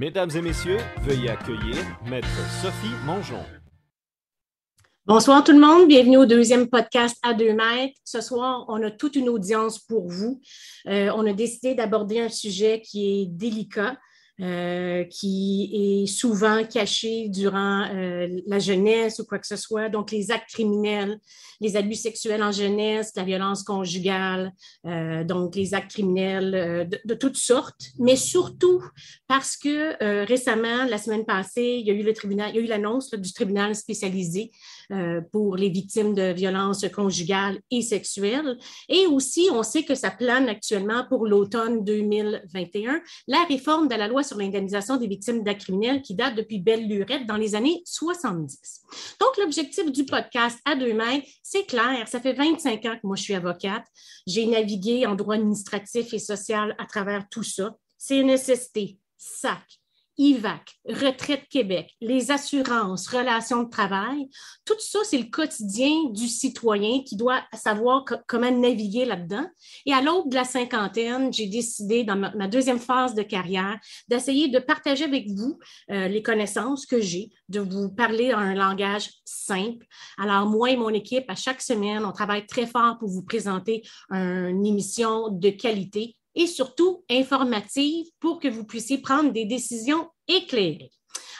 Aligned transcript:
Mesdames 0.00 0.30
et 0.34 0.40
messieurs, 0.40 0.78
veuillez 1.02 1.28
accueillir 1.28 1.76
Maître 2.08 2.26
Sophie 2.62 2.94
Mongeon. 3.04 3.44
Bonsoir 5.04 5.44
tout 5.44 5.52
le 5.52 5.60
monde, 5.60 5.88
bienvenue 5.88 6.16
au 6.16 6.24
deuxième 6.24 6.70
podcast 6.70 7.18
à 7.22 7.34
deux 7.34 7.52
mètres. 7.52 8.00
Ce 8.02 8.22
soir, 8.22 8.64
on 8.68 8.82
a 8.82 8.90
toute 8.90 9.14
une 9.14 9.28
audience 9.28 9.78
pour 9.78 10.08
vous. 10.08 10.40
Euh, 10.86 11.10
on 11.14 11.26
a 11.26 11.34
décidé 11.34 11.74
d'aborder 11.74 12.18
un 12.18 12.30
sujet 12.30 12.80
qui 12.80 13.20
est 13.20 13.26
délicat, 13.26 13.98
euh, 14.42 15.04
qui 15.04 15.70
est 15.72 16.06
souvent 16.06 16.64
caché 16.64 17.28
durant 17.28 17.84
euh, 17.92 18.26
la 18.46 18.58
jeunesse 18.58 19.18
ou 19.18 19.26
quoi 19.26 19.38
que 19.38 19.46
ce 19.46 19.56
soit. 19.56 19.88
Donc, 19.90 20.10
les 20.10 20.30
actes 20.30 20.48
criminels, 20.50 21.18
les 21.60 21.76
abus 21.76 21.96
sexuels 21.96 22.42
en 22.42 22.50
jeunesse, 22.50 23.12
la 23.16 23.24
violence 23.24 23.62
conjugale, 23.62 24.52
euh, 24.86 25.24
donc 25.24 25.56
les 25.56 25.74
actes 25.74 25.90
criminels 25.90 26.88
de, 26.88 26.98
de, 27.04 27.14
toutes 27.14 27.36
sortes, 27.36 27.90
mais 27.98 28.16
surtout 28.16 28.82
parce 29.28 29.56
que 29.58 30.24
récemment, 30.24 30.84
la 30.84 30.96
semaine 30.96 31.26
passée, 31.26 31.76
il 31.78 31.86
y 31.86 31.90
a 31.90 31.94
eu 31.94 32.02
le 32.02 32.14
tribunal, 32.14 32.50
il 32.50 32.56
y 32.56 32.58
a 32.60 32.62
eu 32.62 32.66
l'annonce 32.66 33.10
du 33.10 33.32
tribunal 33.34 33.74
spécialisé 33.74 34.52
pour 35.32 35.56
les 35.56 35.68
victimes 35.68 36.14
de 36.14 36.32
violences 36.32 36.86
conjugales 36.88 37.60
et 37.70 37.82
sexuelles. 37.82 38.56
Et 38.88 39.06
aussi, 39.06 39.48
on 39.52 39.62
sait 39.62 39.84
que 39.84 39.94
ça 39.94 40.10
plane 40.10 40.48
actuellement 40.48 41.04
pour 41.08 41.26
l'automne 41.26 41.84
2021, 41.84 43.00
la 43.28 43.44
réforme 43.44 43.88
de 43.88 43.94
la 43.94 44.08
loi 44.08 44.22
sur 44.22 44.38
l'indemnisation 44.38 44.96
des 44.96 45.06
victimes 45.06 45.42
d'actes 45.42 45.62
criminels 45.62 46.02
qui 46.02 46.14
date 46.14 46.34
depuis 46.34 46.58
belle 46.58 46.88
lurette 46.88 47.26
dans 47.26 47.36
les 47.36 47.54
années 47.54 47.82
70. 47.84 48.82
Donc, 49.20 49.36
l'objectif 49.38 49.90
du 49.90 50.04
podcast 50.04 50.58
à 50.64 50.74
deux 50.74 50.94
mètres, 50.94 51.26
c'est 51.42 51.66
clair. 51.66 52.06
Ça 52.08 52.20
fait 52.20 52.32
25 52.32 52.84
ans 52.86 52.96
que 53.00 53.06
moi, 53.06 53.16
je 53.16 53.22
suis 53.22 53.34
avocate. 53.34 53.84
J'ai 54.26 54.46
navigué 54.46 55.06
en 55.06 55.14
droit 55.14 55.34
administratif 55.34 56.12
et 56.12 56.18
social 56.18 56.74
à 56.78 56.86
travers 56.86 57.28
tout 57.30 57.42
ça. 57.42 57.76
CNSST, 57.98 58.98
SAC, 59.16 59.79
IVAC, 60.18 60.78
Retraite 60.86 61.48
Québec, 61.48 61.94
les 62.00 62.30
assurances, 62.30 63.08
relations 63.08 63.62
de 63.62 63.70
travail, 63.70 64.28
tout 64.64 64.78
ça, 64.78 64.98
c'est 65.04 65.18
le 65.18 65.30
quotidien 65.30 65.90
du 66.10 66.28
citoyen 66.28 67.02
qui 67.02 67.16
doit 67.16 67.42
savoir 67.54 68.04
comment 68.26 68.50
naviguer 68.50 69.04
là-dedans. 69.04 69.46
Et 69.86 69.92
à 69.92 70.02
l'aube 70.02 70.28
de 70.28 70.34
la 70.34 70.44
cinquantaine, 70.44 71.32
j'ai 71.32 71.46
décidé, 71.46 72.04
dans 72.04 72.16
ma, 72.16 72.48
deuxième 72.48 72.78
phase 72.78 73.14
de 73.14 73.22
carrière, 73.22 73.78
d'essayer 74.08 74.48
de 74.48 74.58
partager 74.58 75.04
avec 75.04 75.28
vous 75.30 75.58
euh, 75.90 76.08
les 76.08 76.22
connaissances 76.22 76.86
que 76.86 77.00
j'ai, 77.00 77.30
de 77.48 77.60
vous 77.60 77.90
parler 77.90 78.32
un 78.32 78.54
langage 78.54 79.10
simple. 79.24 79.86
Alors, 80.18 80.46
moi 80.46 80.70
et 80.70 80.76
mon 80.76 80.90
équipe, 80.90 81.24
à 81.28 81.34
chaque 81.34 81.62
semaine, 81.62 82.04
on 82.04 82.12
travaille 82.12 82.46
très 82.46 82.66
fort 82.66 82.98
pour 82.98 83.08
vous 83.08 83.22
présenter 83.22 83.82
une 84.10 84.66
émission 84.66 85.28
de 85.28 85.50
qualité 85.50 86.16
et 86.34 86.46
surtout 86.46 87.04
informative 87.10 88.06
pour 88.20 88.40
que 88.40 88.48
vous 88.48 88.64
puissiez 88.64 88.98
prendre 88.98 89.32
des 89.32 89.44
décisions 89.44 90.08
éclairées. 90.28 90.90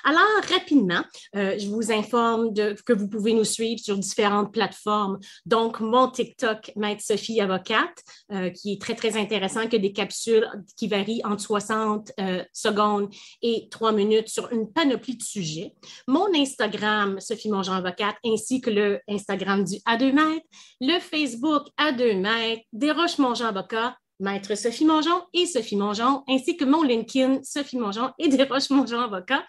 Alors, 0.05 0.23
rapidement, 0.51 1.03
euh, 1.37 1.59
je 1.59 1.69
vous 1.69 1.93
informe 1.93 2.55
que 2.55 2.93
vous 2.93 3.09
pouvez 3.09 3.35
nous 3.35 3.45
suivre 3.45 3.81
sur 3.81 3.99
différentes 3.99 4.53
plateformes. 4.53 5.19
Donc, 5.45 5.81
mon 5.81 6.09
TikTok, 6.09 6.73
Maître 6.77 7.03
Sophie 7.03 7.41
Avocate, 7.41 8.03
euh, 8.33 8.51
qui 8.51 8.73
est 8.73 8.81
très, 8.81 8.95
très 8.95 9.17
intéressant, 9.19 9.69
que 9.69 9.77
des 9.77 9.93
capsules 9.93 10.49
qui 10.77 10.89
varient 10.89 11.21
entre 11.25 11.43
60 11.43 12.13
euh, 12.19 12.43
secondes 12.53 13.13
et 13.43 13.69
3 13.71 13.93
minutes 13.93 14.29
sur 14.29 14.51
une 14.53 14.73
panoplie 14.73 15.17
de 15.17 15.23
sujets. 15.23 15.75
Mon 16.07 16.27
Instagram, 16.35 17.21
Sophie 17.21 17.51
Mongeon 17.51 17.75
Avocate, 17.75 18.17
ainsi 18.25 18.61
que 18.61 18.71
le 18.71 19.01
Instagram 19.09 19.65
du 19.65 19.77
A2 19.87 20.13
mètres, 20.13 20.47
le 20.81 20.99
Facebook 20.99 21.67
A2 21.79 22.19
mètres, 22.19 22.63
Desroches 22.73 23.19
Mongeon 23.19 23.47
Avocat, 23.47 23.97
Maître 24.21 24.55
Sophie 24.55 24.85
Mongeon 24.85 25.23
et 25.35 25.47
Sophie 25.47 25.77
Mongeon, 25.77 26.23
ainsi 26.29 26.57
que 26.57 26.65
mon 26.65 26.83
LinkedIn, 26.83 27.41
Sophie 27.43 27.79
Mongeon 27.79 28.11
et 28.19 28.29
Desroches 28.29 28.71
Mongeon 28.71 29.01
Avocat. 29.01 29.43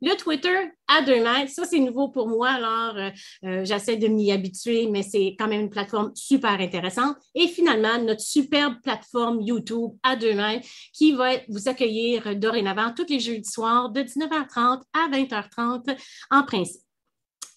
Le 0.00 0.14
Twitter 0.14 0.56
à 0.86 1.02
deux 1.02 1.20
mètres, 1.20 1.50
ça 1.50 1.64
c'est 1.64 1.80
nouveau 1.80 2.08
pour 2.08 2.28
moi, 2.28 2.50
alors 2.50 2.96
euh, 2.96 3.10
euh, 3.44 3.64
j'essaie 3.64 3.96
de 3.96 4.06
m'y 4.06 4.30
habituer, 4.30 4.86
mais 4.86 5.02
c'est 5.02 5.34
quand 5.36 5.48
même 5.48 5.62
une 5.62 5.70
plateforme 5.70 6.12
super 6.14 6.52
intéressante. 6.52 7.16
Et 7.34 7.48
finalement, 7.48 7.98
notre 7.98 8.20
superbe 8.20 8.74
plateforme 8.80 9.40
YouTube 9.40 9.90
à 10.04 10.14
deux 10.14 10.34
mètres 10.34 10.68
qui 10.92 11.12
va 11.12 11.30
vous 11.48 11.68
accueillir 11.68 12.36
dorénavant 12.36 12.94
tous 12.94 13.06
les 13.08 13.18
jeudis 13.18 13.50
soirs 13.50 13.90
de 13.90 14.02
19h30 14.02 14.82
à 14.92 15.08
20h30 15.10 15.98
en 16.30 16.44
principe. 16.44 16.87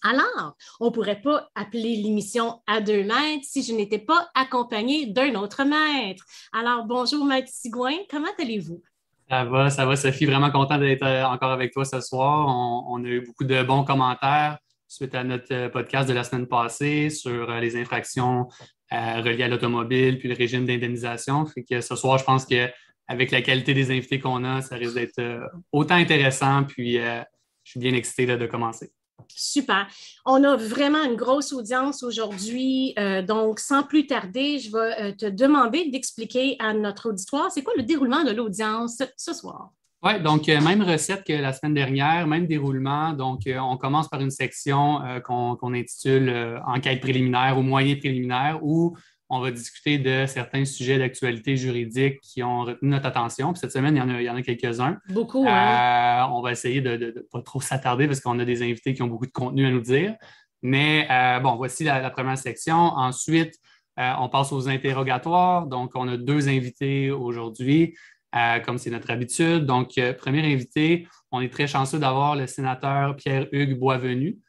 Alors, 0.04 0.56
on 0.80 0.88
ne 0.88 0.92
pourrait 0.92 1.22
pas 1.22 1.50
appeler 1.54 1.96
l'émission 1.98 2.62
à 2.66 2.82
deux 2.82 3.04
mètres 3.04 3.44
si 3.44 3.62
je 3.62 3.74
n'étais 3.74 4.00
pas 4.00 4.30
accompagnée 4.34 5.06
d'un 5.06 5.36
autre 5.36 5.64
maître. 5.64 6.24
Alors, 6.54 6.86
bonjour, 6.86 7.24
maître 7.24 7.50
Sigouin, 7.52 7.98
comment 8.10 8.32
allez-vous? 8.40 8.82
Ça 9.30 9.46
va, 9.46 9.70
ça 9.70 9.86
va, 9.86 9.96
Sophie. 9.96 10.26
Vraiment 10.26 10.50
content 10.50 10.78
d'être 10.80 11.04
euh, 11.04 11.24
encore 11.26 11.52
avec 11.52 11.72
toi 11.72 11.86
ce 11.86 12.02
soir. 12.02 12.48
On, 12.90 13.04
a 13.06 13.08
eu 13.08 13.22
beaucoup 13.22 13.44
de 13.44 13.62
bons 13.62 13.84
commentaires 13.84 14.58
suite 14.88 15.14
à 15.14 15.24
notre 15.24 15.54
euh, 15.54 15.70
podcast 15.70 16.10
de 16.10 16.14
la 16.14 16.24
semaine 16.24 16.48
passée 16.48 17.10
sur 17.10 17.50
euh, 17.50 17.60
les 17.60 17.80
infractions 17.80 18.48
reliées 18.92 19.44
à 19.44 19.48
l'automobile 19.48 20.20
puis 20.20 20.28
le 20.28 20.36
régime 20.36 20.66
d'indemnisation. 20.66 21.46
Fait 21.46 21.64
que 21.64 21.80
ce 21.80 21.96
soir, 21.96 22.18
je 22.18 22.26
pense 22.26 22.46
qu'avec 22.46 23.32
la 23.32 23.42
qualité 23.42 23.74
des 23.74 23.90
invités 23.90 24.20
qu'on 24.20 24.44
a, 24.44 24.62
ça 24.62 24.76
risque 24.76 24.96
d'être 24.96 25.50
autant 25.72 25.96
intéressant. 25.96 26.66
Puis 26.66 26.96
je 26.96 27.24
suis 27.64 27.80
bien 27.80 27.94
excité 27.94 28.26
de 28.26 28.46
commencer. 28.48 28.92
Super. 29.30 29.88
On 30.26 30.44
a 30.44 30.56
vraiment 30.56 31.04
une 31.04 31.16
grosse 31.16 31.54
audience 31.54 32.04
aujourd'hui. 32.04 32.94
Euh, 33.00 33.22
donc, 33.22 33.60
sans 33.60 33.84
plus 33.84 34.08
tarder, 34.08 34.60
je 34.60 34.72
vais 34.72 35.02
euh, 35.02 35.12
te 35.14 35.26
demander 35.26 35.90
d'expliquer 35.90 36.56
à 36.60 36.74
notre 36.74 37.10
auditoire, 37.10 37.52
c'est 37.52 37.64
quoi 37.64 37.74
le 37.78 37.84
déroulement 37.84 38.24
de 38.24 38.32
l'audience 38.32 39.02
ce 39.18 39.34
soir? 39.34 39.72
Oui, 40.04 40.20
donc 40.22 40.50
euh, 40.50 40.60
même 40.62 40.82
recette 40.82 41.24
que 41.24 41.34
la 41.34 41.54
semaine 41.54 41.76
dernière, 41.76 42.26
même 42.26 42.48
déroulement. 42.48 43.14
Donc, 43.14 43.42
on 43.48 43.78
commence 43.78 44.08
par 44.08 44.22
une 44.22 44.32
section 44.32 45.00
qu'on 45.24 45.74
intitule 45.74 46.60
Enquête 46.66 47.02
préliminaire 47.02 47.58
ou 47.58 47.62
moyen 47.62 47.96
préliminaire 47.96 48.60
où 48.64 48.96
on 49.34 49.40
va 49.40 49.50
discuter 49.50 49.98
de 49.98 50.26
certains 50.28 50.66
sujets 50.66 51.00
d'actualité 51.00 51.56
juridique 51.56 52.20
qui 52.22 52.44
ont 52.44 52.64
retenu 52.64 52.90
notre 52.90 53.06
attention. 53.06 53.54
Puis 53.54 53.62
cette 53.62 53.72
semaine, 53.72 53.96
il 53.96 54.24
y 54.24 54.30
en 54.30 54.36
a, 54.36 54.42
quelques-uns. 54.42 54.98
Beaucoup, 55.08 55.46
hein? 55.48 56.28
On 56.34 56.42
va 56.42 56.52
essayer 56.52 56.82
de 56.82 56.98
ne 56.98 57.12
pas 57.32 57.42
trop 57.42 57.62
s'attarder 57.62 58.08
parce 58.08 58.20
qu'on 58.20 58.38
a 58.40 58.46
des 58.46 58.62
invités 58.62 58.94
qui 58.94 59.02
ont 59.02 59.08
beaucoup 59.08 59.26
de 59.26 59.32
contenu 59.32 59.66
à 59.66 59.72
nous 59.72 59.80
dire. 59.80 60.16
Mais 60.62 61.08
euh, 61.10 61.40
bon, 61.40 61.56
voici 61.56 61.86
la, 61.86 62.10
première 62.10 62.38
section. 62.38 62.76
Ensuite, 62.76 63.56
euh, 64.00 64.12
on 64.20 64.28
passe 64.28 64.52
aux 64.52 64.68
interrogatoires. 64.68 65.66
Donc, 65.66 65.92
on 65.96 66.10
a 66.10 66.18
deux 66.18 66.50
invités 66.50 67.10
aujourd'hui, 67.10 67.96
euh, 68.36 68.60
comme 68.60 68.78
c'est 68.78 68.90
notre 68.90 69.12
habitude. 69.12 69.66
Donc, 69.66 69.98
premier 70.18 70.54
invité, 70.54 71.08
on 71.32 71.40
est 71.40 71.52
très 71.52 71.68
chanceux 71.68 72.00
d'avoir 72.00 72.36
le 72.36 72.48
sénateur 72.48 73.16
Pierre-Hugues 73.16 73.80
Boisvenu, 73.80 74.40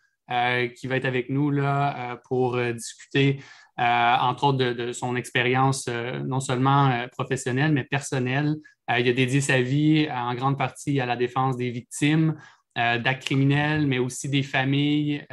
qui 0.76 0.86
va 0.88 0.96
être 0.96 1.04
avec 1.04 1.30
nous 1.30 1.50
là, 1.50 2.20
pour 2.24 2.58
discuter 2.72 3.38
euh, 3.80 4.16
entre 4.20 4.44
autres 4.44 4.58
de, 4.58 4.92
son 4.92 5.16
expérience 5.16 5.86
euh, 5.88 6.18
non 6.20 6.40
seulement 6.40 6.90
euh, 6.90 7.06
professionnelle, 7.08 7.72
mais 7.72 7.84
personnelle. 7.84 8.56
il 8.90 9.08
a 9.08 9.12
dédié 9.14 9.40
sa 9.40 9.62
vie 9.62 10.08
en 10.12 10.34
grande 10.34 10.58
partie 10.58 11.00
à 11.00 11.06
la 11.06 11.16
défense 11.16 11.56
des 11.56 11.70
victimes 11.70 12.36
d'actes 12.76 13.24
criminels, 13.24 13.86
mais 13.86 13.98
aussi 13.98 14.28
des 14.30 14.42
familles. 14.42 15.26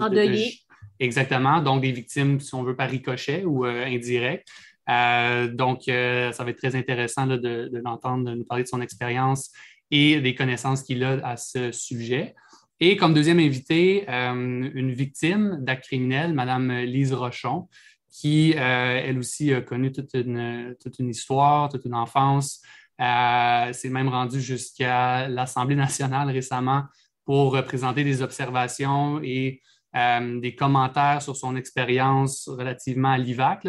Endeuillées. 0.00 0.60
exactement, 0.98 1.60
donc 1.60 1.82
des 1.82 1.92
victimes, 1.92 2.40
si 2.40 2.54
on 2.54 2.62
veut, 2.62 2.76
par 2.76 2.88
ricochet 2.88 3.44
ou 3.44 3.64
indirect. 3.64 4.48
donc, 4.86 5.82
ça 5.84 6.44
va 6.44 6.50
être 6.50 6.58
très 6.58 6.74
intéressant 6.74 7.26
de, 7.26 7.36
de 7.36 7.80
l'entendre 7.84 8.30
nous 8.34 8.44
parler 8.44 8.64
de 8.64 8.68
son 8.68 8.80
expérience 8.80 9.52
et 9.90 10.20
des 10.20 10.34
connaissances 10.34 10.82
qu'il 10.82 11.04
a 11.04 11.20
à 11.26 11.36
ce 11.36 11.72
sujet. 11.72 12.34
Et 12.78 12.96
comme 12.96 13.14
deuxième 13.14 13.38
invité, 13.38 14.04
euh, 14.08 14.70
une 14.74 14.92
victime 14.92 15.58
d'actes 15.60 15.84
criminels, 15.84 16.34
Mme 16.34 16.80
Lise 16.82 17.14
Rochon, 17.14 17.68
qui, 18.10 18.52
euh, 18.54 19.00
elle 19.02 19.18
aussi, 19.18 19.52
a 19.54 19.62
connu 19.62 19.92
toute 19.92 20.12
une, 20.14 20.76
toute 20.80 20.98
une 20.98 21.08
histoire, 21.08 21.70
toute 21.70 21.86
une 21.86 21.94
enfance. 21.94 22.60
Euh, 23.00 23.72
s'est 23.72 23.88
même 23.88 24.08
rendue 24.08 24.40
jusqu'à 24.40 25.28
l'Assemblée 25.28 25.76
nationale 25.76 26.30
récemment 26.30 26.84
pour 27.24 27.62
présenter 27.64 28.04
des 28.04 28.22
observations 28.22 29.20
et 29.22 29.60
des 29.94 30.54
commentaires 30.54 31.22
sur 31.22 31.34
son 31.36 31.56
expérience 31.56 32.48
relativement 32.48 33.12
à 33.12 33.18
l'IVAC, 33.18 33.64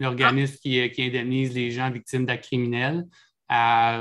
l'organisme 0.00 0.56
qui, 0.62 0.90
qui, 0.90 1.02
indemnise 1.02 1.54
les 1.54 1.70
gens 1.70 1.90
victimes 1.90 2.24
d'actes 2.24 2.44
criminels. 2.44 3.06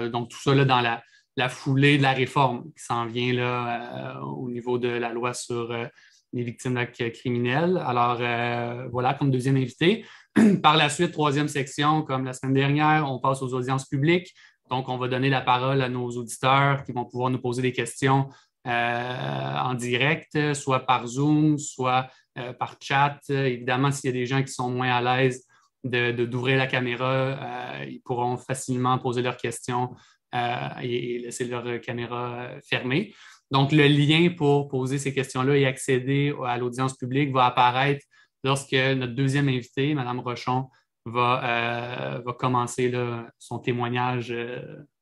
donc, 0.10 0.30
tout 0.30 0.40
ça 0.42 0.56
là, 0.56 0.64
dans 0.64 0.80
la, 0.80 1.04
la 1.40 1.48
foulée 1.48 1.98
de 1.98 2.04
la 2.04 2.12
réforme 2.12 2.66
qui 2.76 2.84
s'en 2.84 3.06
vient 3.06 3.34
là, 3.34 4.18
euh, 4.18 4.20
au 4.20 4.50
niveau 4.52 4.78
de 4.78 4.90
la 4.90 5.14
loi 5.14 5.34
sur 5.34 5.72
euh, 5.72 5.86
les 6.34 6.44
victimes 6.44 6.74
d'actes 6.74 7.12
criminels. 7.14 7.82
Alors, 7.84 8.18
euh, 8.20 8.90
voilà, 8.92 9.14
comme 9.14 9.32
deuxième 9.32 9.56
invité. 9.56 10.06
Par 10.62 10.76
la 10.76 10.90
suite, 10.90 11.14
troisième 11.14 11.48
section, 11.48 12.04
comme 12.04 12.26
la 12.26 12.34
semaine 12.34 12.54
dernière, 12.54 13.10
on 13.10 13.20
passe 13.20 13.42
aux 13.42 13.54
audiences 13.54 13.86
publiques. 13.86 14.36
Donc, 14.70 14.90
on 14.90 14.98
va 14.98 15.08
donner 15.08 15.30
la 15.30 15.40
parole 15.40 15.82
à 15.82 15.88
nos 15.88 16.10
auditeurs 16.10 16.84
qui 16.84 16.92
vont 16.92 17.06
pouvoir 17.06 17.30
nous 17.30 17.40
poser 17.40 17.62
des 17.62 17.72
questions 17.72 18.30
en 18.66 19.74
direct, 19.74 20.54
soit 20.54 20.86
par 20.86 21.08
Zoom, 21.08 21.58
soit 21.58 22.08
par 22.60 22.76
chat. 22.80 23.18
Évidemment, 23.30 23.92
s'il 23.92 24.10
y 24.10 24.14
a 24.14 24.20
des 24.20 24.28
gens 24.28 24.44
qui 24.44 24.52
sont 24.52 24.70
moins 24.70 24.92
à 24.92 25.02
l'aise 25.02 25.44
d'ouvrir 25.84 26.56
de, 26.56 26.60
la 26.60 26.68
caméra, 26.68 27.84
ils 27.88 28.02
pourront 28.02 28.38
facilement 28.38 29.00
poser 29.00 29.24
leurs 29.24 29.38
questions 29.38 29.96
et 30.34 31.20
laisser 31.20 31.46
leur 31.46 31.82
caméra 31.82 32.50
fermée. 32.64 33.14
Donc, 33.52 33.72
le 33.72 33.88
lien 33.88 34.30
pour 34.36 34.68
poser 34.68 34.98
ces 34.98 35.14
questions-là 35.14 35.58
et 35.58 35.66
accéder 35.66 36.34
à 36.46 36.58
l'audience 36.58 36.96
publique 36.96 37.32
va 37.32 37.46
apparaître 37.46 38.06
lorsque 38.44 38.74
notre 38.74 39.14
deuxième 39.14 39.50
invité, 39.50 39.94
Mme 39.96 40.20
Rochon, 40.20 40.68
va, 41.06 42.22
va 42.24 42.34
commencer 42.34 42.94
son 43.40 43.60
témoignage 43.60 44.34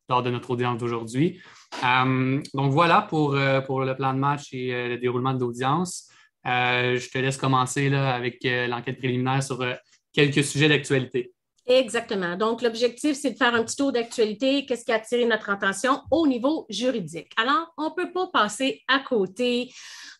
lors 0.09 0.23
de 0.23 0.29
notre 0.29 0.51
audience 0.51 0.77
d'aujourd'hui. 0.77 1.41
Euh, 1.83 2.41
donc 2.53 2.71
voilà 2.71 3.01
pour, 3.01 3.35
euh, 3.35 3.61
pour 3.61 3.81
le 3.81 3.95
plan 3.95 4.13
de 4.13 4.19
match 4.19 4.53
et 4.53 4.73
euh, 4.73 4.87
le 4.89 4.97
déroulement 4.97 5.33
de 5.33 5.39
l'audience. 5.39 6.09
je 6.45 7.09
te 7.09 7.17
laisse 7.17 7.37
commencer 7.37 7.89
là, 7.89 8.15
avec 8.15 8.39
l'enquête 8.43 8.99
préliminaire 8.99 9.43
sur 9.43 9.65
quelques 10.13 10.43
sujets 10.43 10.69
d'actualité. 10.69 11.33
Exactement. 11.67 12.37
Donc, 12.37 12.61
l'objectif, 12.61 13.17
c'est 13.17 13.31
de 13.31 13.37
faire 13.37 13.53
un 13.53 13.63
petit 13.63 13.75
tour 13.75 13.91
d'actualité. 13.91 14.65
Qu'est-ce 14.65 14.85
qui 14.85 14.91
a 14.93 14.95
attiré 14.95 15.25
notre 15.25 15.49
attention 15.49 16.01
au 16.11 16.25
niveau 16.25 16.65
juridique? 16.69 17.31
Alors, 17.35 17.73
on 17.77 17.89
ne 17.89 17.93
peut 17.93 18.11
pas 18.13 18.27
passer 18.27 18.81
à 18.87 18.99
côté 18.99 19.69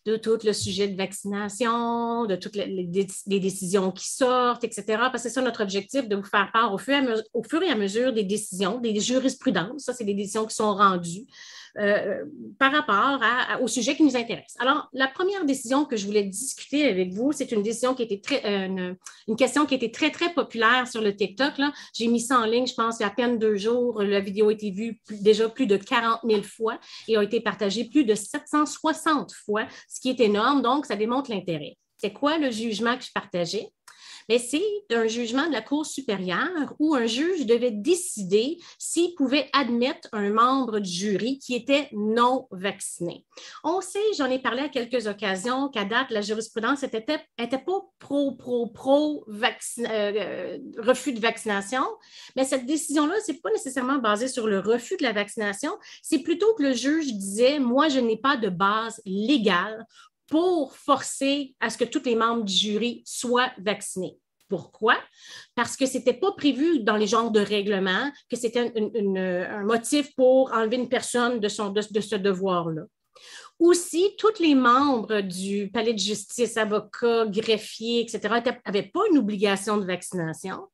de 0.06 0.18
tout 0.18 0.38
le 0.44 0.52
sujet 0.52 0.90
de 0.90 0.98
vaccination, 0.98 2.26
de 2.26 2.36
toutes 2.36 2.56
les, 2.56 3.40
décisions 3.40 3.92
qui 3.92 4.10
sortent, 4.10 4.66
etc. 4.66 4.84
Parce 4.88 5.12
que 5.14 5.20
c'est 5.20 5.30
ça 5.30 5.42
notre 5.42 5.64
objectif, 5.64 6.10
de 6.10 6.18
vous 6.18 6.24
faire 6.24 6.50
part 6.52 6.74
au 6.74 6.78
fur 6.78 7.64
et 7.64 7.70
à 7.70 7.76
mesure, 7.76 8.12
des 8.12 8.24
décisions, 8.24 8.80
des 8.80 9.00
jurisprudences. 9.00 9.84
Ça, 9.84 9.94
c'est 9.94 10.06
des 10.06 10.14
décisions 10.14 10.46
qui 10.46 10.56
sont 10.56 10.74
rendues 10.76 11.28
euh, 11.80 12.26
par 12.60 12.72
rapport 12.72 13.22
au 13.62 13.68
sujet 13.68 13.96
qui 13.96 14.04
nous 14.04 14.16
intéresse. 14.16 14.56
Alors, 14.60 14.90
la 14.94 15.08
première 15.08 15.46
décision 15.46 15.86
que 15.86 15.96
je 15.96 16.06
voulais 16.06 16.24
discuter 16.24 16.88
avec 16.88 17.14
vous, 17.14 17.32
c'est 17.32 17.52
une 17.52 17.62
décision 17.62 17.94
qui 17.94 18.04
était 18.04 18.20
très, 18.20 18.44
euh, 18.46 18.94
une, 19.28 19.36
question 19.36 19.66
qui 19.66 19.76
était 19.76 19.92
très, 19.92 20.10
très 20.10 20.34
populaire 20.34 20.88
sur 20.88 21.02
le 21.02 21.16
TikTok. 21.16 21.54
J'ai 21.94 22.08
mis 22.08 22.20
ça 22.20 22.40
en 22.40 22.46
ligne, 22.46 22.66
je 22.66 22.74
pense, 22.74 23.00
il 23.00 23.04
y 23.04 23.06
a 23.06 23.10
à 23.10 23.12
peine 23.12 23.38
deux 23.38 23.58
jours. 23.58 24.02
La 24.02 24.20
vidéo 24.20 24.50
a 24.50 24.54
été 24.54 24.72
vue 24.72 25.00
déjà 25.10 25.50
plus 25.50 25.68
de 25.68 25.78
40 25.78 26.22
000 26.28 26.42
fois 26.42 26.80
et 27.08 27.16
a 27.16 27.24
été 27.24 27.42
partagée 27.42 27.86
plus 27.86 28.06
de 28.06 28.16
760 28.16 29.34
fois, 29.34 29.68
ce 29.88 30.00
qui 30.00 30.10
est 30.10 30.20
énorme. 30.20 30.62
Donc, 30.62 30.86
ça 30.86 30.96
démontre 30.96 31.32
l'intérêt. 31.32 31.78
C'est 31.98 32.14
quoi 32.14 32.38
le 32.38 32.52
jugement 32.52 32.98
que 32.98 33.04
je 33.04 33.12
partageais? 33.14 33.70
C'est 34.30 34.62
un 34.92 35.08
jugement 35.08 35.48
de 35.48 35.54
la 35.54 35.62
Cour 35.62 35.86
supérieure 35.86 36.76
où 36.80 36.96
un 36.96 37.06
juge 37.06 37.46
devait 37.46 37.72
décider 37.72 38.58
s'il 38.78 39.16
pouvait 39.16 39.50
admettre 39.54 40.10
un 40.12 40.30
membre 40.30 40.80
du 40.80 40.90
jury 40.90 41.40
qui 41.40 41.56
était 41.56 41.90
non 41.94 42.48
vacciné. 42.52 43.26
On 43.64 43.82
sait, 43.82 44.00
j'en 44.18 44.30
ai 44.30 44.40
parlé 44.40 44.62
à 44.64 44.70
quelques 44.70 45.08
occasions, 45.08 45.70
qu'à 45.70 45.86
date, 45.86 46.12
la 46.12 46.22
jurisprudence 46.22 46.84
n'était 46.84 47.02
pas 47.02 47.20
pro, 48.00 48.34
pro, 48.34 48.68
pro 48.68 49.26
euh, 49.30 50.58
refus 50.78 51.14
de 51.14 51.20
vaccination, 51.20 51.84
mais 52.36 52.44
cette 52.44 52.66
décision-là, 52.66 53.16
ce 53.26 53.32
n'est 53.32 53.38
pas 53.40 53.52
nécessairement 53.52 53.98
basé 53.98 54.28
sur 54.28 54.48
le 54.48 54.60
refus 54.60 54.98
de 54.98 55.04
la 55.04 55.14
vaccination, 55.14 55.72
c'est 56.02 56.20
plutôt 56.20 56.54
que 56.56 56.64
le 56.64 56.74
juge 56.74 57.14
disait, 57.14 57.60
moi, 57.60 57.88
je 57.88 58.00
n'ai 58.00 58.18
pas 58.18 58.38
de 58.38 58.50
base 58.50 59.02
légale 59.06 59.86
pour 60.28 60.76
forcer 60.76 61.56
à 61.60 61.70
ce 61.70 61.78
que 61.78 61.86
tous 61.86 62.04
les 62.04 62.16
membres 62.16 62.44
du 62.44 62.54
jury 62.54 63.02
soient 63.06 63.52
vaccinés. 63.58 64.18
Pourquoi? 64.50 64.96
Parce 65.56 65.76
que 65.76 65.86
ce 65.86 65.98
n'était 65.98 66.14
pas 66.14 66.32
prévu 66.32 66.80
dans 66.80 66.96
les 66.96 67.08
genres 67.08 67.32
de 67.32 67.42
règlements 67.42 68.12
que 68.30 68.38
c'était 68.38 68.72
un 68.76 69.64
motif 69.64 70.16
pour 70.16 70.54
enlever 70.54 70.78
une 70.78 70.90
personne 70.90 71.40
de, 71.40 71.50
son, 71.50 71.74
ce 71.76 72.16
devoir-là. 72.16 72.84
Aussi, 73.60 74.16
tous 74.18 74.40
les 74.40 74.56
membres 74.56 75.22
du 75.22 75.70
palais 75.72 75.94
de 75.94 76.00
justice, 76.00 76.58
avocats, 76.58 77.26
greffiers, 77.26 78.02
etc., 78.02 78.42
n'avaient 78.66 78.92
pas 78.94 79.02
une 79.12 79.18
obligation 79.18 79.78
de 79.78 79.86
vaccination. 79.86 80.68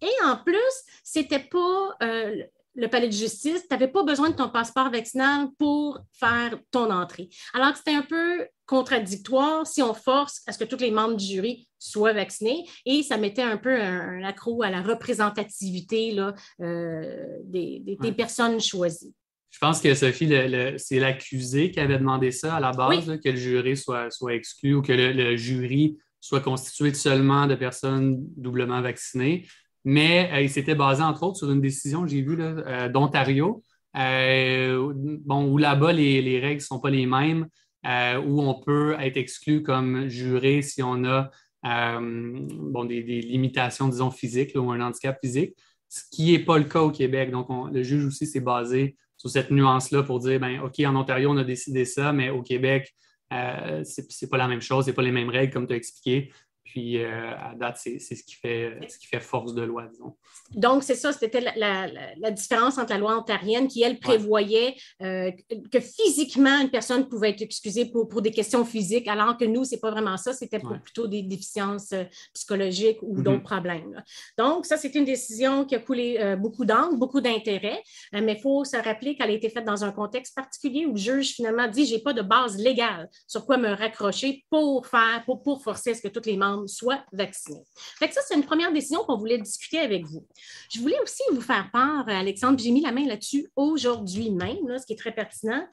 Et 0.00 0.24
en 0.24 0.36
plus, 0.36 0.56
c'était 1.02 1.40
pas 1.40 1.96
euh, 2.02 2.36
le 2.74 2.88
palais 2.88 3.08
de 3.08 3.12
justice, 3.12 3.66
tu 3.68 3.88
pas 3.88 4.02
besoin 4.04 4.30
de 4.30 4.36
ton 4.36 4.48
passeport 4.48 4.90
vaccinal 4.90 5.48
pour 5.58 5.98
faire 6.12 6.56
ton 6.70 6.90
entrée. 6.90 7.28
Alors 7.52 7.72
que 7.72 7.78
c'était 7.78 7.94
un 7.94 8.02
peu 8.02 8.46
contradictoire 8.68 9.66
si 9.66 9.82
on 9.82 9.94
force 9.94 10.42
à 10.46 10.52
ce 10.52 10.58
que 10.58 10.64
tous 10.64 10.78
les 10.78 10.92
membres 10.92 11.16
du 11.16 11.24
jury 11.24 11.68
soient 11.78 12.12
vaccinés. 12.12 12.64
Et 12.84 13.02
ça 13.02 13.16
mettait 13.16 13.42
un 13.42 13.56
peu 13.56 13.80
un, 13.80 14.22
accroc 14.22 14.62
à 14.62 14.70
la 14.70 14.82
représentativité 14.82 16.12
là, 16.12 16.34
euh, 16.60 17.38
des, 17.44 17.96
personnes 18.16 18.60
choisies. 18.60 19.14
Je 19.50 19.58
pense 19.58 19.80
que 19.80 19.94
Sophie, 19.94 20.30
c'est 20.76 21.00
l'accusé 21.00 21.70
qui 21.70 21.80
avait 21.80 21.98
demandé 21.98 22.30
ça 22.30 22.56
à 22.56 22.60
la 22.60 22.72
base, 22.72 23.18
que 23.24 23.30
le 23.30 23.36
jury 23.36 23.76
soit, 23.76 24.10
soit 24.10 24.34
exclu 24.34 24.74
ou 24.74 24.82
que 24.82 24.92
le, 24.92 25.36
jury 25.36 25.96
soit 26.20 26.40
constitué 26.40 26.92
seulement 26.92 27.46
de 27.46 27.54
personnes 27.54 28.18
doublement 28.36 28.82
vaccinées. 28.82 29.46
Mais 29.84 30.30
euh, 30.32 30.42
il 30.42 30.50
s'était 30.50 30.74
basé 30.74 31.02
entre 31.02 31.22
autres 31.22 31.38
sur 31.38 31.50
une 31.50 31.62
décision, 31.62 32.06
j'ai 32.06 32.20
vu, 32.20 32.36
euh, 32.38 32.90
d'Ontario, 32.90 33.62
euh, 33.96 34.92
bon, 34.94 35.46
où 35.50 35.56
là-bas, 35.56 35.92
les, 35.92 36.40
règles 36.40 36.60
ne 36.60 36.66
sont 36.66 36.80
pas 36.80 36.90
les 36.90 37.06
mêmes, 37.06 37.46
où 37.84 38.42
on 38.42 38.54
peut 38.54 38.96
être 39.00 39.16
exclu 39.16 39.62
comme 39.62 40.08
juré 40.08 40.62
si 40.62 40.82
on 40.82 41.04
a 41.04 41.30
bon, 41.62 42.84
des, 42.84 43.02
limitations, 43.02 43.88
disons, 43.88 44.10
physiques 44.10 44.52
ou 44.54 44.70
un 44.70 44.80
handicap 44.80 45.18
physique, 45.20 45.56
ce 45.88 46.02
qui 46.10 46.32
n'est 46.32 46.38
pas 46.40 46.58
le 46.58 46.64
cas 46.64 46.80
au 46.80 46.90
Québec. 46.90 47.30
Donc, 47.30 47.48
le 47.72 47.82
juge 47.82 48.04
aussi 48.04 48.26
s'est 48.26 48.40
basé 48.40 48.96
sur 49.16 49.30
cette 49.30 49.50
nuance-là 49.50 50.02
pour 50.02 50.20
dire, 50.20 50.38
ben, 50.38 50.60
OK, 50.60 50.78
en 50.80 50.94
Ontario, 50.94 51.30
on 51.30 51.36
a 51.36 51.44
décidé 51.44 51.84
ça, 51.84 52.12
mais 52.12 52.30
au 52.30 52.42
Québec, 52.42 52.94
ce 53.30 54.00
n'est 54.00 54.28
pas 54.28 54.38
la 54.38 54.48
même 54.48 54.60
chose, 54.60 54.84
ce 54.84 54.90
n'est 54.90 54.94
pas 54.94 55.02
les 55.02 55.12
mêmes 55.12 55.30
règles, 55.30 55.52
comme 55.52 55.66
tu 55.66 55.74
as 55.74 55.76
expliqué. 55.76 56.32
Puis 56.70 57.02
euh, 57.02 57.30
à 57.34 57.54
date, 57.54 57.78
c'est 57.78 57.98
ce, 57.98 58.22
qui 58.22 58.34
fait, 58.34 58.78
ce 58.88 58.98
qui 58.98 59.06
fait 59.06 59.20
force 59.20 59.54
de 59.54 59.62
loi, 59.62 59.86
disons. 59.90 60.14
Donc, 60.54 60.82
c'est 60.82 60.94
ça, 60.94 61.14
c'était 61.14 61.40
la, 61.40 62.30
différence 62.30 62.76
entre 62.76 62.92
la 62.92 62.98
loi 62.98 63.16
ontarienne 63.16 63.68
qui, 63.68 63.82
elle, 63.82 63.98
prévoyait 63.98 64.76
euh, 65.02 65.30
que 65.72 65.80
physiquement, 65.80 66.60
une 66.60 66.70
personne 66.70 67.08
pouvait 67.08 67.30
être 67.30 67.40
excusée 67.40 67.86
pour, 67.86 68.06
pour 68.06 68.20
des 68.20 68.30
questions 68.30 68.66
physiques, 68.66 69.08
alors 69.08 69.38
que 69.38 69.46
nous, 69.46 69.64
ce 69.64 69.74
n'est 69.74 69.80
pas 69.80 69.90
vraiment 69.90 70.18
ça, 70.18 70.34
c'était 70.34 70.58
plutôt 70.58 71.06
des 71.06 71.22
déficiences 71.22 71.92
euh, 71.92 72.04
psychologiques 72.34 72.98
ou 73.00 73.22
d'autres 73.22 73.42
problèmes. 73.42 74.02
Donc, 74.36 74.66
ça, 74.66 74.76
c'est 74.76 74.94
une 74.94 75.06
décision 75.06 75.64
qui 75.64 75.74
a 75.74 75.78
coulé 75.78 76.36
beaucoup 76.38 76.66
d'angles, 76.66 76.98
beaucoup 76.98 77.20
d'intérêt, 77.20 77.82
mais 78.12 78.34
il 78.34 78.40
faut 78.40 78.64
se 78.64 78.76
rappeler 78.76 79.16
qu'elle 79.16 79.30
a 79.30 79.32
été 79.32 79.48
faite 79.48 79.64
dans 79.64 79.84
un 79.84 79.92
contexte 79.92 80.34
particulier 80.34 80.84
où 80.84 80.92
le 80.92 80.98
juge, 80.98 81.30
finalement, 81.30 81.66
dit, 81.66 81.86
je 81.86 81.94
n'ai 81.94 82.02
pas 82.02 82.12
de 82.12 82.22
base 82.22 82.58
légale 82.58 83.08
sur 83.26 83.46
quoi 83.46 83.56
me 83.56 83.70
raccrocher 83.70 84.44
pour 84.50 84.86
faire, 84.86 85.22
pour, 85.24 85.42
pour 85.42 85.62
forcer 85.62 85.90
à 85.90 85.94
ce 85.94 86.02
que 86.02 86.08
tous 86.08 86.26
les 86.26 86.36
membres 86.36 86.57
soit 86.66 87.04
vacciné. 87.12 87.60
Fait 87.98 88.12
ça, 88.12 88.20
c'est 88.26 88.34
une 88.34 88.44
première 88.44 88.72
décision 88.72 89.04
qu'on 89.04 89.16
voulait 89.16 89.38
discuter 89.38 89.78
avec 89.78 90.04
vous. 90.04 90.26
Je 90.70 90.80
voulais 90.80 90.98
aussi 91.02 91.22
vous 91.32 91.40
faire 91.40 91.70
part, 91.72 92.08
Alexandre, 92.08 92.58
j'ai 92.58 92.70
mis 92.70 92.80
la 92.80 92.92
main 92.92 93.06
là-dessus 93.06 93.50
aujourd'hui 93.56 94.30
même, 94.30 94.78
ce 94.78 94.86
qui 94.86 94.94
est 94.94 94.96
très 94.96 95.12
pertinent, 95.12 95.66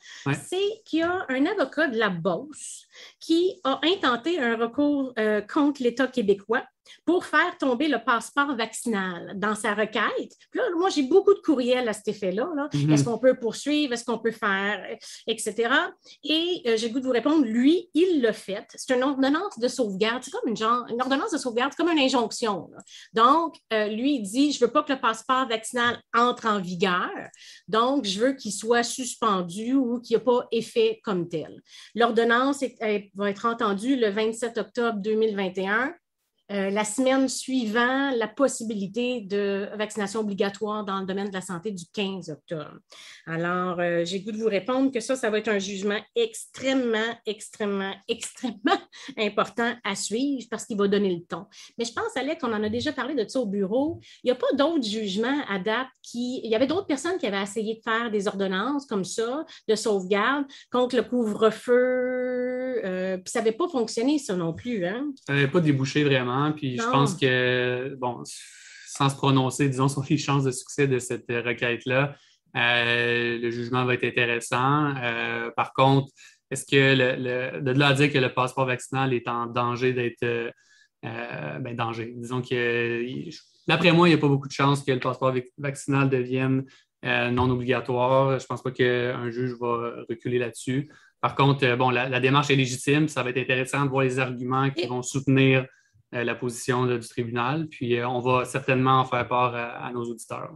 c'est 0.47 0.81
qu'il 0.85 0.99
y 0.99 1.03
a 1.03 1.25
un 1.29 1.45
avocat 1.45 1.87
de 1.87 1.97
la 1.97 2.09
Beauce 2.09 2.84
qui 3.19 3.59
a 3.63 3.79
intenté 3.83 4.39
un 4.39 4.57
recours 4.57 5.13
euh, 5.19 5.41
contre 5.41 5.83
l'État 5.83 6.07
québécois 6.07 6.63
pour 7.05 7.25
faire 7.25 7.57
tomber 7.57 7.87
le 7.87 8.03
passeport 8.03 8.55
vaccinal 8.55 9.33
dans 9.35 9.55
sa 9.55 9.73
requête. 9.73 10.33
là, 10.53 10.63
moi, 10.77 10.89
j'ai 10.89 11.03
beaucoup 11.03 11.33
de 11.33 11.39
courriels 11.39 11.87
à 11.89 11.93
cet 11.93 12.07
effet-là. 12.09 12.47
Mhm. 12.73 12.91
Est-ce 12.91 13.03
qu'on 13.03 13.17
peut 13.17 13.37
poursuivre? 13.39 13.93
Est-ce 13.93 14.05
qu'on 14.05 14.19
peut 14.19 14.31
faire, 14.31 14.83
etc. 15.27 15.69
Et 16.23 16.61
euh, 16.67 16.77
j'ai 16.77 16.87
le 16.87 16.93
goût 16.93 16.99
de 16.99 17.05
vous 17.05 17.11
répondre, 17.11 17.45
lui, 17.45 17.89
il 17.93 18.21
l'a 18.21 18.33
fait. 18.33 18.65
C'est 18.75 18.95
une 18.95 19.03
ordonnance 19.03 19.57
de 19.59 19.67
sauvegarde. 19.67 20.23
C'est 20.23 20.31
comme 20.31 20.49
une, 20.49 20.57
genre, 20.57 20.85
une 20.89 21.01
ordonnance 21.01 21.31
de 21.31 21.37
sauvegarde, 21.37 21.73
c'est 21.75 21.83
comme 21.83 21.91
une 21.91 22.03
injonction. 22.03 22.69
Donc, 23.13 23.55
euh, 23.73 23.87
lui, 23.87 24.15
il 24.15 24.23
dit, 24.23 24.51
je 24.51 24.61
ne 24.61 24.67
veux 24.67 24.71
pas 24.71 24.83
que 24.83 24.93
le 24.93 24.99
passeport 24.99 25.47
vaccinal 25.47 25.99
entre 26.13 26.47
en 26.47 26.59
vigueur. 26.59 27.09
Donc, 27.67 28.05
je 28.05 28.19
veux 28.19 28.33
qu'il 28.33 28.53
soit 28.53 28.83
suspendu 28.83 29.73
ou 29.73 29.99
qu'il 29.99 30.15
n'y 30.17 30.21
ait 30.21 30.25
pas 30.25 30.47
effet 30.51 30.99
comme 31.03 31.27
tel. 31.27 31.61
L'ordonnance 31.93 32.63
va 33.15 33.29
être 33.29 33.45
entendue 33.45 33.95
le 33.95 34.09
27 34.09 34.57
octobre 34.57 34.99
2021 34.99 35.93
euh, 36.51 36.69
la 36.69 36.83
semaine 36.83 37.27
suivant 37.27 38.11
la 38.11 38.27
possibilité 38.27 39.21
de 39.21 39.67
vaccination 39.77 40.19
obligatoire 40.19 40.85
dans 40.85 40.99
le 40.99 41.05
domaine 41.05 41.29
de 41.29 41.33
la 41.33 41.41
santé 41.41 41.71
du 41.71 41.85
15 41.91 42.29
octobre. 42.29 42.77
Alors, 43.25 43.79
euh, 43.79 44.05
j'ai 44.05 44.19
goût 44.19 44.31
de 44.31 44.37
vous 44.37 44.47
répondre 44.47 44.91
que 44.91 44.99
ça, 44.99 45.15
ça 45.15 45.31
va 45.31 45.39
être 45.39 45.47
un 45.47 45.57
jugement 45.57 45.99
extrêmement, 46.15 47.17
extrêmement, 47.25 47.93
extrêmement 48.07 48.77
important 49.17 49.73
à 49.83 49.95
suivre 49.95 50.45
parce 50.51 50.65
qu'il 50.65 50.77
va 50.77 50.87
donner 50.87 51.15
le 51.15 51.23
ton. 51.23 51.45
Mais 51.79 51.85
je 51.85 51.93
pense, 51.93 52.15
Alex, 52.15 52.43
on 52.43 52.53
en 52.53 52.63
a 52.63 52.69
déjà 52.69 52.93
parlé 52.93 53.15
de 53.15 53.27
ça 53.27 53.39
au 53.39 53.47
bureau. 53.47 53.99
Il 54.23 54.27
n'y 54.27 54.31
a 54.31 54.35
pas 54.35 54.53
d'autres 54.53 54.87
jugements 54.87 55.41
à 55.49 55.57
date 55.57 55.87
qui. 56.03 56.41
Il 56.43 56.51
y 56.51 56.55
avait 56.55 56.67
d'autres 56.67 56.87
personnes 56.87 57.17
qui 57.17 57.25
avaient 57.25 57.41
essayé 57.41 57.75
de 57.75 57.81
faire 57.81 58.11
des 58.11 58.27
ordonnances 58.27 58.85
comme 58.85 59.03
ça, 59.03 59.45
de 59.67 59.75
sauvegarde 59.75 60.45
contre 60.71 60.95
le 60.95 61.03
couvre-feu, 61.03 61.73
euh, 62.85 63.17
puis 63.17 63.31
ça 63.31 63.39
n'avait 63.39 63.51
pas 63.51 63.67
fonctionné, 63.67 64.19
ça 64.19 64.35
non 64.35 64.53
plus. 64.53 64.85
Hein? 64.85 65.11
Ça 65.25 65.33
n'avait 65.33 65.47
pas 65.47 65.59
débouché 65.59 66.03
vraiment. 66.03 66.34
Puis 66.55 66.77
je 66.77 66.89
pense 66.89 67.15
que, 67.15 67.95
bon, 67.99 68.23
sans 68.95 69.09
se 69.09 69.15
prononcer, 69.15 69.69
disons, 69.69 69.87
sur 69.89 70.03
les 70.09 70.17
chances 70.17 70.43
de 70.43 70.51
succès 70.51 70.87
de 70.87 70.99
cette 70.99 71.29
requête-là, 71.29 72.15
euh, 72.55 73.37
le 73.37 73.51
jugement 73.51 73.85
va 73.85 73.95
être 73.95 74.05
intéressant. 74.05 74.93
Euh, 74.95 75.51
par 75.55 75.73
contre, 75.73 76.07
est-ce 76.51 76.65
que 76.65 76.95
le, 76.95 77.61
de 77.61 77.71
là 77.71 77.87
à 77.87 77.93
dire 77.93 78.11
que 78.11 78.17
le 78.17 78.33
passeport 78.33 78.65
vaccinal 78.65 79.13
est 79.13 79.27
en 79.27 79.47
danger 79.47 79.93
d'être 79.93 80.23
euh, 80.23 81.59
ben, 81.59 81.75
danger. 81.75 82.13
Disons 82.15 82.41
que 82.41 83.29
d'après 83.67 83.91
moi, 83.91 84.07
il 84.07 84.11
n'y 84.11 84.17
a 84.17 84.21
pas 84.21 84.27
beaucoup 84.27 84.47
de 84.47 84.53
chances 84.53 84.83
que 84.83 84.91
le 84.91 84.99
passeport 84.99 85.33
vaccinal 85.57 86.09
devienne 86.09 86.65
non 87.03 87.51
obligatoire. 87.51 88.39
Je 88.39 88.45
ne 88.45 88.47
pense 88.47 88.63
pas 88.63 88.71
qu'un 88.71 89.29
juge 89.29 89.53
va 89.59 89.93
reculer 90.09 90.39
là-dessus. 90.39 90.89
Par 91.21 91.35
contre, 91.35 91.75
bon, 91.75 91.91
la, 91.91 92.19
démarche 92.19 92.49
est 92.49 92.55
légitime. 92.55 93.07
Ça 93.07 93.21
va 93.21 93.29
être 93.29 93.37
intéressant 93.37 93.85
de 93.85 93.89
voir 93.89 94.03
les 94.03 94.17
arguments 94.17 94.71
qui 94.71 94.87
vont 94.87 95.03
soutenir 95.03 95.67
la 96.23 96.35
position 96.35 96.85
du 96.85 96.99
tribunal. 96.99 97.67
Puis 97.67 98.03
on 98.03 98.19
va 98.19 98.45
certainement 98.45 98.99
en 98.99 99.05
faire 99.05 99.27
part 99.27 99.55
à 99.55 99.91
nos 99.91 100.03
auditeurs 100.03 100.55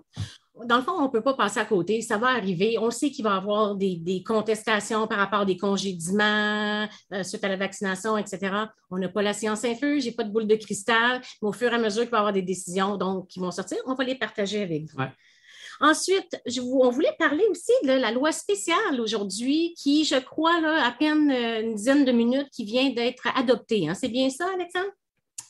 dans 0.66 0.78
le 0.78 0.84
fond, 0.84 0.92
on 0.92 1.04
ne 1.04 1.08
peut 1.08 1.22
pas 1.22 1.34
passer 1.34 1.60
à 1.60 1.66
côté. 1.66 2.01
Ça 2.01 2.18
va 2.18 2.28
arriver. 2.28 2.78
On 2.80 2.92
sait 2.92 3.12
qu'il 3.12 3.24
va 3.24 3.32
y 3.32 3.38
avoir 3.38 3.75
des, 3.75 4.24
contestations 4.25 5.08
par 5.08 5.18
rapport 5.18 5.42
à 5.42 5.46
des 5.46 5.58
congédiements 5.58 6.88
euh, 7.13 7.24
suite 7.24 7.44
à 7.44 7.48
la 7.50 7.56
vaccination, 7.56 8.18
etc. 8.18 8.54
On 8.92 8.98
n'a 8.98 9.10
pas 9.10 9.22
la 9.22 9.34
science 9.34 9.63
infuse, 9.63 10.04
j'ai 10.04 10.12
pas 10.12 10.24
de 10.24 10.32
boule 10.32 10.48
de 10.48 10.56
cristal, 10.56 11.22
mais 11.42 11.48
au 11.48 11.54
fur 11.54 11.72
et 11.72 11.75
à 11.75 11.80
mesure 11.80 12.04
qu'il 12.04 12.12
va 12.12 12.18
y 12.18 12.20
avoir 12.20 12.34
des 12.34 12.42
décisions 12.42 12.98
donc, 12.98 13.28
qui 13.28 13.39
vont 13.39 13.51
sortir, 13.51 13.78
on 13.86 13.94
va 13.94 14.04
les 14.04 14.16
partager 14.16 14.62
avec 14.62 14.86
vous. 14.86 15.01
Ensuite, 15.82 16.42
on 16.62 16.89
voulait 16.89 17.16
parler 17.18 17.44
aussi 17.50 17.72
de 17.86 17.94
la 17.94 18.12
loi 18.12 18.34
spéciale 18.34 19.00
aujourd'hui 19.00 19.74
qui, 19.78 20.04
je 20.04 20.18
crois, 20.18 20.60
là, 20.60 20.86
à 20.86 20.92
peine 20.92 21.32
euh, 21.32 21.62
une 21.62 21.75
dizaine 21.75 22.04
de 22.04 22.12
minutes, 22.12 22.50
qui 22.51 22.66
vient 22.66 22.89
d'être 22.89 23.28
adoptée. 23.36 23.88
Hein. 23.88 23.94
C'est 23.94 24.10
bien 24.10 24.30
ça, 24.30 24.46
Alexandre? 24.54 24.92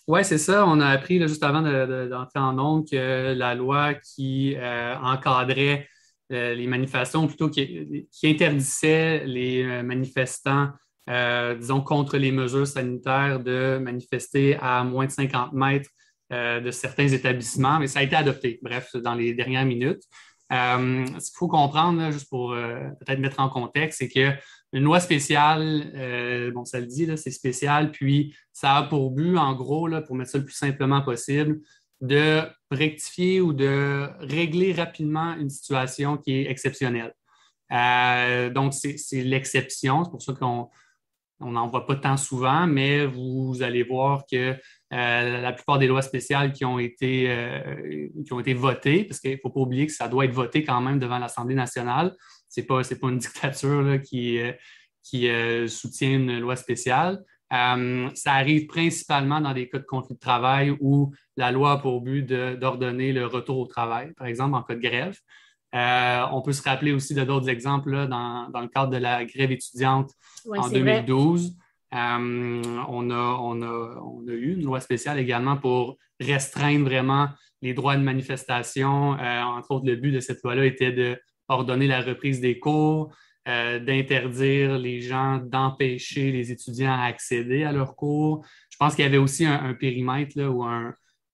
Oui, 0.09 0.25
c'est 0.25 0.39
ça. 0.39 0.65
On 0.65 0.79
a 0.79 0.87
appris 0.87 1.21
juste 1.21 1.43
avant 1.43 1.61
d'entrer 1.61 2.39
en 2.39 2.53
nombre 2.53 2.89
que 2.89 3.31
la 3.35 3.53
loi 3.53 3.93
qui 3.93 4.55
euh, 4.57 4.95
encadrait 5.03 5.87
euh, 6.31 6.55
les 6.55 6.65
manifestations, 6.65 7.27
plutôt 7.27 7.47
qui, 7.47 8.07
interdisait 8.23 9.23
les 9.27 9.61
euh, 9.63 9.83
manifestants, 9.83 10.69
disons, 11.59 11.81
contre 11.81 12.17
les 12.17 12.31
mesures 12.31 12.65
sanitaires 12.65 13.39
de 13.39 13.77
manifester 13.79 14.57
à 14.59 14.83
moins 14.83 15.05
de 15.05 15.11
50 15.11 15.53
mètres 15.53 15.89
de 16.31 16.71
certains 16.71 17.07
établissements, 17.07 17.79
mais 17.79 17.87
ça 17.87 17.99
a 17.99 18.03
été 18.03 18.15
adopté, 18.15 18.59
bref, 18.61 18.95
dans 18.95 19.15
les 19.15 19.33
dernières 19.33 19.65
minutes. 19.65 20.03
Ce 20.51 21.29
qu'il 21.29 21.37
faut 21.37 21.47
comprendre, 21.47 22.11
juste 22.11 22.29
pour 22.29 22.51
peut-être 22.51 23.19
mettre 23.19 23.39
en 23.39 23.49
contexte, 23.49 23.99
c'est 23.99 24.09
que 24.09 24.35
une 24.71 24.83
loi 24.83 24.99
spéciale, 24.99 25.91
euh, 25.95 26.51
bon, 26.51 26.63
ça 26.65 26.79
le 26.79 26.85
dit, 26.85 27.07
c'est 27.17 27.31
spécial, 27.31 27.91
puis 27.91 28.35
ça 28.53 28.77
a 28.77 28.83
pour 28.83 29.11
but, 29.11 29.37
en 29.37 29.55
gros, 29.55 29.89
pour 30.05 30.15
mettre 30.15 30.31
ça 30.31 30.37
le 30.37 30.45
plus 30.45 30.53
simplement 30.53 31.01
possible, 31.01 31.59
de 32.01 32.43
rectifier 32.69 33.41
ou 33.41 33.51
de 33.51 34.07
régler 34.19 34.73
rapidement 34.73 35.33
une 35.35 35.49
situation 35.49 36.17
qui 36.17 36.33
est 36.33 36.49
exceptionnelle. 36.49 37.13
Euh, 37.71 38.49
donc, 38.49 38.73
c'est 38.73 39.23
l'exception, 39.23 40.03
c'est 40.03 40.11
pour 40.11 40.21
ça 40.21 40.33
qu'on 40.33 40.69
n'en 41.39 41.67
voit 41.67 41.85
pas 41.87 41.95
tant 41.95 42.17
souvent, 42.17 42.67
mais 42.67 43.05
vous 43.05 43.61
allez 43.61 43.83
voir 43.83 44.23
que 44.31 44.55
euh, 44.91 45.41
la 45.41 45.53
plupart 45.53 45.77
des 45.79 45.87
lois 45.87 46.01
spéciales 46.01 46.51
qui 46.51 46.65
ont 46.65 46.79
été, 46.79 47.31
qui 48.25 48.33
ont 48.33 48.39
été 48.39 48.53
votées, 48.53 49.03
parce 49.03 49.19
qu'il 49.19 49.31
ne 49.31 49.37
faut 49.37 49.49
pas 49.49 49.59
oublier 49.59 49.87
que 49.87 49.93
ça 49.93 50.07
doit 50.07 50.25
être 50.25 50.33
voté 50.33 50.63
quand 50.63 50.81
même 50.81 50.99
devant 50.99 51.19
l'Assemblée 51.19 51.55
nationale, 51.55 52.15
ce 52.49 52.59
n'est 52.59 52.65
pas, 52.65 52.81
pas, 52.81 53.07
une 53.09 53.17
dictature 53.19 54.01
qui, 54.03 54.39
euh, 54.39 54.51
qui 55.03 55.29
euh, 55.29 55.67
soutient 55.67 56.11
une 56.11 56.39
loi 56.39 56.55
spéciale. 56.55 57.23
Euh, 57.51 58.09
ça 58.13 58.33
arrive 58.33 58.67
principalement 58.67 59.41
dans 59.41 59.53
des 59.53 59.69
cas 59.69 59.79
de 59.79 59.83
conflit 59.83 60.13
de 60.13 60.19
travail 60.19 60.75
où 60.81 61.11
la 61.35 61.51
loi 61.51 61.73
a 61.73 61.77
pour 61.77 62.01
but 62.01 62.23
d'ordonner 62.23 63.11
le 63.11 63.25
retour 63.25 63.57
au 63.57 63.65
travail, 63.65 64.13
par 64.13 64.27
exemple 64.27 64.55
en 64.55 64.61
cas 64.61 64.75
de 64.75 64.81
grève. 64.81 65.17
on 65.73 66.43
peut 66.43 66.53
se 66.53 66.61
rappeler 66.61 66.91
aussi 66.91 67.15
de 67.15 67.23
d'autres 67.23 67.49
exemples 67.49 68.07
dans, 68.07 68.49
dans, 68.49 68.61
le 68.61 68.67
cadre 68.67 68.91
de 68.91 68.97
la 68.97 69.25
grève 69.25 69.51
étudiante 69.51 70.11
en 70.47 70.69
2012. 70.69 71.55
On, 71.91 73.09
a, 73.09 73.37
on, 73.41 73.61
a, 73.61 74.31
eu 74.31 74.53
une 74.53 74.63
loi 74.63 74.79
spéciale 74.79 75.19
également 75.19 75.57
pour 75.57 75.97
restreindre 76.19 76.85
vraiment 76.85 77.29
les 77.61 77.73
droits 77.73 77.97
de 77.97 78.03
manifestation. 78.03 79.11
entre 79.11 79.71
autres, 79.71 79.85
le 79.85 79.95
but 79.95 80.11
de 80.11 80.19
cette 80.19 80.41
loi-là 80.43 80.65
était 80.65 80.91
de 80.91 81.19
ordonner 81.49 81.87
la 81.87 82.01
reprise 82.01 82.39
des 82.39 82.59
cours, 82.59 83.13
euh, 83.47 83.79
d'interdire 83.79 84.77
les 84.77 85.01
gens, 85.01 85.39
d'empêcher 85.39 86.31
les 86.31 86.51
étudiants 86.51 86.93
à 86.93 87.05
accéder 87.05 87.63
à 87.63 87.71
leurs 87.71 87.95
cours. 87.95 88.45
Je 88.69 88.77
pense 88.77 88.95
qu'il 88.95 89.03
y 89.03 89.07
avait 89.07 89.17
aussi 89.17 89.45
un, 89.45 89.73
périmètre 89.73 90.39
ou 90.39 90.63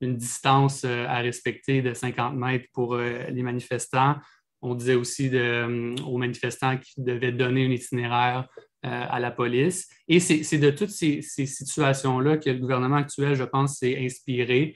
une 0.01 0.15
distance 0.15 0.83
euh, 0.85 1.05
à 1.07 1.17
respecter 1.17 1.81
de 1.81 1.93
50 1.93 2.35
mètres 2.35 2.67
pour 2.73 2.93
euh, 2.95 3.23
les 3.29 3.43
manifestants. 3.43 4.15
On 4.61 4.75
disait 4.75 4.95
aussi 4.95 5.29
aux 5.29 6.17
manifestants 6.17 6.77
qu'ils 6.77 7.03
devaient 7.03 7.31
donner 7.31 7.67
un 7.67 7.69
itinéraire 7.69 8.47
à 8.85 9.19
la 9.19 9.31
police. 9.31 9.89
Et 10.07 10.19
c'est 10.19 10.57
de 10.57 10.69
toutes 10.69 10.89
ces, 10.89 11.21
situations-là 11.21 12.37
que 12.37 12.49
le 12.49 12.59
gouvernement 12.59 12.97
actuel, 12.97 13.35
je 13.35 13.43
pense, 13.43 13.79
s'est 13.79 13.97
inspiré 13.97 14.75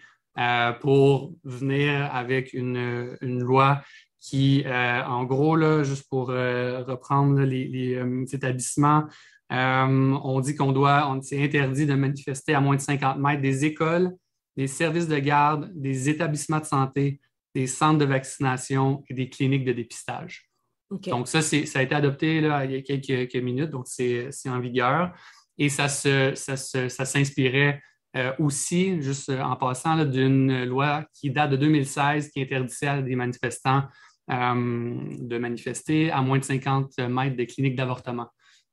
pour 0.81 1.33
venir 1.43 2.09
avec 2.13 2.53
une, 2.53 3.19
loi 3.21 3.81
qui, 4.19 4.63
euh, 4.65 5.03
en 5.05 5.23
gros, 5.23 5.55
là, 5.55 5.83
juste 5.83 6.07
pour 6.09 6.29
euh, 6.29 6.83
reprendre 6.83 7.41
les, 7.41 7.95
euh, 7.95 8.25
établissements, 8.31 9.05
on 9.49 10.39
dit 10.41 10.55
qu'on 10.55 10.71
doit, 10.71 11.09
on 11.09 11.21
c'est 11.21 11.41
interdit 11.41 11.85
de 11.85 11.95
manifester 11.95 12.53
à 12.53 12.61
moins 12.61 12.75
de 12.75 12.81
50 12.81 13.17
mètres 13.17 13.41
des 13.41 13.65
écoles, 13.65 14.11
des 14.55 14.67
services 14.67 15.07
de 15.07 15.17
garde, 15.17 15.71
des 15.73 16.09
établissements 16.09 16.59
de 16.59 16.65
santé, 16.65 17.19
des 17.55 17.65
centres 17.65 17.97
de 17.97 18.05
vaccination 18.05 19.03
et 19.09 19.13
des 19.13 19.29
cliniques 19.29 19.65
de 19.65 19.73
dépistage. 19.73 20.48
Donc, 20.89 21.27
ça, 21.27 21.41
ça 21.41 21.79
a 21.79 21.81
été 21.83 21.93
adopté 21.93 22.41
là, 22.41 22.65
il 22.65 22.71
y 22.71 22.75
a 22.75 22.81
quelques, 22.81 23.35
minutes, 23.35 23.69
donc 23.69 23.85
c'est 23.87 24.29
en 24.47 24.59
vigueur. 24.59 25.13
Et 25.57 25.69
ça 25.69 25.87
s'inspirait 25.87 27.81
ça, 28.15 28.35
aussi, 28.39 29.01
juste 29.01 29.29
en 29.29 29.55
passant, 29.55 30.03
d'une 30.05 30.63
loi 30.65 31.05
qui 31.13 31.29
date 31.29 31.51
de 31.51 31.57
2016 31.57 32.29
qui 32.29 32.41
interdisait 32.41 32.87
à 32.87 33.01
des 33.01 33.15
manifestants 33.15 33.83
euh, 34.31 34.95
de 35.17 35.37
manifester 35.39 36.11
à 36.11 36.21
moins 36.21 36.37
de 36.37 36.43
50 36.43 36.99
mètres 36.99 37.35
des 37.35 37.47
cliniques 37.47 37.75
d'avortement. 37.75 38.27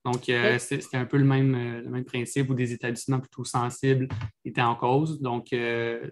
Donc, 0.04 0.28
euh, 0.28 0.58
c'était 0.58 0.99
un 0.99 1.06
peu 1.06 1.16
le 1.16 1.25
même, 1.25 1.54
euh, 1.54 1.80
le 1.82 1.88
même 1.88 2.04
principe 2.04 2.50
où 2.50 2.54
des 2.54 2.75
établissements 2.75 3.20
plutôt 3.20 3.44
sensibles 3.44 4.06
étaient 4.44 4.61
en 4.61 4.75
cause. 4.75 5.18
Donc, 5.20 5.54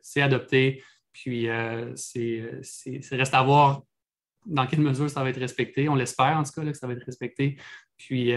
c'est 0.02 0.22
adopté, 0.22 0.82
puis 1.12 1.46
c'est 1.94 2.42
reste 3.12 3.34
à 3.34 3.42
voir 3.42 3.82
dans 4.46 4.66
quelle 4.66 4.80
mesure 4.80 5.08
ça 5.10 5.22
va 5.22 5.30
être 5.30 5.40
respecté. 5.40 5.88
On 5.88 5.94
l'espère 5.94 6.36
en 6.36 6.42
tout 6.42 6.52
cas 6.52 6.62
que 6.62 6.76
ça 6.76 6.86
va 6.86 6.92
être 6.92 7.04
respecté. 7.04 7.58
Puis 7.96 8.34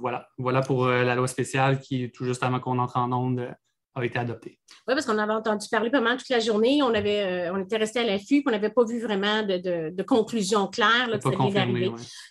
voilà, 0.00 0.28
voilà 0.38 0.60
pour 0.60 0.86
la 0.86 1.14
loi 1.14 1.28
spéciale 1.28 1.80
qui, 1.80 2.10
tout 2.10 2.24
juste 2.24 2.42
avant 2.42 2.60
qu'on 2.60 2.78
entre 2.78 2.96
en 2.98 3.12
onde, 3.12 3.54
a 3.94 4.04
été 4.04 4.18
adopté. 4.18 4.58
Oui, 4.88 4.94
parce 4.94 5.04
qu'on 5.04 5.18
avait 5.18 5.32
entendu 5.32 5.66
parler 5.70 5.90
pas 5.90 6.00
mal 6.00 6.16
toute 6.16 6.28
la 6.30 6.38
journée. 6.38 6.82
On, 6.82 6.94
avait, 6.94 7.48
euh, 7.48 7.52
on 7.52 7.58
était 7.62 7.76
resté 7.76 8.00
à 8.00 8.04
l'affût, 8.04 8.42
on 8.46 8.50
n'avait 8.50 8.70
pas 8.70 8.84
vu 8.84 9.00
vraiment 9.00 9.42
de, 9.42 9.90
de, 9.90 10.02
conclusion 10.02 10.66
claire 10.66 11.08
là, 11.08 11.18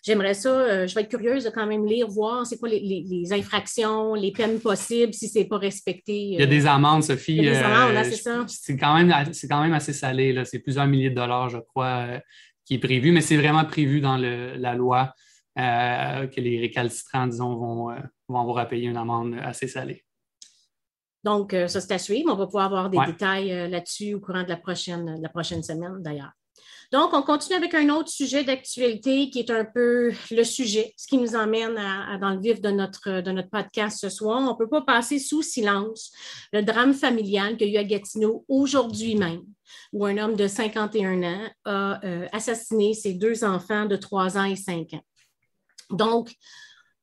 J'aimerais 0.04 0.34
ça, 0.34 0.50
euh, 0.50 0.88
je 0.88 0.96
vais 0.96 1.02
être 1.02 1.10
curieuse 1.10 1.44
de 1.44 1.50
quand 1.50 1.68
même 1.68 1.86
lire, 1.86 2.08
voir 2.08 2.46
c'est 2.46 2.58
quoi 2.58 2.70
les, 2.70 3.28
infractions, 3.32 4.16
les 4.16 4.32
peines 4.32 4.60
possibles 4.60 5.14
si 5.14 5.30
ce 5.30 5.40
n'est 5.40 5.46
pas 5.46 5.58
respecté. 5.58 6.14
Il 6.14 6.40
y 6.40 6.44
a 6.44 6.48
des 6.48 6.66
amendes, 6.66 7.04
Sophie. 7.04 7.38
Il 7.38 7.44
y 7.44 7.50
a 7.50 7.52
des 7.52 7.58
amendes, 7.60 8.06
c'est 8.06 8.16
ça. 8.16 8.44
C'est 8.48 8.78
quand, 8.78 8.96
même, 8.96 9.14
quand 9.50 9.62
même 9.62 9.74
assez 9.74 9.94
salé. 9.94 10.42
C'est 10.46 10.60
plusieurs 10.60 10.88
milliers 10.88 11.12
de 11.12 11.16
dollars, 11.16 11.50
je 11.50 11.60
crois, 11.60 12.06
euh, 12.08 12.20
qui 12.66 12.76
est 12.76 12.80
prévu, 12.80 13.12
mais 13.12 13.22
c'est 13.22 13.38
vraiment 13.38 13.66
prévu 13.66 14.02
dans 14.02 14.18
la 14.18 14.76
loi 14.76 15.14
que 15.56 16.42
les 16.42 16.60
récalcitrants, 16.60 17.28
disons, 17.28 17.56
vont, 17.56 17.96
vont 18.28 18.40
avoir 18.40 18.60
à 18.60 18.66
payer 18.66 18.88
une 18.88 18.98
amende 18.98 19.36
assez 19.44 19.68
salée. 19.68 20.06
Donc, 21.24 21.54
euh, 21.54 21.68
ça, 21.68 21.82
c'est 21.82 21.94
à 21.94 22.00
suivre. 22.00 22.32
On 22.32 22.36
va 22.36 22.46
pouvoir 22.46 22.66
avoir 22.66 22.90
des 22.90 22.98
détails 23.06 23.52
euh, 23.52 23.68
là-dessus 23.68 24.16
au 24.16 24.20
courant 24.20 24.44
de 24.44 24.50
la 24.50 24.58
prochaine, 24.58 25.22
la 25.22 25.30
prochaine 25.30 25.62
semaine, 25.62 26.02
d'ailleurs. 26.02 26.32
Donc, 26.92 27.14
on 27.14 27.22
continue 27.22 27.56
avec 27.56 27.74
un 27.74 27.88
autre 27.90 28.10
sujet 28.10 28.44
d'actualité 28.44 29.30
qui 29.30 29.40
est 29.40 29.50
un 29.50 29.64
peu 29.64 30.12
le 30.30 30.44
sujet, 30.44 30.94
ce 30.98 31.08
qui 31.08 31.18
nous 31.18 31.36
emmène 31.36 31.76
dans 32.20 32.32
le 32.32 32.42
vif 32.42 32.60
de 32.60 32.70
notre, 32.70 33.22
podcast 33.50 33.98
ce 34.02 34.10
soir. 34.10 34.40
On 34.42 34.52
ne 34.52 34.58
peut 34.58 34.68
pas 34.68 34.82
passer 34.82 35.18
sous 35.18 35.42
silence 35.42 36.12
le 36.52 36.64
drame 36.64 36.94
familial 36.94 37.56
qu'il 37.56 37.70
y 37.70 37.78
a 37.78 37.82
eu 37.82 37.86
à 37.86 37.88
Gatineau 37.88 38.44
aujourd'hui 38.50 39.16
même, 39.16 39.44
où 39.94 40.06
un 40.06 40.18
homme 40.18 40.36
de 40.36 40.48
51 40.48 41.24
ans 41.24 41.50
a 41.64 42.06
euh, 42.06 42.28
assassiné 42.34 42.94
ses 42.94 43.14
deux 43.14 43.46
enfants 43.46 43.86
de 43.86 43.96
3 43.96 44.38
ans 44.38 44.44
et 44.44 44.58
5 44.58 44.94
ans. 44.94 45.06
Donc, 45.92 46.34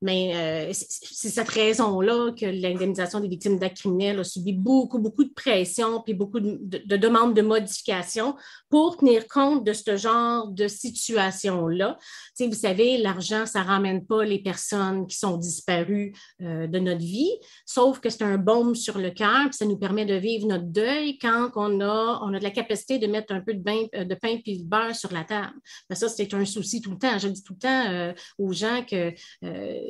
mais 0.01 0.33
euh, 0.35 0.73
c'est 0.73 1.29
cette 1.29 1.49
raison-là 1.49 2.33
que 2.33 2.47
l'indemnisation 2.47 3.21
des 3.21 3.29
victimes 3.29 3.59
d'actes 3.59 3.79
criminels 3.79 4.21
a 4.21 4.25
subi 4.25 4.53
beaucoup, 4.53 4.99
beaucoup 4.99 5.25
de 5.25 5.33
pression 5.33 6.03
puis 6.03 6.15
beaucoup 6.15 6.39
de, 6.39 6.97
demandes 6.97 7.35
de 7.35 7.43
modification 7.43 8.37
pour 8.71 8.99
tenir 8.99 9.27
compte 9.27 9.65
de 9.65 9.73
ce 9.73 9.97
genre 9.97 10.49
de 10.49 10.69
situation-là. 10.69 11.99
vous 12.39 12.53
savez, 12.53 12.99
l'argent, 12.99 13.45
ça 13.47 13.63
ne 13.63 13.67
ramène 13.67 14.07
pas 14.07 14.25
les 14.25 14.39
personnes 14.39 15.07
qui 15.07 15.17
sont 15.17 15.37
disparues 15.37 16.15
euh, 16.43 16.67
de 16.69 16.79
notre 16.79 17.01
vie, 17.01 17.33
sauf 17.67 17.99
que 17.99 18.11
c'est 18.11 18.23
un 18.23 18.39
baume 18.39 18.75
sur 18.75 18.99
le 18.99 19.11
cœur, 19.11 19.47
puis 19.47 19.55
ça 19.55 19.67
nous 19.67 19.79
permet 19.79 20.07
de 20.07 20.15
vivre 20.15 20.47
notre 20.47 20.67
deuil 20.67 21.19
quand 21.19 21.51
on 21.57 21.81
a, 21.81 22.21
on 22.23 22.33
a 22.35 22.39
de 22.39 22.45
la 22.45 22.51
capacité 22.51 22.99
de 22.99 23.07
mettre 23.07 23.33
un 23.33 23.41
peu 23.41 23.55
de, 23.55 23.61
bain, 23.61 23.87
euh, 23.97 24.05
de 24.05 24.15
pain 24.15 24.39
puis 24.43 24.59
de 24.59 24.65
beurre 24.65 24.95
sur 24.95 25.13
la 25.13 25.25
table. 25.25 25.55
Mais 25.91 25.97
ça, 25.97 26.09
c'est 26.09 26.33
un 26.35 26.45
souci 26.45 26.81
tout 26.81 26.93
le 26.93 26.99
temps. 26.99 27.19
Je 27.19 27.29
dis 27.29 27.43
tout 27.43 27.55
le 27.55 27.59
temps 27.59 28.15
aux 28.39 28.53
gens 28.53 28.85
que 28.89 29.13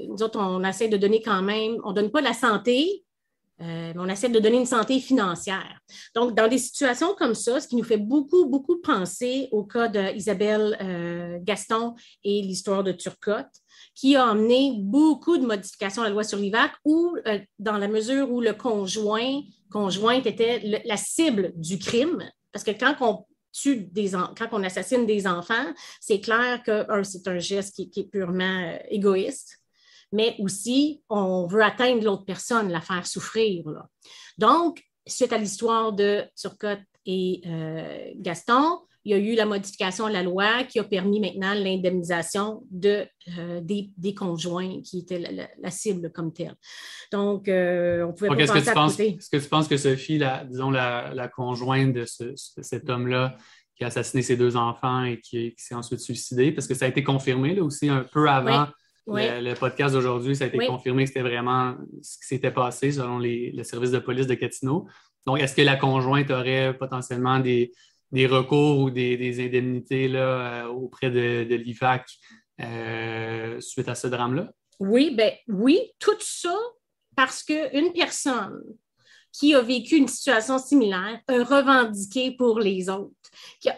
nous 0.09 0.23
autres, 0.23 0.39
on 0.39 0.63
essaie 0.65 0.89
de 0.89 0.97
donner 0.97 1.23
quand 1.23 1.43
même, 1.43 1.79
on 1.85 1.91
ne 1.91 1.95
donne 1.95 2.11
pas 2.11 2.21
la 2.21 2.35
santé, 2.35 3.05
euh, 3.61 3.93
on 3.97 4.09
essaie 4.09 4.29
de 4.29 4.39
donner 4.39 4.59
une 4.59 4.67
santé 4.67 5.01
financière. 5.01 5.81
Donc, 6.15 6.35
dans 6.35 6.47
des 6.47 6.59
situations 6.59 7.15
comme 7.17 7.35
ça, 7.35 7.61
ce 7.61 7.67
qui 7.67 7.75
nous 7.75 7.83
fait 7.83 7.97
beaucoup, 7.97 8.47
beaucoup 8.47 8.81
penser 8.81 9.49
au 9.51 9.65
cas 9.65 9.89
d'Isabelle 9.89 10.77
euh, 10.81 11.39
Gaston 11.43 11.95
et 12.23 12.43
l'histoire 12.43 12.85
de 12.85 12.93
Turcotte, 12.93 13.47
qui 13.95 14.15
a 14.15 14.29
amené 14.29 14.77
beaucoup 14.79 15.39
de 15.39 15.47
modifications 15.47 16.03
à 16.03 16.05
la 16.07 16.13
loi 16.13 16.23
sur 16.23 16.39
l'IVAC, 16.39 16.71
ou 16.85 17.17
euh, 17.27 17.41
dans 17.59 17.79
la 17.79 17.89
mesure 17.89 18.31
où 18.31 18.41
le 18.41 18.53
conjoint, 18.53 19.41
conjointe 19.73 20.27
était 20.27 20.83
la 20.85 20.97
cible 20.97 21.53
du 21.57 21.79
crime, 21.79 22.23
parce 22.53 22.65
que 22.65 22.71
quand 22.71 22.95
on 23.01 23.27
tue 23.51 23.89
des 23.91 24.11
quand 24.11 24.49
on 24.53 24.63
assassine 24.63 25.05
des 25.05 25.27
enfants, 25.27 25.73
c'est 26.01 26.21
clair 26.21 26.63
que 26.63 26.87
c'est 27.03 27.27
un 27.27 27.39
geste 27.39 27.75
qui, 27.75 27.91
est 28.01 28.05
purement 28.05 28.79
égoïste 28.89 29.59
mais 30.13 30.37
aussi 30.39 31.03
on 31.09 31.47
veut 31.47 31.63
atteindre 31.63 32.05
l'autre 32.05 32.25
personne, 32.25 32.71
la 32.71 32.81
faire 32.81 33.07
souffrir. 33.07 33.65
Donc, 34.39 34.83
suite 35.07 35.33
à 35.33 35.39
l'histoire 35.39 35.93
de 35.93 36.25
Turcotte 36.37 36.81
et 37.07 37.41
euh, 37.47 38.13
Gaston, 38.17 38.81
il 39.05 39.13
y 39.13 39.15
a 39.15 39.19
eu 39.19 39.35
la 39.35 39.47
modification 39.47 40.07
de 40.09 40.13
la 40.13 40.23
loi 40.23 40.65
qui 40.65 40.79
a 40.79 40.85
permis 40.85 41.19
maintenant 41.19 41.55
l'indemnisation 41.55 42.63
de, 42.71 43.07
euh, 43.39 43.61
des, 43.63 44.15
conjoints 44.15 44.83
qui 44.83 44.99
étaient 44.99 45.49
la, 45.59 45.71
cible 45.71 46.13
comme 46.13 46.33
telle. 46.33 46.55
Donc, 47.11 47.49
euh, 47.49 48.05
on 48.05 48.13
pouvait 48.13 48.29
pas 48.29 48.37
penser 48.47 49.07
que 49.07 49.13
à 49.13 49.17
Est-ce 49.17 49.31
que 49.31 49.37
tu 49.43 49.49
penses 49.49 49.69
que 49.69 49.79
Sophie, 49.79 50.19
la, 50.19 50.45
disons, 50.45 50.71
la, 50.71 51.29
conjointe 51.35 51.95
de, 51.95 52.05
cet 52.37 52.91
homme-là, 52.91 53.39
qui 53.77 53.85
a 53.85 53.87
assassiné 53.87 54.23
ses 54.23 54.37
deux 54.37 54.57
enfants 54.57 55.05
et 55.05 55.21
qui, 55.21 55.55
s'est 55.57 55.75
ensuite 55.75 56.01
suicidé, 56.01 56.53
parce 56.53 56.67
que 56.67 56.75
ça 56.75 56.85
a 56.85 56.89
été 56.89 57.03
confirmé 57.03 57.55
là, 57.55 57.63
aussi 57.63 57.89
un 57.89 58.05
peu 58.05 58.29
avant 58.29 58.67
le, 59.17 59.55
podcast 59.55 59.95
d'aujourd'hui, 59.95 60.37
ça 60.37 60.45
a 60.45 60.47
été 60.49 60.67
confirmé 60.67 61.05
que 61.05 61.09
c'était 61.09 61.23
vraiment 61.23 61.77
ce 62.03 62.19
qui 62.19 62.27
s'était 62.27 62.51
passé 62.51 62.93
selon 62.93 63.19
les, 63.19 63.53
le 63.53 63.65
service 63.65 63.91
de 63.91 63.99
police 63.99 64.27
de 64.27 64.35
Catino. 64.35 64.87
Donc, 65.27 65.41
est-ce 65.41 65.55
que 65.55 65.63
la 65.63 65.77
conjointe 65.77 66.31
aurait 66.31 66.77
potentiellement 66.77 67.39
des, 67.39 67.73
recours 68.13 68.79
ou 68.79 68.91
des, 68.91 69.45
indemnités 69.45 70.09
là, 70.09 70.65
euh, 70.65 70.67
auprès 70.69 71.11
de, 71.11 71.45
de 71.45 71.55
l'IVAC 71.55 72.09
euh, 72.61 73.61
suite 73.61 73.89
à 73.89 73.95
ce 73.95 74.07
drame-là? 74.07 74.51
Oui, 74.81 75.15
ben 75.15 75.33
oui, 75.49 75.81
tout 75.99 76.17
ça 76.21 76.57
parce 77.17 77.43
qu'une 77.43 77.93
personne 77.93 78.63
qui 79.33 79.55
a 79.55 79.61
vécu 79.61 79.97
une 79.97 80.09
situation 80.09 80.59
similaire 80.59 81.21
a 81.27 81.45
revendiqué 81.45 82.33
pour 82.33 82.61
les 82.61 82.89
autres. 82.89 83.13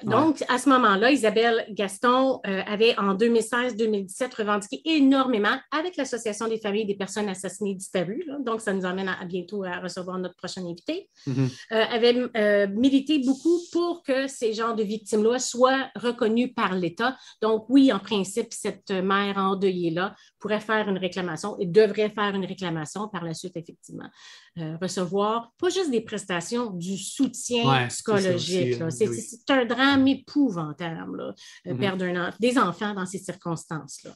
Donc, 0.02 0.44
à 0.48 0.58
ce 0.58 0.68
moment-là, 0.68 1.10
Isabelle 1.10 1.64
Gaston 1.70 2.40
euh, 2.46 2.62
avait 2.66 2.98
en 2.98 3.14
2016-2017 3.14 4.36
revendiqué 4.36 4.82
énormément 4.84 5.56
avec 5.70 5.96
l'Association 5.96 6.48
des 6.48 6.58
familles 6.58 6.86
des 6.86 6.96
personnes 6.96 7.28
assassinées 7.28 7.74
disparues. 7.74 8.24
donc, 8.40 8.60
ça 8.60 8.72
nous 8.72 8.84
amène 8.84 9.08
à, 9.08 9.24
bientôt 9.24 9.64
à 9.64 9.80
recevoir 9.80 10.18
notre 10.18 10.36
prochain 10.36 10.62
invité. 10.66 11.08
Euh, 11.28 11.44
avait 11.70 12.14
euh, 12.36 12.66
milité 12.68 13.20
beaucoup 13.20 13.58
pour 13.72 14.02
que 14.02 14.26
ces 14.26 14.52
genres 14.52 14.74
de 14.74 14.82
victimes-là 14.82 15.38
soient 15.38 15.88
reconnus 15.96 16.52
par 16.54 16.74
l'État. 16.74 17.16
Donc, 17.40 17.64
oui, 17.68 17.92
en 17.92 17.98
principe, 17.98 18.52
cette 18.52 18.90
mère 18.90 19.38
endeuillée-là 19.38 20.14
pourrait 20.38 20.60
faire 20.60 20.88
une 20.88 20.98
réclamation 20.98 21.58
et 21.58 21.66
devrait 21.66 22.10
faire 22.10 22.34
une 22.34 22.44
réclamation 22.44 23.08
par 23.08 23.24
la 23.24 23.34
suite, 23.34 23.56
effectivement. 23.56 24.08
recevoir 24.80 25.52
pas 25.58 25.68
juste 25.70 25.90
des 25.90 26.00
prestations, 26.00 26.70
du 26.70 26.96
soutien 26.96 27.88
psychologique. 27.88 28.76
C'est 28.90 29.08
c'est 29.50 29.56
un 29.56 29.64
drame 29.64 30.06
épouvantable, 30.06 31.34
euh, 31.66 31.72
mhm. 31.72 31.78
perdre 31.78 32.30
des 32.38 32.58
enfants 32.58 32.94
dans 32.94 33.06
ces 33.06 33.18
circonstances-là. 33.18 34.12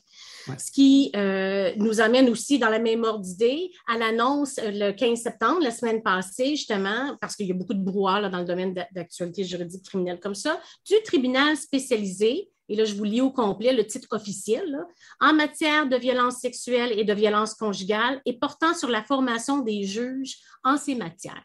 Ce 0.59 0.71
qui 0.71 1.11
euh, 1.17 1.73
nous 1.77 2.01
amène 2.01 2.29
aussi, 2.29 2.59
dans 2.59 2.69
la 2.69 2.79
même 2.79 3.03
ordre 3.05 3.25
d'idée, 3.25 3.71
à 3.89 3.99
l'annonce 3.99 4.59
euh, 4.59 4.71
le 4.73 4.93
15 4.93 5.21
septembre, 5.21 5.61
la 5.63 5.71
semaine 5.71 6.03
passée, 6.03 6.51
justement, 6.51 7.17
parce 7.21 7.35
qu'il 7.35 7.47
y 7.47 7.51
a 7.51 7.55
beaucoup 7.55 7.75
de 7.75 7.83
brouhaha 7.83 8.29
dans 8.29 8.39
le 8.39 8.45
domaine 8.45 8.75
d'actualité 8.93 9.45
juridique 9.45 9.85
criminelle 9.85 10.21
comme 10.21 10.35
ça, 10.35 10.61
du 10.87 10.95
tribunal 11.05 11.57
spécialisé 11.57 12.49
et 12.71 12.77
là, 12.77 12.87
je 12.87 12.95
vous 12.95 13.05
lis 13.05 13.21
au 13.21 13.31
complet 13.31 13.75
le 13.75 13.87
titre 13.87 14.09
officiel, 14.13 14.75
en 15.21 15.35
matière 15.35 15.87
de 15.87 15.97
violence 15.97 16.37
sexuelle 16.37 16.99
et 16.99 17.05
de 17.05 17.13
violence 17.13 17.53
conjugale 17.53 18.23
et 18.25 18.39
portant 18.39 18.73
sur 18.73 18.89
la 18.89 19.03
formation 19.03 19.59
des 19.59 19.85
juges 19.85 20.39
en 20.63 20.79
ces 20.79 20.95
matières. 20.95 21.45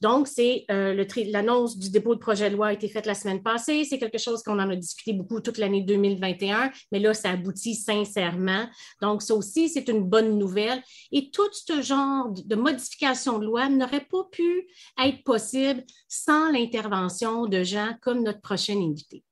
Donc, 0.00 0.28
c'est 0.28 0.64
euh, 0.70 1.04
l'annonce 1.26 1.78
du 1.78 1.90
dépôt 1.90 2.14
de 2.14 2.20
projet 2.20 2.50
de 2.50 2.56
loi 2.56 2.68
a 2.68 2.72
été 2.72 2.88
faite 2.88 3.06
la 3.06 3.14
semaine 3.14 3.42
passée. 3.42 3.84
C'est 3.84 3.98
quelque 3.98 4.18
chose 4.18 4.42
qu'on 4.42 4.58
en 4.58 4.70
a 4.70 4.76
discuté 4.76 5.12
beaucoup 5.12 5.40
toute 5.40 5.58
l'année 5.58 5.82
2021, 5.82 6.70
mais 6.92 6.98
là, 7.00 7.14
ça 7.14 7.30
aboutit 7.30 7.74
sincèrement. 7.74 8.66
Donc, 9.02 9.22
ça 9.22 9.34
aussi, 9.34 9.68
c'est 9.68 9.88
une 9.88 10.04
bonne 10.04 10.38
nouvelle. 10.38 10.82
Et 11.10 11.30
tout 11.30 11.48
ce 11.52 11.82
genre 11.82 12.30
de 12.30 12.54
modification 12.54 13.38
de 13.38 13.46
loi 13.46 13.68
n'aurait 13.68 14.06
pas 14.10 14.24
pu 14.30 14.68
être 15.04 15.22
possible 15.24 15.84
sans 16.08 16.50
l'intervention 16.50 17.46
de 17.46 17.62
gens 17.62 17.92
comme 18.00 18.22
notre 18.22 18.40
prochain 18.40 18.76
invité. 18.76 19.24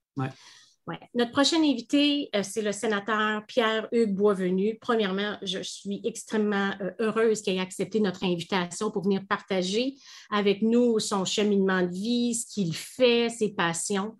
Notre 1.14 1.32
prochain 1.32 1.58
invité, 1.58 2.28
euh, 2.34 2.42
c'est 2.42 2.62
le 2.62 2.70
sénateur 2.70 3.44
Pierre-Hugues 3.46 4.14
Boisvenu. 4.14 4.78
Premièrement, 4.80 5.36
je 5.42 5.60
suis 5.60 6.00
extrêmement 6.04 6.70
euh, 6.80 6.90
heureuse 7.00 7.42
qu'il 7.42 7.56
ait 7.56 7.60
accepté 7.60 7.98
notre 7.98 8.22
invitation 8.24 8.90
pour 8.90 9.02
venir 9.02 9.22
partager 9.28 9.94
avec 10.30 10.62
nous 10.62 11.00
son 11.00 11.24
cheminement 11.24 11.82
de 11.82 11.92
vie, 11.92 12.34
ce 12.34 12.46
qu'il 12.46 12.74
fait, 12.74 13.28
ses 13.30 13.52
passions. 13.52 14.16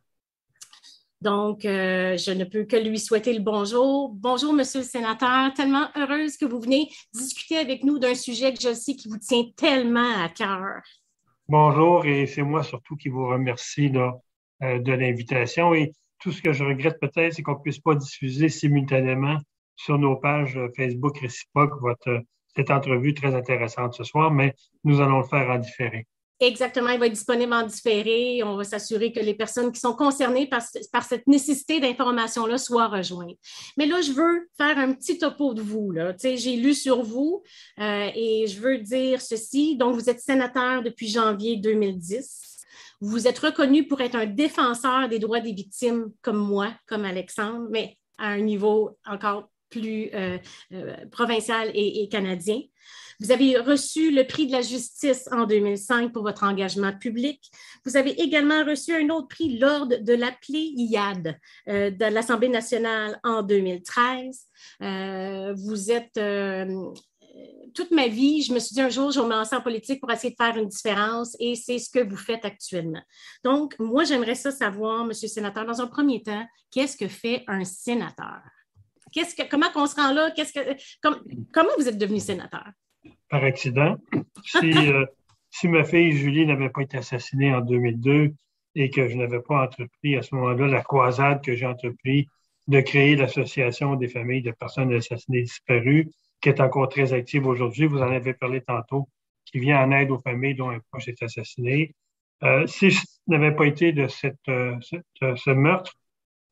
Donc, 1.20 1.64
euh, 1.64 2.16
je 2.16 2.30
ne 2.32 2.44
peux 2.44 2.64
que 2.64 2.76
lui 2.76 2.98
souhaiter 2.98 3.32
le 3.32 3.40
bonjour. 3.40 4.10
Bonjour, 4.12 4.52
Monsieur 4.52 4.80
le 4.80 4.86
sénateur. 4.86 5.54
Tellement 5.54 5.88
heureuse 5.96 6.36
que 6.36 6.44
vous 6.44 6.60
venez 6.60 6.90
discuter 7.14 7.58
avec 7.58 7.84
nous 7.84 7.98
d'un 7.98 8.14
sujet 8.14 8.52
que 8.52 8.60
je 8.60 8.74
sais 8.74 8.94
qui 8.94 9.08
vous 9.08 9.18
tient 9.18 9.44
tellement 9.56 10.22
à 10.22 10.28
cœur. 10.28 10.82
Bonjour, 11.48 12.04
et 12.04 12.26
c'est 12.26 12.42
moi 12.42 12.62
surtout 12.64 12.96
qui 12.96 13.08
vous 13.08 13.28
remercie 13.28 13.90
de, 13.90 14.10
l'invitation. 14.60 15.74
Et 15.74 15.92
tout 16.20 16.32
ce 16.32 16.42
que 16.42 16.52
je 16.52 16.64
regrette 16.64 16.98
peut-être, 17.00 17.34
c'est 17.34 17.42
qu'on 17.42 17.54
ne 17.54 17.62
puisse 17.62 17.80
pas 17.80 17.94
diffuser 17.94 18.48
simultanément 18.48 19.38
sur 19.76 19.98
nos 19.98 20.16
pages 20.16 20.58
Facebook 20.76 21.18
réciproques 21.18 21.80
votre, 21.80 22.22
cette 22.56 22.70
entrevue 22.70 23.14
très 23.14 23.34
intéressante 23.34 23.94
ce 23.94 24.04
soir, 24.04 24.30
mais 24.30 24.54
nous 24.84 25.00
allons 25.00 25.18
le 25.18 25.26
faire 25.26 25.50
en 25.50 25.58
différé. 25.58 26.06
Exactement, 26.38 26.90
il 26.90 26.98
va 26.98 27.06
être 27.06 27.14
disponible 27.14 27.54
en 27.54 27.62
différé. 27.62 28.42
On 28.42 28.56
va 28.56 28.64
s'assurer 28.64 29.10
que 29.10 29.20
les 29.20 29.32
personnes 29.32 29.72
qui 29.72 29.80
sont 29.80 29.94
concernées 29.94 30.46
par, 30.46 30.62
par 30.92 31.02
cette 31.02 31.26
nécessité 31.26 31.80
d'information-là 31.80 32.58
soient 32.58 32.88
rejointes. 32.88 33.38
Mais 33.78 33.86
là, 33.86 34.02
je 34.02 34.12
veux 34.12 34.46
faire 34.58 34.76
un 34.76 34.92
petit 34.92 35.16
topo 35.16 35.54
de 35.54 35.62
vous. 35.62 35.94
J'ai 36.22 36.56
lu 36.56 36.74
sur 36.74 37.02
vous 37.02 37.42
euh, 37.80 38.10
et 38.14 38.46
je 38.48 38.60
veux 38.60 38.76
dire 38.78 39.22
ceci. 39.22 39.78
Donc, 39.78 39.94
vous 39.94 40.10
êtes 40.10 40.20
sénateur 40.20 40.82
depuis 40.82 41.08
janvier 41.08 41.56
2010. 41.56 42.55
Vous 43.00 43.28
êtes 43.28 43.38
reconnu 43.38 43.86
pour 43.86 44.00
être 44.00 44.14
un 44.16 44.26
défenseur 44.26 45.08
des 45.08 45.18
droits 45.18 45.40
des 45.40 45.52
victimes 45.52 46.12
comme 46.22 46.38
moi, 46.38 46.72
comme 46.86 47.04
Alexandre, 47.04 47.66
mais 47.70 47.98
à 48.18 48.28
un 48.28 48.40
niveau 48.40 48.96
encore 49.04 49.50
plus 49.68 50.10
euh, 50.14 50.38
euh, 50.72 50.96
provincial 51.10 51.70
et, 51.74 52.08
canadien. 52.08 52.60
Vous 53.18 53.32
avez 53.32 53.58
reçu 53.58 54.10
le 54.10 54.26
prix 54.26 54.46
de 54.46 54.52
la 54.52 54.60
justice 54.60 55.28
en 55.32 55.46
2005 55.46 56.12
pour 56.12 56.22
votre 56.22 56.44
engagement 56.44 56.92
public. 56.96 57.50
Vous 57.84 57.96
avez 57.96 58.10
également 58.20 58.64
reçu 58.64 58.94
un 58.94 59.08
autre 59.08 59.28
prix, 59.28 59.58
l'Ordre 59.58 59.96
de 59.96 60.12
la 60.12 60.32
Pléiade 60.32 61.38
euh, 61.68 61.90
de 61.90 62.04
l'Assemblée 62.04 62.48
nationale 62.48 63.18
en 63.24 63.42
2013. 63.42 64.46
vous 65.56 65.90
êtes 65.90 66.18
toute 67.76 67.90
ma 67.90 68.08
vie, 68.08 68.42
je 68.42 68.52
me 68.52 68.58
suis 68.58 68.74
dit 68.74 68.80
un 68.80 68.88
jour, 68.88 69.10
je 69.10 69.20
vais 69.20 69.26
me 69.26 69.32
lancer 69.32 69.54
en 69.54 69.60
politique 69.60 70.00
pour 70.00 70.10
essayer 70.10 70.30
de 70.30 70.42
faire 70.42 70.56
une 70.56 70.68
différence 70.68 71.36
et 71.38 71.54
c'est 71.54 71.78
ce 71.78 71.90
que 71.90 72.02
vous 72.02 72.16
faites 72.16 72.44
actuellement. 72.44 73.02
Donc, 73.44 73.78
moi, 73.78 74.04
j'aimerais 74.04 74.34
ça 74.34 74.50
savoir, 74.50 75.04
Monsieur 75.04 75.26
le 75.26 75.32
sénateur, 75.32 75.66
dans 75.66 75.80
un 75.80 75.86
premier 75.86 76.22
temps, 76.22 76.44
qu'est-ce 76.72 76.96
que 76.96 77.06
fait 77.06 77.44
un 77.46 77.64
sénateur? 77.64 78.40
Qu'est-ce 79.12 79.34
que, 79.34 79.48
comment 79.48 79.66
on 79.76 79.86
se 79.86 79.94
rend 79.94 80.12
là? 80.12 80.30
Qu'est-ce 80.30 80.52
que, 80.52 80.76
comment 81.52 81.70
vous 81.78 81.88
êtes 81.88 81.98
devenu 81.98 82.18
sénateur? 82.18 82.66
Par 83.28 83.44
accident. 83.44 83.96
Si, 84.44 84.56
euh, 84.76 85.04
si 85.50 85.68
ma 85.68 85.84
fille 85.84 86.12
Julie 86.12 86.46
n'avait 86.46 86.70
pas 86.70 86.82
été 86.82 86.98
assassinée 86.98 87.54
en 87.54 87.60
2002 87.60 88.32
et 88.74 88.90
que 88.90 89.08
je 89.08 89.16
n'avais 89.16 89.40
pas 89.40 89.64
entrepris 89.64 90.16
à 90.16 90.22
ce 90.22 90.34
moment-là 90.34 90.66
la 90.66 90.82
croisade 90.82 91.42
que 91.42 91.54
j'ai 91.54 91.66
entrepris 91.66 92.28
de 92.68 92.80
créer 92.80 93.16
l'Association 93.16 93.94
des 93.94 94.08
familles 94.08 94.42
de 94.42 94.50
personnes 94.50 94.92
assassinées 94.92 95.42
disparues, 95.42 96.10
qui 96.40 96.48
est 96.48 96.60
encore 96.60 96.88
très 96.88 97.12
active 97.12 97.46
aujourd'hui. 97.46 97.86
Vous 97.86 97.98
en 97.98 98.10
avez 98.10 98.34
parlé 98.34 98.60
tantôt, 98.60 99.08
qui 99.44 99.58
vient 99.58 99.82
en 99.82 99.90
aide 99.92 100.10
aux 100.10 100.18
familles 100.18 100.54
dont 100.54 100.70
un 100.70 100.80
proche 100.90 101.08
est 101.08 101.22
assassiné. 101.22 101.94
Euh, 102.42 102.66
si 102.66 102.92
ce 102.92 103.04
n'avait 103.26 103.54
pas 103.54 103.66
été 103.66 103.92
de 103.92 104.08
cette, 104.08 104.36
euh, 104.48 104.76
euh, 105.22 105.36
ce 105.36 105.50
meurtre, 105.50 105.94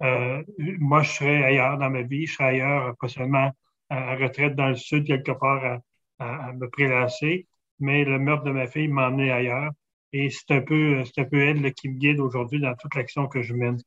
moi, 0.01 1.03
je 1.03 1.11
serais 1.11 1.43
ailleurs 1.45 1.79
dans 1.79 1.91
ma 1.91 2.03
vie. 2.03 2.27
Je 2.27 2.35
serais 2.35 2.45
ailleurs, 2.45 2.95
pas 2.99 3.09
seulement 3.09 3.51
à, 3.89 4.17
retraite 4.17 4.55
dans 4.55 4.69
le 4.69 4.77
sud, 4.77 5.07
quelque 5.07 5.33
part 5.33 5.81
à, 6.19 6.53
me 6.53 6.69
prélasser, 6.69 7.47
mais 7.81 8.05
le 8.05 8.19
meurtre 8.19 8.45
de 8.45 8.51
ma 8.51 8.67
fille 8.67 8.89
m'a 8.89 9.09
emmené 9.09 9.31
ailleurs. 9.31 9.71
Et 10.13 10.31
c'est 10.31 10.51
un 10.53 10.61
peu, 10.61 11.05
c'est 11.05 11.23
un 11.23 11.25
peu 11.25 11.41
elle 11.41 11.73
qui 11.75 11.89
me 11.89 11.99
guide 11.99 12.21
aujourd'hui 12.21 12.61
dans 12.61 12.75
toute 12.75 12.95
l'action 12.95 13.29
que 13.29 13.43
je 13.43 13.55
mène. 13.55 13.79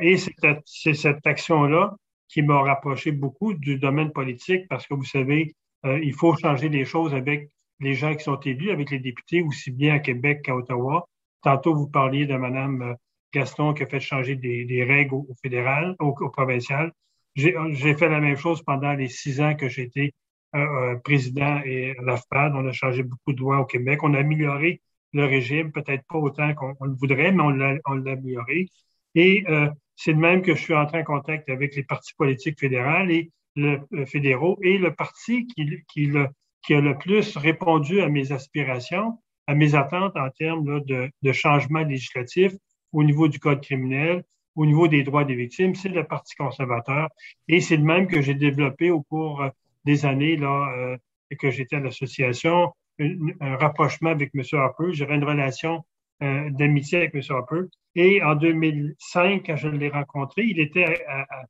et 0.00 0.16
c'est 0.64 0.94
cette 0.94 1.26
action-là 1.26 1.96
qui 2.28 2.42
m'a 2.42 2.60
rapproché 2.60 3.12
beaucoup 3.12 3.54
du 3.54 3.78
domaine 3.78 4.12
politique 4.12 4.66
parce 4.68 4.86
que 4.86 4.94
vous 4.94 5.04
savez, 5.04 5.54
euh, 5.84 5.98
il 6.02 6.14
faut 6.14 6.36
changer 6.36 6.68
les 6.68 6.84
choses 6.84 7.14
avec 7.14 7.50
les 7.80 7.94
gens 7.94 8.14
qui 8.14 8.24
sont 8.24 8.40
élus, 8.40 8.70
avec 8.70 8.90
les 8.90 8.98
députés, 8.98 9.42
aussi 9.42 9.70
bien 9.70 9.94
à 9.94 9.98
Québec 9.98 10.42
qu'à 10.42 10.56
Ottawa. 10.56 11.08
Tantôt, 11.42 11.74
vous 11.74 11.88
parliez 11.88 12.26
de 12.26 12.34
Mme 12.34 12.96
Gaston 13.32 13.74
qui 13.74 13.82
a 13.82 13.86
fait 13.86 14.00
changer 14.00 14.36
des, 14.36 14.84
règles 14.84 15.14
au, 15.14 15.28
fédéral, 15.42 15.94
au, 16.00 16.12
provincial. 16.30 16.92
J'ai 17.34 17.52
fait 17.94 18.08
la 18.08 18.20
même 18.20 18.36
chose 18.36 18.62
pendant 18.62 18.94
les 18.94 19.08
six 19.08 19.40
ans 19.40 19.54
que 19.54 19.68
j'étais 19.68 20.12
euh, 20.54 20.96
président 21.04 21.60
et 21.64 21.94
l'AFPAD. 22.02 22.52
On 22.54 22.66
a 22.66 22.72
changé 22.72 23.02
beaucoup 23.02 23.34
de 23.34 23.40
lois 23.40 23.58
au 23.60 23.66
Québec. 23.66 24.02
On 24.02 24.14
a 24.14 24.20
amélioré 24.20 24.80
le 25.12 25.26
régime, 25.26 25.70
peut-être 25.70 26.04
pas 26.08 26.18
autant 26.18 26.54
qu'on 26.54 26.74
le 26.84 26.94
voudrait, 26.94 27.32
mais 27.32 27.42
on 27.42 27.50
l'a 27.50 28.12
amélioré. 28.12 28.68
Et 29.14 29.44
euh, 29.48 29.68
c'est 29.96 30.14
de 30.14 30.18
même 30.18 30.42
que 30.42 30.54
je 30.54 30.60
suis 30.60 30.74
entré 30.74 31.00
en 31.00 31.04
contact 31.04 31.48
avec 31.48 31.74
les 31.74 31.82
partis 31.82 32.14
politiques 32.16 32.60
fédéraux 32.60 33.08
et 33.08 33.30
le, 33.56 33.80
fédéraux 34.06 34.58
et 34.62 34.78
le 34.78 34.94
parti 34.94 35.46
qui, 35.46 36.10
a 36.14 36.80
le 36.80 36.98
plus 36.98 37.36
répondu 37.36 38.00
à 38.00 38.08
mes 38.08 38.32
aspirations, 38.32 39.18
à 39.46 39.54
mes 39.54 39.74
attentes 39.74 40.16
en 40.16 40.30
termes 40.30 40.82
de, 40.84 41.10
de 41.22 41.32
changement 41.32 41.80
législatif 41.80 42.52
au 42.92 43.02
niveau 43.02 43.28
du 43.28 43.38
code 43.38 43.62
criminel, 43.62 44.24
au 44.56 44.64
niveau 44.64 44.88
des 44.88 45.02
droits 45.02 45.24
des 45.24 45.34
victimes, 45.34 45.74
c'est 45.74 45.90
le 45.90 46.04
Parti 46.04 46.34
conservateur. 46.34 47.08
Et 47.46 47.60
c'est 47.60 47.76
le 47.76 47.84
même 47.84 48.08
que 48.08 48.22
j'ai 48.22 48.34
développé 48.34 48.90
au 48.90 49.02
cours 49.02 49.44
des 49.84 50.06
années 50.06 50.36
là, 50.36 50.72
euh, 50.76 50.96
que 51.38 51.50
j'étais 51.50 51.76
à 51.76 51.80
l'association, 51.80 52.72
un, 52.98 53.56
rapprochement 53.56 54.10
avec 54.10 54.30
M. 54.34 54.42
Harper. 54.52 54.92
J'avais 54.92 55.14
une 55.14 55.24
relation 55.24 55.84
euh, 56.22 56.48
d'amitié 56.50 56.98
avec 56.98 57.14
M. 57.14 57.20
Harper. 57.28 57.62
Et 57.94 58.22
en 58.22 58.34
2005, 58.36 59.42
quand 59.44 59.56
je 59.56 59.68
l'ai 59.68 59.90
rencontré, 59.90 60.44
il 60.44 60.60
était 60.60 61.04
à, 61.06 61.26
à. 61.28 61.44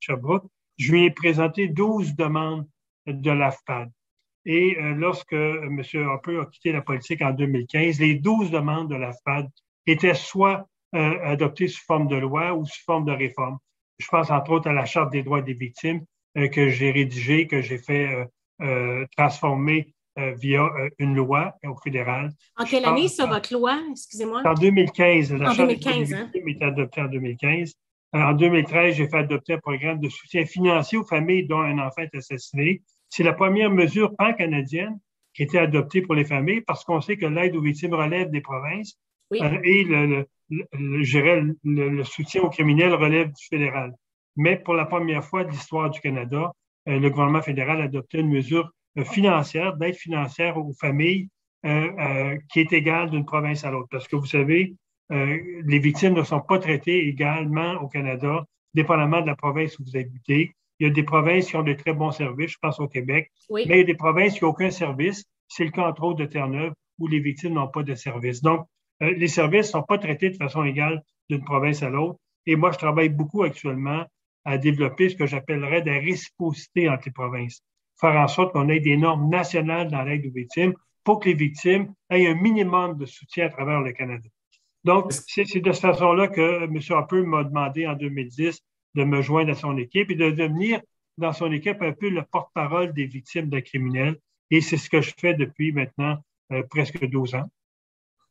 Je 0.79 0.93
lui 0.93 1.05
ai 1.05 1.11
présenté 1.13 1.69
12 1.69 2.17
demandes 2.17 2.67
de 3.07 3.31
l'AFPAD. 3.31 3.91
Et 4.45 4.77
euh, 4.79 4.95
lorsque 4.95 5.33
M. 5.33 5.81
Harper 5.95 6.41
a 6.41 6.47
quitté 6.47 6.73
la 6.73 6.83
politique 6.83 7.23
en 7.23 7.31
2015, 7.31 8.01
les 8.01 8.17
12 8.17 8.51
demandes 8.51 8.91
de 8.91 8.97
l'AFPAD 8.97 9.49
étaient 9.87 10.15
soit 10.15 10.69
euh, 10.97 11.19
adoptées 11.23 11.69
sous 11.69 11.85
forme 11.85 12.09
de 12.09 12.17
loi 12.17 12.53
ou 12.55 12.67
sous 12.67 12.83
forme 12.85 13.05
de 13.05 13.13
réforme. 13.13 13.59
Je 13.99 14.09
pense 14.09 14.33
entre 14.33 14.51
autres 14.51 14.69
à 14.69 14.73
la 14.73 14.85
Charte 14.85 15.13
des 15.13 15.23
droits 15.23 15.43
des 15.43 15.55
victimes 15.55 16.05
que 16.35 16.69
j'ai 16.69 16.91
rédigée, 16.91 17.47
que 17.47 17.63
j'ai 17.63 17.79
fait 17.79 18.29
transformer 19.17 19.95
euh, 20.19 20.33
via 20.33 20.65
euh, 20.65 20.89
une 20.99 21.15
loi 21.15 21.55
au 21.67 21.77
fédéral. 21.77 22.31
En 22.57 22.65
quelle 22.65 22.87
année, 22.87 23.07
ça, 23.07 23.27
votre 23.27 23.53
loi? 23.53 23.79
Excusez-moi. 23.91 24.41
En 24.47 24.55
2015. 24.55 25.35
La 25.35 25.51
en 25.51 25.55
2015, 25.55 26.15
hein? 26.15 26.31
été 26.33 26.65
adoptée 26.65 27.03
en 27.03 27.09
2015. 27.09 27.75
Euh, 28.15 28.19
en 28.23 28.33
2013, 28.33 28.95
j'ai 28.95 29.09
fait 29.09 29.19
adopter 29.19 29.53
un 29.53 29.59
programme 29.59 30.01
de 30.01 30.09
soutien 30.09 30.47
financier 30.47 30.97
aux 30.97 31.05
familles 31.05 31.47
dont 31.47 31.61
un 31.61 31.79
enfant 31.81 32.01
est 32.01 32.15
assassiné. 32.15 32.81
C'est 33.11 33.25
la 33.25 33.35
première 33.35 33.71
mesure 33.71 34.17
pan-canadienne 34.17 34.99
qui 35.35 35.43
a 35.43 35.45
été 35.45 35.59
adoptée 35.59 36.01
pour 36.01 36.15
les 36.15 36.25
familles 36.25 36.63
parce 36.63 36.83
qu'on 36.83 37.03
sait 37.03 37.19
que 37.19 37.27
l'aide 37.27 37.55
aux 37.55 37.61
victimes 37.61 37.93
relève 37.93 38.31
des 38.31 38.41
provinces 38.41 38.99
et 39.31 39.85
le, 39.85 40.25
le, 40.49 41.89
le, 41.91 42.05
soutien 42.05 42.41
aux 42.41 42.49
criminels 42.49 42.95
relève 42.95 43.29
du 43.29 43.47
fédéral. 43.51 43.93
Mais 44.35 44.57
pour 44.57 44.73
la 44.73 44.87
première 44.87 45.23
fois 45.23 45.45
de 45.45 45.51
l'histoire 45.51 45.91
du 45.91 46.01
Canada, 46.01 46.53
le 46.87 47.07
gouvernement 47.11 47.43
fédéral 47.43 47.83
a 47.83 47.85
adopté 47.85 48.21
une 48.21 48.31
mesure 48.31 48.71
euh, 48.71 48.71
financière, 49.05 49.77
d'aide 49.77 49.95
financière 49.95 50.57
aux 50.57 50.73
familles 50.73 51.29
euh, 51.65 51.91
euh, 51.99 52.39
qui 52.53 52.61
est 52.61 52.73
égale 52.73 53.11
d'une 53.11 53.25
province 53.25 53.65
à 53.65 53.71
l'autre. 53.71 53.89
Parce 53.91 54.09
que 54.09 54.17
vous 54.17 54.27
savez, 54.27 54.75
les 55.09 55.79
victimes 55.79 56.15
ne 56.15 56.25
sont 56.25 56.41
pas 56.41 56.59
traitées 56.59 57.07
également 57.07 57.75
au 57.75 57.87
Canada, 57.87 58.45
dépendamment 58.75 59.21
de 59.21 59.27
la 59.27 59.37
province 59.37 59.79
où 59.79 59.85
vous 59.85 59.97
habitez. 59.97 60.53
Il 60.81 60.89
y 60.89 60.91
a 60.91 60.93
des 60.93 61.05
provinces 61.05 61.47
qui 61.49 61.57
ont 61.57 61.63
de 61.63 61.75
très 61.75 61.93
bons 61.93 62.11
services, 62.11 62.51
je 62.51 62.59
pense 62.61 62.81
au 62.81 62.89
Québec, 62.89 63.31
mais 63.51 63.63
il 63.65 63.77
y 63.77 63.81
a 63.81 63.85
des 63.85 63.95
provinces 63.95 64.37
qui 64.37 64.45
n'ont 64.45 64.51
aucun 64.51 64.71
service. 64.71 65.25
C'est 65.47 65.65
le 65.65 65.71
cas, 65.71 65.87
entre 65.87 66.03
autres, 66.03 66.19
de 66.19 66.25
Terre-Neuve, 66.27 66.73
où 66.99 67.07
les 67.07 67.21
victimes 67.21 67.55
n'ont 67.55 67.69
pas 67.69 67.85
de 67.85 67.95
service. 67.95 68.43
Donc, 68.43 68.67
les 69.01 69.29
services 69.29 69.67
ne 69.67 69.73
sont 69.79 69.83
pas 69.85 69.99
traités 69.99 70.31
de 70.31 70.37
façon 70.37 70.65
égale 70.65 71.01
d'une 71.31 71.45
province 71.45 71.85
à 71.85 71.89
l'autre. 71.89 72.19
Et 72.47 72.57
moi, 72.57 72.73
je 72.73 72.79
travaille 72.79 73.09
beaucoup 73.09 73.45
actuellement 73.45 74.05
à 74.45 74.59
développer 74.59 75.09
ce 75.09 75.15
que 75.15 75.27
j'appellerais 75.27 75.83
de 75.83 75.91
la 75.91 76.01
réciprocité 76.01 76.89
entre 76.89 77.05
les 77.07 77.13
provinces 77.13 77.63
faire 78.01 78.17
en 78.17 78.29
sorte 78.29 78.53
qu'on 78.53 78.69
ait 78.69 78.81
des 78.81 78.97
normes 78.97 79.29
nationales 79.29 79.91
dans 79.91 80.03
l'aide 80.03 80.27
aux 80.27 80.31
victimes 80.31 80.75
pour 81.05 81.21
que 81.21 81.29
les 81.29 81.35
victimes 81.35 81.95
aient 82.11 82.27
un 82.27 82.35
minimum 82.35 82.99
de 82.99 83.07
soutien 83.07 83.47
à 83.47 83.49
travers 83.49 83.81
le 83.81 83.93
Canada. 83.93 84.29
Donc, 84.85 85.13
c'est 85.13 85.43
de 85.43 85.73
cette 85.73 85.81
façon-là 85.81 86.29
que 86.29 86.65
M. 86.65 86.79
Harper 86.91 87.23
m'a 87.23 87.45
demandé 87.45 87.87
en 87.87 87.95
2010 87.95 88.61
de 88.95 89.05
me 89.05 89.21
joindre 89.21 89.51
à 89.51 89.55
son 89.55 89.77
équipe 89.79 90.11
et 90.11 90.15
de 90.15 90.31
devenir 90.31 90.81
dans 91.19 91.33
son 91.33 91.51
équipe 91.51 91.83
un 91.83 91.93
peu 91.93 92.09
le 92.09 92.23
porte-parole 92.23 92.93
des 92.93 93.07
victimes 93.07 93.49
de 93.49 93.61
criminels. 93.61 94.17
Et 94.51 94.61
c'est 94.61 94.77
ce 94.77 94.89
que 94.89 95.01
je 95.01 95.13
fais 95.19 95.35
depuis 95.35 95.73
maintenant 95.73 96.19
euh, 96.53 96.63
presque 96.71 97.05
12 97.05 97.35
ans. 97.35 97.51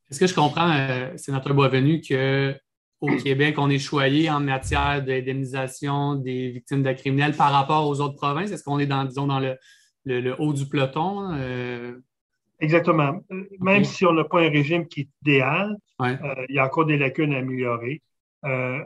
Est-ce 0.10 0.20
que 0.20 0.28
je 0.28 0.36
comprends, 0.36 0.72
euh, 0.72 1.18
Sénateur 1.18 1.54
Boisvenu, 1.54 2.00
que 2.00 2.56
au 3.12 3.18
Québec, 3.18 3.56
on 3.58 3.70
est 3.70 3.80
choyé 3.80 4.30
en 4.30 4.40
matière 4.40 5.04
d'indemnisation 5.04 6.16
des 6.16 6.50
victimes 6.50 6.84
de 6.84 6.92
criminels 6.94 7.36
par 7.36 7.52
rapport 7.52 7.88
aux 7.88 8.02
autres 8.02 8.16
provinces? 8.16 8.52
Est-ce 8.52 8.64
qu'on 8.64 8.80
est 8.80 8.86
dans, 8.86 9.06
disons, 9.06 9.28
dans 9.28 9.40
le, 9.40 9.58
le, 10.06 10.36
haut 10.40 10.54
du 10.54 10.68
peloton? 10.68 11.32
Euh? 11.34 12.00
Exactement. 12.60 13.22
Même 13.60 13.84
si 13.84 14.06
on 14.06 14.14
n'a 14.14 14.24
pas 14.24 14.42
un 14.42 14.50
régime 14.50 14.88
qui 14.88 15.02
est 15.02 15.10
idéal, 15.22 15.76
euh, 16.02 16.16
il 16.50 16.56
y 16.56 16.60
a 16.60 16.66
encore 16.66 16.86
des 16.86 16.98
lacunes 16.98 17.34
à 17.34 17.40
améliorer. 17.40 18.02
Euh, 18.46 18.80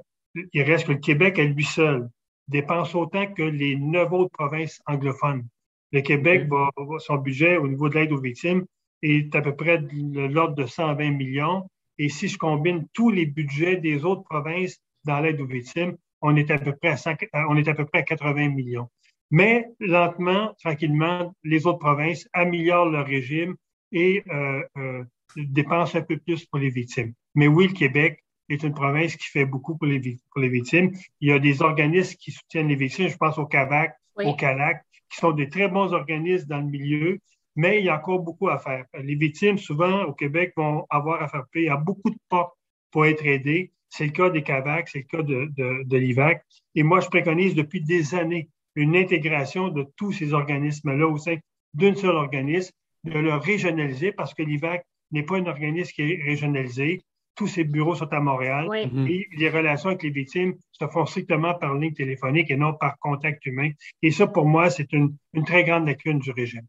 il 0.53 0.61
reste 0.63 0.87
que 0.87 0.93
le 0.93 0.99
Québec, 0.99 1.39
à 1.39 1.43
lui 1.43 1.63
seul, 1.63 2.09
dépense 2.47 2.95
autant 2.95 3.27
que 3.31 3.43
les 3.43 3.75
neuf 3.75 4.11
autres 4.11 4.31
provinces 4.31 4.81
anglophones. 4.85 5.47
Le 5.91 6.01
Québec, 6.01 6.47
va, 6.49 6.69
son 6.99 7.17
budget 7.17 7.57
au 7.57 7.67
niveau 7.67 7.89
de 7.89 7.95
l'aide 7.95 8.11
aux 8.11 8.21
victimes 8.21 8.65
est 9.01 9.33
à 9.35 9.41
peu 9.41 9.55
près 9.55 9.79
de 9.79 10.27
l'ordre 10.27 10.55
de 10.55 10.65
120 10.65 11.11
millions. 11.11 11.69
Et 11.99 12.07
si 12.09 12.29
je 12.29 12.37
combine 12.37 12.87
tous 12.93 13.11
les 13.11 13.25
budgets 13.25 13.75
des 13.75 14.05
autres 14.05 14.23
provinces 14.23 14.81
dans 15.03 15.19
l'aide 15.19 15.39
aux 15.41 15.45
victimes, 15.45 15.97
on 16.21 16.35
est 16.35 16.49
à 16.49 16.57
peu 16.57 16.73
près 16.75 16.89
à, 16.89 17.09
euh, 17.11 17.45
on 17.49 17.57
est 17.57 17.67
à 17.67 17.73
peu 17.73 17.85
près 17.85 17.99
à 17.99 18.03
80 18.03 18.49
millions. 18.49 18.89
Mais 19.31 19.67
lentement, 19.79 20.55
tranquillement, 20.63 21.35
les 21.43 21.67
autres 21.67 21.79
provinces 21.79 22.27
améliorent 22.33 22.89
leur 22.89 23.05
régime 23.05 23.55
et 23.91 24.23
euh, 24.31 24.63
euh, 24.77 25.03
dépensent 25.35 25.97
un 25.97 26.01
peu 26.01 26.17
plus 26.17 26.45
pour 26.45 26.59
les 26.59 26.69
victimes. 26.69 27.13
Mais 27.35 27.47
oui, 27.47 27.67
le 27.67 27.73
Québec 27.73 28.23
est 28.47 28.63
une 28.63 28.73
province 28.73 29.15
qui 29.15 29.27
fait 29.27 29.45
beaucoup 29.45 29.77
pour 29.77 29.85
les, 29.85 30.17
pour 30.31 30.41
les 30.41 30.49
victimes. 30.49 30.91
Il 31.19 31.29
y 31.29 31.31
a 31.31 31.37
des 31.37 31.61
organismes 31.61 32.15
qui 32.17 32.31
soutiennent 32.31 32.69
les 32.69 32.75
victimes. 32.75 33.09
Je 33.09 33.17
pense 33.17 33.37
au 33.37 33.45
CAVAC, 33.45 33.95
au 34.15 34.33
CALAC, 34.35 34.83
qui 35.09 35.17
sont 35.17 35.31
des 35.31 35.49
très 35.49 35.67
bons 35.67 35.93
organismes 35.93 36.47
dans 36.47 36.57
le 36.57 36.65
milieu 36.65 37.19
mais 37.59 37.79
il 37.79 37.85
y 37.85 37.89
a 37.89 37.97
encore 37.97 38.19
beaucoup 38.19 38.47
à 38.47 38.57
faire. 38.57 38.85
Les 39.03 39.15
victimes, 39.15 39.57
souvent, 39.57 40.03
au 40.03 40.13
Québec, 40.13 40.53
vont 40.55 40.85
avoir 40.89 41.21
à 41.21 41.27
faire 41.27 41.43
payer 41.51 41.67
à 41.67 41.75
beaucoup 41.75 42.09
de 42.09 42.17
portes 42.29 42.57
pour 42.89 43.05
être 43.05 43.25
aidées. 43.25 43.73
C'est 43.89 44.05
le 44.05 44.11
cas 44.11 44.29
des 44.29 44.43
CAVAC, 44.43 44.87
c'est 44.87 44.99
le 44.99 45.03
cas 45.03 45.23
de, 45.23 45.49
de, 45.83 45.97
l'IVAC. 45.97 46.41
Et 46.75 46.83
moi, 46.83 47.01
je 47.01 47.09
préconise 47.09 47.55
depuis 47.55 47.81
des 47.81 48.15
années 48.15 48.47
une 48.75 48.95
intégration 48.95 49.67
de 49.67 49.85
tous 49.97 50.13
ces 50.13 50.31
organismes-là 50.31 51.05
au 51.05 51.17
sein 51.17 51.35
d'un 51.73 51.93
seul 51.95 52.15
organisme, 52.15 52.71
de 53.03 53.19
le 53.19 53.35
régionaliser 53.35 54.13
parce 54.13 54.33
que 54.33 54.41
l'IVAC 54.41 54.85
n'est 55.11 55.23
pas 55.23 55.35
un 55.35 55.45
organisme 55.45 55.91
qui 55.93 56.03
est 56.03 56.23
régionalisé. 56.23 57.01
Tous 57.35 57.47
ses 57.47 57.65
bureaux 57.65 57.95
sont 57.95 58.13
à 58.13 58.21
Montréal 58.21 58.69
et 59.09 59.27
les 59.37 59.49
relations 59.49 59.89
avec 59.89 60.03
les 60.03 60.11
victimes 60.11 60.53
se 60.71 60.87
font 60.87 61.05
strictement 61.05 61.55
par 61.55 61.73
ligne 61.73 61.93
téléphonique 61.93 62.51
et 62.51 62.55
non 62.55 62.73
par 62.73 62.97
contact 62.99 63.45
humain. 63.45 63.71
Et 64.01 64.11
ça, 64.11 64.27
pour 64.27 64.45
moi, 64.45 64.69
c'est 64.69 64.93
une, 64.93 65.13
une 65.33 65.43
très 65.43 65.65
grande 65.65 65.87
lacune 65.87 66.19
du 66.19 66.31
régime. 66.31 66.65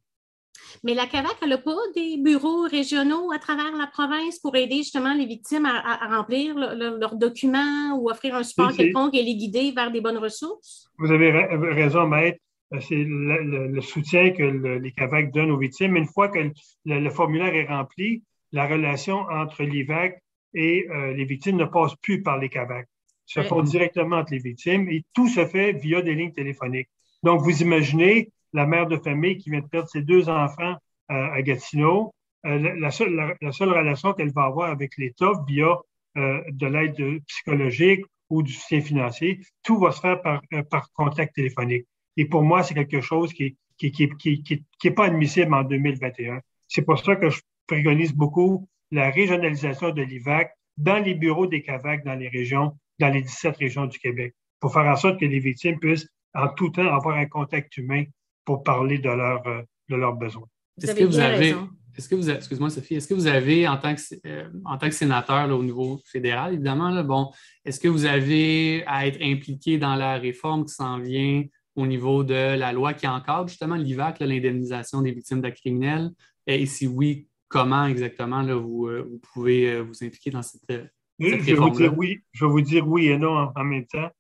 Mais 0.85 0.95
la 0.95 1.07
CAVAC, 1.07 1.37
elle 1.43 1.51
n'a 1.51 1.59
pas 1.59 1.77
des 1.95 2.17
bureaux 2.19 2.63
régionaux 2.63 3.33
à 3.33 3.39
travers 3.39 3.77
la 3.77 3.87
province 3.87 4.39
pour 4.39 4.57
aider 4.57 4.77
justement 4.77 5.15
les 5.15 5.27
victimes 5.27 5.67
à, 5.67 6.17
remplir 6.17 6.55
leurs 6.57 7.17
documents 7.17 7.97
ou 7.99 8.11
offrir 8.11 8.35
un 8.35 8.43
support 8.43 8.73
quelconque 8.73 9.15
et 9.15 9.23
les 9.23 9.35
guider 9.35 9.73
vers 9.73 9.91
des 9.91 10.01
bonnes 10.01 10.19
ressources? 10.19 10.89
Vous 10.99 11.11
avez 11.11 11.31
raison, 11.31 12.07
Maître. 12.07 12.39
Euh, 12.73 12.81
c'est 12.81 13.05
le, 13.05 13.81
soutien 13.81 14.31
que 14.31 14.43
les 14.43 14.93
CAVAC 14.93 15.33
donnent 15.33 15.51
aux 15.51 15.59
victimes. 15.59 15.97
Une 15.97 16.07
fois 16.07 16.29
que 16.29 16.39
le, 16.85 17.11
formulaire 17.11 17.55
est 17.55 17.67
rempli, 17.67 18.23
la 18.53 18.67
relation 18.67 19.19
entre 19.31 19.63
l'IVAC 19.63 20.23
et 20.55 20.87
euh, 20.91 21.13
les 21.13 21.25
victimes 21.25 21.57
ne 21.57 21.65
passe 21.65 21.95
plus 21.97 22.23
par 22.23 22.39
les 22.39 22.49
CAVAC. 22.49 22.87
Se 23.27 23.43
font 23.43 23.63
directement 23.63 24.17
entre 24.17 24.33
les 24.33 24.41
victimes 24.41 24.89
et 24.89 25.05
tout 25.15 25.29
se 25.29 25.47
fait 25.47 25.73
via 25.73 26.03
des 26.03 26.15
lignes 26.15 26.33
téléphoniques. 26.33 26.89
Donc, 27.23 27.43
vous 27.43 27.63
imaginez 27.63 28.33
la 28.53 28.67
mère 28.67 28.87
de 28.87 28.97
famille 28.97 29.39
qui 29.39 29.51
vient 29.51 29.61
de 29.61 29.67
perdre 29.67 29.89
ses 29.89 30.03
deux 30.03 30.29
enfants 30.29 30.77
euh, 31.11 31.33
à 31.33 31.43
Gatineau, 31.43 32.13
euh, 32.47 32.75
la, 32.79 32.91
seule, 32.91 33.37
la, 33.41 33.53
seule, 33.53 33.71
relation 33.71 34.13
qu'elle 34.13 34.33
va 34.33 34.45
avoir 34.45 34.71
avec 34.71 34.97
l'État 34.97 35.33
via 35.47 35.77
euh, 36.17 36.43
de 36.51 36.67
l'aide 36.67 37.23
psychologique 37.27 38.05
ou 38.29 38.43
du 38.43 38.53
soutien 38.53 38.81
financier, 38.81 39.41
tout 39.63 39.79
va 39.79 39.91
se 39.91 40.01
faire 40.01 40.23
par, 40.23 40.41
par 40.71 40.91
contact 40.93 41.35
téléphonique. 41.35 41.87
Et 42.17 42.27
pour 42.27 42.43
moi, 42.43 42.63
c'est 42.63 42.75
quelque 42.75 43.01
chose 43.01 43.33
qui 43.33 43.57
n'est 43.83 43.91
qui, 43.91 44.09
qui, 44.09 44.43
qui, 44.43 44.65
qui 44.79 44.87
est 44.89 44.93
pas 44.93 45.07
admissible 45.07 45.53
en 45.55 45.65
2021. 45.65 46.41
C'est 46.69 46.83
pour 46.83 46.99
ça 46.99 47.17
que 47.17 47.31
je 47.31 47.41
préconise 47.67 48.15
beaucoup 48.15 48.69
la 48.91 49.11
régionalisation 49.11 49.91
de 49.91 50.03
l'IVAC 50.03 50.53
dans 50.77 50.99
les 51.03 51.15
bureaux 51.15 51.47
des 51.47 51.63
CAVAC 51.63 52.05
dans 52.05 52.15
les 52.15 52.29
régions, 52.29 52.77
dans 52.99 53.09
les 53.09 53.23
17 53.23 53.57
régions 53.57 53.87
du 53.87 53.99
Québec, 53.99 54.35
pour 54.61 54.73
faire 54.73 54.87
en 54.87 54.97
sorte 54.97 55.21
que 55.21 55.25
les 55.25 55.39
victimes 55.39 55.79
puissent 55.79 56.09
en 56.35 56.49
tout 56.49 56.71
temps 56.71 56.87
avoir 56.87 57.17
un 57.17 57.27
contact 57.27 57.77
humain 57.77 58.05
pour 58.51 58.65
parler 58.65 58.99
de, 58.99 59.09
leur, 59.09 59.47
euh, 59.47 59.63
de 59.89 59.95
leurs 59.95 60.17
besoins. 60.17 60.47
Est-ce 60.83 60.95
que 60.95 61.05
vous 61.05 61.21
avez, 61.21 61.55
est-ce 61.97 62.09
que 62.09 62.17
vous, 62.17 62.29
excuse-moi 62.31 62.69
Sophie, 62.71 62.97
est-ce 62.97 63.07
que 63.07 63.15
vous 63.15 63.29
avez, 63.29 63.69
en 63.69 63.77
tant 63.77 63.95
que, 63.95 64.01
euh, 64.27 64.49
en 64.65 64.77
tant 64.77 64.89
que 64.89 64.95
sénateur 64.95 65.49
au 65.57 65.63
niveau 65.63 66.01
fédéral, 66.05 66.55
évidemment, 66.55 67.05
bon, 67.05 67.31
est-ce 67.65 67.79
que 67.79 67.87
vous 67.87 68.07
avez 68.07 68.83
à 68.89 69.07
être 69.07 69.23
impliqué 69.23 69.79
dans 69.79 69.95
la 69.95 70.19
réforme 70.19 70.65
qui 70.65 70.75
s'en 70.75 70.99
vient 70.99 71.45
au 71.77 71.87
niveau 71.87 72.25
de 72.25 72.35
la 72.35 72.73
loi 72.73 72.93
qui 72.93 73.07
encadre 73.07 73.47
justement 73.47 73.77
l'IVAC, 73.77 74.19
l'indemnisation 74.19 75.01
des 75.01 75.13
victimes 75.13 75.41
d'actes 75.41 75.59
criminels? 75.59 76.11
Et 76.49 76.67
si 76.67 76.89
oui, 76.89 77.29
comment 77.49 77.87
exactement 77.87 78.43
là, 78.43 78.57
vous, 78.57 78.89
euh, 78.89 79.07
vous, 79.09 79.21
pouvez 79.33 79.71
euh, 79.71 79.83
vous 79.83 80.03
impliquer 80.03 80.31
dans 80.31 80.43
cette, 80.43 80.63
cette 80.67 80.91
je, 81.21 81.37
vais 81.37 81.55
vous 81.55 81.71
dire 81.71 81.97
oui, 81.97 82.21
je 82.33 82.45
vais 82.45 82.51
vous 82.51 82.61
dire 82.61 82.89
oui 82.89 83.09
et 83.09 83.17
non 83.17 83.53
en, 83.55 83.65
même 83.65 83.87
temps. 83.87 84.11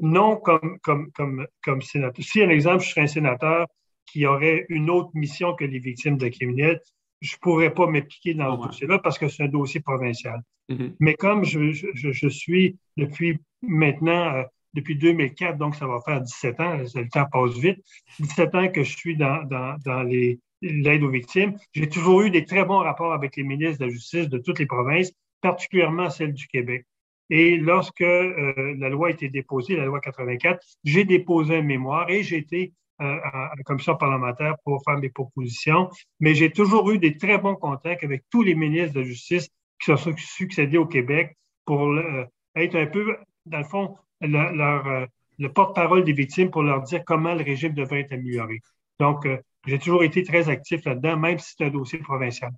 Non 0.00 0.36
comme, 0.36 0.78
comme, 0.82 1.10
comme, 1.12 1.46
comme 1.62 1.82
sénateur. 1.82 2.24
Si, 2.24 2.42
un 2.42 2.50
exemple, 2.50 2.82
je 2.82 2.90
serais 2.90 3.02
un 3.02 3.06
sénateur 3.06 3.66
qui 4.06 4.26
aurait 4.26 4.66
une 4.68 4.90
autre 4.90 5.10
mission 5.14 5.54
que 5.54 5.64
les 5.64 5.78
victimes 5.78 6.16
de 6.16 6.28
criminels, 6.28 6.80
je 7.20 7.34
ne 7.34 7.38
pourrais 7.40 7.72
pas 7.72 7.86
m'impliquer 7.86 8.34
dans 8.34 8.60
ce 8.60 8.66
dossier-là 8.66 8.98
parce 8.98 9.18
que 9.18 9.28
c'est 9.28 9.44
un 9.44 9.48
dossier 9.48 9.80
provincial. 9.80 10.40
Mm-hmm. 10.68 10.94
Mais 11.00 11.14
comme 11.14 11.44
je, 11.44 11.72
je, 11.72 12.12
je, 12.12 12.28
suis 12.28 12.76
depuis 12.96 13.38
maintenant, 13.62 14.34
euh, 14.34 14.42
depuis 14.74 14.96
2004, 14.96 15.56
donc 15.56 15.74
ça 15.74 15.86
va 15.86 16.00
faire 16.04 16.20
17 16.20 16.60
ans, 16.60 16.76
le 16.76 17.08
temps 17.08 17.26
passe 17.30 17.56
vite, 17.58 17.78
17 18.20 18.54
ans 18.54 18.68
que 18.68 18.82
je 18.82 18.96
suis 18.96 19.16
dans, 19.16 19.42
dans, 19.44 19.76
dans 19.84 20.02
les, 20.02 20.38
l'aide 20.62 21.02
aux 21.02 21.10
victimes, 21.10 21.56
j'ai 21.72 21.88
toujours 21.88 22.22
eu 22.22 22.30
des 22.30 22.44
très 22.44 22.64
bons 22.64 22.78
rapports 22.78 23.12
avec 23.12 23.36
les 23.36 23.42
ministres 23.42 23.78
de 23.80 23.84
la 23.84 23.90
Justice 23.90 24.28
de 24.28 24.38
toutes 24.38 24.58
les 24.58 24.66
provinces, 24.66 25.12
particulièrement 25.40 26.10
celle 26.10 26.32
du 26.32 26.46
Québec. 26.48 26.86
Et 27.30 27.56
lorsque 27.56 28.02
euh, 28.02 28.74
la 28.78 28.88
loi 28.88 29.08
a 29.08 29.10
été 29.10 29.28
déposée, 29.28 29.76
la 29.76 29.84
loi 29.84 30.00
84, 30.00 30.64
j'ai 30.84 31.04
déposé 31.04 31.56
un 31.56 31.62
mémoire 31.62 32.08
et 32.10 32.22
j'ai 32.22 32.38
été 32.38 32.72
euh, 33.00 33.04
à 33.04 33.52
la 33.56 33.62
commission 33.64 33.96
parlementaire 33.96 34.56
pour 34.64 34.82
faire 34.84 34.98
mes 34.98 35.10
propositions. 35.10 35.90
Mais 36.20 36.34
j'ai 36.34 36.50
toujours 36.50 36.90
eu 36.90 36.98
des 36.98 37.16
très 37.16 37.38
bons 37.38 37.56
contacts 37.56 38.04
avec 38.04 38.24
tous 38.30 38.42
les 38.42 38.54
ministres 38.54 38.94
de 38.94 39.02
Justice 39.02 39.48
qui 39.80 39.86
se 39.86 39.96
sont 39.96 40.14
succédés 40.16 40.78
au 40.78 40.86
Québec 40.86 41.36
pour 41.64 41.88
euh, 41.88 42.24
être 42.54 42.76
un 42.76 42.86
peu, 42.86 43.16
dans 43.44 43.58
le 43.58 43.64
fond, 43.64 43.96
leur, 44.20 45.08
le 45.38 45.52
porte-parole 45.52 46.04
des 46.04 46.12
victimes 46.12 46.50
pour 46.50 46.62
leur 46.62 46.82
dire 46.82 47.04
comment 47.04 47.34
le 47.34 47.44
régime 47.44 47.74
devrait 47.74 48.00
être 48.00 48.12
amélioré. 48.12 48.60
Donc, 48.98 49.28
j'ai 49.66 49.78
toujours 49.78 50.02
été 50.02 50.22
très 50.22 50.48
actif 50.48 50.82
là-dedans, 50.86 51.18
même 51.18 51.38
si 51.38 51.54
c'est 51.54 51.66
un 51.66 51.70
dossier 51.70 51.98
provincial. 51.98 52.50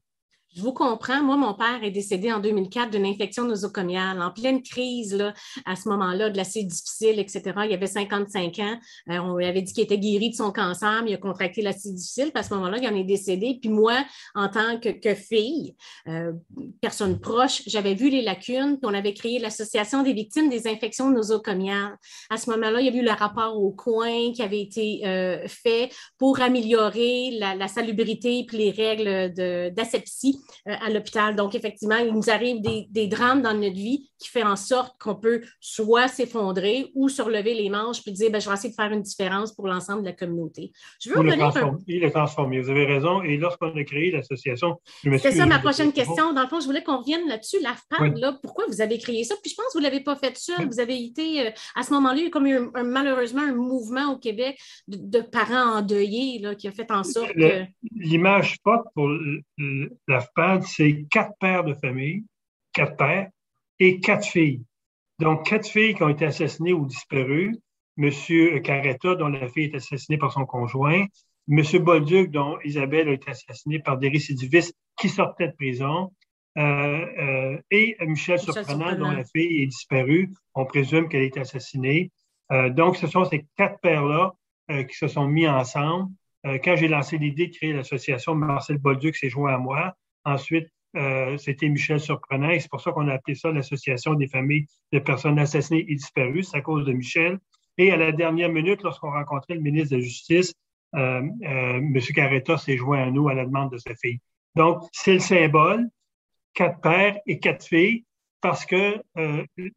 Je 0.56 0.62
vous 0.62 0.72
comprends. 0.72 1.22
Moi, 1.22 1.36
mon 1.36 1.52
père 1.52 1.82
est 1.82 1.90
décédé 1.90 2.32
en 2.32 2.40
2004 2.40 2.90
d'une 2.90 3.04
infection 3.04 3.44
nosocomiale, 3.44 4.20
en 4.22 4.30
pleine 4.30 4.62
crise, 4.62 5.14
là, 5.14 5.34
à 5.66 5.76
ce 5.76 5.88
moment-là, 5.90 6.30
de 6.30 6.36
l'assez 6.38 6.64
difficile, 6.64 7.18
etc. 7.18 7.42
Il 7.66 7.74
avait 7.74 7.86
55 7.86 8.58
ans. 8.60 8.78
Euh, 9.10 9.18
on 9.18 9.36
lui 9.36 9.44
avait 9.44 9.60
dit 9.60 9.72
qu'il 9.74 9.84
était 9.84 9.98
guéri 9.98 10.30
de 10.30 10.34
son 10.34 10.50
cancer, 10.50 11.02
mais 11.04 11.10
il 11.10 11.14
a 11.14 11.18
contracté 11.18 11.60
l'assez 11.60 11.92
difficile. 11.92 12.30
Puis 12.32 12.40
à 12.40 12.42
ce 12.42 12.54
moment-là, 12.54 12.78
il 12.78 12.88
en 12.88 12.94
est 12.94 13.04
décédé. 13.04 13.58
Puis 13.60 13.68
moi, 13.68 14.04
en 14.34 14.48
tant 14.48 14.80
que, 14.80 15.14
fille, 15.14 15.76
euh, 16.08 16.32
personne 16.80 17.20
proche, 17.20 17.62
j'avais 17.66 17.94
vu 17.94 18.08
les 18.08 18.22
lacunes, 18.22 18.78
puis 18.78 18.90
on 18.90 18.94
avait 18.94 19.14
créé 19.14 19.38
l'Association 19.38 20.02
des 20.02 20.14
victimes 20.14 20.48
des 20.48 20.66
infections 20.66 21.10
nosocomiales. 21.10 21.96
À 22.30 22.38
ce 22.38 22.50
moment-là, 22.50 22.80
il 22.80 22.86
y 22.86 22.88
a 22.88 23.00
eu 23.00 23.04
le 23.04 23.10
rapport 23.10 23.60
au 23.60 23.70
coin 23.70 24.32
qui 24.32 24.42
avait 24.42 24.60
été 24.60 25.06
euh, 25.06 25.46
fait 25.46 25.90
pour 26.18 26.40
améliorer 26.40 27.36
la, 27.38 27.54
la 27.54 27.68
salubrité 27.68 28.44
puis 28.46 28.58
les 28.58 28.70
règles 28.70 29.32
d'asepsie 29.74 30.37
euh, 30.66 30.74
à 30.80 30.90
l'hôpital. 30.90 31.36
Donc, 31.36 31.54
effectivement, 31.54 31.96
il 31.96 32.12
nous 32.12 32.30
arrive 32.30 32.60
des, 32.60 33.06
drames 33.08 33.42
dans 33.42 33.54
notre 33.54 33.74
vie 33.74 34.10
qui 34.18 34.28
fait 34.28 34.42
en 34.42 34.56
sorte 34.56 35.00
qu'on 35.00 35.14
peut 35.14 35.42
soit 35.60 36.08
s'effondrer 36.08 36.90
ou 36.94 37.08
se 37.08 37.22
relever 37.22 37.54
les 37.54 37.70
manches 37.70 38.02
puis 38.02 38.12
dire, 38.12 38.30
ben, 38.30 38.40
je 38.40 38.48
vais 38.48 38.54
essayer 38.54 38.70
de 38.70 38.74
faire 38.74 38.92
une 38.92 39.02
différence 39.02 39.54
pour 39.54 39.66
l'ensemble 39.66 40.02
de 40.02 40.08
la 40.08 40.12
communauté. 40.12 40.72
Je 41.00 41.10
veux 41.10 41.18
revenir 41.18 41.52
Il 41.86 42.04
est 42.04 42.10
transformé, 42.10 42.60
vous 42.60 42.70
avez 42.70 42.84
raison. 42.84 43.22
Et 43.22 43.36
lorsqu'on 43.36 43.74
a 43.74 43.84
créé 43.84 44.10
l'association, 44.10 44.80
C'est 45.02 45.32
ça 45.32 45.46
ma 45.46 45.58
prochaine 45.58 45.92
question. 45.92 46.32
Dans 46.32 46.42
le 46.42 46.48
fond, 46.48 46.60
je 46.60 46.66
voulais 46.66 46.82
qu'on 46.82 46.98
revienne 46.98 47.28
là-dessus. 47.28 47.58
l'AFPAD, 47.62 48.18
là, 48.18 48.38
pourquoi 48.42 48.64
vous 48.68 48.80
avez 48.80 48.98
créé 48.98 49.24
ça? 49.24 49.34
Puis 49.42 49.52
je 49.52 49.56
pense 49.56 49.66
que 49.66 49.72
vous 49.74 49.78
ne 49.78 49.84
l'avez 49.84 50.00
pas 50.00 50.16
fait 50.16 50.36
seul. 50.36 50.66
Vous 50.66 50.80
avez 50.80 51.02
été, 51.02 51.46
euh, 51.46 51.50
à 51.74 51.82
ce 51.82 51.92
moment-là, 51.94 52.16
il 52.16 52.20
y 52.20 52.24
a 52.24 52.26
eu 52.28 52.30
comme 52.30 52.46
un, 52.46 52.82
malheureusement 52.84 53.42
un 53.42 53.54
mouvement 53.54 54.12
au 54.12 54.18
Québec 54.18 54.58
de, 54.86 55.20
parents 55.20 55.78
endeuillés 55.78 56.38
là, 56.40 56.54
qui 56.54 56.68
a 56.68 56.72
fait 56.72 56.90
en 56.90 57.04
sorte 57.04 57.32
que. 57.32 57.64
L'image 57.94 58.56
forte 58.62 58.86
pour 58.94 59.08
c'est 60.62 61.04
quatre 61.10 61.32
pères 61.40 61.64
de 61.64 61.74
famille, 61.74 62.24
quatre 62.72 62.96
pères 62.96 63.28
et 63.78 64.00
quatre 64.00 64.26
filles. 64.26 64.62
Donc, 65.18 65.46
quatre 65.46 65.68
filles 65.68 65.94
qui 65.94 66.02
ont 66.02 66.08
été 66.08 66.26
assassinées 66.26 66.72
ou 66.72 66.86
disparues. 66.86 67.56
Monsieur 67.96 68.60
Carretta, 68.60 69.16
dont 69.16 69.28
la 69.28 69.48
fille 69.48 69.64
est 69.64 69.74
assassinée 69.74 70.18
par 70.18 70.32
son 70.32 70.46
conjoint. 70.46 71.04
Monsieur 71.48 71.80
Bolduc, 71.80 72.30
dont 72.30 72.58
Isabelle 72.64 73.08
a 73.08 73.12
été 73.12 73.30
assassinée 73.30 73.80
par 73.80 73.98
des 73.98 74.08
récidivistes 74.08 74.76
qui 74.96 75.08
sortaient 75.08 75.48
de 75.48 75.54
prison. 75.54 76.12
Euh, 76.56 76.62
euh, 76.62 77.58
et 77.70 77.96
Michel, 78.00 78.38
Surprenant, 78.38 78.94
dont 78.96 79.10
la 79.10 79.24
fille 79.24 79.62
est 79.62 79.66
disparue. 79.66 80.32
On 80.54 80.66
présume 80.66 81.08
qu'elle 81.08 81.22
a 81.22 81.24
été 81.24 81.40
assassinée. 81.40 82.10
Euh, 82.52 82.70
donc, 82.70 82.96
ce 82.96 83.06
sont 83.06 83.24
ces 83.24 83.46
quatre 83.56 83.80
pères-là 83.80 84.32
qui 84.70 84.94
se 84.94 85.08
sont 85.08 85.26
mis 85.26 85.48
ensemble. 85.48 86.10
quand 86.44 86.76
j'ai 86.76 86.88
lancé 86.88 87.16
l'idée 87.16 87.46
de 87.46 87.56
créer 87.56 87.72
l'association, 87.72 88.34
Marcel 88.34 88.76
Bolduc 88.76 89.16
s'est 89.16 89.30
joint 89.30 89.54
à 89.54 89.56
moi. 89.56 89.94
Ensuite, 90.28 90.68
euh, 90.94 91.38
c'était 91.38 91.70
Michel 91.70 91.98
Surprenant 91.98 92.50
et 92.50 92.60
c'est 92.60 92.68
pour 92.68 92.82
ça 92.82 92.92
qu'on 92.92 93.08
a 93.08 93.14
appelé 93.14 93.34
ça 93.34 93.50
l'Association 93.50 94.12
des 94.12 94.28
familles 94.28 94.66
de 94.92 94.98
personnes 94.98 95.38
assassinées 95.38 95.86
et 95.88 95.94
disparues. 95.94 96.42
C'est 96.42 96.58
à 96.58 96.60
cause 96.60 96.84
de 96.84 96.92
Michel. 96.92 97.38
Et 97.78 97.90
à 97.92 97.96
la 97.96 98.12
dernière 98.12 98.50
minute, 98.50 98.82
lorsqu'on 98.82 99.10
rencontrait 99.10 99.54
le 99.54 99.62
ministre 99.62 99.92
de 99.92 99.96
la 99.96 100.02
Justice, 100.02 100.52
euh, 100.96 101.22
euh, 101.44 101.78
M. 101.78 101.98
Carretta 102.14 102.58
s'est 102.58 102.76
joint 102.76 103.04
à 103.04 103.10
nous 103.10 103.30
à 103.30 103.34
la 103.34 103.46
demande 103.46 103.72
de 103.72 103.78
sa 103.78 103.94
fille. 103.94 104.18
Donc, 104.54 104.82
c'est 104.92 105.14
le 105.14 105.20
symbole, 105.20 105.88
quatre 106.52 106.78
pères 106.82 107.18
et 107.26 107.38
quatre 107.38 107.64
filles, 107.64 108.04
parce 108.42 108.66
que 108.66 109.00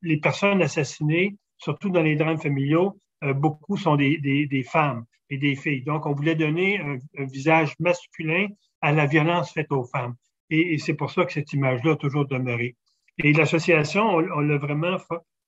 les 0.01 0.17
personnes 0.17 0.61
assassinées, 0.61 1.35
surtout 1.57 1.89
dans 1.89 2.01
les 2.01 2.15
drames 2.15 2.39
familiaux, 2.39 2.97
beaucoup 3.35 3.77
sont 3.77 3.95
des, 3.95 4.65
femmes 4.69 5.05
et 5.29 5.37
des 5.37 5.55
filles. 5.55 5.83
Donc, 5.83 6.05
on 6.05 6.13
voulait 6.13 6.35
donner 6.35 6.79
un 6.79 7.25
visage 7.25 7.73
masculin 7.79 8.47
à 8.81 8.91
la 8.91 9.05
violence 9.05 9.51
faite 9.51 9.71
aux 9.71 9.83
femmes. 9.83 10.15
Et, 10.51 10.77
c'est 10.77 10.93
pour 10.93 11.09
ça 11.09 11.25
que 11.25 11.33
cette 11.33 11.53
image-là 11.53 11.93
a 11.93 11.95
toujours 11.95 12.27
demeuré. 12.27 12.75
Et 13.17 13.33
l'association, 13.33 14.03
on, 14.09 14.39
l'a 14.41 14.57
vraiment 14.57 14.97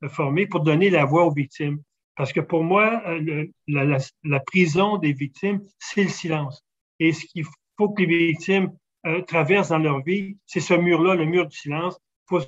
formée 0.07 0.47
pour 0.47 0.61
donner 0.61 0.89
la 0.89 1.05
voix 1.05 1.25
aux 1.25 1.33
victimes. 1.33 1.79
Parce 2.15 2.31
que 2.31 2.39
pour 2.39 2.63
moi, 2.63 3.01
euh, 3.07 3.45
la, 3.67 4.39
prison 4.39 4.97
des 4.97 5.13
victimes, 5.13 5.61
c'est 5.79 6.03
le 6.03 6.09
silence. 6.09 6.63
Et 6.99 7.11
ce 7.11 7.25
qu'il 7.25 7.45
faut 7.77 7.89
que 7.89 8.03
les 8.03 8.27
victimes 8.27 8.71
euh, 9.05 9.21
traversent 9.21 9.69
dans 9.69 9.79
leur 9.79 10.01
vie, 10.03 10.37
c'est 10.45 10.59
ce 10.59 10.73
mur-là, 10.73 11.15
le 11.15 11.25
mur 11.25 11.47
du 11.47 11.57
silence, 11.57 11.99
pour, 12.27 12.41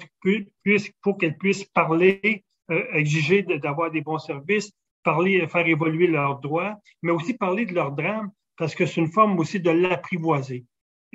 pour 1.01 1.17
qu'elles 1.17 1.37
puissent 1.37 1.65
parler, 1.65 2.43
euh, 2.71 2.83
exiger 2.93 3.43
d'avoir 3.43 3.91
des 3.91 4.01
bons 4.01 4.19
services, 4.19 4.71
parler, 5.03 5.45
faire 5.47 5.67
évoluer 5.67 6.07
leurs 6.07 6.39
droits, 6.39 6.75
mais 7.01 7.11
aussi 7.11 7.33
parler 7.33 7.65
de 7.65 7.73
leur 7.73 7.91
drame, 7.91 8.31
parce 8.57 8.75
que 8.75 8.85
c'est 8.85 9.01
une 9.01 9.11
forme 9.11 9.37
aussi 9.39 9.59
de 9.59 9.71
l'apprivoiser. 9.71 10.65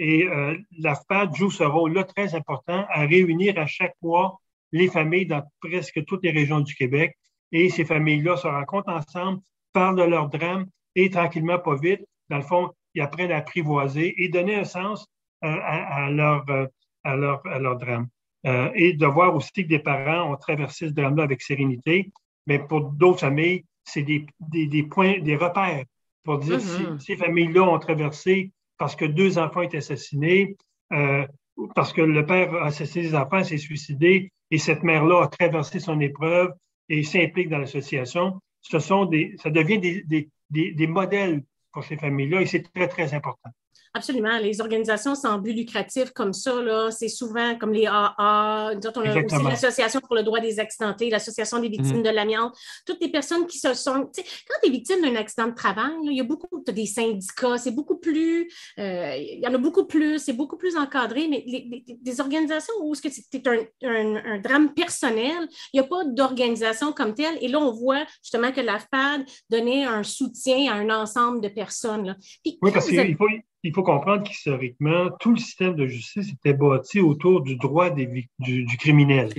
Et 0.02 0.26
euh, 0.26 0.56
l'AFPAD 0.78 1.36
joue 1.36 1.50
ce 1.50 1.62
rôle-là 1.62 2.04
très 2.04 2.34
important 2.34 2.86
à 2.88 3.00
réunir 3.02 3.58
à 3.58 3.66
chaque 3.66 3.94
mois 4.00 4.40
les 4.72 4.88
familles 4.88 5.26
dans 5.26 5.42
presque 5.60 6.02
toutes 6.06 6.24
les 6.24 6.30
régions 6.30 6.60
du 6.60 6.74
Québec. 6.74 7.18
Et 7.52 7.68
ces 7.68 7.84
familles-là 7.84 8.38
se 8.38 8.46
rencontrent 8.46 8.88
ensemble, 8.88 9.40
parlent 9.74 9.98
de 9.98 10.04
leur 10.04 10.30
drame 10.30 10.64
et 10.94 11.10
tranquillement, 11.10 11.58
pas 11.58 11.76
vite, 11.76 12.00
dans 12.30 12.38
le 12.38 12.42
fond, 12.42 12.70
ils 12.94 13.02
apprennent 13.02 13.30
à 13.30 13.36
apprivoiser 13.36 14.14
et 14.22 14.30
donner 14.30 14.54
un 14.54 14.64
sens 14.64 15.06
euh, 15.44 15.48
à, 15.62 16.08
leur, 16.10 16.48
euh, 16.48 16.66
à, 17.04 17.14
leur, 17.14 17.46
à 17.46 17.58
leur 17.58 17.76
drame. 17.76 18.08
Euh, 18.46 18.70
et 18.74 18.94
de 18.94 19.06
voir 19.06 19.36
aussi 19.36 19.52
que 19.52 19.68
des 19.68 19.80
parents 19.80 20.32
ont 20.32 20.36
traversé 20.36 20.88
ce 20.88 20.94
drame-là 20.94 21.24
avec 21.24 21.42
sérénité. 21.42 22.10
Mais 22.46 22.58
pour 22.58 22.80
d'autres 22.80 23.20
familles, 23.20 23.66
c'est 23.84 24.02
des, 24.02 24.24
des, 24.40 24.66
des, 24.66 24.82
points, 24.82 25.18
des 25.18 25.36
repères 25.36 25.84
pour 26.24 26.38
dire 26.38 26.56
mm-hmm. 26.56 26.98
si 26.98 27.04
ces 27.04 27.16
familles-là 27.16 27.64
ont 27.64 27.78
traversé 27.78 28.50
parce 28.80 28.96
que 28.96 29.04
deux 29.04 29.36
enfants 29.36 29.60
étaient 29.60 29.76
assassinés, 29.76 30.56
euh, 30.94 31.26
parce 31.74 31.92
que 31.92 32.00
le 32.00 32.24
père 32.24 32.54
a 32.54 32.68
assassiné 32.68 33.08
des 33.08 33.14
enfants, 33.14 33.44
s'est 33.44 33.58
suicidé, 33.58 34.32
et 34.50 34.56
cette 34.56 34.82
mère-là 34.82 35.24
a 35.24 35.28
traversé 35.28 35.80
son 35.80 36.00
épreuve 36.00 36.54
et 36.88 37.02
s'implique 37.02 37.50
dans 37.50 37.58
l'association. 37.58 38.40
Ça 38.62 39.50
devient 39.50 40.02
des 40.48 40.86
modèles 40.86 41.44
pour 41.72 41.84
ces 41.84 41.98
familles-là 41.98 42.40
et 42.40 42.46
c'est 42.46 42.72
très, 42.72 42.88
très 42.88 43.12
important. 43.12 43.50
Absolument. 43.92 44.38
Les 44.38 44.60
organisations 44.60 45.16
sans 45.16 45.38
but 45.38 45.52
lucratif 45.52 46.12
comme 46.12 46.32
ça, 46.32 46.52
c'est 46.92 47.08
souvent 47.08 47.56
comme 47.58 47.72
les 47.72 47.86
AA. 47.86 48.74
on 48.74 49.00
a 49.00 49.24
aussi 49.24 49.42
l'Association 49.42 50.00
pour 50.00 50.14
le 50.14 50.22
droit 50.22 50.38
des 50.38 50.60
accidentés, 50.60 51.10
l'Association 51.10 51.58
des 51.58 51.68
victimes 51.68 51.96
mhm. 51.96 52.02
de 52.04 52.10
l'amiante. 52.10 52.56
Toutes 52.86 53.00
les 53.00 53.10
personnes 53.10 53.46
qui 53.48 53.58
se 53.58 53.74
sont. 53.74 54.08
Quand 54.14 54.58
tu 54.62 54.68
es 54.68 54.70
victime 54.70 55.02
d'un 55.02 55.16
accident 55.16 55.48
de 55.48 55.54
travail, 55.54 55.90
il 56.04 56.16
y 56.16 56.20
a 56.20 56.24
beaucoup 56.24 56.62
des 56.68 56.86
syndicats, 56.86 57.58
c'est 57.58 57.72
beaucoup 57.72 57.98
plus. 57.98 58.48
Euh, 58.78 59.16
il 59.16 59.40
y 59.40 59.46
en 59.46 59.54
a 59.54 59.58
beaucoup 59.58 59.86
plus, 59.86 60.20
c'est 60.20 60.34
beaucoup 60.34 60.56
plus 60.56 60.76
encadré, 60.76 61.26
mais 61.28 61.42
les, 61.46 61.84
des 62.00 62.20
organisations 62.20 62.74
où 62.82 62.94
c'est 62.94 63.46
un, 63.48 63.64
un, 63.82 64.38
drame 64.38 64.72
personnel, 64.72 65.48
il 65.72 65.80
n'y 65.80 65.84
a 65.84 65.88
pas 65.88 66.04
d'organisation 66.04 66.92
comme 66.92 67.14
telle. 67.14 67.38
Et 67.40 67.48
là, 67.48 67.58
on 67.58 67.72
voit 67.72 68.04
justement 68.22 68.52
que 68.52 68.60
l'AFPAD 68.60 69.24
donnait 69.48 69.84
un 69.84 70.04
soutien 70.04 70.72
à 70.72 70.76
un 70.76 70.90
ensemble 70.90 71.40
de 71.40 71.48
personnes. 71.48 72.16
oui, 72.46 72.70
parce 72.72 72.86
qu'il 72.86 73.16
faut 73.16 73.26
il 73.62 73.74
faut 73.74 73.82
comprendre 73.82 74.22
qu'historiquement, 74.22 75.10
tout 75.20 75.32
le 75.32 75.36
système 75.36 75.74
de 75.74 75.86
justice 75.86 76.32
était 76.32 76.54
bâti 76.54 77.00
autour 77.00 77.42
du 77.42 77.56
droit 77.56 77.90
des, 77.90 78.28
du, 78.38 78.76
criminel. 78.78 79.30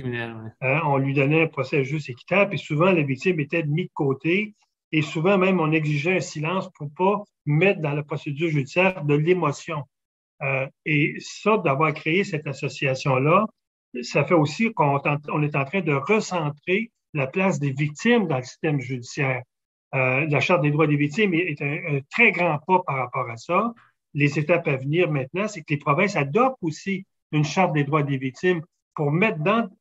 Hein, 0.60 0.80
on 0.84 0.96
lui 0.98 1.14
donnait 1.14 1.42
un 1.42 1.48
procès 1.48 1.84
juste 1.84 2.08
équitable, 2.08 2.54
et 2.54 2.58
souvent, 2.58 2.92
la 2.92 3.02
victime 3.02 3.40
était 3.40 3.64
mise 3.64 3.86
de 3.86 3.92
côté, 3.94 4.54
et 4.92 5.02
souvent 5.02 5.38
même, 5.38 5.58
on 5.58 5.72
exigeait 5.72 6.16
un 6.16 6.20
silence 6.20 6.70
pour 6.74 6.86
ne 6.86 6.92
pas 6.92 7.24
mettre 7.46 7.80
dans 7.80 7.92
la 7.92 8.02
procédure 8.02 8.50
judiciaire 8.50 9.04
de 9.04 9.14
l'émotion. 9.14 9.82
Euh, 10.42 10.66
et 10.84 11.16
ça, 11.20 11.58
d'avoir 11.58 11.92
créé 11.94 12.24
cette 12.24 12.46
association-là, 12.46 13.46
ça 14.02 14.24
fait 14.24 14.34
aussi 14.34 14.72
qu'on 14.72 14.98
est 15.42 15.56
en 15.56 15.64
train 15.64 15.80
de 15.80 15.92
recentrer 15.92 16.90
la 17.14 17.26
place 17.26 17.58
des 17.58 17.72
victimes 17.72 18.26
dans 18.26 18.38
le 18.38 18.42
système 18.42 18.80
judiciaire. 18.80 19.42
Euh, 19.94 20.26
la 20.28 20.40
Charte 20.40 20.62
des 20.62 20.70
droits 20.70 20.86
des 20.86 20.96
victimes 20.96 21.34
est, 21.34 21.60
un, 21.60 22.00
très 22.10 22.32
grand 22.32 22.58
pas 22.66 22.80
par 22.86 22.96
rapport 22.96 23.28
à 23.28 23.36
ça. 23.36 23.72
Les 24.14 24.38
étapes 24.38 24.68
à 24.68 24.76
venir 24.76 25.10
maintenant, 25.10 25.48
c'est 25.48 25.60
que 25.60 25.72
les 25.72 25.78
provinces 25.78 26.16
adoptent 26.16 26.58
aussi 26.62 27.06
une 27.32 27.44
Charte 27.44 27.72
des 27.72 27.84
droits 27.84 28.02
des 28.02 28.18
victimes 28.18 28.62
pour 28.94 29.10
mettre 29.10 29.38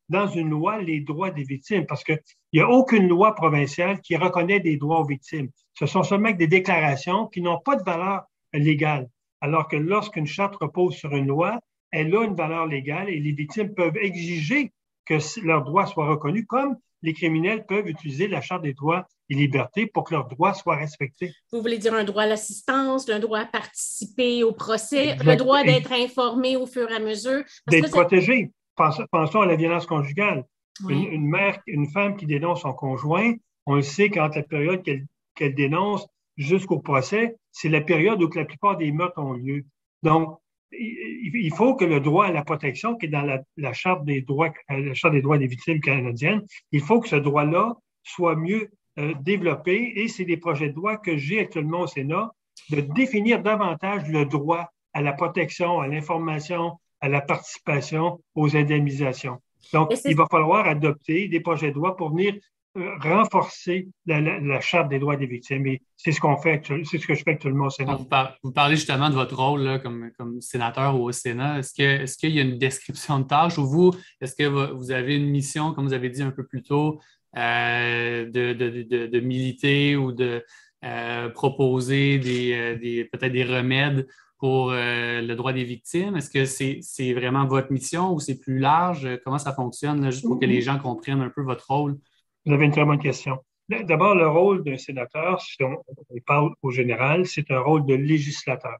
dans, 0.09 0.27
une 0.27 0.49
loi 0.49 0.81
les 0.81 1.01
droits 1.01 1.31
des 1.31 1.43
victimes, 1.43 1.85
parce 1.85 2.03
qu'il 2.03 2.19
n'y 2.53 2.61
a 2.61 2.69
aucune 2.69 3.07
loi 3.07 3.35
provinciale 3.35 3.99
qui 3.99 4.15
reconnaît 4.15 4.61
des 4.61 4.77
droits 4.77 5.01
aux 5.01 5.05
victimes. 5.05 5.49
Ce 5.73 5.85
sont 5.85 6.03
seulement 6.03 6.31
des 6.31 6.47
déclarations 6.47 7.27
qui 7.27 7.41
n'ont 7.41 7.59
pas 7.59 7.75
de 7.75 7.83
valeur 7.83 8.23
légale. 8.53 9.09
Alors 9.41 9.67
que 9.67 9.75
lorsqu'une 9.75 10.27
charte 10.27 10.55
repose 10.55 10.95
sur 10.95 11.13
une 11.15 11.27
loi, 11.27 11.59
elle 11.91 12.15
a 12.15 12.23
une 12.23 12.35
valeur 12.35 12.67
légale 12.67 13.09
et 13.09 13.19
les 13.19 13.33
victimes 13.33 13.73
peuvent 13.73 13.97
exiger 13.97 14.71
que 15.05 15.15
leurs 15.45 15.63
droits 15.63 15.85
soient 15.85 16.07
reconnus, 16.07 16.45
comme 16.47 16.75
les 17.01 17.13
criminels 17.13 17.65
peuvent 17.65 17.87
utiliser 17.87 18.27
la 18.27 18.41
Charte 18.41 18.61
des 18.61 18.73
droits 18.73 19.07
et 19.29 19.35
libertés 19.35 19.87
pour 19.87 20.03
que 20.03 20.13
leurs 20.13 20.27
droits 20.27 20.53
soient 20.53 20.75
respectés. 20.75 21.33
Vous 21.51 21.61
voulez 21.61 21.77
dire 21.77 21.93
un 21.93 22.03
droit 22.03 22.23
à 22.23 22.27
l'assistance, 22.27 23.09
un 23.09 23.19
droit 23.19 23.39
à 23.39 23.45
participer 23.45 24.43
au 24.43 24.51
procès, 24.51 25.15
le 25.15 25.35
droit 25.35 25.63
d'être 25.63 25.91
informé 25.91 26.57
au 26.57 26.65
fur 26.65 26.89
et 26.91 26.95
à 26.95 26.99
mesure? 26.99 27.43
D'être 27.67 27.89
protégé. 27.89 28.51
Pensons 28.75 29.41
à 29.41 29.45
la 29.45 29.55
violence 29.55 29.85
conjugale. 29.85 30.45
Une, 30.87 31.27
mère, 31.27 31.59
une 31.67 31.87
femme 31.89 32.15
qui 32.15 32.25
dénonce 32.25 32.61
son 32.61 32.73
conjoint, 32.73 33.33
on 33.67 33.75
le 33.75 33.81
sait 33.81 34.09
qu'entre 34.09 34.37
la 34.37 34.43
période 34.43 34.81
qu'elle 34.83 35.55
dénonce 35.55 36.07
jusqu'au 36.37 36.79
procès, 36.79 37.35
c'est 37.51 37.69
la 37.69 37.81
période 37.81 38.21
où 38.23 38.29
la 38.33 38.45
plupart 38.45 38.77
des 38.77 38.91
meurtres 38.91 39.21
ont 39.21 39.33
lieu. 39.33 39.65
Donc, 40.01 40.39
il 40.71 41.51
faut 41.55 41.75
que 41.75 41.85
le 41.85 41.99
droit 41.99 42.25
à 42.27 42.31
la 42.31 42.43
protection, 42.43 42.95
qui 42.95 43.07
est 43.07 43.09
dans 43.09 43.39
la, 43.57 43.73
charte 43.73 44.05
des 44.05 44.21
droits, 44.21 44.53
euh, 44.71 44.85
la 44.85 44.93
charte 44.93 45.13
des 45.13 45.21
droits 45.21 45.37
des 45.37 45.47
victimes 45.47 45.79
canadiennes, 45.79 46.43
il 46.71 46.81
faut 46.81 46.99
que 46.99 47.07
ce 47.07 47.15
droit-là 47.15 47.75
soit 48.03 48.35
mieux 48.35 48.69
euh, 48.99 49.13
développé. 49.21 49.93
Et 49.95 50.07
c'est 50.07 50.25
des 50.25 50.37
projets 50.37 50.69
de 50.69 50.75
loi 50.75 50.97
que 50.97 51.17
j'ai 51.17 51.39
actuellement 51.39 51.81
au 51.81 51.87
Sénat 51.87 52.31
de 52.69 52.81
définir 52.81 53.41
davantage 53.41 54.07
le 54.07 54.25
droit 54.25 54.69
à 54.93 55.01
la 55.01 55.13
protection, 55.13 55.79
à 55.79 55.87
l'information, 55.87 56.73
à 56.99 57.09
la 57.09 57.21
participation, 57.21 58.21
aux 58.35 58.55
indemnisations. 58.55 59.39
Donc, 59.73 59.93
il 60.05 60.15
va 60.15 60.25
falloir 60.29 60.67
adopter 60.67 61.27
des 61.27 61.39
projets 61.39 61.71
de 61.71 61.75
loi 61.75 61.95
pour 61.95 62.09
venir 62.09 62.35
renforcer 62.75 63.89
la, 64.05 64.61
Charte 64.61 64.89
des 64.89 64.99
droits 64.99 65.17
des 65.17 65.25
victimes. 65.25 65.65
Et 65.67 65.81
c'est 65.97 66.11
ce 66.11 66.21
qu'on 66.21 66.37
fait, 66.37 66.61
c'est 66.65 66.97
ce 66.97 67.05
que 67.05 67.13
je 67.13 67.23
fais 67.23 67.31
actuellement 67.31 67.65
au 67.65 67.69
Sénat. 67.69 67.97
Vous, 68.43 68.51
parlez 68.51 68.75
justement 68.75 69.09
de 69.09 69.15
votre 69.15 69.35
rôle 69.35 69.81
comme, 69.81 70.11
comme, 70.17 70.41
sénateur 70.41 70.99
ou 70.99 71.05
au 71.05 71.11
Sénat. 71.11 71.59
Est-ce 71.59 71.73
qu'il 71.73 71.85
est 71.85 72.33
y 72.33 72.39
a 72.39 72.43
une 72.43 72.57
description 72.57 73.19
de 73.19 73.25
tâche 73.25 73.57
ou 73.57 73.65
vous, 73.65 73.91
est-ce 74.21 74.35
que 74.35 74.45
vous 74.45 74.91
avez 74.91 75.15
une 75.15 75.29
mission, 75.29 75.73
comme 75.73 75.85
vous 75.85 75.93
avez 75.93 76.09
dit 76.09 76.21
un 76.23 76.31
peu 76.31 76.45
plus 76.45 76.63
tôt, 76.63 76.99
euh, 77.37 78.25
de, 78.25 78.53
de, 78.53 79.07
de, 79.07 79.19
militer 79.19 79.95
ou 79.95 80.11
de 80.11 80.43
euh, 80.83 81.29
proposer 81.29 82.19
des, 82.19 83.09
peut-être 83.11 83.33
des 83.33 83.43
remèdes 83.43 84.07
pour 84.37 84.71
le 84.71 85.33
droit 85.33 85.51
des 85.51 85.65
victimes? 85.65 86.15
Est-ce 86.15 86.29
que 86.29 86.45
c'est 86.45 87.13
vraiment 87.13 87.45
votre 87.45 87.71
mission 87.73 88.13
ou 88.13 88.21
c'est 88.21 88.39
plus 88.39 88.59
large? 88.59 89.09
Comment 89.25 89.39
ça 89.39 89.53
fonctionne, 89.53 90.09
juste 90.09 90.25
pour 90.25 90.39
que 90.39 90.45
les 90.45 90.61
gens 90.61 90.79
comprennent 90.79 91.21
un 91.21 91.29
peu 91.29 91.41
votre 91.41 91.69
rôle? 91.69 91.97
Vous 92.45 92.53
avez 92.53 92.65
une 92.65 92.71
très 92.71 92.85
bonne 92.85 92.99
question. 92.99 93.39
D'abord, 93.69 94.15
le 94.15 94.27
rôle 94.27 94.63
d'un 94.63 94.77
sénateur, 94.77 95.39
si 95.41 95.63
on, 95.63 95.81
parle 96.25 96.53
au 96.61 96.71
général, 96.71 97.25
c'est 97.25 97.51
un 97.51 97.59
rôle 97.59 97.85
de 97.85 97.93
législateur. 97.93 98.77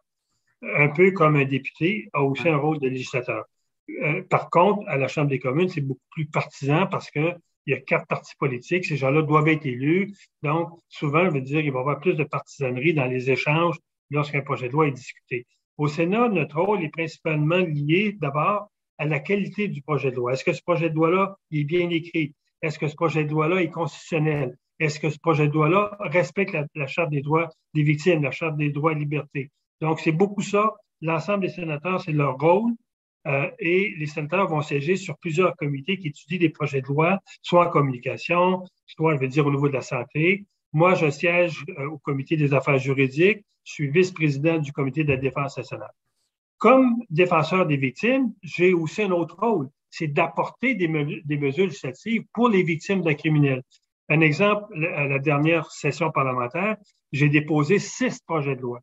Un 0.62 0.90
peu 0.90 1.12
comme 1.12 1.36
un 1.36 1.46
député 1.46 2.10
a 2.14 2.22
aussi 2.24 2.50
un 2.50 2.58
rôle 2.58 2.80
de 2.80 2.88
législateur. 2.88 3.46
Euh, 4.04 4.24
par 4.24 4.50
contre, 4.50 4.88
à 4.88 4.98
la 4.98 5.08
Chambre 5.08 5.30
des 5.30 5.40
communes, 5.40 5.70
c'est 5.70 5.82
beaucoup 5.82 6.02
plus 6.12 6.26
partisan 6.26 6.88
parce 6.88 7.10
qu'il 7.12 7.38
y 7.68 7.74
a 7.74 7.80
quatre 7.80 8.08
partis 8.08 8.36
politiques. 8.38 8.86
Ces 8.86 8.98
gens-là 8.98 9.22
doivent 9.22 9.48
être 9.48 9.66
élus. 9.66 10.14
Donc, 10.42 10.70
souvent, 10.90 11.26
je 11.26 11.32
veux 11.32 11.42
dire, 11.42 11.62
il 11.62 11.72
va 11.72 11.80
y 11.80 11.82
avoir 11.82 12.00
plus 12.00 12.16
de 12.16 12.24
partisanerie 12.24 12.94
dans 12.94 13.06
les 13.06 13.30
échanges 13.30 13.78
lorsqu'un 14.10 14.42
projet 14.42 14.68
de 14.68 14.74
loi 14.74 14.88
est 14.88 14.92
discuté. 14.92 15.46
Au 15.78 15.88
Sénat, 15.88 16.30
notre 16.30 16.60
rôle 16.60 16.84
est 16.84 16.90
principalement 16.90 17.58
lié 17.58 18.18
d'abord 18.20 18.72
à 18.98 19.06
la 19.06 19.20
qualité 19.20 19.68
du 19.68 19.82
projet 19.82 20.12
de 20.12 20.18
loi. 20.18 20.34
Est-ce 20.34 20.44
que 20.44 20.54
ce 20.54 20.62
projet 20.62 20.90
de 20.90 20.96
loi-là 20.96 21.38
est 21.52 21.64
bien 21.64 21.90
écrit? 21.90 22.34
Est-ce 22.62 22.78
que 22.78 22.88
ce 22.88 22.96
projet 22.96 23.24
de 23.24 23.32
loi-là 23.32 23.62
est 23.62 23.70
constitutionnel? 23.70 24.58
Est-ce 24.80 25.00
que 25.00 25.10
ce 25.10 25.20
projet 25.20 25.48
de 25.48 25.54
loi-là 25.54 25.98
respecte 26.00 26.56
la, 26.76 26.88
Charte 26.88 27.10
des 27.10 27.22
droits 27.22 27.50
des 27.74 27.84
victimes, 27.84 28.24
la 28.24 28.32
Charte 28.32 28.58
des 28.58 28.70
droits 28.70 28.94
et 28.94 28.96
libertés? 28.96 29.52
Donc, 29.80 30.00
c'est 30.00 30.12
beaucoup 30.12 30.42
ça. 30.42 30.74
L'ensemble 31.02 31.42
des 31.42 31.50
sénateurs, 31.50 32.02
c'est 32.02 32.12
leur 32.12 32.38
rôle. 32.38 32.72
Euh, 33.28 33.50
et 33.60 33.94
les 33.98 34.06
sénateurs 34.08 34.48
vont 34.48 34.62
siéger 34.62 34.96
sur 34.96 35.18
plusieurs 35.18 35.56
comités 35.56 35.98
qui 35.98 36.08
étudient 36.08 36.40
des 36.40 36.50
projets 36.50 36.82
de 36.82 36.88
loi, 36.88 37.20
soit 37.44 37.68
en 37.68 37.70
communication, 37.70 38.64
soit, 38.88 39.16
je 39.16 39.22
veux 39.22 39.28
dire, 39.28 39.46
au 39.46 39.52
niveau 39.52 39.68
de 39.68 39.74
la 39.74 39.82
santé. 39.82 40.46
Moi, 40.74 40.96
je 40.96 41.10
siège 41.10 41.64
euh, 41.78 41.90
au 41.90 41.98
comité 42.00 42.36
des 42.36 42.54
affaires 42.54 42.80
juridiques. 42.80 43.44
Je 43.64 43.74
suis 43.74 43.90
vice-président 43.90 44.58
du 44.58 44.72
comité 44.72 45.04
de 45.04 45.10
la 45.10 45.18
défense 45.18 45.58
nationale. 45.58 45.92
Comme 46.58 46.96
défenseur 47.10 47.66
des 47.66 47.78
victimes, 47.78 48.34
j'ai 48.42 48.74
aussi 48.74 49.04
un 49.04 49.12
autre 49.12 49.38
rôle 49.40 49.70
c'est 49.92 50.08
d'apporter 50.08 50.74
des, 50.74 50.88
mesures 50.88 51.66
législatives 51.66 52.24
pour 52.34 52.50
les 52.50 52.64
victimes 52.64 53.02
d'un 53.02 53.14
criminel. 53.14 53.62
Un 54.10 54.22
exemple, 54.22 54.66
à 54.96 55.06
la 55.06 55.20
dernière 55.20 55.70
session 55.72 56.12
parlementaire, 56.12 56.78
j'ai 57.12 57.30
déposé 57.30 57.78
six 57.78 58.20
projets 58.26 58.56
de 58.56 58.62
loi 58.62 58.80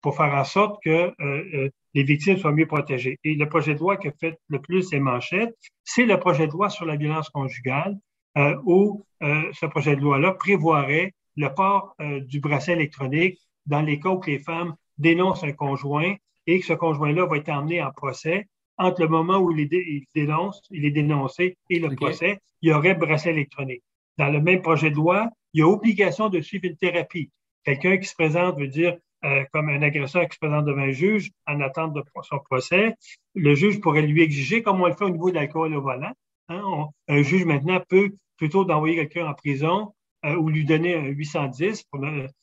pour 0.00 0.16
faire 0.16 0.32
en 0.32 0.44
sorte 0.44 0.82
que 0.82 0.90
euh, 0.90 1.12
euh, 1.20 1.70
les 1.94 2.02
victimes 2.04 2.36
soient 2.36 2.52
mieux 2.52 2.66
protégées. 2.66 3.18
Et 3.24 3.34
le 3.34 3.48
projet 3.48 3.74
de 3.74 3.80
loi 3.80 3.96
qui 3.96 4.08
a 4.08 4.12
fait 4.12 4.38
le 4.48 4.60
plus 4.60 4.92
les 4.92 5.00
manchettes, 5.00 5.54
c'est 5.84 6.06
le 6.06 6.18
projet 6.18 6.46
de 6.46 6.52
loi 6.52 6.70
sur 6.70 6.86
la 6.86 6.96
violence 6.96 7.28
conjugale, 7.30 7.98
euh, 8.36 8.56
où 8.64 9.04
ce 9.20 9.66
projet 9.66 9.96
de 9.96 10.00
loi-là 10.00 10.32
prévoirait 10.32 11.12
le 11.36 11.52
port 11.52 11.96
du 11.98 12.38
bracelet 12.38 12.74
électronique 12.74 13.36
dans 13.66 13.82
les 13.82 13.98
cas 13.98 14.10
où 14.10 14.22
les 14.24 14.38
femmes 14.38 14.76
dénoncent 14.96 15.42
un 15.42 15.52
conjoint 15.52 16.14
et 16.46 16.60
que 16.60 16.66
ce 16.66 16.72
conjoint-là 16.72 17.26
va 17.26 17.36
être 17.36 17.48
emmené 17.48 17.82
en 17.82 17.90
procès 17.90 18.46
entre 18.78 19.02
le 19.02 19.08
moment 19.08 19.38
où 19.38 19.50
il 19.52 19.72
est, 19.72 20.04
dénonce, 20.14 20.62
il 20.70 20.84
est 20.84 20.90
dénoncé 20.90 21.56
et 21.68 21.78
le 21.78 21.94
procès, 21.94 22.38
il 22.62 22.70
y 22.70 22.72
aurait 22.72 22.94
bracelet 22.94 23.32
électronique. 23.32 23.82
Dans 24.16 24.30
le 24.30 24.40
même 24.40 24.62
projet 24.62 24.90
de 24.90 24.96
loi, 24.96 25.30
il 25.52 25.60
y 25.60 25.62
a 25.62 25.68
obligation 25.68 26.28
de 26.28 26.40
suivre 26.40 26.64
une 26.66 26.76
thérapie. 26.76 27.30
Quelqu'un 27.64 27.96
qui 27.98 28.06
se 28.06 28.14
présente 28.14 28.58
veut 28.58 28.68
dire 28.68 28.96
euh, 29.24 29.44
comme 29.52 29.68
un 29.68 29.82
agresseur 29.82 30.28
qui 30.28 30.34
se 30.34 30.38
présente 30.38 30.64
devant 30.64 30.82
un 30.82 30.92
juge 30.92 31.30
en 31.46 31.60
attente 31.60 31.92
de 31.92 32.02
son 32.22 32.38
procès, 32.38 32.94
le 33.34 33.54
juge 33.54 33.80
pourrait 33.80 34.02
lui 34.02 34.22
exiger, 34.22 34.62
comme 34.62 34.80
on 34.80 34.86
le 34.86 34.94
fait 34.94 35.04
au 35.04 35.10
niveau 35.10 35.30
de 35.30 35.34
l'alcool 35.34 35.74
au 35.74 35.82
volant. 35.82 36.12
Hein, 36.48 36.86
un 37.08 37.22
juge 37.22 37.44
maintenant 37.44 37.80
peut 37.88 38.10
plutôt 38.36 38.64
d'envoyer 38.64 38.94
quelqu'un 38.94 39.26
en 39.26 39.34
prison 39.34 39.92
euh, 40.24 40.36
ou 40.36 40.48
lui 40.48 40.64
donner 40.64 40.94
un 40.94 41.04
810 41.04 41.82
pour 41.90 42.00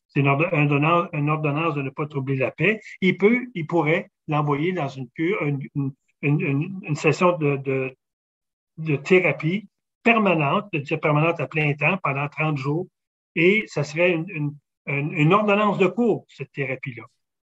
c'est 0.08 0.22
une, 0.22 0.28
ordonnance, 0.28 1.10
une 1.12 1.30
ordonnance 1.30 1.76
de 1.76 1.82
ne 1.82 1.90
pas 1.90 2.06
troubler 2.08 2.38
la 2.38 2.52
paix. 2.52 2.80
Il 3.02 3.18
peut, 3.18 3.48
il 3.54 3.68
pourrait 3.68 4.10
l'envoyer 4.30 4.72
dans 4.72 4.88
une 4.88 5.10
cure, 5.10 5.42
une, 5.44 5.60
une, 5.76 5.92
session 6.96 7.38
de, 7.38 7.96
de, 8.78 8.96
thérapie 8.98 9.68
permanente, 10.04 10.72
de 10.74 10.96
permanente 10.96 11.40
à 11.40 11.48
plein 11.48 11.74
temps 11.74 11.98
pendant 12.04 12.28
30 12.28 12.58
jours, 12.58 12.88
et 13.36 13.64
ça 13.68 13.84
serait 13.84 14.12
une, 14.12 14.56
une 14.88 15.34
ordonnance 15.34 15.78
de 15.78 15.88
cours, 15.88 16.26
cette 16.30 16.52
thérapie-là. 16.52 17.04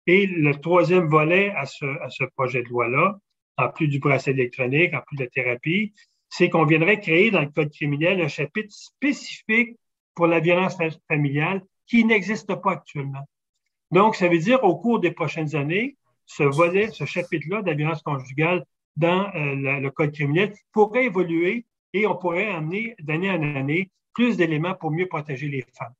Et 0.06 0.26
le 0.26 0.54
troisième 0.54 1.08
volet 1.08 1.50
à 1.50 1.66
ce, 1.66 1.84
à 1.84 2.08
ce 2.08 2.24
projet 2.24 2.62
de 2.62 2.68
loi-là, 2.68 3.18
en 3.58 3.68
plus 3.68 3.88
du 3.88 3.98
bracelet 3.98 4.32
électronique, 4.32 4.94
en 4.94 5.02
plus 5.06 5.16
de 5.16 5.24
la 5.24 5.30
thérapie, 5.30 5.92
c'est 6.30 6.48
qu'on 6.48 6.64
viendrait 6.64 7.00
créer 7.00 7.30
dans 7.30 7.40
le 7.40 7.48
Code 7.48 7.70
criminel 7.70 8.20
un 8.20 8.28
chapitre 8.28 8.72
spécifique 8.72 9.76
pour 10.14 10.26
la 10.26 10.40
violence 10.40 10.76
familiale 11.08 11.62
qui 11.86 12.04
n'existe 12.04 12.54
pas 12.54 12.72
actuellement. 12.72 13.28
Donc, 13.90 14.16
ça 14.16 14.28
veut 14.28 14.38
dire 14.38 14.62
au 14.64 14.76
cours 14.76 15.00
des 15.00 15.10
prochaines 15.10 15.56
années, 15.56 15.96
ce 16.28 16.44
volet, 16.44 16.90
ce 16.92 17.04
chapitre-là 17.04 17.62
de 17.62 17.66
la 17.66 17.74
violence 17.74 18.02
conjugale 18.02 18.64
dans 18.96 19.26
euh, 19.34 19.80
le 19.80 19.90
Code 19.90 20.12
criminel 20.12 20.52
pourrait 20.72 21.06
évoluer 21.06 21.66
et 21.94 22.06
on 22.06 22.16
pourrait 22.16 22.48
amener 22.48 22.94
d'année 23.00 23.30
en 23.30 23.42
année 23.56 23.90
plus 24.12 24.36
d'éléments 24.36 24.74
pour 24.74 24.90
mieux 24.90 25.06
protéger 25.06 25.48
les 25.48 25.64
femmes. 25.76 25.94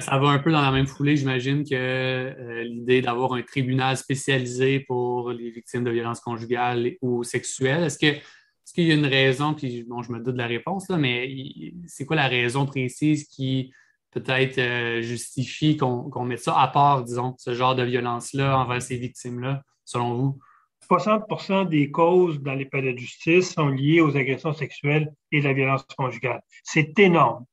Ça, 0.00 0.18
va 0.18 0.28
un 0.28 0.38
peu 0.38 0.50
dans 0.50 0.62
la 0.62 0.72
même 0.72 0.86
foulée, 0.86 1.14
j'imagine, 1.14 1.62
que 1.62 1.74
euh, 1.74 2.64
l'idée 2.64 3.02
d'avoir 3.02 3.34
un 3.34 3.42
tribunal 3.42 3.98
spécialisé 3.98 4.80
pour 4.80 5.30
les 5.30 5.50
victimes 5.50 5.84
de 5.84 5.90
violences 5.90 6.20
conjugales 6.20 6.92
ou 7.02 7.22
sexuelles. 7.22 7.84
Est-ce 7.84 7.98
que 7.98 8.06
est-ce 8.06 8.72
qu'il 8.72 8.84
y 8.84 8.92
a 8.92 8.94
une 8.94 9.04
raison, 9.04 9.52
puis 9.52 9.84
bon, 9.86 10.02
je 10.02 10.10
me 10.10 10.20
doute 10.20 10.32
de 10.32 10.38
la 10.38 10.46
réponse, 10.46 10.88
là, 10.88 10.96
mais 10.96 11.30
c'est 11.86 12.06
quoi 12.06 12.16
la 12.16 12.28
raison 12.28 12.64
précise 12.64 13.28
qui 13.28 13.74
peut-être 14.14 15.02
justifie 15.02 15.76
qu'on 15.76 16.24
mette 16.24 16.40
ça 16.40 16.58
à 16.58 16.68
part, 16.68 17.04
disons, 17.04 17.34
ce 17.38 17.52
genre 17.54 17.74
de 17.74 17.82
violence-là 17.82 18.58
envers 18.58 18.80
ces 18.80 18.96
victimes-là, 18.96 19.62
selon 19.84 20.14
vous? 20.14 20.38
60% 20.90 21.68
des 21.68 21.90
causes 21.90 22.40
dans 22.40 22.54
les 22.54 22.66
palais 22.66 22.92
de 22.92 22.98
justice 22.98 23.54
sont 23.54 23.68
liées 23.68 24.00
aux 24.00 24.16
agressions 24.16 24.52
sexuelles 24.52 25.12
et 25.32 25.40
la 25.40 25.52
violence 25.52 25.84
conjugale. 25.96 26.42
C'est 26.62 26.98
énorme. 26.98 27.44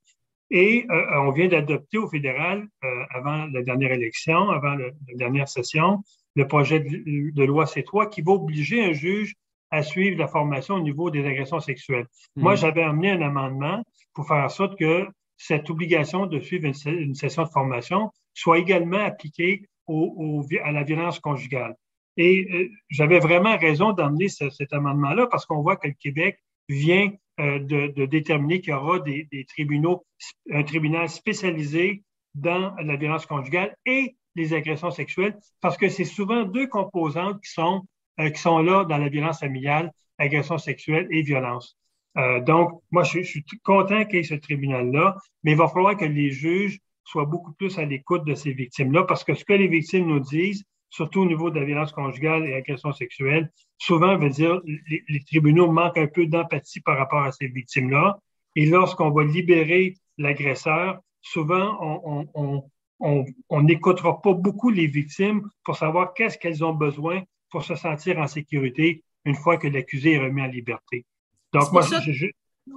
Et 0.49 0.85
euh, 0.91 1.21
on 1.21 1.31
vient 1.31 1.47
d'adopter 1.47 1.97
au 1.97 2.09
fédéral, 2.09 2.67
euh, 2.83 3.03
avant 3.11 3.45
la 3.47 3.63
dernière 3.63 3.93
élection, 3.93 4.49
avant 4.49 4.75
la 4.75 4.89
dernière 5.15 5.47
session, 5.47 6.03
le 6.35 6.45
projet 6.45 6.81
de, 6.81 7.43
loi 7.43 7.65
C3 7.65 8.09
qui 8.09 8.21
va 8.21 8.33
obliger 8.33 8.83
un 8.83 8.91
juge 8.91 9.35
à 9.69 9.81
suivre 9.81 10.19
la 10.19 10.27
formation 10.27 10.75
au 10.75 10.81
niveau 10.81 11.09
des 11.09 11.25
agressions 11.25 11.61
sexuelles. 11.61 12.07
Hmm. 12.35 12.41
Moi, 12.41 12.55
j'avais 12.55 12.83
amené 12.83 13.11
un 13.11 13.21
amendement 13.21 13.81
pour 14.13 14.27
faire 14.27 14.43
en 14.43 14.49
sorte 14.49 14.77
que 14.77 15.07
cette 15.41 15.71
obligation 15.71 16.27
de 16.27 16.39
suivre 16.39 16.65
une, 16.85 17.15
session 17.15 17.43
de 17.43 17.49
formation 17.49 18.11
soit 18.35 18.59
également 18.59 19.03
appliquée 19.03 19.63
à 20.63 20.71
la 20.71 20.83
violence 20.83 21.19
conjugale. 21.19 21.75
Et 22.15 22.47
euh, 22.51 22.69
j'avais 22.89 23.19
vraiment 23.19 23.57
raison 23.57 23.91
d'emmener 23.91 24.27
cet 24.29 24.71
amendement-là 24.71 25.27
parce 25.27 25.47
qu'on 25.47 25.61
voit 25.61 25.77
que 25.77 25.87
le 25.87 25.95
Québec 25.99 26.37
vient 26.69 27.11
euh, 27.39 27.57
de, 27.57 28.05
déterminer 28.05 28.61
qu'il 28.61 28.69
y 28.69 28.73
aura 28.73 28.99
des, 28.99 29.27
tribunaux, 29.47 30.05
un 30.51 30.63
tribunal 30.63 31.09
spécialisé 31.09 32.03
dans 32.35 32.75
la 32.75 32.95
violence 32.95 33.25
conjugale 33.25 33.75
et 33.87 34.15
les 34.35 34.53
agressions 34.53 34.91
sexuelles, 34.91 35.37
parce 35.59 35.75
que 35.75 35.89
c'est 35.89 36.05
souvent 36.05 36.43
deux 36.43 36.67
composantes 36.67 37.41
qui 37.43 37.51
sont, 37.51 37.81
euh, 38.19 38.29
qui 38.29 38.39
sont 38.39 38.59
là 38.59 38.85
dans 38.85 38.97
la 38.97 39.09
violence 39.09 39.39
familiale, 39.39 39.91
agression 40.19 40.59
sexuelle 40.59 41.07
et 41.09 41.23
violence. 41.23 41.77
Donc, 42.15 42.81
moi, 42.91 43.03
je, 43.03 43.21
suis 43.21 43.43
content 43.63 44.05
qu'il 44.05 44.17
y 44.17 44.19
ait 44.19 44.23
ce 44.23 44.35
tribunal-là, 44.35 45.17
mais 45.43 45.51
il 45.51 45.57
va 45.57 45.67
falloir 45.67 45.95
que 45.95 46.05
les 46.05 46.31
juges 46.31 46.79
soient 47.05 47.25
beaucoup 47.25 47.53
plus 47.53 47.77
à 47.79 47.85
l'écoute 47.85 48.25
de 48.25 48.35
ces 48.35 48.53
victimes-là, 48.53 49.03
parce 49.03 49.23
que 49.23 49.33
ce 49.33 49.45
que 49.45 49.53
les 49.53 49.67
victimes 49.67 50.07
nous 50.07 50.19
disent, 50.19 50.63
surtout 50.89 51.21
au 51.21 51.25
niveau 51.25 51.49
de 51.49 51.59
la 51.59 51.65
violence 51.65 51.93
conjugale 51.93 52.45
et 52.45 52.53
agression 52.53 52.91
sexuelle, 52.91 53.49
souvent 53.77 54.17
veut 54.17 54.29
dire 54.29 54.59
les, 54.65 55.03
les 55.07 55.23
tribunaux 55.23 55.71
manquent 55.71 55.97
un 55.97 56.07
peu 56.07 56.25
d'empathie 56.27 56.81
par 56.81 56.97
rapport 56.97 57.23
à 57.23 57.31
ces 57.31 57.47
victimes-là. 57.47 58.19
Et 58.55 58.65
lorsqu'on 58.65 59.09
va 59.11 59.23
libérer 59.23 59.95
l'agresseur, 60.17 60.99
souvent 61.21 61.77
on 62.99 63.61
n'écoutera 63.61 64.21
pas 64.21 64.33
beaucoup 64.33 64.69
les 64.69 64.87
victimes 64.87 65.49
pour 65.63 65.77
savoir 65.77 66.13
qu'est-ce 66.13 66.37
qu'elles 66.37 66.63
ont 66.63 66.73
besoin 66.73 67.23
pour 67.49 67.63
se 67.63 67.75
sentir 67.75 68.19
en 68.19 68.27
sécurité 68.27 69.03
une 69.25 69.35
fois 69.35 69.57
que 69.57 69.67
l'accusé 69.67 70.13
est 70.13 70.19
remis 70.19 70.41
en 70.41 70.47
liberté. 70.47 71.05
Donc, 71.53 71.71
moi, 71.71 71.81
je, 71.81 72.27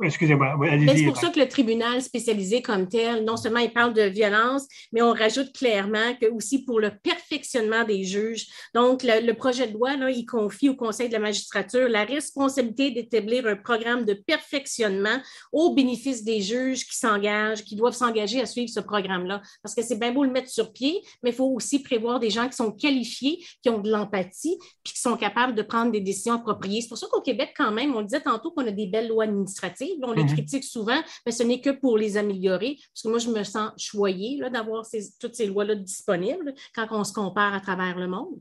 Excusez-moi, 0.03 0.57
C'est 0.97 1.05
pour 1.05 1.17
ça 1.17 1.31
que 1.31 1.39
le 1.39 1.49
tribunal 1.49 2.03
spécialisé 2.03 2.63
comme 2.63 2.89
tel, 2.89 3.25
non 3.25 3.37
seulement 3.37 3.61
il 3.61 3.73
parle 3.73 3.95
de 3.95 4.03
violence, 4.03 4.67
mais 4.93 5.03
on 5.03 5.13
rajoute 5.13 5.53
clairement 5.53 6.15
que 6.21 6.27
aussi 6.31 6.65
pour 6.65 6.81
le 6.81 6.91
perfectionnement 7.03 7.85
des 7.85 8.05
juges. 8.05 8.47
Donc, 8.75 9.03
le, 9.03 9.33
projet 9.33 9.69
de 9.69 9.75
loi, 9.75 9.97
là, 9.97 10.11
il 10.11 10.27
confie 10.27 10.69
au 10.69 10.75
Conseil 10.75 11.09
de 11.09 11.13
la 11.13 11.19
magistrature 11.19 11.89
la 11.89 12.05
responsabilité 12.05 12.91
d'établir 12.91 13.47
un 13.47 13.57
programme 13.57 14.05
de 14.05 14.15
perfectionnement 14.15 15.19
au 15.53 15.75
bénéfice 15.75 16.25
des 16.25 16.41
juges 16.41 16.87
qui 16.87 16.97
s'engagent, 16.97 17.65
qui 17.65 17.77
doivent 17.77 17.95
s'engager 17.95 18.41
à 18.41 18.47
suivre 18.47 18.71
ce 18.71 18.81
programme-là. 18.81 19.43
Parce 19.63 19.75
que 19.75 19.83
c'est 19.83 19.99
bien 19.99 20.13
beau 20.13 20.25
le 20.25 20.31
mettre 20.31 20.51
sur 20.51 20.73
pied, 20.73 21.01
mais 21.23 21.31
il 21.31 21.37
faut 21.37 21.53
aussi 21.55 21.83
prévoir 21.83 22.21
des 22.21 22.31
gens 22.31 22.49
qui 22.49 22.57
sont 22.57 22.73
qualifiés, 22.73 23.45
qui 23.63 23.71
ont 23.71 23.79
de 23.79 23.91
l'empathie, 23.91 24.57
puis 24.83 24.95
qui 24.95 25.01
sont 25.01 25.17
capables 25.17 25.55
de 25.55 25.63
prendre 25.63 25.93
des 25.93 26.01
décisions 26.01 26.35
appropriées. 26.35 26.81
C'est 26.81 26.89
pour 26.89 26.99
ça 26.99 27.07
qu'au 27.11 27.21
Québec, 27.21 27.55
quand 27.57 27.73
même, 27.73 27.95
on 27.95 28.03
disait 28.03 28.21
tantôt 28.21 28.51
qu'on 28.51 28.67
a 28.67 28.71
des 28.71 28.87
belles 28.87 29.09
lois 29.09 29.25
administratives 29.25 29.84
on 30.03 30.13
les 30.13 30.25
mhm. 30.25 30.33
critique 30.33 30.65
souvent, 30.65 31.01
mais 31.25 31.33
ce 31.33 31.43
n'est 31.43 31.61
que 31.61 31.71
pour 31.71 31.99
les 31.99 32.17
améliorer, 32.17 32.77
parce 32.93 33.03
que 33.03 33.09
moi, 33.09 33.19
je 33.19 33.31
me 33.31 33.43
sens 33.45 33.73
choyée 33.77 34.41
d'avoir 34.51 34.85
toutes 35.21 35.35
ces 35.35 35.47
lois-là 35.47 35.75
disponibles 35.75 36.55
quand 36.75 36.87
on 36.91 37.05
se 37.05 37.13
compare 37.13 37.55
à 37.55 37.61
travers 37.61 37.99
le 37.99 38.09
monde. 38.09 38.41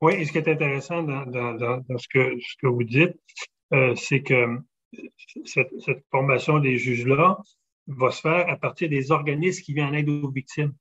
Oui, 0.00 0.14
et 0.14 0.24
ce 0.24 0.32
qui 0.32 0.38
est 0.38 0.48
intéressant 0.48 1.02
dans, 1.02 1.24
ce, 1.96 2.08
que, 2.08 2.66
vous 2.66 2.82
dites, 2.82 3.14
euh, 3.72 3.94
c'est 3.94 4.22
que 4.22 4.58
cette, 5.44 5.70
formation 6.10 6.58
des 6.58 6.76
juges-là 6.76 7.38
va 7.86 8.10
se 8.10 8.20
faire 8.20 8.48
à 8.48 8.56
partir 8.56 8.88
des 8.88 9.12
organismes 9.12 9.62
qui 9.62 9.74
viennent 9.74 9.90
en 9.90 9.94
aide 9.94 10.08
aux 10.08 10.30
victimes. 10.30 10.74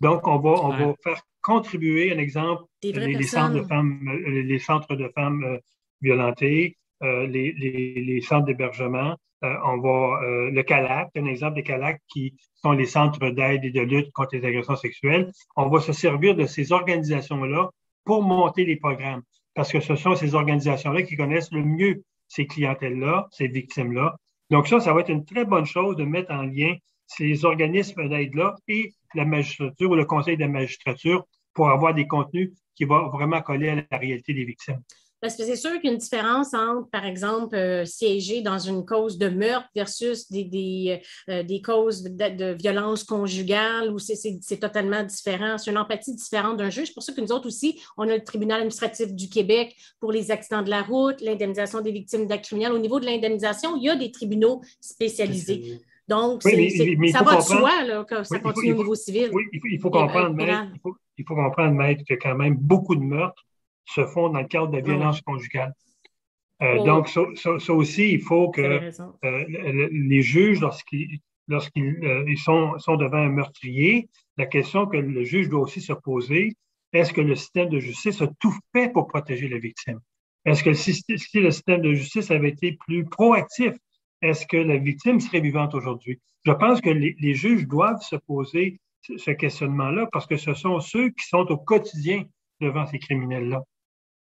Donc, 0.00 0.26
on 0.26 0.38
va, 0.38 0.50
on 0.50 0.70
va 0.70 0.94
faire 1.02 1.22
contribuer, 1.42 2.12
un 2.12 2.18
exemple, 2.18 2.64
les, 2.82 3.22
centres 3.22 3.54
de 3.54 3.62
femmes, 3.62 4.08
euh, 4.08 4.42
les 4.42 4.58
centres 4.58 4.96
de 4.96 5.08
femmes 5.14 5.44
euh, 5.44 5.58
violentées, 6.00 6.76
euh, 7.02 7.26
les, 7.26 8.20
centres 8.20 8.46
d'hébergement. 8.46 9.16
Euh, 9.42 9.54
on 9.64 9.78
va 9.78 10.20
euh, 10.22 10.50
le 10.50 10.62
CALAC, 10.62 11.10
un 11.16 11.26
exemple 11.26 11.56
des 11.56 11.62
CALAC 11.62 12.00
qui 12.08 12.34
sont 12.54 12.72
les 12.72 12.86
centres 12.86 13.30
d'aide 13.30 13.64
et 13.64 13.70
de 13.70 13.80
lutte 13.80 14.10
contre 14.12 14.36
les 14.36 14.44
agressions 14.44 14.76
sexuelles. 14.76 15.30
On 15.56 15.68
va 15.68 15.80
se 15.80 15.92
servir 15.92 16.34
de 16.34 16.46
ces 16.46 16.72
organisations-là 16.72 17.70
pour 18.04 18.22
monter 18.22 18.64
les 18.64 18.76
programmes, 18.76 19.22
parce 19.54 19.72
que 19.72 19.80
ce 19.80 19.96
sont 19.96 20.14
ces 20.14 20.34
organisations-là 20.34 21.02
qui 21.02 21.16
connaissent 21.16 21.52
le 21.52 21.64
mieux 21.64 22.04
ces 22.28 22.46
clientèles-là, 22.46 23.28
ces 23.32 23.48
victimes-là. 23.48 24.16
Donc 24.50 24.68
ça, 24.68 24.80
ça 24.80 24.92
va 24.92 25.00
être 25.00 25.10
une 25.10 25.24
très 25.24 25.44
bonne 25.44 25.66
chose 25.66 25.96
de 25.96 26.04
mettre 26.04 26.32
en 26.32 26.42
lien 26.42 26.74
ces 27.06 27.44
organismes 27.44 28.08
d'aide-là 28.08 28.54
et 28.68 28.92
la 29.14 29.24
magistrature 29.24 29.90
ou 29.90 29.94
le 29.94 30.04
conseil 30.04 30.36
de 30.36 30.42
la 30.42 30.48
magistrature 30.48 31.24
pour 31.52 31.68
avoir 31.68 31.94
des 31.94 32.06
contenus 32.06 32.52
qui 32.74 32.84
vont 32.84 33.08
vraiment 33.08 33.40
coller 33.42 33.68
à 33.68 33.74
la 33.90 33.98
réalité 33.98 34.34
des 34.34 34.44
victimes. 34.44 34.80
Parce 35.24 35.36
que 35.36 35.44
c'est 35.44 35.56
sûr 35.56 35.72
qu'il 35.80 35.84
y 35.84 35.88
a 35.88 35.92
une 35.92 35.98
différence 35.98 36.52
entre, 36.52 36.90
par 36.90 37.06
exemple, 37.06 37.56
euh, 37.56 37.86
siéger 37.86 38.42
dans 38.42 38.58
une 38.58 38.84
cause 38.84 39.16
de 39.16 39.30
meurtre 39.30 39.66
versus 39.74 40.30
des, 40.30 40.44
des, 40.44 41.00
euh, 41.30 41.42
des 41.42 41.62
causes 41.62 42.02
de, 42.02 42.52
violence 42.52 43.04
conjugale 43.04 43.90
où 43.90 43.98
c'est 43.98 44.60
totalement 44.60 45.02
différent. 45.02 45.56
C'est 45.56 45.70
une 45.70 45.78
empathie 45.78 46.14
différente 46.14 46.58
d'un 46.58 46.68
juge. 46.68 46.88
C'est 46.88 46.92
pour 46.92 47.02
ça 47.02 47.14
que 47.14 47.22
nous 47.22 47.32
autres 47.32 47.46
aussi, 47.46 47.80
on 47.96 48.06
a 48.06 48.16
le 48.16 48.22
tribunal 48.22 48.58
administratif 48.58 49.14
du 49.14 49.30
Québec 49.30 49.74
pour 49.98 50.12
les 50.12 50.30
accidents 50.30 50.60
de 50.60 50.68
la 50.68 50.82
route, 50.82 51.22
l'indemnisation 51.22 51.80
des 51.80 51.92
victimes 51.92 52.26
d'actes 52.26 52.44
criminels. 52.44 52.72
Au 52.72 52.78
niveau 52.78 53.00
de 53.00 53.06
l'indemnisation, 53.06 53.76
il 53.76 53.84
y 53.84 53.88
a 53.88 53.96
des 53.96 54.12
tribunaux 54.12 54.60
spécialisés. 54.78 55.80
Donc, 56.06 56.42
ça 56.42 57.22
va 57.22 57.36
de 57.36 57.40
soi 57.40 57.82
là, 57.84 58.04
que 58.04 58.24
ça 58.24 58.40
continue 58.40 58.74
au 58.74 58.76
niveau 58.76 58.94
civil. 58.94 59.30
Oui, 59.32 59.44
il 59.72 59.80
faut, 59.80 59.88
comprendre, 59.88 60.34
maître, 60.34 60.68
il 61.16 61.24
faut 61.26 61.34
comprendre, 61.34 61.72
maître, 61.72 62.04
qu'il 62.04 62.14
y 62.14 62.18
a 62.18 62.20
quand 62.20 62.36
même 62.36 62.56
beaucoup 62.56 62.94
de 62.94 63.00
meurtres 63.00 63.42
se 63.86 64.04
font 64.06 64.28
dans 64.28 64.40
le 64.40 64.46
cadre 64.46 64.68
de 64.68 64.76
la 64.76 64.82
violence 64.82 65.20
conjugale. 65.20 65.72
Euh, 66.62 66.76
oh. 66.78 66.84
Donc, 66.84 67.08
ça, 67.08 67.72
aussi, 67.72 68.12
il 68.12 68.20
faut 68.20 68.50
que 68.50 68.60
euh, 69.24 69.88
les 69.90 70.22
juges, 70.22 70.60
lorsqu'ils 70.60 71.20
lorsqu'ils 71.48 72.04
euh, 72.04 72.36
sont, 72.36 72.78
sont, 72.78 72.96
devant 72.96 73.18
un 73.18 73.28
meurtrier, 73.28 74.08
la 74.38 74.46
question 74.46 74.86
que 74.86 74.96
le 74.96 75.24
juge 75.24 75.48
doit 75.48 75.60
aussi 75.60 75.80
se 75.80 75.92
poser, 75.92 76.56
est-ce 76.92 77.12
que 77.12 77.20
le 77.20 77.34
système 77.34 77.68
de 77.68 77.78
justice 77.78 78.22
a 78.22 78.28
tout 78.40 78.54
fait 78.72 78.90
pour 78.90 79.06
protéger 79.08 79.48
la 79.48 79.58
victime? 79.58 80.00
Est-ce 80.44 80.62
que 80.62 80.72
si, 80.72 81.02
le 81.08 81.50
système 81.50 81.82
de 81.82 81.92
justice 81.92 82.30
avait 82.30 82.50
été 82.50 82.78
plus 82.86 83.04
proactif, 83.04 83.74
est-ce 84.22 84.46
que 84.46 84.56
la 84.56 84.76
victime 84.76 85.20
serait 85.20 85.40
vivante 85.40 85.74
aujourd'hui? 85.74 86.20
Je 86.44 86.52
pense 86.52 86.80
que 86.80 86.90
les, 86.90 87.16
les 87.18 87.34
juges 87.34 87.66
doivent 87.66 88.02
se 88.02 88.16
poser 88.16 88.78
ce 89.02 89.30
questionnement-là 89.30 90.08
parce 90.12 90.26
que 90.26 90.36
ce 90.36 90.54
sont 90.54 90.80
ceux 90.80 91.10
qui 91.10 91.26
sont 91.26 91.46
au 91.50 91.56
quotidien 91.56 92.24
devant 92.60 92.86
ces 92.86 92.98
criminels-là. 92.98 93.62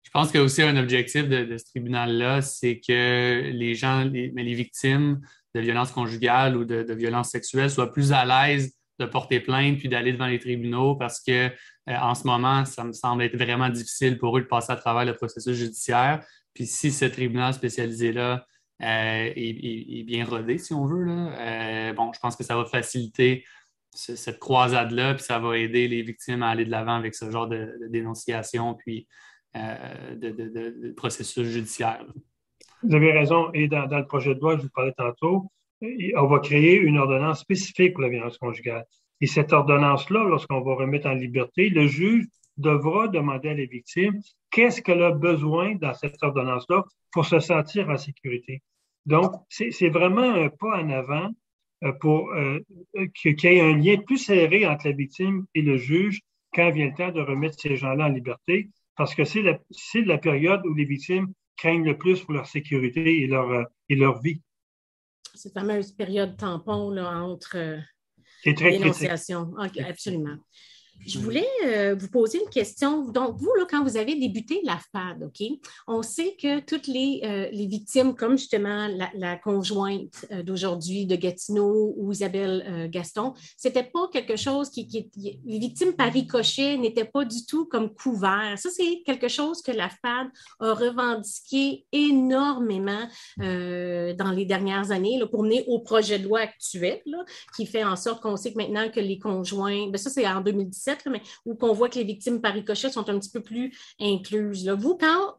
Je 0.06 0.10
pense 0.12 0.30
qu'il 0.30 0.40
aussi 0.40 0.62
un 0.62 0.76
objectif 0.76 1.28
de, 1.28 1.58
ce 1.58 1.64
tribunal-là, 1.64 2.40
c'est 2.40 2.78
que 2.78 3.50
les 3.50 3.74
gens, 3.74 4.04
les, 4.04 4.30
les, 4.34 4.54
victimes 4.54 5.20
de 5.52 5.60
violences 5.60 5.90
conjugales 5.90 6.56
ou 6.56 6.64
de, 6.64 6.94
violences 6.94 7.30
sexuelles 7.30 7.70
soient 7.70 7.92
plus 7.92 8.12
à 8.12 8.24
l'aise 8.24 8.72
de 9.00 9.04
porter 9.04 9.40
plainte 9.40 9.78
puis 9.78 9.88
d'aller 9.88 10.12
devant 10.12 10.28
les 10.28 10.38
tribunaux 10.38 10.94
parce 10.94 11.20
que 11.20 11.48
euh, 11.48 11.50
en 11.88 12.14
ce 12.14 12.24
moment, 12.24 12.64
ça 12.64 12.84
me 12.84 12.92
semble 12.92 13.24
être 13.24 13.36
vraiment 13.36 13.68
difficile 13.68 14.16
pour 14.16 14.38
eux 14.38 14.42
de 14.42 14.46
passer 14.46 14.70
à 14.70 14.76
travers 14.76 15.04
le 15.04 15.12
processus 15.12 15.56
judiciaire. 15.56 16.24
Puis 16.54 16.66
si 16.66 16.92
ce 16.92 17.04
tribunal 17.06 17.52
spécialisé-là 17.52 18.46
euh, 18.82 19.32
est, 19.34 20.04
bien 20.04 20.24
rodé, 20.24 20.58
si 20.58 20.72
on 20.72 20.86
veut, 20.86 21.04
euh, 21.08 21.92
bon, 21.94 22.12
je 22.12 22.20
pense 22.20 22.36
que 22.36 22.44
ça 22.44 22.56
va 22.56 22.64
faciliter 22.64 23.44
cette 23.92 24.38
croisade-là, 24.38 25.14
puis 25.14 25.24
ça 25.24 25.40
va 25.40 25.58
aider 25.58 25.88
les 25.88 26.02
victimes 26.02 26.44
à 26.44 26.50
aller 26.50 26.64
de 26.64 26.70
l'avant 26.70 26.94
avec 26.94 27.14
ce 27.14 27.28
genre 27.28 27.48
de, 27.48 27.76
de 27.80 27.88
dénonciation, 27.88 28.74
puis 28.74 29.08
euh, 29.56 30.92
processus 30.96 31.48
judiciaire. 31.48 32.04
Vous 32.82 32.94
avez 32.94 33.12
raison. 33.12 33.50
Et 33.52 33.68
dans, 33.68 33.86
le 33.86 34.06
projet 34.06 34.34
de 34.34 34.40
loi, 34.40 34.56
je 34.56 34.62
vous 34.62 34.70
parlais 34.70 34.92
tantôt, 34.96 35.50
on 35.82 36.26
va 36.26 36.38
créer 36.40 36.76
une 36.76 36.98
ordonnance 36.98 37.40
spécifique 37.40 37.94
pour 37.94 38.02
la 38.02 38.08
violence 38.08 38.38
conjugale. 38.38 38.84
Et 39.20 39.26
cette 39.26 39.52
ordonnance-là, 39.52 40.24
lorsqu'on 40.24 40.60
va 40.60 40.74
remettre 40.74 41.06
en 41.06 41.14
liberté, 41.14 41.68
le 41.68 41.86
juge 41.86 42.26
devra 42.56 43.08
demander 43.08 43.50
à 43.50 43.54
la 43.54 43.64
victime 43.64 44.20
qu'est-ce 44.50 44.80
qu'elle 44.82 45.02
a 45.02 45.10
besoin 45.12 45.74
dans 45.74 45.94
cette 45.94 46.22
ordonnance-là 46.22 46.84
pour 47.12 47.26
se 47.26 47.40
sentir 47.40 47.88
en 47.88 47.96
sécurité. 47.96 48.62
Donc, 49.04 49.32
c'est 49.48 49.88
vraiment 49.88 50.34
un 50.34 50.48
pas 50.48 50.82
en 50.82 50.90
avant 50.90 51.30
euh, 51.84 51.92
pour 51.92 52.30
euh, 52.32 52.60
qu'il 53.14 53.40
y 53.40 53.46
ait 53.46 53.60
un 53.60 53.76
lien 53.76 53.96
plus 53.98 54.18
serré 54.18 54.66
entre 54.66 54.88
la 54.88 54.94
victime 54.94 55.46
et 55.54 55.62
le 55.62 55.76
juge 55.76 56.20
quand 56.54 56.70
vient 56.70 56.86
le 56.86 56.94
temps 56.94 57.12
de 57.12 57.20
remettre 57.20 57.60
ces 57.60 57.76
gens-là 57.76 58.06
en 58.06 58.08
liberté 58.08 58.70
parce 58.96 59.14
que 59.14 59.24
c'est 59.24 59.42
la, 59.42 59.58
la, 60.06 60.18
période 60.18 60.60
où 60.66 60.74
les 60.74 60.84
victimes 60.84 61.32
craignent 61.56 61.84
le 61.84 61.96
plus 61.96 62.22
pour 62.22 62.32
leur 62.32 62.46
sécurité 62.46 63.22
et 63.22 63.26
leur, 63.26 63.50
euh, 63.50 63.64
et 63.88 63.96
leur 63.96 64.20
vie. 64.20 64.42
Cette 65.34 65.52
fameuse 65.52 65.92
période 65.92 66.36
tampon 66.36 66.90
là, 66.90 67.22
entre, 67.22 67.78
dénonciation. 68.44 69.54
absolument. 69.56 70.36
Je 71.06 71.20
voulais 71.20 71.46
euh, 71.64 71.94
vous 71.98 72.08
poser 72.08 72.40
une 72.42 72.48
question. 72.48 73.04
Donc, 73.04 73.36
vous, 73.38 73.52
là, 73.56 73.64
quand 73.70 73.84
vous 73.84 73.96
avez 73.96 74.16
débuté 74.16 74.60
la 74.64 74.78
FAD, 74.92 75.22
OK, 75.22 75.46
on 75.86 76.02
sait 76.02 76.36
que 76.40 76.60
toutes 76.60 76.88
les, 76.88 77.20
euh, 77.24 77.48
victimes, 77.52 78.14
comme 78.14 78.36
justement 78.36 78.88
la, 79.14 79.36
conjointe 79.36 80.26
euh, 80.32 80.42
d'aujourd'hui 80.42 81.06
de 81.06 81.14
Gatineau 81.14 81.94
ou 81.96 82.12
Isabelle 82.12 82.88
Gaston, 82.90 83.34
c'était 83.56 83.84
pas 83.84 84.08
quelque 84.12 84.36
chose 84.36 84.70
qui, 84.70 85.10
Les 85.16 85.58
victimes 85.58 85.92
par 85.94 86.12
ricochet 86.12 86.76
n'étaient 86.76 87.04
pas 87.04 87.24
du 87.24 87.44
tout 87.46 87.66
comme 87.66 87.94
couverts. 87.94 88.58
Ça, 88.58 88.70
c'est 88.70 89.02
quelque 89.04 89.28
chose 89.28 89.62
que 89.62 89.72
la 89.72 89.88
FAD 89.88 90.28
a 90.60 90.74
revendiqué 90.74 91.84
énormément 91.92 93.06
dans 93.38 94.32
les 94.34 94.44
dernières 94.44 94.90
années 94.90 95.18
là, 95.18 95.26
pour 95.26 95.42
mener 95.42 95.64
au 95.68 95.80
projet 95.80 96.18
de 96.18 96.24
loi 96.24 96.40
actuel, 96.40 97.02
qui 97.56 97.66
fait 97.66 97.84
en 97.84 97.96
sorte 97.96 98.22
qu'on 98.22 98.36
sait 98.36 98.52
que 98.52 98.58
maintenant 98.58 98.88
que 98.90 99.00
les 99.00 99.18
conjoints. 99.18 99.88
Bien, 99.88 99.96
ça, 99.96 100.10
c'est 100.10 100.26
en 100.26 100.40
2017 100.40 100.85
mais 101.10 101.22
où 101.44 101.54
qu'on 101.54 101.72
voit 101.72 101.88
que 101.88 101.98
les 101.98 102.04
victimes 102.04 102.40
par 102.40 102.54
ricochet 102.54 102.90
sont 102.90 103.08
un 103.08 103.18
petit 103.18 103.30
peu 103.30 103.42
plus 103.42 103.72
incluses. 104.00 104.68
Vous, 104.68 104.96
quand 104.96 105.34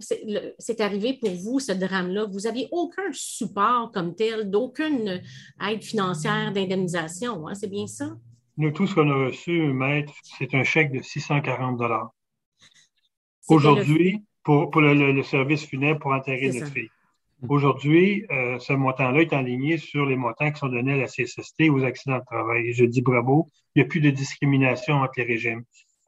c'est 0.59 0.81
arrivé 0.81 1.17
pour 1.19 1.31
vous, 1.31 1.59
ce 1.59 1.71
drame-là, 1.71 2.25
vous 2.25 2.41
n'aviez 2.41 2.67
aucun 2.71 3.11
support 3.11 3.91
comme 3.91 4.15
tel, 4.15 4.49
d'aucune 4.49 5.21
aide 5.67 5.83
financière 5.83 6.51
d'indemnisation, 6.53 7.47
hein? 7.47 7.55
c'est 7.55 7.69
bien 7.69 7.87
ça? 7.87 8.15
Nous, 8.57 8.71
tout 8.71 8.87
ce 8.87 8.95
qu'on 8.95 9.09
a 9.11 9.25
reçu, 9.27 9.51
maître, 9.71 10.13
c'est 10.23 10.55
un 10.55 10.63
chèque 10.63 10.91
de 10.91 11.01
640 11.01 11.79
Aujourd'hui, 13.49 14.23
pour, 14.43 14.81
le, 14.81 15.23
service 15.23 15.65
funèbre 15.65 15.99
pour 15.99 16.11
enterrer 16.11 16.51
notre 16.51 16.71
fille. 16.71 16.89
Aujourd'hui, 17.47 18.25
euh, 18.31 18.57
ce 18.57 18.73
montant-là 18.73 19.21
est 19.21 19.31
aligné 19.31 19.77
sur 19.77 20.07
les 20.07 20.15
montants 20.15 20.51
qui 20.51 20.57
sont 20.57 20.69
donnés 20.69 20.93
à 20.93 20.97
la 20.97 21.05
CSST 21.05 21.69
aux 21.69 21.83
accidents 21.83 22.17
de 22.17 22.25
travail. 22.25 22.73
Je 22.73 22.83
dis 22.83 23.03
bravo, 23.03 23.47
il 23.75 23.81
n'y 23.81 23.85
a 23.85 23.88
plus 23.88 24.01
de 24.01 24.09
discrimination 24.09 24.95
entre 24.95 25.13
les 25.17 25.23
régimes. 25.23 25.63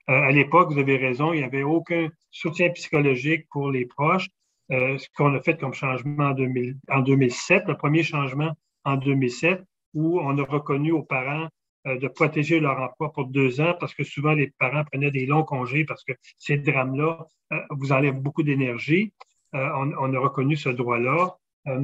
Euh, 0.10 0.14
à 0.14 0.32
l'époque, 0.32 0.72
vous 0.72 0.80
avez 0.80 0.98
raison, 0.98 1.32
il 1.32 1.38
n'y 1.38 1.44
avait 1.44 1.62
aucun 1.62 2.10
soutien 2.32 2.70
psychologique 2.72 3.48
pour 3.52 3.70
les 3.70 3.86
proches. 3.86 4.28
Euh, 4.72 4.98
ce 4.98 5.08
qu'on 5.16 5.36
a 5.36 5.40
fait 5.40 5.60
comme 5.60 5.74
changement 5.74 6.30
en, 6.30 6.34
2000, 6.34 6.78
en 6.90 7.02
2007, 7.02 7.66
le 7.68 7.78
premier 7.78 8.02
changement 8.02 8.52
en 8.84 8.98
2007, 8.98 9.62
où 9.94 10.20
on 10.20 10.36
a 10.36 10.44
reconnu 10.44 10.92
aux 10.92 11.04
parents 11.04 11.48
de 11.86 12.08
protéger 12.08 12.60
leur 12.60 12.80
emploi 12.80 13.12
pour 13.14 13.26
deux 13.26 13.62
ans 13.62 13.74
parce 13.80 13.94
que 13.94 14.04
souvent 14.04 14.34
les 14.34 14.52
parents 14.60 14.84
prenaient 14.84 15.12
des 15.12 15.26
longs 15.26 15.44
congés 15.46 15.86
parce 15.86 16.04
que 16.04 16.12
ces 16.38 16.58
drames-là 16.58 17.26
vous 17.72 17.92
enlèvent 17.94 18.20
beaucoup 18.20 18.44
d'énergie. 18.44 19.14
Euh, 19.56 19.70
on, 20.00 20.14
a 20.14 20.20
reconnu 20.20 20.56
ce 20.56 20.70
droit-là. 20.70 21.38
On, 21.66 21.84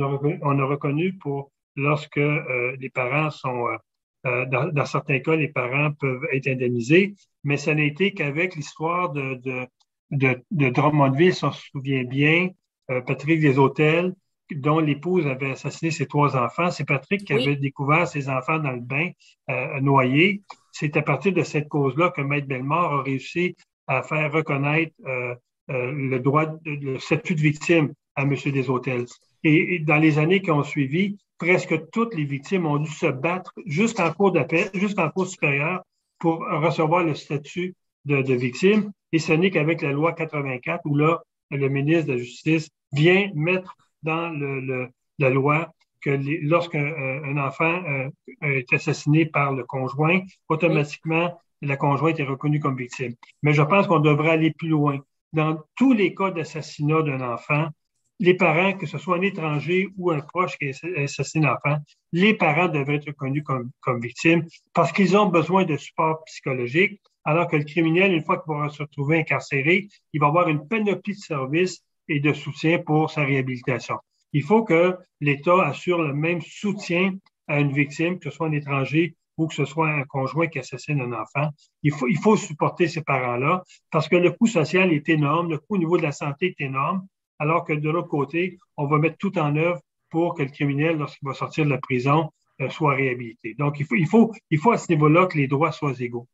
a 0.60 0.66
reconnu 0.66 1.14
pour 1.14 1.52
lorsque 1.76 2.18
euh, 2.18 2.76
les 2.80 2.90
parents 2.90 3.30
sont, 3.32 3.68
euh, 4.26 4.46
dans, 4.46 4.86
certains 4.86 5.20
cas, 5.20 5.36
les 5.36 5.48
parents 5.48 5.92
peuvent 5.92 6.26
être 6.32 6.48
indemnisés, 6.48 7.16
mais 7.44 7.58
ça 7.58 7.76
n'a 7.76 7.84
été 7.84 8.14
qu'avec 8.14 8.56
l'histoire 8.56 9.12
de, 9.12 9.36
de, 10.12 10.42
de, 10.52 10.70
Drummondville, 10.70 11.34
si 11.34 11.44
on 11.46 11.52
se 11.52 11.70
souvient 11.70 12.04
bien, 12.04 12.50
Patrick 12.88 13.42
des 13.42 13.58
Hôtels, 13.58 14.14
dont 14.52 14.78
l'épouse 14.78 15.26
avait 15.26 15.52
assassiné 15.52 15.90
ses 15.90 16.06
trois 16.06 16.38
enfants. 16.38 16.70
C'est 16.70 16.86
Patrick 16.86 17.26
qui 17.26 17.34
avait 17.34 17.56
découvert 17.56 18.08
ses 18.08 18.30
enfants 18.30 18.60
dans 18.60 18.72
le 18.72 18.80
bain 18.80 19.10
noyés. 19.82 20.44
C'est 20.72 20.96
à 20.98 21.02
partir 21.02 21.34
de 21.34 21.42
cette 21.42 21.68
cause-là 21.68 22.12
que 22.12 22.22
Maître 22.22 22.48
Bellemare 22.48 22.94
a 22.94 23.02
réussi 23.02 23.56
à 23.88 24.04
faire 24.04 24.32
reconnaître 24.32 24.94
euh, 25.06 25.36
le 25.68 26.18
droit, 26.20 26.46
le 26.66 27.00
statut 27.00 27.36
de 27.36 27.42
victime 27.42 27.94
à 28.16 28.24
M. 28.24 28.36
Deshôtels. 28.36 29.08
Et, 29.44 29.76
et 29.76 29.80
dans 29.80 29.98
les 29.98 30.20
années 30.20 30.42
qui 30.42 30.52
ont 30.52 30.64
suivi, 30.64 31.18
presque 31.38 31.90
toutes 31.92 32.16
les 32.16 32.24
victimes 32.24 32.66
ont 32.66 32.78
dû 32.78 32.92
se 32.92 33.08
battre 33.08 33.54
jusqu'en 33.66 34.12
cours 34.12 34.32
d'appel, 34.32 34.70
jusqu'en 34.74 35.10
cours 35.10 35.28
supérieur 35.28 35.84
pour 36.20 36.40
recevoir 36.40 37.04
le 37.04 37.16
statut 37.16 37.76
de, 38.06 38.34
victime. 38.34 38.92
Et 39.12 39.20
ce 39.20 39.34
n'est 39.34 39.52
qu'avec 39.52 39.82
la 39.82 39.92
loi 39.92 40.14
84 40.14 40.82
où 40.86 40.96
là, 40.96 41.22
le 41.52 41.68
ministre 41.68 42.08
de 42.08 42.14
la 42.14 42.18
Justice 42.20 42.70
vient 42.92 43.30
mettre 43.34 43.76
dans 44.04 44.32
la 45.20 45.30
loi 45.30 45.72
que 46.02 46.12
lorsqu'un 46.44 46.86
euh, 46.86 47.38
enfant 47.38 47.82
euh, 47.88 48.10
est 48.42 48.72
assassiné 48.74 49.26
par 49.26 49.54
le 49.54 49.64
conjoint, 49.64 50.20
automatiquement, 50.50 51.40
la 51.62 51.78
conjointe 51.78 52.20
est 52.20 52.26
reconnue 52.26 52.60
comme 52.60 52.78
victime. 52.78 53.16
Mais 53.42 53.54
je 53.54 53.64
pense 53.64 53.88
qu'on 53.88 54.00
devrait 54.00 54.32
aller 54.32 54.52
plus 54.52 54.68
loin 54.68 55.00
dans 55.36 55.62
tous 55.76 55.92
les 55.92 56.16
cas 56.16 56.32
d'assassinat 56.32 57.02
d'un 57.02 57.22
enfant, 57.22 57.68
les 58.20 58.36
parents, 58.36 58.74
que 58.78 58.86
ce 58.86 58.98
soit 58.98 59.18
un 59.18 59.22
étranger 59.22 59.90
ou 59.98 60.10
un 60.10 60.22
proche 60.22 60.58
qui 60.58 60.72
assassine 60.96 61.46
un 61.46 61.56
enfant, 61.56 61.78
les 62.14 62.34
parents 62.34 62.70
devraient 62.70 62.96
être 62.96 63.08
reconnus 63.08 63.44
comme, 63.44 64.00
victimes 64.00 64.46
parce 64.74 64.94
qu'ils 64.94 65.18
ont 65.18 65.26
besoin 65.26 65.66
de 65.66 65.76
support 65.76 66.24
psychologique, 66.24 67.02
alors 67.26 67.48
que 67.50 67.58
le 67.58 67.66
criminel, 67.66 68.14
une 68.14 68.24
fois 68.24 68.42
qu'il 68.42 68.56
va 68.56 68.70
se 68.70 68.84
retrouver 68.84 69.20
incarcéré, 69.20 69.90
il 70.14 70.22
va 70.22 70.28
avoir 70.28 70.48
une 70.48 70.66
panoplie 70.66 71.16
de 71.16 71.20
services 71.20 71.84
et 72.08 72.22
de 72.22 72.32
soutien 72.32 72.80
pour 72.80 73.12
sa 73.12 73.26
réhabilitation. 73.26 73.98
Il 74.32 74.44
faut 74.44 74.64
que 74.64 74.96
l'État 75.20 75.62
assure 75.66 76.02
le 76.02 76.14
même 76.14 76.42
soutien 76.42 77.14
à 77.48 77.60
une 77.60 77.74
victime, 77.74 78.20
que 78.20 78.30
ce 78.30 78.38
soit 78.38 78.48
un 78.48 78.54
étranger 78.54 79.16
ou 79.38 79.48
que 79.48 79.54
ce 79.54 79.66
soit 79.66 79.90
un 79.90 80.04
conjoint 80.04 80.48
qui 80.48 80.60
assassine 80.60 81.02
un 81.02 81.14
enfant. 81.14 81.50
Il 81.84 81.92
faut, 81.92 82.08
il 82.08 82.18
faut 82.18 82.38
supporter 82.38 82.88
ces 82.88 83.02
parents-là 83.02 83.64
parce 83.92 84.08
que 84.08 84.16
le 84.16 84.32
coût 84.32 84.48
social 84.48 84.92
est 84.92 85.08
énorme, 85.10 85.50
le 85.50 85.58
coût 85.58 85.76
au 85.76 85.78
niveau 85.78 85.98
de 85.98 86.04
la 86.04 86.12
santé 86.12 86.56
est 86.58 86.64
énorme, 86.64 87.06
alors 87.40 87.66
que 87.66 87.74
de 87.74 87.90
l'autre 87.90 88.08
côté, 88.08 88.58
on 88.78 88.88
va 88.88 88.98
mettre 88.98 89.18
tout 89.18 89.38
en 89.38 89.56
œuvre 89.56 89.80
pour 90.10 90.36
que 90.36 90.44
le 90.44 90.50
criminel, 90.50 90.98
lorsqu'il 90.98 91.28
va 91.28 91.34
sortir 91.34 91.66
de 91.66 91.70
la 91.70 91.78
prison, 91.78 92.30
euh, 92.62 92.70
soit 92.70 92.96
réhabilité. 92.96 93.54
Donc, 93.60 93.80
il 93.80 93.86
faut, 93.86 93.96
il 93.96 94.08
faut, 94.08 94.32
il 94.50 94.60
faut 94.60 94.72
à 94.72 94.78
ce 94.78 94.90
niveau-là 94.90 95.26
que 95.26 95.38
les 95.38 95.48
droits 95.48 95.74
soient 95.74 96.00
égaux. 96.00 96.28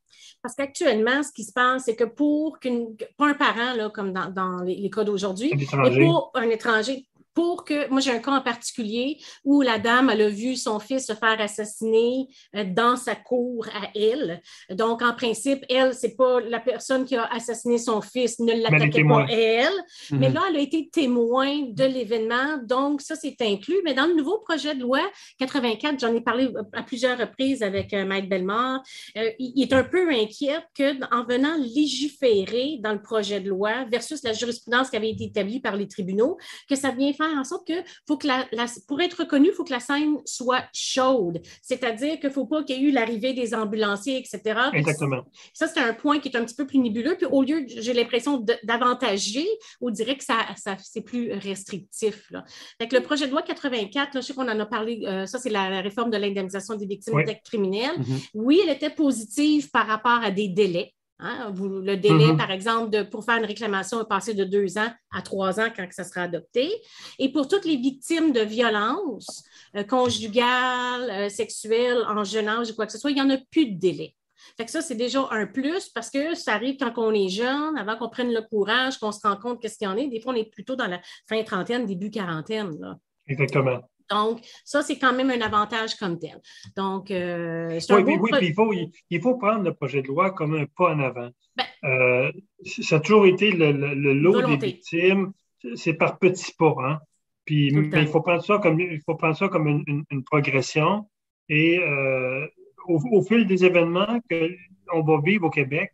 Parce 0.43 0.56
qu'actuellement, 0.56 1.24
ce 1.24 1.32
qui 1.32 1.43
se 1.43 1.52
passe, 1.52 1.86
c'est 1.86 1.95
que 1.95 2.04
pour 2.04 2.60
qu'un 2.60 2.86
pas 3.18 3.30
un 3.30 3.34
parent, 3.34 3.74
là, 3.76 3.89
comme 3.89 4.14
dans, 4.14 4.30
dans 4.30 4.62
les, 4.62 4.76
les 4.76 4.89
cas 4.89 5.04
d'aujourd'hui, 5.04 5.52
mais 5.56 6.04
pour 6.06 6.32
un 6.36 6.49
étranger, 6.49 7.06
pour 7.34 7.64
que, 7.64 7.90
moi 7.90 8.00
j'ai 8.02 8.12
un 8.12 8.20
cas 8.20 8.32
en 8.32 8.42
particulier 8.42 9.18
où 9.44 9.62
la 9.62 9.80
dame, 9.80 10.10
elle 10.10 10.22
a 10.22 10.30
vu 10.30 10.56
son 10.56 10.80
fils 10.80 11.08
se 11.08 11.14
faire 11.14 11.40
assassiner 11.40 12.28
euh, 12.56 12.64
dans 12.66 12.96
sa 12.96 13.16
cour 13.16 13.68
à 13.74 13.90
elle. 13.96 14.42
Donc, 14.70 15.02
en 15.02 15.14
principe, 15.14 15.64
elle, 15.70 15.94
c'est 15.94 16.16
pas 16.16 16.40
la 16.42 16.60
personne 16.60 17.06
qui 17.06 17.16
a 17.16 17.26
assassiné 17.26 17.78
son 17.78 18.02
fils, 18.02 18.40
ne 18.40 18.54
l'attaquait 18.54 19.04
pas 19.04 19.26
elle, 19.30 19.74
mais 20.12 20.30
mhm. 20.30 20.36
là, 20.36 20.42
elle 20.50 20.58
a 20.58 20.60
été 20.60 20.90
témoin 20.92 21.62
de 21.70 21.84
l'événement, 21.84 22.58
donc 22.64 23.02
ça, 23.02 23.16
c'est 23.16 23.42
inclus. 23.42 23.82
Mais 23.84 23.94
dans 23.94 24.06
le 24.06 24.16
nouveau 24.16 24.40
projet 24.40 24.76
de 24.76 24.82
loi 24.82 25.02
84, 25.40 26.00
j'en 26.00 26.14
ai 26.14 26.22
parlé 26.22 26.50
à 26.74 26.84
plusieurs 26.84 27.18
reprises 27.18 27.64
avec 27.64 27.94
euh, 27.94 28.06
Mike 28.06 28.30
Bellemare, 28.30 28.82
euh, 29.18 29.30
il 29.40 29.62
est 29.62 29.74
un 29.74 29.84
peu 29.84 30.10
inquiet 30.12 30.60
qu'en 30.76 31.26
venant 31.26 31.56
légiférer 31.58 32.78
dans 32.80 32.94
le 32.94 33.02
projet 33.02 33.40
de 33.40 33.50
loi 33.50 33.86
versus 33.92 34.24
la 34.24 34.34
jurisprudence 34.34 34.90
qui 34.90 34.96
avait 34.96 35.10
été 35.10 35.26
établie 35.26 35.60
par 35.60 35.76
les 35.76 35.88
tribunaux, 35.88 36.38
que 36.70 36.76
ça 36.76 36.92
vient 36.92 37.14
en 37.26 37.43
sorte 37.43 37.67
que, 37.67 37.74
faut 38.07 38.17
que 38.17 38.28
la, 38.28 38.45
pour 38.88 39.01
être 39.01 39.22
reconnu, 39.22 39.49
il 39.49 39.53
faut 39.53 39.63
que 39.63 39.72
la 39.72 39.80
scène 39.80 40.17
soit 40.26 40.63
chaude. 40.74 41.41
C'est-à-dire 41.61 42.19
qu'il 42.19 42.30
ne 42.30 42.34
faut 42.34 42.45
pas 42.45 42.63
qu'il 42.63 42.78
y 42.78 42.80
ait 42.80 42.89
eu 42.89 42.91
l'arrivée 42.91 43.34
des 43.34 43.53
ambulanciers, 43.53 44.17
etc. 44.17 44.59
Exactement. 44.74 45.24
Ça, 45.53 45.67
c'est 45.67 45.80
un 45.80 45.93
point 45.93 46.19
qui 46.19 46.30
est 46.30 46.38
un 46.38 46.43
petit 46.43 46.55
peu 46.55 46.65
plus 46.65 46.80
nébuleux. 46.80 47.15
Puis 47.15 47.26
au 47.26 47.43
lieu, 47.43 47.63
j'ai 47.67 47.93
l'impression 47.93 48.45
d'avantager, 48.63 49.47
on 49.80 49.89
dirait 49.89 50.17
que 50.17 50.24
ça, 50.24 50.38
ça 50.57 50.76
c'est 50.80 51.01
plus 51.01 51.32
restrictif. 51.34 52.30
Là. 52.32 52.43
le 52.80 52.99
projet 52.99 53.28
de 53.28 53.32
loi 53.32 53.41
84, 53.41 54.09
je 54.15 54.22
sais 54.22 54.34
qu'on 54.34 54.49
en 54.49 54.59
a 54.59 54.65
parlé, 54.65 55.01
euh, 55.05 55.26
ça, 55.26 55.39
c'est 55.39 55.49
la, 55.49 55.82
réforme 55.82 56.11
de 56.11 56.17
l'indemnisation 56.17 56.76
des 56.76 56.86
victimes 56.86 57.24
d'actes 57.24 57.45
criminels. 57.45 57.97
Mm-hmm. 57.97 58.30
Oui, 58.36 58.61
elle 58.63 58.74
était 58.74 58.89
positive 58.89 59.69
par 59.72 59.88
rapport 59.88 60.24
à 60.24 60.32
des 60.32 60.47
délais. 60.47 60.93
Hein, 61.24 61.53
le 61.55 61.95
délai, 61.97 62.32
mm-hmm. 62.32 62.38
par 62.38 62.49
exemple, 62.49 62.89
de, 62.89 63.03
pour 63.03 63.24
faire 63.24 63.38
une 63.38 63.45
réclamation 63.45 64.01
est 64.01 64.07
passé 64.07 64.34
de 64.34 64.43
deux 64.43 64.80
ans 64.80 64.91
à 65.11 65.22
trois 65.22 65.59
ans 65.59 65.67
quand 65.76 65.86
ça 65.91 66.03
sera 66.03 66.22
adopté. 66.24 66.72
Et 67.19 67.32
pour 67.32 67.47
toutes 67.47 67.65
les 67.65 67.78
victimes 67.78 68.32
de 68.32 68.41
violences 68.41 69.43
euh, 69.76 69.84
conjugales, 69.84 71.09
euh, 71.11 71.30
sexuelles, 71.30 72.03
en 72.07 72.24
jeune 72.24 72.47
âge 72.47 72.72
ou 72.72 72.76
quoi 72.76 72.88
que 72.88 72.91
ce 72.91 72.97
soit, 72.97 73.11
il 73.11 73.15
n'y 73.15 73.22
en 73.22 73.30
a 73.30 73.38
plus 73.51 73.67
de 73.67 73.80
délai. 73.80 74.15
Fait 74.57 74.65
que 74.65 74.72
ça, 74.72 74.82
c'est 74.82 74.95
déjà 74.95 75.28
un 75.30 75.45
plus 75.45 75.89
parce 75.89 76.09
que 76.09 76.34
ça 76.34 76.53
arrive 76.53 76.78
quand 76.78 76.91
on 76.97 77.13
est 77.13 77.30
jeune, 77.30 77.78
avant 77.78 77.95
qu'on 77.95 78.09
prenne 78.09 78.34
le 78.34 78.41
courage, 78.41 78.97
qu'on 78.97 79.11
se 79.11 79.26
rend 79.26 79.36
compte 79.38 79.61
qu'est-ce 79.61 79.78
qu'il 79.78 79.88
y 79.88 79.91
en 79.91 79.97
a. 79.97 80.07
Des 80.07 80.19
fois, 80.19 80.34
on 80.34 80.36
est 80.36 80.51
plutôt 80.51 80.76
dans 80.76 80.88
la 80.88 80.99
fin 81.30 81.41
trentaine, 81.43 81.86
début 81.86 82.09
quarantaine. 82.09 82.76
Là. 82.80 82.97
Exactement. 83.28 83.80
Donc, 84.12 84.41
ça, 84.66 84.82
c'est 84.82 84.99
quand 84.99 85.14
même 85.14 85.30
un 85.30 85.41
avantage 85.41 85.95
comme 85.95 86.20
tel. 86.20 86.39
Donc, 86.76 87.09
euh, 87.12 87.80
oui, 87.89 88.03
oui, 88.05 88.18
oui, 88.20 88.30
il 88.41 88.53
faut, 88.53 88.74
il 89.09 89.22
faut 89.22 89.38
prendre 89.38 89.64
le 89.64 89.74
projet 89.74 90.01
de 90.01 90.07
loi 90.07 90.32
comme 90.32 90.55
un 90.55 90.66
pas 90.66 90.93
en 90.93 90.99
avant. 90.99 91.30
Ben, 91.55 91.66
euh, 91.86 92.32
ça 92.64 92.97
a 92.97 92.99
toujours 92.99 93.26
été 93.26 93.51
le, 93.51 93.72
lot 94.14 94.41
des 94.45 94.57
victimes, 94.57 95.32
c'est 95.76 95.93
par 95.93 96.20
petits 96.20 96.53
pas. 96.57 96.76
Hein? 96.84 96.99
Puis, 97.45 97.72
mais 97.72 98.01
il 98.01 98.07
faut 98.07 98.22
prendre 98.22 98.43
ça 98.43 98.59
comme, 98.59 98.80
il 98.80 99.01
faut 99.05 99.16
prendre 99.16 99.36
ça 99.36 99.47
comme 99.47 99.84
une, 99.88 100.24
progression. 100.26 101.09
Et 101.49 101.80
euh, 101.80 102.45
au, 102.88 103.22
fil 103.24 103.45
des 103.47 103.66
événements 103.66 104.20
qu'on 104.30 105.03
va 105.03 105.22
vivre 105.22 105.47
au 105.47 105.49
Québec, 105.49 105.91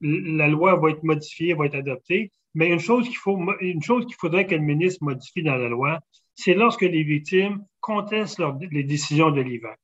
la 0.00 0.48
loi 0.48 0.76
va 0.76 0.90
être 0.90 1.02
modifiée, 1.02 1.54
va 1.54 1.66
être 1.66 1.74
adoptée. 1.76 2.32
Mais 2.54 2.68
une 2.68 2.80
chose 2.80 3.06
qu'il 3.06 3.16
faut, 3.16 3.38
une 3.60 3.82
chose 3.82 4.06
qu'il 4.06 4.16
faudrait 4.16 4.46
que 4.46 4.54
le 4.54 4.62
ministre 4.62 5.04
modifie 5.04 5.42
dans 5.42 5.56
la 5.56 5.68
loi, 5.68 6.00
c'est 6.40 6.54
lorsque 6.54 6.82
les 6.82 7.02
victimes 7.02 7.64
contestent 7.80 8.42
les 8.70 8.82
décisions 8.82 9.30
de 9.30 9.42
l'IVAC. 9.42 9.78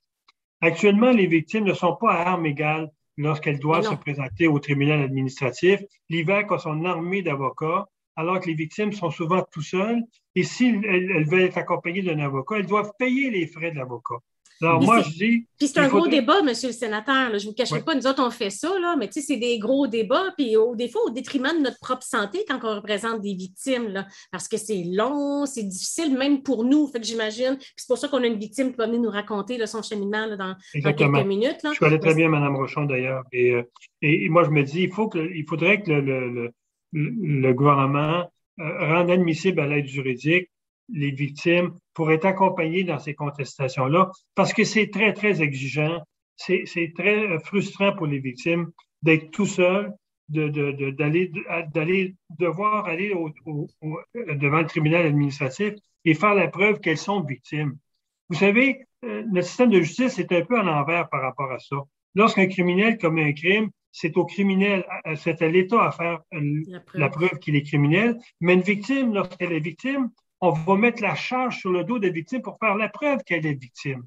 Actuellement, 0.62 1.10
les 1.10 1.26
victimes 1.26 1.64
ne 1.64 1.74
sont 1.74 1.96
pas 1.96 2.14
à 2.14 2.30
armes 2.30 2.46
égales 2.46 2.90
lorsqu'elles 3.18 3.58
doivent 3.58 3.84
se 3.84 3.94
présenter 3.94 4.46
au 4.46 4.58
tribunal 4.58 5.02
administratif. 5.02 5.80
L'IVAC 6.08 6.50
a 6.52 6.58
son 6.58 6.84
armée 6.86 7.20
d'avocats, 7.20 7.84
alors 8.16 8.40
que 8.40 8.46
les 8.46 8.54
victimes 8.54 8.92
sont 8.92 9.10
souvent 9.10 9.44
tout 9.52 9.60
seules. 9.60 10.02
Et 10.34 10.44
si 10.44 10.80
elles 10.88 11.28
veulent 11.28 11.42
être 11.42 11.58
accompagnées 11.58 12.02
d'un 12.02 12.20
avocat, 12.20 12.56
elles 12.56 12.66
doivent 12.66 12.92
payer 12.98 13.30
les 13.30 13.46
frais 13.46 13.70
de 13.70 13.76
l'avocat. 13.76 14.16
Alors, 14.62 14.82
moi, 14.82 15.02
je 15.02 15.10
dis. 15.10 15.46
Puis 15.58 15.68
c'est 15.68 15.78
un 15.78 15.88
gros 15.88 16.06
débat, 16.06 16.42
monsieur 16.42 16.68
le 16.68 16.74
sénateur. 16.74 17.30
Je 17.38 17.44
ne 17.44 17.50
vous 17.50 17.54
cacherai 17.54 17.82
pas, 17.82 17.94
nous 17.94 18.06
autres, 18.06 18.22
on 18.24 18.30
fait 18.30 18.50
ça, 18.50 18.78
là, 18.78 18.96
mais 18.96 19.08
tu 19.08 19.14
sais, 19.14 19.26
c'est 19.26 19.36
des 19.36 19.58
gros 19.58 19.86
débats, 19.86 20.32
puis 20.36 20.56
au, 20.56 20.74
des 20.74 20.88
fois, 20.88 21.02
au 21.06 21.10
détriment 21.10 21.52
de 21.56 21.62
notre 21.62 21.78
propre 21.80 22.02
santé 22.02 22.44
quand 22.48 22.58
on 22.62 22.76
représente 22.76 23.20
des 23.20 23.34
victimes, 23.34 23.88
là, 23.88 24.06
parce 24.32 24.48
que 24.48 24.56
c'est 24.56 24.84
long, 24.84 25.46
c'est 25.46 25.62
difficile, 25.62 26.16
même 26.16 26.42
pour 26.42 26.64
nous. 26.64 26.86
Fait 26.88 27.00
que 27.00 27.06
j'imagine. 27.06 27.56
Puis 27.58 27.72
c'est 27.76 27.88
pour 27.88 27.98
ça 27.98 28.08
qu'on 28.08 28.22
a 28.22 28.26
une 28.26 28.38
victime 28.38 28.70
qui 28.70 28.76
va 28.76 28.86
venir 28.86 29.00
nous 29.00 29.10
raconter 29.10 29.64
son 29.66 29.82
cheminement 29.82 30.26
dans, 30.36 30.56
quelques 30.72 31.26
minutes. 31.26 31.62
Là. 31.62 31.72
Je 31.74 31.78
connais 31.78 31.98
très 31.98 32.14
bien 32.14 32.28
Mme 32.28 32.56
Rochon, 32.56 32.84
d'ailleurs. 32.84 33.24
Euh, 33.34 33.62
et, 34.02 34.28
moi, 34.28 34.44
je 34.44 34.50
me 34.50 34.62
dis, 34.62 34.82
il, 34.82 34.92
faut 34.92 35.08
que, 35.08 35.18
il 35.34 35.44
faudrait 35.46 35.82
que 35.82 35.90
le, 35.90 36.52
le, 36.92 37.52
gouvernement 37.52 38.30
euh, 38.60 38.94
rende 38.94 39.10
admissible 39.10 39.60
à 39.60 39.66
l'aide 39.66 39.86
juridique 39.86 40.50
les 40.88 41.10
victimes 41.10 41.72
pour 41.94 42.12
être 42.12 42.26
accompagnées 42.26 42.84
dans 42.84 42.98
ces 42.98 43.14
contestations-là, 43.14 44.10
parce 44.34 44.52
que 44.52 44.64
c'est 44.64 44.88
très, 44.88 45.12
très 45.12 45.42
exigeant, 45.42 46.02
c'est 46.36 46.92
très 46.94 47.38
frustrant 47.40 47.94
pour 47.94 48.06
les 48.06 48.18
victimes 48.18 48.70
d'être 49.02 49.30
tout 49.30 49.46
seul, 49.46 49.92
d'aller 50.28 51.30
d'aller 51.72 52.14
devoir 52.38 52.86
aller 52.86 53.14
devant 54.14 54.58
le 54.58 54.66
tribunal 54.66 55.06
administratif 55.06 55.74
et 56.04 56.14
faire 56.14 56.34
la 56.34 56.48
preuve 56.48 56.80
qu'elles 56.80 56.98
sont 56.98 57.20
victimes. 57.20 57.76
Vous 58.28 58.36
savez, 58.36 58.86
euh, 59.04 59.22
notre 59.30 59.46
système 59.46 59.70
de 59.70 59.80
justice 59.80 60.18
est 60.18 60.32
un 60.32 60.44
peu 60.44 60.58
à 60.58 60.62
l'envers 60.62 61.08
par 61.08 61.22
rapport 61.22 61.52
à 61.52 61.58
ça. 61.58 61.76
Lorsqu'un 62.14 62.46
criminel 62.46 62.98
commet 62.98 63.24
un 63.24 63.32
crime, 63.32 63.70
c'est 63.92 64.16
au 64.16 64.24
criminel, 64.26 64.84
c'est 65.16 65.40
à 65.42 65.48
l'État 65.48 65.84
à 65.84 65.90
faire 65.90 66.20
euh, 66.34 66.62
la 66.94 67.08
preuve 67.08 67.38
qu'il 67.38 67.56
est 67.56 67.62
criminel, 67.62 68.18
mais 68.40 68.54
une 68.54 68.62
victime, 68.62 69.14
lorsqu'elle 69.14 69.52
est 69.52 69.60
victime, 69.60 70.10
on 70.48 70.52
va 70.52 70.76
mettre 70.76 71.02
la 71.02 71.14
charge 71.14 71.58
sur 71.58 71.70
le 71.70 71.84
dos 71.84 71.98
des 71.98 72.10
victimes 72.10 72.42
pour 72.42 72.58
faire 72.58 72.76
la 72.76 72.88
preuve 72.88 73.22
qu'elle 73.24 73.46
est 73.46 73.60
victime. 73.60 74.04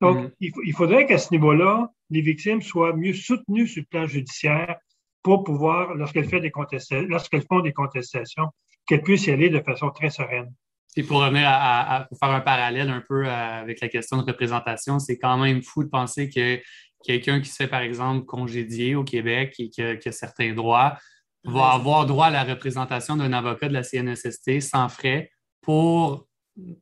Donc, 0.00 0.16
mm. 0.16 0.30
il, 0.40 0.72
faudrait 0.72 1.06
qu'à 1.06 1.18
ce 1.18 1.30
niveau-là, 1.30 1.88
les 2.10 2.20
victimes 2.20 2.62
soient 2.62 2.94
mieux 2.94 3.14
soutenues 3.14 3.66
sur 3.66 3.82
le 3.82 3.86
plan 3.86 4.06
judiciaire 4.06 4.76
pour 5.22 5.44
pouvoir, 5.44 5.94
lorsqu'elles 5.94 6.28
font 6.28 6.40
des 6.40 6.50
contestations, 6.50 7.06
lorsqu'elles 7.08 7.46
font 7.48 7.60
des 7.60 7.72
contestations, 7.72 8.48
qu'elles 8.86 9.02
puissent 9.02 9.26
y 9.26 9.30
aller 9.30 9.48
de 9.48 9.60
façon 9.60 9.90
très 9.90 10.10
sereine. 10.10 10.52
Et 10.96 11.02
pour 11.02 11.20
revenir 11.22 11.44
à, 11.46 12.06
faire 12.20 12.30
un 12.30 12.40
parallèle 12.40 12.88
un 12.88 13.02
peu 13.08 13.26
euh, 13.26 13.60
avec 13.62 13.80
la 13.80 13.88
question 13.88 14.18
de 14.18 14.22
représentation, 14.22 14.98
c'est 14.98 15.18
quand 15.18 15.38
même 15.38 15.62
fou 15.62 15.82
de 15.82 15.88
penser 15.88 16.28
que 16.28 16.60
quelqu'un 17.04 17.40
qui 17.40 17.48
se 17.48 17.56
fait, 17.56 17.66
par 17.66 17.80
exemple, 17.80 18.26
congédier 18.26 18.94
au 18.94 19.02
Québec 19.02 19.54
et 19.58 19.70
qui 19.70 19.82
a, 19.82 20.12
certains 20.12 20.52
droits 20.54 20.96
va 21.44 21.72
avoir 21.72 22.06
droit 22.06 22.26
à 22.26 22.30
la 22.30 22.44
représentation 22.44 23.16
d'un 23.16 23.32
avocat 23.32 23.68
de 23.68 23.74
la 23.74 23.82
CNSST 23.82 24.60
sans 24.60 24.88
frais 24.88 25.30
pour 25.64 26.26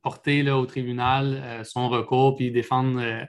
porter 0.03 0.43
là, 0.43 0.59
au 0.59 0.67
tribunal 0.67 1.41
euh, 1.43 1.65
son 1.65 1.89
recours 1.89 2.37
puis 2.37 2.51
défendre 2.51 3.01
euh, 3.01 3.25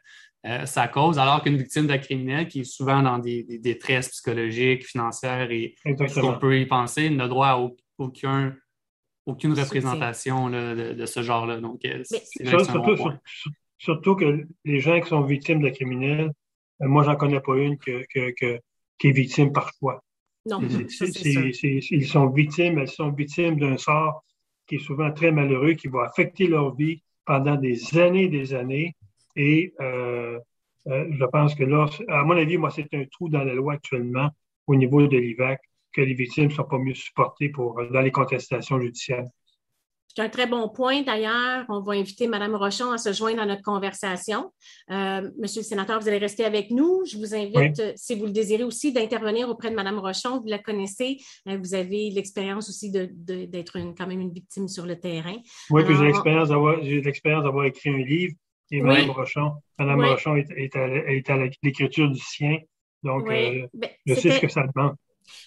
euh, 0.45 0.66
sa 0.66 0.88
cause, 0.89 1.18
alors 1.20 1.41
qu'une 1.41 1.56
victime 1.56 1.88
d'un 1.88 1.97
criminel 1.97 2.47
qui 2.49 2.62
est 2.62 2.66
souvent 2.66 3.01
dans 3.01 3.18
des, 3.18 3.43
détresses 3.43 4.10
psychologiques, 4.10 4.86
financières 4.86 5.51
et 5.51 5.76
ce 5.86 6.20
qu'on 6.20 6.38
peut 6.38 6.60
y 6.60 6.66
penser 6.66 7.10
n'a 7.10 7.30
droit 7.30 7.47
à 7.47 7.70
aucun, 7.97 8.54
aucune 9.26 9.54
représentation 9.54 10.49
de, 10.49 11.06
ce 11.06 11.22
genre-là. 11.22 11.62
Donc, 11.62 11.80
surtout, 12.04 13.12
surtout, 13.78 14.16
que 14.18 14.45
les 14.66 14.82
gens 14.82 14.99
qui 14.99 15.08
sont 15.08 15.22
victimes 15.22 15.62
de 15.62 15.70
criminels, 15.70 16.34
moi, 16.82 17.04
j'en 17.04 17.16
connais 17.16 17.39
pas 17.39 17.56
une 17.56 17.78
que, 17.78 18.04
qui 18.99 19.08
est 19.08 19.12
victime 19.12 19.54
par 19.54 19.72
choix. 19.80 20.04
Non, 20.45 20.60
ils 20.62 22.06
sont 22.06 22.28
victimes, 22.28 22.80
elles 22.80 22.89
sont 22.89 23.12
victimes 23.12 23.58
d'un 23.58 23.78
sort 23.78 24.26
qui 24.68 24.76
est 24.76 24.80
souvent 24.80 25.11
très 25.11 25.32
malheureux, 25.32 25.74
qui 25.74 25.88
va 25.88 26.03
affecter 26.03 26.47
leur 26.47 26.76
vie 26.76 27.01
pendant 27.26 27.55
des 27.55 27.97
années 27.97 28.24
et 28.24 28.30
des 28.30 28.53
années. 28.53 28.95
Et 29.36 29.74
euh, 29.82 30.39
euh, 30.88 31.07
je 31.11 31.26
pense 31.26 31.55
que 31.55 31.64
là, 31.64 31.88
à 32.09 32.24
mon 32.24 32.38
avis, 32.38 32.57
moi, 32.57 32.70
c'est 32.70 32.93
un 32.93 33.05
trou 33.05 33.30
dans 33.30 33.43
la 33.43 33.53
loi 33.53 33.74
actuellement 33.74 34.30
au 34.68 34.76
niveau 34.76 35.05
de 35.07 35.18
l'IVAC 35.18 35.59
que 35.93 36.01
les 36.01 36.14
victimes 36.14 36.45
ne 36.45 36.49
sont 36.49 36.64
pas 36.64 36.80
mieux 36.80 36.95
supportées 36.95 37.51
dans 37.91 38.01
les 38.01 38.11
contestations 38.11 38.80
judiciaires. 38.80 39.26
C'est 40.16 40.22
un 40.22 40.30
très 40.30 40.45
bon 40.45 40.70
point 40.70 41.01
d'ailleurs. 41.01 41.66
On 41.70 41.82
va 41.82 41.93
inviter 41.93 42.28
Mme 42.28 42.55
Rochon 42.55 42.91
à 42.91 42.97
se 42.97 43.14
joindre 43.14 43.41
à 43.41 43.45
notre 43.45 43.64
conversation. 43.64 44.51
Euh, 44.91 45.30
monsieur 45.39 45.61
le 45.61 45.66
sénateur, 45.66 45.99
vous 45.99 46.07
allez 46.07 46.20
rester 46.20 46.45
avec 46.45 46.70
nous. 46.70 47.03
Je 47.05 47.18
vous 47.18 47.34
invite, 47.34 47.97
si 47.97 48.16
vous 48.16 48.26
le 48.26 48.32
désirez 48.32 48.64
aussi, 48.64 48.93
d'intervenir 48.93 49.49
auprès 49.49 49.72
de 49.72 49.76
Mme 49.76 49.97
Rochon. 49.97 50.39
Vous 50.39 50.47
la 50.47 50.59
connaissez. 50.59 51.18
Euh, 51.47 51.57
vous 51.57 51.74
avez 51.74 52.11
l'expérience 52.11 52.70
aussi 52.70 52.91
d'être 52.91 53.80
quand 53.97 54.07
même 54.07 54.22
une 54.22 54.32
victime 54.32 54.68
sur 54.68 54.86
le 54.86 54.99
terrain. 54.99 55.38
Oui, 55.72 55.84
puis 55.84 55.95
j'ai 55.95 56.05
l'expérience 56.05 57.43
d'avoir 57.43 57.66
écrit 57.66 57.89
un 57.89 57.97
livre. 57.97 58.34
Et 58.72 58.82
Mme 58.82 59.11
Rochon, 59.11 59.53
Mme 59.78 60.03
Rochon 60.03 60.36
est, 60.36 60.76
à, 61.30 61.38
l'écriture 61.64 62.09
du 62.09 62.20
sien. 62.20 62.57
Donc, 63.03 63.30
euh, 63.30 63.68
ben, 63.74 63.89
je 64.05 64.14
sais 64.14 64.32
ce 64.32 64.39
que 64.39 64.47
ça 64.47 64.64
demande. 64.74 64.95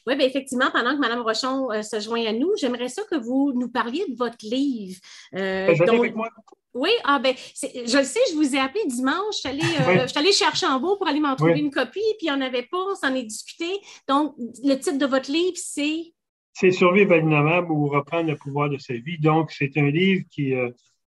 Oui, 0.06 0.16
bien 0.16 0.26
effectivement, 0.26 0.70
pendant 0.72 0.94
que 0.94 1.00
Mme 1.00 1.20
Rochon 1.20 1.70
euh, 1.72 1.82
se 1.82 2.00
joint 2.00 2.24
à 2.26 2.32
nous, 2.32 2.52
j'aimerais 2.60 2.88
ça 2.88 3.02
que 3.10 3.16
vous 3.16 3.52
nous 3.54 3.68
parliez 3.68 4.04
de 4.08 4.16
votre 4.16 4.36
livre. 4.42 4.98
Euh, 5.34 5.74
ben, 5.78 5.88
avec 5.88 6.14
moi. 6.14 6.28
Oui, 6.74 6.90
ah 7.04 7.18
ben, 7.18 7.34
je 7.34 7.96
le 7.96 8.04
sais, 8.04 8.20
je 8.30 8.36
vous 8.36 8.54
ai 8.54 8.58
appelé 8.58 8.84
dimanche, 8.86 9.36
je 9.36 9.38
suis 9.38 9.48
allée, 9.48 9.62
euh, 10.04 10.32
chercher 10.32 10.66
en 10.66 10.78
beau 10.78 10.96
pour 10.96 11.08
aller 11.08 11.20
m'en 11.20 11.34
trouver 11.34 11.58
une 11.58 11.70
copie, 11.70 12.00
puis 12.18 12.26
il 12.26 12.26
n'y 12.26 12.30
en 12.30 12.42
avait 12.42 12.64
pas, 12.64 12.76
on 12.76 12.94
s'en 12.94 13.14
est 13.14 13.22
discuté. 13.22 13.64
Donc, 14.06 14.34
le 14.62 14.74
titre 14.74 14.98
de 14.98 15.06
votre 15.06 15.32
livre, 15.32 15.56
c'est? 15.56 16.12
C'est 16.52 16.70
Survivre 16.70 17.12
à 17.12 17.16
l'innommable 17.16 17.72
ou 17.72 17.88
reprendre 17.88 18.30
le 18.30 18.36
pouvoir 18.36 18.68
de 18.68 18.76
sa 18.76 18.92
vie. 18.94 19.18
Donc, 19.18 19.52
c'est 19.52 19.76
un 19.78 19.90
livre 19.90 20.24
qui, 20.30 20.52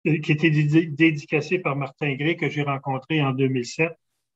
qui 0.04 0.32
a 0.32 0.34
été 0.34 0.50
dédicacé 0.50 1.58
par 1.58 1.74
Martin 1.74 2.14
Gray, 2.14 2.36
que 2.36 2.48
j'ai 2.48 2.62
rencontré 2.62 3.20
en 3.20 3.32
2007. 3.32 3.90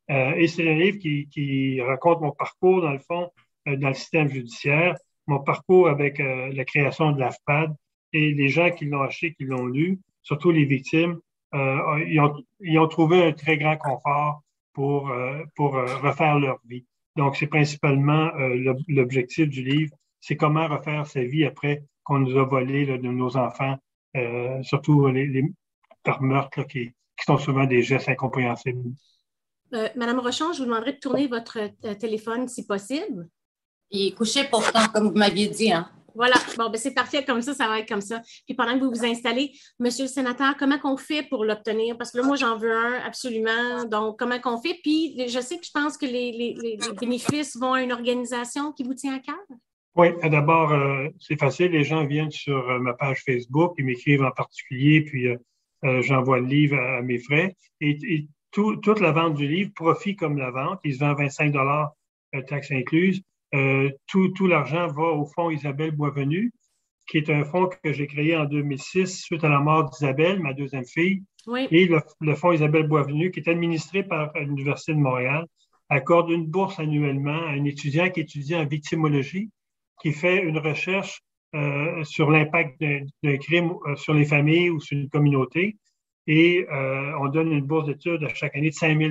et 0.08 0.48
c'est 0.48 0.68
un 0.68 0.74
livre 0.74 0.98
qui, 0.98 1.28
qui 1.28 1.80
raconte 1.80 2.20
mon 2.22 2.32
parcours, 2.32 2.82
dans 2.82 2.92
le 2.92 2.98
fond, 2.98 3.28
euh, 3.28 3.49
dans 3.76 3.88
le 3.88 3.94
système 3.94 4.28
judiciaire, 4.28 4.96
mon 5.26 5.40
parcours 5.40 5.88
avec 5.88 6.20
euh, 6.20 6.50
la 6.52 6.64
création 6.64 7.12
de 7.12 7.20
l'AFPAD 7.20 7.74
et 8.12 8.32
les 8.34 8.48
gens 8.48 8.70
qui 8.70 8.86
l'ont 8.86 9.02
acheté, 9.02 9.32
qui 9.34 9.44
l'ont 9.44 9.66
lu, 9.66 10.00
surtout 10.22 10.50
les 10.50 10.64
victimes, 10.64 11.18
euh, 11.54 12.04
ils, 12.06 12.20
ont, 12.20 12.34
ils, 12.60 12.78
ont, 12.78 12.88
trouvé 12.88 13.24
un 13.24 13.32
très 13.32 13.56
grand 13.56 13.76
confort 13.76 14.42
pour, 14.72 15.12
pour 15.56 15.72
refaire 15.72 16.38
leur 16.38 16.58
vie. 16.64 16.84
Donc, 17.16 17.36
c'est 17.36 17.48
principalement 17.48 18.30
l'objectif 18.86 19.48
du 19.48 19.64
livre, 19.64 19.92
c'est 20.20 20.36
comment 20.36 20.68
refaire 20.68 21.06
sa 21.06 21.24
vie 21.24 21.44
après 21.44 21.82
qu'on 22.04 22.20
nous 22.20 22.38
a 22.38 22.44
volé 22.44 22.86
de 22.86 22.96
nos 22.96 23.36
enfants, 23.36 23.76
surtout 24.62 25.08
les, 25.08 25.44
par 26.04 26.22
meurtre 26.22 26.62
qui, 26.62 26.86
qui 27.18 27.24
sont 27.26 27.38
souvent 27.38 27.66
des 27.66 27.82
gestes 27.82 28.08
incompréhensibles. 28.08 28.92
Madame 29.72 30.20
Rochon, 30.20 30.52
je 30.52 30.60
vous 30.60 30.66
demanderai 30.66 30.92
de 30.92 30.98
tourner 30.98 31.26
votre 31.26 31.58
téléphone 31.98 32.46
si 32.46 32.64
possible. 32.64 33.28
Il 33.90 34.08
est 34.08 34.12
couché 34.12 34.44
pourtant, 34.44 34.86
comme 34.92 35.08
vous 35.08 35.16
m'aviez 35.16 35.48
dit. 35.48 35.72
Hein? 35.72 35.88
Voilà, 36.14 36.36
bon, 36.56 36.70
ben 36.70 36.76
c'est 36.76 36.94
parfait, 36.94 37.24
comme 37.24 37.42
ça, 37.42 37.54
ça 37.54 37.68
va 37.68 37.80
être 37.80 37.88
comme 37.88 38.00
ça. 38.00 38.20
Puis 38.46 38.54
pendant 38.54 38.78
que 38.78 38.84
vous 38.84 38.90
vous 38.90 39.04
installez, 39.04 39.52
Monsieur 39.78 40.04
le 40.04 40.08
sénateur, 40.08 40.56
comment 40.58 40.78
qu'on 40.78 40.96
fait 40.96 41.22
pour 41.28 41.44
l'obtenir? 41.44 41.96
Parce 41.96 42.10
que 42.10 42.18
là, 42.18 42.24
moi, 42.24 42.36
j'en 42.36 42.56
veux 42.56 42.72
un, 42.72 43.00
absolument. 43.04 43.84
Donc, 43.84 44.18
comment 44.18 44.38
qu'on 44.38 44.60
fait? 44.60 44.78
Puis, 44.82 45.28
je 45.28 45.40
sais 45.40 45.56
que 45.58 45.64
je 45.64 45.70
pense 45.72 45.96
que 45.96 46.06
les, 46.06 46.78
bénéfices 47.00 47.56
vont 47.56 47.74
à 47.74 47.82
une 47.82 47.92
organisation 47.92 48.72
qui 48.72 48.82
vous 48.82 48.94
tient 48.94 49.16
à 49.16 49.18
cœur. 49.20 49.36
Oui, 49.96 50.08
d'abord, 50.22 50.72
euh, 50.72 51.08
c'est 51.18 51.38
facile. 51.38 51.72
Les 51.72 51.84
gens 51.84 52.06
viennent 52.06 52.30
sur 52.30 52.68
euh, 52.70 52.78
ma 52.78 52.94
page 52.94 53.22
Facebook, 53.24 53.74
ils 53.78 53.84
m'écrivent 53.84 54.22
en 54.22 54.30
particulier, 54.30 55.02
puis 55.02 55.26
euh, 55.26 56.02
j'envoie 56.02 56.38
le 56.38 56.46
livre 56.46 56.76
à, 56.76 57.02
mes 57.02 57.18
frais. 57.18 57.56
Et, 57.80 58.28
toute 58.52 58.98
la 58.98 59.12
vente 59.12 59.34
du 59.34 59.46
livre 59.46 59.70
profite 59.76 60.18
comme 60.18 60.36
la 60.36 60.50
vente. 60.50 60.80
Il 60.82 60.94
se 60.94 60.98
vend 60.98 61.14
25 61.14 61.54
taxes 62.48 62.72
incluses. 62.72 63.22
Euh, 63.54 63.90
tout, 64.06 64.28
tout 64.28 64.46
l'argent 64.46 64.86
va 64.88 65.02
au 65.02 65.26
fonds 65.26 65.50
Isabelle 65.50 65.90
Boisvenu, 65.90 66.52
qui 67.08 67.18
est 67.18 67.30
un 67.30 67.44
fonds 67.44 67.68
que 67.82 67.92
j'ai 67.92 68.06
créé 68.06 68.36
en 68.36 68.44
2006 68.44 69.22
suite 69.22 69.42
à 69.42 69.48
la 69.48 69.58
mort 69.58 69.90
d'Isabelle, 69.90 70.40
ma 70.40 70.52
deuxième 70.52 70.84
fille. 70.84 71.24
Et 71.70 71.86
le, 71.86 72.34
fonds 72.34 72.52
Isabelle 72.52 72.86
Boisvenu, 72.86 73.30
qui 73.30 73.40
est 73.40 73.48
administré 73.48 74.04
par 74.04 74.32
l'Université 74.34 74.92
de 74.92 74.98
Montréal, 74.98 75.46
accorde 75.88 76.30
une 76.30 76.46
bourse 76.46 76.78
annuellement 76.78 77.42
à 77.46 77.50
un 77.50 77.64
étudiant 77.64 78.08
qui 78.10 78.20
étudie 78.20 78.54
en 78.54 78.64
victimologie, 78.64 79.50
qui 80.00 80.12
fait 80.12 80.42
une 80.42 80.58
recherche 80.58 81.20
euh, 81.56 82.04
sur 82.04 82.30
l'impact 82.30 82.80
d'un 82.80 83.36
crime 83.38 83.72
euh, 83.86 83.96
sur 83.96 84.14
les 84.14 84.24
familles 84.24 84.70
ou 84.70 84.78
sur 84.78 84.96
une 84.96 85.08
communauté. 85.08 85.76
Et 86.28 86.64
on 86.70 87.26
donne 87.26 87.50
une 87.50 87.62
bourse 87.62 87.86
d'études 87.86 88.22
à 88.22 88.28
chaque 88.28 88.54
année 88.54 88.70
de 88.70 88.74
5 88.74 88.96
000 88.96 89.10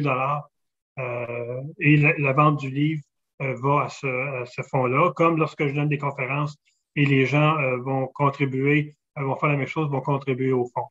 Et 1.79 1.97
la, 1.97 2.33
vente 2.33 2.59
du 2.59 2.69
livre 2.69 3.01
euh, 3.01 3.08
va 3.39 3.85
à 3.85 3.89
ce, 3.89 4.61
fonds-là, 4.69 5.11
comme 5.15 5.37
lorsque 5.37 5.65
je 5.65 5.73
donne 5.73 5.89
des 5.89 5.97
conférences 5.97 6.55
et 6.95 7.05
les 7.05 7.25
gens 7.25 7.57
euh, 7.57 7.77
vont 7.77 8.07
contribuer, 8.07 8.95
euh, 9.17 9.23
vont 9.23 9.35
faire 9.37 9.49
la 9.49 9.57
même 9.57 9.67
chose, 9.67 9.89
vont 9.89 10.01
contribuer 10.01 10.51
au 10.51 10.65
fonds. 10.65 10.87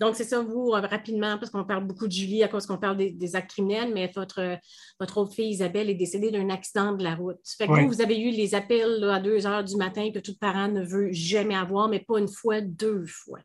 Donc, 0.00 0.16
c'est 0.16 0.24
ça, 0.24 0.40
vous, 0.42 0.72
euh, 0.72 0.80
rapidement, 0.80 1.38
parce 1.38 1.50
qu'on 1.50 1.64
parle 1.64 1.86
beaucoup 1.86 2.06
de 2.06 2.12
Julie 2.12 2.42
à 2.42 2.48
cause 2.48 2.66
qu'on 2.66 2.78
parle 2.78 2.96
des, 2.96 3.36
actes 3.36 3.50
criminels, 3.50 3.92
mais 3.92 4.10
votre, 4.14 4.58
votre 4.98 5.18
autre 5.18 5.34
fille, 5.34 5.50
Isabelle, 5.50 5.90
est 5.90 5.94
décédée 5.94 6.30
d'un 6.30 6.48
accident 6.50 6.92
de 6.92 7.04
la 7.04 7.14
route. 7.14 7.38
Fait 7.58 7.66
que 7.66 7.72
vous, 7.72 7.88
vous 7.88 8.00
avez 8.00 8.18
eu 8.18 8.30
les 8.30 8.54
appels 8.54 9.04
à 9.04 9.20
2 9.20 9.46
heures 9.46 9.64
du 9.64 9.76
matin 9.76 10.10
que 10.12 10.18
tout 10.18 10.36
parent 10.40 10.68
ne 10.68 10.82
veut 10.82 11.12
jamais 11.12 11.54
avoir, 11.54 11.88
mais 11.88 12.00
pas 12.00 12.18
une 12.18 12.28
fois, 12.28 12.60
deux 12.60 13.04
fois. 13.06 13.40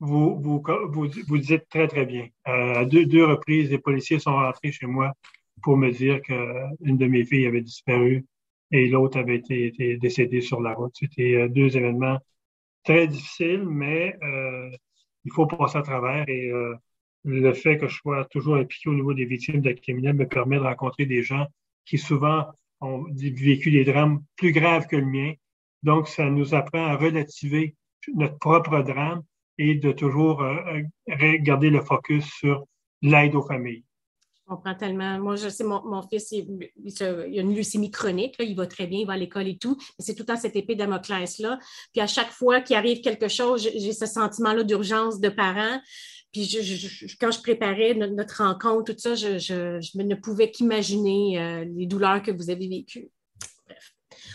Vous, 0.00 0.36
vous, 0.40 0.60
vous, 1.28 1.38
dites 1.38 1.68
très, 1.68 1.86
très 1.86 2.04
bien. 2.04 2.26
Euh, 2.48 2.80
à 2.80 2.84
deux, 2.84 3.06
deux 3.06 3.24
reprises, 3.24 3.70
les 3.70 3.78
policiers 3.78 4.18
sont 4.18 4.32
rentrés 4.32 4.72
chez 4.72 4.86
moi 4.86 5.12
pour 5.62 5.76
me 5.76 5.90
dire 5.90 6.20
qu'une 6.22 6.96
de 6.96 7.06
mes 7.06 7.24
filles 7.24 7.46
avait 7.46 7.60
disparu 7.62 8.26
et 8.70 8.88
l'autre 8.88 9.18
avait 9.18 9.36
été, 9.36 9.96
décédée 9.98 10.40
sur 10.40 10.60
la 10.60 10.74
route. 10.74 10.92
C'était 10.94 11.34
euh, 11.34 11.48
deux 11.48 11.76
événements 11.76 12.18
très 12.84 13.06
difficiles, 13.06 13.64
mais 13.68 14.16
il 15.24 15.32
faut 15.32 15.46
passer 15.46 15.78
à 15.78 15.82
travers 15.82 16.28
et 16.28 16.48
euh, 16.48 16.74
le 17.24 17.52
fait 17.52 17.78
que 17.78 17.88
je 17.88 17.96
sois 17.96 18.24
toujours 18.26 18.56
impliqué 18.56 18.88
au 18.88 18.94
niveau 18.94 19.14
des 19.14 19.24
victimes 19.24 19.60
d'actes 19.60 19.82
criminels 19.82 20.14
me 20.14 20.26
permet 20.26 20.56
de 20.56 20.62
rencontrer 20.62 21.06
des 21.06 21.22
gens 21.22 21.46
qui 21.84 21.98
souvent 21.98 22.46
ont 22.80 23.06
vécu 23.12 23.70
des 23.70 23.84
drames 23.84 24.22
plus 24.36 24.52
graves 24.52 24.86
que 24.86 24.96
le 24.96 25.06
mien. 25.06 25.32
Donc, 25.82 26.08
ça 26.08 26.28
nous 26.28 26.54
apprend 26.54 26.86
à 26.86 26.96
relativer 26.96 27.76
notre 28.14 28.38
propre 28.38 28.82
drame 28.82 29.22
et 29.58 29.76
de 29.76 29.92
toujours 29.92 30.42
euh, 30.42 30.56
euh, 31.10 31.38
garder 31.40 31.70
le 31.70 31.80
focus 31.80 32.26
sur 32.26 32.64
l'aide 33.02 33.34
aux 33.36 33.42
familles. 33.42 33.84
Je 34.52 34.56
comprends 34.56 34.74
tellement. 34.74 35.18
Moi, 35.18 35.36
je 35.36 35.48
sais, 35.48 35.64
mon, 35.64 36.02
fils, 36.02 36.30
il, 36.32 36.68
a 37.00 37.40
une 37.40 37.56
leucémie 37.56 37.90
chronique, 37.90 38.36
il 38.38 38.54
va 38.54 38.66
très 38.66 38.86
bien, 38.86 39.00
il 39.00 39.06
va 39.06 39.14
à 39.14 39.16
l'école 39.16 39.48
et 39.48 39.56
tout, 39.56 39.78
mais 39.78 40.04
c'est 40.04 40.14
tout 40.14 40.22
le 40.22 40.26
temps 40.26 40.36
cette 40.36 40.56
épée 40.56 40.74
Damoclès-là. 40.74 41.58
Puis 41.92 42.02
à 42.02 42.06
chaque 42.06 42.30
fois 42.30 42.60
qu'il 42.60 42.76
arrive 42.76 43.00
quelque 43.00 43.28
chose, 43.28 43.62
j'ai 43.62 43.92
ce 43.94 44.04
sentiment-là 44.04 44.62
d'urgence 44.62 45.20
de 45.20 45.30
parents. 45.30 45.80
Puis 46.32 47.16
quand 47.18 47.30
je 47.30 47.40
préparais 47.40 47.94
notre, 47.94 48.42
rencontre, 48.42 48.92
tout 48.92 48.98
ça, 48.98 49.14
je, 49.14 50.02
ne 50.02 50.14
pouvais 50.16 50.50
qu'imaginer 50.50 51.40
euh, 51.40 51.64
les 51.64 51.86
douleurs 51.86 52.22
que 52.22 52.30
vous 52.30 52.50
avez 52.50 52.68
vécues. 52.68 53.08
Bref. 53.66 53.94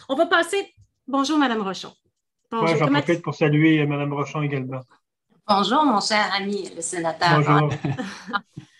On 0.09 0.15
va 0.15 0.25
passer. 0.25 0.73
Bonjour, 1.07 1.37
Madame 1.37 1.61
Rochon. 1.61 1.93
Bonjour. 2.49 2.75
j'en 2.75 2.87
profite 2.87 3.21
pour 3.21 3.35
saluer 3.35 3.85
Mme 3.85 4.13
Rochon 4.13 4.41
également. 4.41 4.81
Bonjour, 5.47 5.85
mon 5.85 6.01
cher 6.01 6.27
ami, 6.35 6.71
le 6.75 6.81
sénateur. 6.81 7.39
Bonjour. 7.39 7.69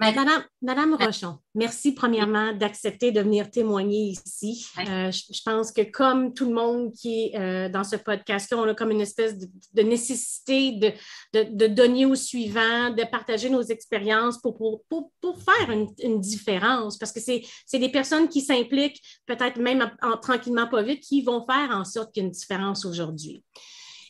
Madame, 0.00 0.44
Madame 0.62 0.94
Rochon, 0.94 1.38
merci 1.56 1.92
premièrement 1.92 2.52
d'accepter 2.52 3.10
de 3.10 3.20
venir 3.20 3.50
témoigner 3.50 4.10
ici. 4.10 4.64
Euh, 4.78 5.10
je, 5.10 5.42
pense 5.44 5.72
que 5.72 5.82
comme 5.82 6.34
tout 6.34 6.44
le 6.44 6.54
monde 6.54 6.92
qui 6.92 7.24
est 7.24 7.36
euh, 7.36 7.68
dans 7.68 7.82
ce 7.82 7.96
podcast-là, 7.96 8.58
on 8.58 8.68
a 8.68 8.74
comme 8.74 8.92
une 8.92 9.00
espèce 9.00 9.36
de, 9.36 9.82
nécessité 9.82 10.72
de, 10.72 10.92
de, 11.32 11.66
donner 11.66 12.06
au 12.06 12.14
suivant, 12.14 12.90
de 12.90 13.02
partager 13.10 13.50
nos 13.50 13.62
expériences 13.62 14.38
pour, 14.40 14.56
pour, 14.88 15.10
pour, 15.20 15.38
faire 15.42 15.70
une, 15.70 16.20
différence, 16.20 16.96
parce 16.96 17.10
que 17.10 17.20
c'est 17.20 17.78
des 17.78 17.90
personnes 17.90 18.28
qui 18.28 18.40
s'impliquent, 18.40 19.02
peut-être 19.26 19.58
même 19.58 19.90
en, 20.00 20.16
tranquillement 20.16 20.68
pas 20.68 20.82
vite, 20.82 21.00
qui 21.00 21.22
vont 21.22 21.44
faire 21.44 21.70
en 21.72 21.84
sorte 21.84 22.14
qu'il 22.14 22.22
y 22.22 22.26
ait 22.26 22.28
une 22.28 22.32
différence 22.34 22.84
aujourd'hui. 22.84 23.42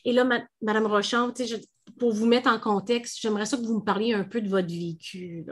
Et 0.05 0.13
là, 0.13 0.27
Madame 0.61 0.85
Rochon, 0.85 1.33
pour 1.97 2.13
vous 2.13 2.27
mettre 2.27 2.49
en 2.49 2.59
contexte, 2.59 3.17
j'aimerais 3.19 3.45
ça 3.45 3.57
que 3.57 3.63
vous 3.63 3.79
me 3.79 3.83
parliez 3.83 4.13
un 4.13 4.23
peu 4.23 4.39
de 4.39 4.49
votre 4.49 4.69
vécu 4.69 5.45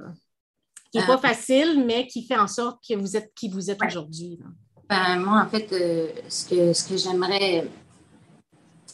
qui 0.97 1.01
n'est 1.01 1.07
pas 1.07 1.19
ah. 1.23 1.27
facile, 1.27 1.83
mais 1.85 2.07
qui 2.07 2.25
fait 2.25 2.37
en 2.37 2.47
sorte 2.47 2.79
que 2.87 2.95
vous 2.95 3.15
êtes 3.15 3.33
qui 3.35 3.49
vous 3.49 3.69
êtes 3.69 3.79
aujourd'hui. 3.83 4.39
Ben, 4.89 5.19
moi, 5.19 5.43
en 5.43 5.49
fait, 5.49 5.71
euh, 5.73 6.11
ce 6.29 6.45
que, 6.45 6.73
ce 6.73 6.87
que 6.87 6.97
j'aimerais, 6.97 7.67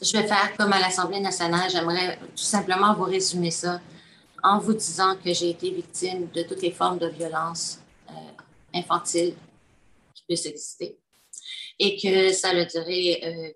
je 0.01 0.11
vais 0.17 0.27
faire 0.27 0.55
comme 0.57 0.73
à 0.73 0.79
l'Assemblée 0.79 1.19
nationale, 1.19 1.69
j'aimerais 1.69 2.17
tout 2.17 2.43
simplement 2.43 2.93
vous 2.95 3.03
résumer 3.03 3.51
ça 3.51 3.79
en 4.41 4.59
vous 4.59 4.73
disant 4.73 5.15
que 5.23 5.31
j'ai 5.33 5.51
été 5.51 5.71
victime 5.71 6.29
de 6.31 6.43
toutes 6.43 6.61
les 6.61 6.71
formes 6.71 6.97
de 6.97 7.07
violence 7.07 7.79
euh, 8.09 8.13
infantile 8.73 9.35
qui 10.13 10.23
puissent 10.27 10.45
exister 10.45 10.97
et 11.79 11.97
que 11.97 12.33
ça 12.33 12.49
a 12.49 12.65
duré 12.65 13.21
euh, 13.23 13.51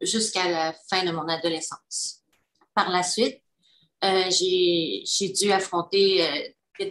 jusqu'à 0.00 0.48
la 0.50 0.74
fin 0.90 1.04
de 1.04 1.12
mon 1.12 1.26
adolescence. 1.28 2.20
Par 2.74 2.90
la 2.90 3.02
suite, 3.02 3.40
j'ai 4.02 5.32
dû 5.40 5.50
affronter 5.50 6.54
des 6.78 6.90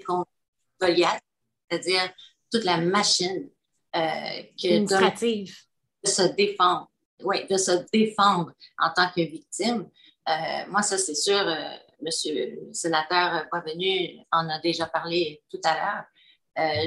Goliath, 0.79 1.21
c'est-à-dire 1.69 2.11
toute 2.51 2.63
la 2.63 2.77
machine 2.77 3.49
euh, 3.95 4.41
de 4.61 6.09
se 6.09 6.35
défendre. 6.35 6.89
Oui, 7.23 7.47
de 7.49 7.57
se 7.57 7.85
défendre 7.91 8.51
en 8.77 8.91
tant 8.91 9.09
que 9.09 9.21
victime. 9.21 9.89
Euh, 10.27 10.33
moi, 10.69 10.81
ça, 10.81 10.97
c'est 10.97 11.15
sûr, 11.15 11.37
euh, 11.37 11.77
Monsieur 12.01 12.33
le 12.33 12.73
sénateur 12.73 13.45
Boisvenu 13.49 14.19
en 14.31 14.49
a 14.49 14.59
déjà 14.59 14.85
parlé 14.85 15.41
tout 15.49 15.61
à 15.63 15.73
l'heure. 15.75 16.03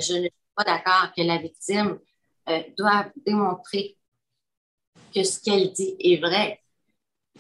je 0.01 0.13
ne 0.13 0.23
suis 0.25 0.33
pas 0.55 0.65
d'accord 0.65 1.11
que 1.17 1.23
la 1.23 1.39
victime 1.39 1.99
doit 2.77 3.11
démontrer 3.25 3.97
que 5.15 5.25
ce 5.25 5.41
qu'elle 5.41 5.73
dit 5.73 5.97
est 5.99 6.21
vrai. 6.21 6.61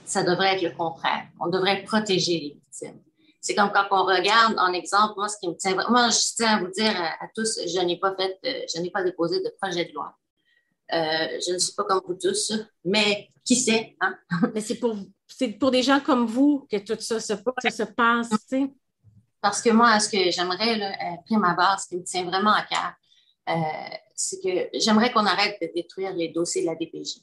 Ça 0.07 0.23
devrait 0.23 0.55
être 0.55 0.63
le 0.63 0.71
contraire. 0.71 1.29
On 1.39 1.49
devrait 1.49 1.83
protéger 1.83 2.41
les 2.41 2.55
victimes. 2.55 3.03
C'est 3.41 3.55
comme 3.55 3.71
quand 3.73 3.87
on 3.91 4.05
regarde, 4.05 4.59
en 4.59 4.73
exemple, 4.73 5.15
moi, 5.17 5.29
ce 5.29 5.37
qui 5.39 5.49
me 5.49 5.55
tient 5.55 5.75
vraiment, 5.75 6.11
je 6.11 6.35
tiens 6.37 6.57
à 6.57 6.61
vous 6.61 6.71
dire 6.71 6.95
à, 7.21 7.27
tous, 7.35 7.61
je 7.67 7.81
n'ai 7.81 7.99
pas 7.99 8.15
fait, 8.17 8.39
euh, 8.45 8.67
je 8.75 8.81
n'ai 8.81 8.91
pas 8.91 9.03
déposé 9.03 9.41
de 9.41 9.53
projet 9.61 9.85
de 9.85 9.93
loi. 9.93 10.17
Euh, 10.93 11.39
je 11.47 11.53
ne 11.53 11.59
suis 11.59 11.75
pas 11.75 11.85
comme 11.85 12.01
vous 12.07 12.15
tous, 12.15 12.53
mais 12.85 13.31
qui 13.45 13.57
sait? 13.57 13.97
Hein? 14.01 14.17
Mais 14.55 14.61
c'est 14.61 14.77
pour, 14.77 14.97
pour 15.61 15.71
des 15.71 15.83
gens 15.83 16.01
comme 16.01 16.27
vous 16.27 16.67
que 16.71 16.79
tout 16.79 17.01
ça 17.01 17.21
se, 17.21 17.35
se 17.35 17.83
passe, 17.85 18.31
tu 18.31 18.37
sais. 18.49 18.73
Parce 19.41 19.63
que 19.63 19.71
moi, 19.71 20.01
ce 20.01 20.09
que 20.09 20.31
j'aimerais, 20.31 20.81
après 20.83 21.37
ma 21.37 21.55
base, 21.55 21.85
ce 21.85 21.89
qui 21.89 21.97
me 21.97 22.03
tient 22.03 22.25
vraiment 22.25 22.53
à 22.53 22.63
cœur, 22.63 22.93
euh, 23.51 23.97
c'est 24.15 24.41
que 24.43 24.79
j'aimerais 24.79 25.13
qu'on 25.13 25.25
arrête 25.25 25.57
de 25.63 25.71
détruire 25.75 26.13
les 26.15 26.29
dossiers 26.29 26.63
de 26.63 26.67
la 26.67 26.75
DPJ 26.75 27.21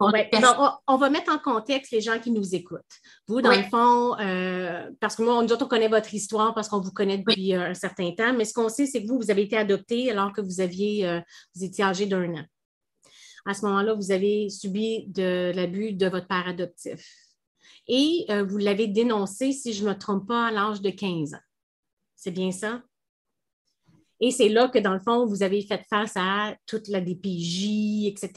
on, 0.00 0.96
va 0.96 1.10
mettre 1.10 1.32
en 1.32 1.38
contexte 1.38 1.90
les 1.92 2.00
gens 2.00 2.18
qui 2.20 2.30
nous 2.30 2.54
écoutent. 2.54 2.80
Vous, 3.26 3.40
dans 3.42 3.54
le 3.54 3.64
fond, 3.64 4.18
euh, 4.20 4.90
parce 5.00 5.16
que 5.16 5.22
moi, 5.22 5.42
nous 5.42 5.52
autres, 5.52 5.64
on 5.64 5.68
connaît 5.68 5.88
votre 5.88 6.14
histoire 6.14 6.54
parce 6.54 6.68
qu'on 6.68 6.80
vous 6.80 6.92
connaît 6.92 7.18
depuis 7.18 7.54
euh, 7.54 7.70
un 7.70 7.74
certain 7.74 8.12
temps, 8.12 8.32
mais 8.32 8.44
ce 8.44 8.54
qu'on 8.54 8.68
sait, 8.68 8.86
c'est 8.86 9.02
que 9.02 9.08
vous, 9.08 9.18
vous 9.18 9.30
avez 9.30 9.42
été 9.42 9.56
adopté 9.56 10.10
alors 10.10 10.32
que 10.32 10.40
vous 10.40 10.60
aviez, 10.60 11.06
euh, 11.06 11.20
vous 11.54 11.64
étiez 11.64 11.84
âgé 11.84 12.06
d'un 12.06 12.32
an. 12.34 12.44
À 13.44 13.54
ce 13.54 13.64
moment-là, 13.66 13.94
vous 13.94 14.12
avez 14.12 14.48
subi 14.50 15.06
de 15.08 15.52
l'abus 15.54 15.94
de 15.94 16.06
votre 16.06 16.28
père 16.28 16.46
adoptif. 16.46 17.00
Et 17.90 18.26
vous 18.46 18.58
l'avez 18.58 18.86
dénoncé, 18.86 19.52
si 19.52 19.72
je 19.72 19.82
ne 19.82 19.88
me 19.88 19.94
trompe 19.98 20.28
pas, 20.28 20.48
à 20.48 20.50
l'âge 20.50 20.82
de 20.82 20.90
15 20.90 21.32
ans. 21.32 21.40
C'est 22.14 22.32
bien 22.32 22.52
ça? 22.52 22.82
Et 24.20 24.30
c'est 24.32 24.48
là 24.48 24.68
que, 24.68 24.78
dans 24.78 24.94
le 24.94 25.00
fond, 25.00 25.26
vous 25.26 25.42
avez 25.42 25.62
fait 25.62 25.82
face 25.88 26.14
à 26.16 26.54
toute 26.66 26.88
la 26.88 27.00
DPJ, 27.00 28.06
etc. 28.06 28.30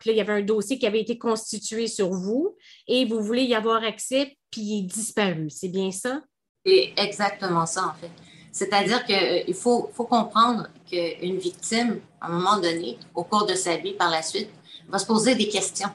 Puis 0.00 0.10
là, 0.10 0.12
il 0.12 0.16
y 0.16 0.20
avait 0.20 0.32
un 0.32 0.42
dossier 0.42 0.78
qui 0.78 0.86
avait 0.86 1.00
été 1.00 1.16
constitué 1.16 1.86
sur 1.86 2.10
vous 2.10 2.56
et 2.88 3.04
vous 3.04 3.22
voulez 3.22 3.44
y 3.44 3.54
avoir 3.54 3.84
accès, 3.84 4.36
puis 4.50 4.60
il 4.60 4.78
est 4.80 4.86
disparu. 4.86 5.48
C'est 5.50 5.68
bien 5.68 5.92
ça? 5.92 6.22
C'est 6.66 6.92
exactement 6.96 7.66
ça, 7.66 7.86
en 7.86 7.94
fait. 7.94 8.10
C'est-à-dire 8.50 9.04
qu'il 9.04 9.14
euh, 9.14 9.52
faut, 9.54 9.88
faut 9.92 10.06
comprendre 10.06 10.66
qu'une 10.90 11.38
victime, 11.38 12.00
à 12.20 12.26
un 12.26 12.30
moment 12.30 12.56
donné, 12.56 12.98
au 13.14 13.22
cours 13.22 13.46
de 13.46 13.54
sa 13.54 13.76
vie, 13.76 13.92
par 13.92 14.10
la 14.10 14.22
suite, 14.22 14.50
va 14.88 14.98
se 14.98 15.06
poser 15.06 15.36
des 15.36 15.48
questions. 15.48 15.90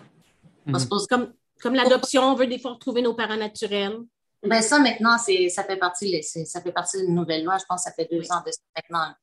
Va 0.65 0.79
se 0.79 0.85
mhm. 0.85 0.89
poser... 0.89 1.07
Comme, 1.09 1.33
comme 1.61 1.75
l'adoption, 1.75 2.23
on 2.23 2.35
veut 2.35 2.47
des 2.47 2.59
fois 2.59 2.73
retrouver 2.73 3.01
nos 3.01 3.13
parents 3.13 3.37
naturels. 3.37 3.97
Ben 4.43 4.61
ça, 4.61 4.77
maintenant, 4.79 5.17
ça 5.17 5.63
fait 5.63 5.77
partie, 5.77 6.21
ça 6.21 6.61
fait 6.61 6.71
partie 6.71 7.05
d'une 7.05 7.15
nouvelle 7.15 7.43
loi. 7.45 7.57
Je 7.57 7.65
pense 7.67 7.83
que 7.83 7.89
ça 7.89 7.95
fait 7.95 8.09
deux 8.11 8.29
ans 8.31 8.43
de 8.45 8.51
ça 8.51 8.59
maintenant 8.75 9.13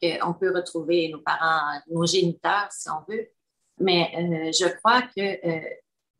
qu'on 0.00 0.34
peut 0.34 0.54
retrouver 0.54 1.08
nos 1.08 1.20
parents, 1.20 1.80
nos 1.88 2.04
géniteurs, 2.04 2.68
si 2.70 2.88
on 2.90 3.10
veut. 3.10 3.28
Mais 3.78 4.10
euh, 4.14 4.52
je 4.52 4.68
crois 4.76 5.02
que 5.02 5.46
euh, 5.46 5.68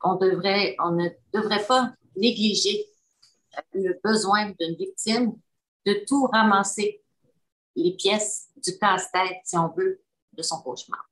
on 0.03 0.17
devrait, 0.17 0.77
on 0.79 0.93
ne 0.93 1.09
devrait 1.33 1.65
pas 1.67 1.93
négliger 2.17 2.87
euh, 3.57 3.61
le 3.75 4.01
besoin 4.03 4.53
d'une 4.59 4.77
victime 4.77 5.33
de 5.85 6.05
tout 6.07 6.25
ramasser 6.27 7.03
les 7.75 7.93
pièces 7.93 8.49
du 8.57 8.79
casse-tête, 8.79 9.39
si 9.45 9.57
on 9.57 9.69
veut, 9.69 10.03
de 10.33 10.43
son 10.43 10.61
cauchemar. 10.63 11.07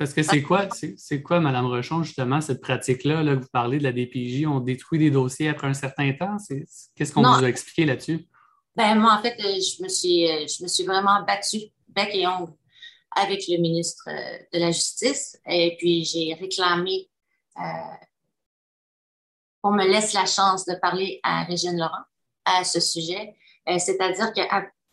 Parce 0.00 0.14
que 0.14 0.22
c'est 0.22 0.40
quoi, 0.40 0.66
c'est 0.96 1.22
quoi, 1.22 1.40
Mme 1.40 1.66
Rochon, 1.66 2.02
justement, 2.02 2.40
cette 2.40 2.62
pratique-là, 2.62 3.22
là, 3.22 3.34
vous 3.34 3.48
parlez 3.52 3.76
de 3.76 3.82
la 3.82 3.92
DPJ, 3.92 4.46
on 4.46 4.60
détruit 4.60 4.98
des 4.98 5.10
dossiers 5.10 5.50
après 5.50 5.66
un 5.66 5.74
certain 5.74 6.10
temps? 6.14 6.38
Qu'est-ce 6.96 7.12
qu'on 7.12 7.20
vous 7.20 7.44
a 7.44 7.46
expliqué 7.46 7.84
là-dessus? 7.84 8.26
Ben, 8.74 8.94
moi, 8.94 9.12
en 9.12 9.20
fait, 9.20 9.36
je 9.38 9.82
me 9.82 9.88
suis, 9.90 10.26
je 10.48 10.62
me 10.62 10.68
suis 10.68 10.84
vraiment 10.84 11.22
battue 11.26 11.66
bec 11.88 12.14
et 12.14 12.26
ongle 12.26 12.54
avec 13.14 13.46
le 13.46 13.58
ministre 13.58 14.08
euh, 14.08 14.38
de 14.54 14.58
la 14.58 14.70
Justice. 14.70 15.38
Et 15.46 15.76
puis, 15.78 16.02
j'ai 16.06 16.32
réclamé 16.32 17.10
euh, 17.58 17.62
qu'on 19.60 19.72
me 19.72 19.84
laisse 19.86 20.14
la 20.14 20.24
chance 20.24 20.64
de 20.64 20.76
parler 20.76 21.20
à 21.22 21.44
Régine 21.44 21.78
Laurent 21.78 22.04
à 22.46 22.64
ce 22.64 22.80
sujet. 22.80 23.34
Euh, 23.68 23.78
c'est-à-dire 23.78 24.32
que 24.32 24.40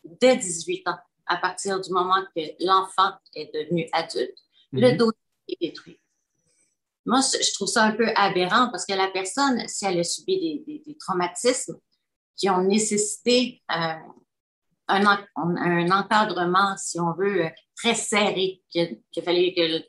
dès 0.04 0.36
18 0.36 0.86
ans, 0.86 0.98
à 1.24 1.38
partir 1.38 1.80
du 1.80 1.90
moment 1.92 2.22
que 2.36 2.42
l'enfant 2.62 3.12
est 3.34 3.50
devenu 3.54 3.88
adulte, 3.94 4.36
le 4.72 4.92
mhm. 4.92 4.96
dossier 4.96 5.18
est 5.48 5.56
détruit. 5.60 6.00
Moi, 7.06 7.20
je 7.20 7.52
trouve 7.54 7.68
ça 7.68 7.84
un 7.84 7.92
peu 7.92 8.08
aberrant 8.14 8.68
parce 8.70 8.84
que 8.84 8.92
la 8.92 9.08
personne, 9.08 9.66
si 9.66 9.86
elle 9.86 9.98
a 9.98 10.04
subi 10.04 10.62
des, 10.66 10.96
traumatismes 11.00 11.78
qui 12.36 12.50
ont 12.50 12.62
nécessité 12.62 13.62
euh, 13.74 13.94
un, 14.88 15.90
encadrement, 15.90 16.76
si 16.76 17.00
on 17.00 17.12
veut, 17.14 17.50
très 17.76 17.94
serré, 17.94 18.62
qu'il 18.70 19.22
fallait 19.24 19.54
que 19.54 19.82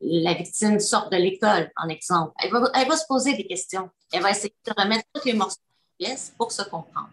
la 0.00 0.34
victime 0.34 0.78
sorte 0.78 1.10
de 1.12 1.16
l'école, 1.16 1.70
en 1.76 1.88
exemple. 1.88 2.32
Elle 2.38 2.50
va, 2.50 2.96
se 2.96 3.06
poser 3.06 3.34
des 3.34 3.46
questions. 3.46 3.88
Elle 4.12 4.22
va 4.22 4.30
essayer 4.30 4.54
de 4.66 4.72
remettre 4.76 5.04
tous 5.14 5.24
les 5.24 5.32
morceaux 5.32 5.60
de 5.98 6.04
pièces 6.04 6.34
pour 6.36 6.52
se 6.52 6.62
comprendre. 6.62 7.10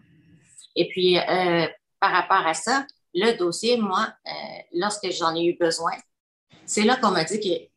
Et 0.75 0.89
puis, 0.89 1.17
euh, 1.17 1.67
par 1.99 2.11
rapport 2.11 2.45
à 2.45 2.53
ça, 2.53 2.85
le 3.13 3.37
dossier, 3.37 3.77
moi, 3.77 4.13
euh, 4.27 4.31
lorsque 4.73 5.09
j'en 5.11 5.35
ai 5.35 5.45
eu 5.45 5.57
besoin, 5.57 5.93
c'est 6.65 6.83
là 6.83 6.97
qu'on 6.97 7.11
m'a 7.11 7.23
dit 7.23 7.39
qu'il 7.39 7.69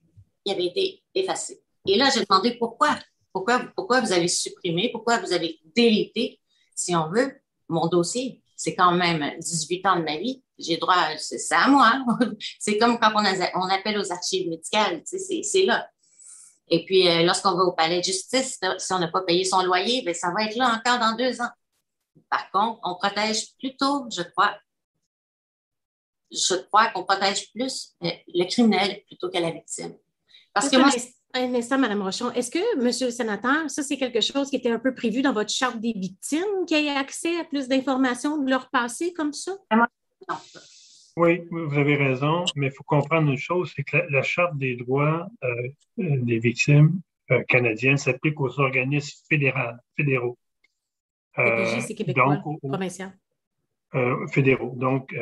avait 0.49 0.67
été 0.67 1.03
effacé. 1.15 1.63
Et 1.87 1.97
là, 1.97 2.09
j'ai 2.15 2.25
demandé 2.25 2.57
pourquoi. 2.59 2.99
Pourquoi, 3.33 3.61
pourquoi 3.75 4.01
vous 4.01 4.13
avez 4.13 4.29
supprimé, 4.29 4.91
pourquoi 4.91 5.19
vous 5.19 5.33
avez 5.33 5.61
délité, 5.75 6.41
si 6.75 6.97
on 6.97 7.11
veut, 7.11 7.39
mon 7.69 7.87
dossier. 7.87 8.43
C'est 8.57 8.75
quand 8.75 8.93
même 8.93 9.39
18 9.39 9.87
ans 9.87 9.97
de 9.97 10.05
ma 10.05 10.17
vie. 10.17 10.43
J'ai 10.59 10.79
droit, 10.79 10.97
c'est 11.19 11.55
à 11.55 11.69
moi. 11.69 12.03
c'est 12.59 12.79
comme 12.79 12.99
quand 12.99 13.13
on, 13.15 13.69
appelle 13.69 13.99
aux 13.99 14.11
archives 14.11 14.49
médicales, 14.49 15.03
c'est 15.05 15.65
là. 15.65 15.87
Et 16.69 16.85
puis, 16.85 17.07
euh, 17.09 17.23
lorsqu'on 17.23 17.55
va 17.55 17.63
au 17.65 17.73
palais 17.73 17.99
de 17.99 18.05
justice, 18.05 18.59
si 18.79 18.93
on 18.93 18.99
n'a 18.99 19.09
pas 19.09 19.21
payé 19.21 19.45
son 19.45 19.63
loyer, 19.63 20.03
bien, 20.03 20.15
ça 20.15 20.33
va 20.33 20.45
être 20.45 20.57
là 20.57 20.81
encore 20.81 20.99
dans 20.99 21.15
deux 21.15 21.41
ans. 21.41 21.51
Par 22.31 22.51
contre, 22.51 22.81
on 22.83 22.95
protège 22.97 23.55
plutôt, 23.59 24.07
je 24.11 24.23
crois, 24.23 24.57
je 26.31 26.55
crois 26.67 26.89
qu'on 26.89 27.05
protège 27.05 27.53
plus 27.53 27.95
euh, 28.03 28.11
le 28.29 28.45
criminel 28.45 29.03
plutôt 29.07 29.31
que 29.31 29.39
la 29.39 29.51
victime. 29.51 29.95
Parce 30.53 30.69
que 30.69 30.77
moi, 30.77 30.91
un 31.35 31.55
instant, 31.55 31.79
Mme 31.79 32.03
Rochon. 32.03 32.31
Est-ce 32.33 32.51
que, 32.51 32.83
Monsieur 32.83 33.07
le 33.07 33.13
sénateur, 33.13 33.69
ça, 33.69 33.83
c'est 33.83 33.97
quelque 33.97 34.21
chose 34.21 34.49
qui 34.51 34.57
était 34.57 34.71
un 34.71 34.79
peu 34.79 34.95
prévu 34.95 35.23
dans 35.23 35.33
votre 35.33 35.51
charte 35.51 35.81
des 35.81 35.93
victimes, 35.93 36.65
qui 36.67 36.75
ait 36.75 36.89
accès 36.89 37.39
à 37.39 37.45
plus 37.45 37.69
d'informations 37.69 38.43
de 38.43 38.49
leur 38.49 38.71
passé 38.71 39.13
comme 39.13 39.33
ça? 39.33 39.53
Oui, 41.17 41.43
vous 41.51 41.79
avez 41.79 41.97
raison, 41.97 42.45
mais 42.57 42.67
il 42.67 42.73
faut 42.73 42.85
comprendre 42.85 43.31
une 43.31 43.39
chose, 43.39 43.73
c'est 43.75 43.85
que 43.85 43.97
la, 44.11 44.23
charte 44.23 44.57
des 44.59 44.77
droits 44.77 45.27
euh, 45.45 45.69
des 45.97 46.39
victimes 46.39 47.01
euh, 47.31 47.43
canadiennes 47.45 47.97
s'applique 47.97 48.39
aux 48.39 48.61
organismes 48.61 49.19
fédéraux. 49.29 50.37
Euh, 51.39 51.81
c'est 51.81 51.95
québécois, 51.95 52.43
provincial. 52.63 53.13
fédéraux. 54.31 54.75
Donc, 54.77 55.15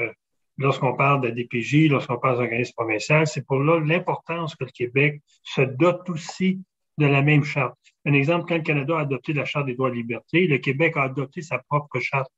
lorsqu'on 0.58 0.94
parle 0.96 1.20
de 1.22 1.30
DPJ, 1.30 1.88
lorsqu'on 1.88 2.18
parle 2.18 2.36
d'organismes 2.36 2.74
provinciaux, 2.76 3.24
c'est 3.24 3.46
pour 3.46 3.58
là 3.58 3.80
l'importance 3.80 4.54
que 4.54 4.64
le 4.64 4.70
Québec 4.70 5.20
se 5.42 5.62
dote 5.62 6.08
aussi 6.10 6.60
de 6.98 7.06
la 7.06 7.22
même 7.22 7.44
charte. 7.44 7.76
Un 8.06 8.12
exemple, 8.12 8.46
quand 8.48 8.56
le 8.56 8.62
Canada 8.62 8.98
a 8.98 9.00
adopté 9.00 9.32
la 9.32 9.44
Charte 9.44 9.66
des 9.66 9.74
droits 9.74 9.90
et 9.90 9.94
libertés, 9.94 10.46
le 10.46 10.58
Québec 10.58 10.96
a 10.96 11.04
adopté 11.04 11.42
sa 11.42 11.58
propre 11.58 11.98
charte. 12.00 12.30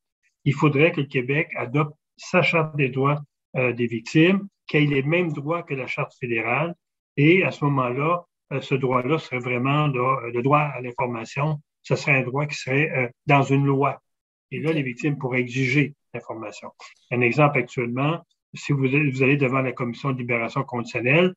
Il 0.45 0.55
faudrait 0.55 0.93
que 0.93 1.01
le 1.01 1.07
Québec 1.07 1.51
adopte 1.57 1.95
sa 2.17 2.43
Charte 2.43 2.77
des 2.77 2.89
droits 2.89 3.21
euh, 3.57 3.73
des 3.73 3.87
victimes, 3.87 4.49
qui 4.67 4.79
ait 4.79 4.81
les 4.81 5.03
mêmes 5.03 5.33
droits 5.33 5.62
que 5.62 5.75
la 5.75 5.87
Charte 5.87 6.12
fédérale. 6.19 6.75
Et 7.17 7.43
à 7.45 7.51
ce 7.51 7.64
moment-là, 7.64 8.25
euh, 8.53 8.61
ce 8.61 8.75
droit-là 8.75 9.19
serait 9.19 9.39
vraiment 9.39 9.89
euh, 9.89 10.31
le 10.33 10.43
droit 10.43 10.61
à 10.61 10.81
l'information. 10.81 11.61
Ce 11.83 11.97
serait 11.97 12.19
un 12.19 12.23
droit 12.23 12.47
qui 12.47 12.57
serait 12.57 13.12
dans 13.27 13.45
une 13.45 13.64
loi. 13.64 14.03
Et 14.51 14.61
là, 14.61 14.72
les 14.72 14.82
victimes 14.82 15.18
pourraient 15.18 15.40
exiger 15.40 15.94
l'information. 16.14 16.70
Un 17.11 17.20
exemple 17.20 17.59
actuellement, 17.59 18.22
si 18.55 18.72
vous, 18.72 18.86
allez 18.86 19.36
devant 19.36 19.61
la 19.61 19.72
commission 19.72 20.12
de 20.12 20.18
libération 20.18 20.62
conditionnelle, 20.64 21.34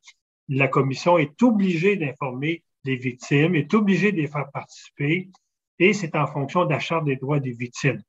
la 0.48 0.68
commission 0.68 1.18
est 1.18 1.42
obligée 1.44 1.96
d'informer 1.96 2.64
les 2.86 2.96
victimes, 2.96 3.56
est 3.56 3.74
obligée 3.74 4.12
de 4.12 4.18
les 4.18 4.28
faire 4.28 4.50
participer, 4.52 5.30
et 5.80 5.94
c'est 5.94 6.16
en 6.16 6.28
fonction 6.28 6.66
de 6.66 6.72
la 6.72 6.80
Charte 6.80 7.06
des 7.06 7.16
droits 7.16 7.40
des 7.40 7.52
victimes. 7.52 8.02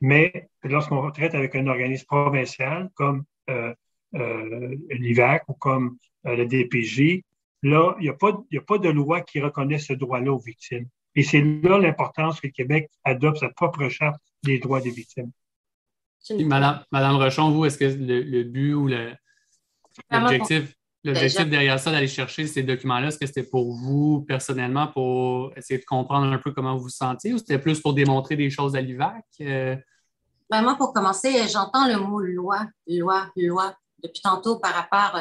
Mais 0.00 0.48
lorsqu'on 0.62 1.10
traite 1.10 1.34
avec 1.34 1.54
un 1.54 1.66
organisme 1.66 2.06
provincial 2.06 2.90
comme 2.94 3.24
euh, 3.50 3.74
euh, 4.14 4.76
l'IVAC 4.90 5.44
ou 5.48 5.54
comme 5.54 5.96
euh, 6.26 6.36
le 6.36 6.46
DPJ, 6.46 7.22
là, 7.62 7.96
il 7.98 8.02
n'y 8.02 8.08
a, 8.08 8.12
a, 8.12 8.60
pas 8.60 8.78
de 8.78 8.88
loi 8.88 9.22
qui 9.22 9.40
reconnaît 9.40 9.78
ce 9.78 9.94
droit-là 9.94 10.32
aux 10.32 10.38
victimes. 10.38 10.88
Et 11.16 11.22
c'est 11.22 11.40
là 11.40 11.78
l'importance 11.78 12.40
que 12.40 12.46
le 12.46 12.52
Québec 12.52 12.90
adopte 13.04 13.38
sa 13.38 13.48
propre 13.48 13.88
charte 13.88 14.20
des 14.42 14.58
droits 14.58 14.80
des 14.80 14.90
victimes. 14.90 15.32
Madame, 16.40 16.84
Madame 16.92 17.16
Rochon, 17.16 17.50
vous, 17.50 17.64
est-ce 17.64 17.78
que 17.78 17.84
le, 17.84 18.42
but 18.44 18.74
ou 18.74 18.88
l'objectif 20.10 20.76
L'objectif 21.06 21.48
derrière 21.48 21.78
ça, 21.78 21.92
d'aller 21.92 22.08
chercher 22.08 22.48
ces 22.48 22.64
documents-là, 22.64 23.08
est-ce 23.08 23.18
que 23.18 23.26
c'était 23.26 23.44
pour 23.44 23.72
vous 23.72 24.24
personnellement, 24.26 24.88
pour 24.88 25.56
essayer 25.56 25.78
de 25.78 25.84
comprendre 25.84 26.26
un 26.26 26.38
peu 26.38 26.50
comment 26.50 26.76
vous 26.76 26.84
vous 26.84 26.88
sentiez 26.88 27.32
ou 27.32 27.38
c'était 27.38 27.60
plus 27.60 27.80
pour 27.80 27.94
démontrer 27.94 28.34
des 28.34 28.50
choses 28.50 28.74
à 28.74 28.80
l'IVAC? 28.80 29.24
Euh? 29.40 29.76
Ben 30.50 30.62
moi, 30.62 30.74
pour 30.74 30.92
commencer, 30.92 31.32
j'entends 31.48 31.86
le 31.86 31.98
mot 31.98 32.20
loi, 32.20 32.66
loi, 32.88 33.28
loi 33.36 33.76
depuis 34.02 34.20
tantôt 34.20 34.58
par 34.58 34.74
rapport 34.74 35.20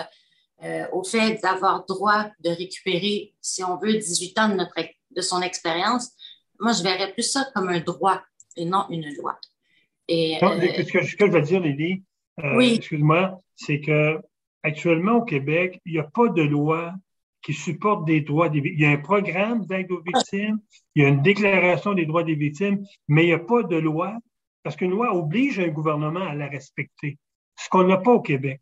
euh, 0.64 0.88
au 0.92 1.04
fait 1.04 1.40
d'avoir 1.44 1.86
droit 1.86 2.32
de 2.40 2.50
récupérer, 2.50 3.36
si 3.40 3.64
on 3.64 3.78
veut, 3.78 3.94
18 3.94 4.40
ans 4.40 4.50
de, 4.50 4.56
notre, 4.56 4.74
de 5.16 5.22
son 5.22 5.42
expérience. 5.42 6.12
Moi, 6.60 6.74
je 6.74 6.84
verrais 6.84 7.12
plus 7.14 7.24
ça 7.24 7.46
comme 7.54 7.70
un 7.70 7.80
droit 7.80 8.22
et 8.56 8.66
non 8.66 8.86
une 8.90 9.06
loi. 9.16 9.38
Et, 10.08 10.38
euh, 10.42 10.60
ce, 10.60 10.92
que, 10.92 11.04
je 11.04 11.32
veux 11.32 11.42
dire, 11.42 11.60
Lily, 11.60 12.04
excuse-moi, 12.38 13.42
c'est 13.56 13.82
que 13.82 14.20
actuellement 14.64 15.18
au 15.18 15.24
Québec, 15.24 15.80
il 15.86 15.94
n'y 15.94 16.00
a 16.00 16.04
pas 16.04 16.28
de 16.30 16.42
loi 16.42 16.94
qui 17.42 17.54
supporte 17.54 18.06
des 18.06 18.22
droits 18.22 18.50
des 18.50 18.60
victimes. 18.60 18.80
Il 18.80 18.84
y 18.84 18.86
a 18.88 18.92
un 18.92 19.02
programme 19.02 19.66
d'aide 19.66 19.92
aux 19.92 20.02
victimes, 20.02 20.60
il 20.96 21.04
y 21.04 21.06
a 21.06 21.10
une 21.10 21.22
déclaration 21.22 21.94
des 21.94 22.06
droits 22.06 22.24
des 22.24 22.36
victimes, 22.36 22.84
mais 23.08 23.24
il 23.24 23.28
n'y 23.28 23.34
a 23.34 23.40
pas 23.40 23.64
de 23.64 23.76
loi 23.76 24.18
parce 24.64 24.76
qu'une 24.76 24.90
loi 24.90 25.16
oblige 25.16 25.60
un 25.60 25.68
gouvernement 25.68 26.26
à 26.26 26.34
la 26.34 26.48
respecter, 26.48 27.20
ce 27.56 27.70
qu'on 27.70 27.84
n'a 27.84 27.98
pas 27.98 28.14
au 28.14 28.22
Québec. 28.22 28.62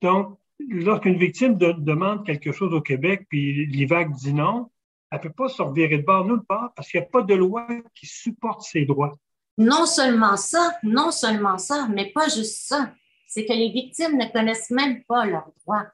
Donc, 0.00 0.38
lorsqu'une 0.58 1.18
victime 1.18 1.56
demande 1.56 2.24
quelque 2.24 2.50
chose 2.50 2.72
au 2.72 2.80
Québec, 2.80 3.26
puis 3.28 3.66
l'IVAC 3.66 4.10
dit 4.12 4.32
non, 4.32 4.70
elle 5.10 5.18
ne 5.18 5.22
peut 5.22 5.32
pas 5.32 5.48
se 5.48 5.62
revirer 5.62 5.98
de 5.98 6.02
bord 6.02 6.24
nulle 6.24 6.42
part 6.48 6.72
parce 6.74 6.88
qu'il 6.88 7.00
n'y 7.00 7.06
a 7.06 7.08
pas 7.08 7.22
de 7.22 7.34
loi 7.34 7.66
qui 7.94 8.06
supporte 8.06 8.62
ses 8.62 8.84
droits. 8.84 9.12
Non 9.56 9.86
seulement 9.86 10.36
ça, 10.36 10.76
non 10.82 11.10
seulement 11.10 11.58
ça, 11.58 11.88
mais 11.88 12.10
pas 12.12 12.28
juste 12.28 12.66
ça 12.66 12.90
c'est 13.34 13.46
que 13.46 13.52
les 13.52 13.70
victimes 13.70 14.16
ne 14.16 14.26
connaissent 14.26 14.70
même 14.70 15.02
pas 15.04 15.26
leurs 15.26 15.50
droits. 15.64 15.86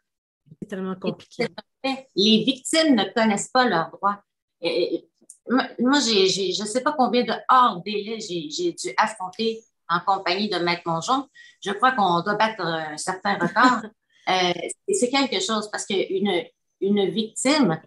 C'est 0.60 0.68
tellement 0.68 0.94
compliqué. 0.94 1.46
Les 2.14 2.44
victimes 2.44 2.94
ne 2.94 3.04
connaissent 3.14 3.48
pas 3.48 3.66
leurs 3.66 3.90
droits. 3.90 4.22
moi, 5.78 6.00
j'ai, 6.00 6.28
je 6.28 6.62
ne 6.62 6.68
sais 6.68 6.82
pas 6.82 6.92
combien 6.92 7.24
de 7.24 7.32
hors 7.48 7.80
délai 7.82 8.20
j'ai, 8.20 8.72
dû 8.72 8.92
affronter 8.98 9.64
en 9.88 10.00
compagnie 10.00 10.50
de 10.50 10.58
Maître 10.58 10.82
Mongeon. 10.84 11.26
Je 11.64 11.70
crois 11.70 11.92
qu'on 11.92 12.20
doit 12.20 12.34
battre 12.34 12.60
un 12.60 12.98
certain 12.98 13.38
record. 13.38 13.88
euh, 14.28 14.52
c'est 14.92 15.08
quelque 15.08 15.40
chose 15.40 15.70
parce 15.70 15.86
qu'une 15.86 16.44
une 16.82 17.08
victime 17.08 17.80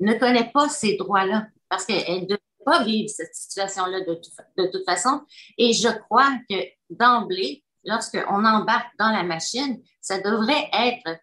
ne 0.00 0.14
connaît 0.14 0.50
pas 0.52 0.68
ces 0.68 0.96
droits-là 0.96 1.46
parce 1.68 1.84
qu'elle 1.84 2.22
ne 2.22 2.26
doit 2.26 2.38
pas 2.64 2.82
vivre 2.84 3.08
cette 3.08 3.34
situation-là 3.34 4.00
de, 4.00 4.20
de 4.58 4.70
toute 4.70 4.84
façon. 4.84 5.22
Et 5.56 5.72
je 5.72 5.88
crois 5.88 6.32
que 6.48 6.56
d'emblée, 6.90 7.64
lorsqu'on 7.84 8.44
embarque 8.44 8.90
dans 8.98 9.10
la 9.10 9.22
machine, 9.22 9.80
ça 10.00 10.20
devrait 10.20 10.68
être 10.72 11.18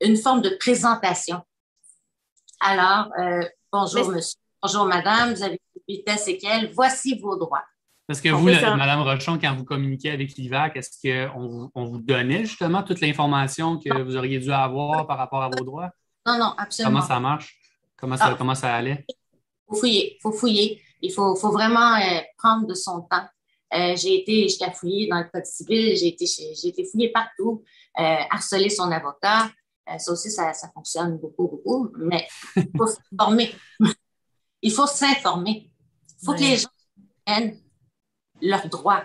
une 0.00 0.16
forme 0.16 0.42
de 0.42 0.50
présentation. 0.50 1.42
Alors, 2.60 3.10
euh, 3.18 3.44
bonjour 3.72 4.08
monsieur, 4.10 4.38
bonjour 4.60 4.84
madame, 4.84 5.32
vous 5.32 5.42
avez 5.42 5.60
vitesse 5.88 6.28
et 6.28 6.38
quelle, 6.38 6.72
voici 6.72 7.18
vos 7.18 7.36
droits. 7.36 7.64
Parce 8.08 8.20
que 8.22 8.30
vous, 8.30 8.46
Madame 8.46 9.02
Rochon, 9.02 9.38
quand 9.38 9.54
vous 9.54 9.64
communiquez 9.64 10.10
avec 10.10 10.34
l'IVAC, 10.34 10.76
est-ce 10.76 10.98
qu'on 11.02 11.46
vous, 11.46 11.70
on 11.74 11.84
vous 11.84 11.98
donnait 11.98 12.46
justement 12.46 12.82
toute 12.82 13.00
l'information 13.00 13.78
que 13.78 14.02
vous 14.02 14.16
auriez 14.16 14.38
dû 14.38 14.50
avoir 14.50 15.06
par 15.06 15.18
rapport 15.18 15.42
à 15.42 15.50
vos 15.50 15.62
droits? 15.62 15.90
Non, 16.26 16.38
non, 16.38 16.54
absolument. 16.56 17.00
Comment 17.00 17.06
ça 17.06 17.20
marche? 17.20 17.57
Comment 17.98 18.16
ça, 18.16 18.28
ah. 18.28 18.34
comment 18.36 18.54
ça 18.54 18.74
allait? 18.74 19.04
Il 19.08 19.14
faut 19.68 19.76
fouiller, 19.76 20.16
il 20.16 20.20
faut 20.20 20.32
fouiller. 20.32 20.82
Il 21.00 21.12
faut, 21.12 21.36
faut 21.36 21.50
vraiment 21.50 21.94
euh, 21.96 22.20
prendre 22.36 22.66
de 22.66 22.74
son 22.74 23.02
temps. 23.02 23.26
Euh, 23.74 23.94
j'ai 23.96 24.20
été 24.20 24.44
jusqu'à 24.44 24.70
fouiller 24.70 25.08
dans 25.08 25.18
le 25.18 25.28
code 25.32 25.44
civil, 25.44 25.94
j'ai 25.96 26.08
été, 26.08 26.24
j'ai 26.26 26.68
été 26.68 26.84
fouiller 26.84 27.10
partout, 27.10 27.62
euh, 27.98 28.16
harceler 28.30 28.70
son 28.70 28.90
avocat. 28.90 29.50
Euh, 29.88 29.98
ça 29.98 30.12
aussi, 30.12 30.30
ça, 30.30 30.52
ça, 30.54 30.70
fonctionne 30.72 31.18
beaucoup, 31.18 31.48
beaucoup, 31.48 31.90
mais 31.96 32.26
il 32.56 32.70
faut 32.76 32.86
s'informer. 32.86 33.54
il 34.62 34.72
faut 34.72 34.86
s'informer. 34.86 35.70
Il 36.20 36.24
faut 36.24 36.34
que 36.34 36.40
les 36.40 36.56
gens 36.56 36.68
prennent 37.24 37.58
leurs 38.40 38.68
droits. 38.68 39.04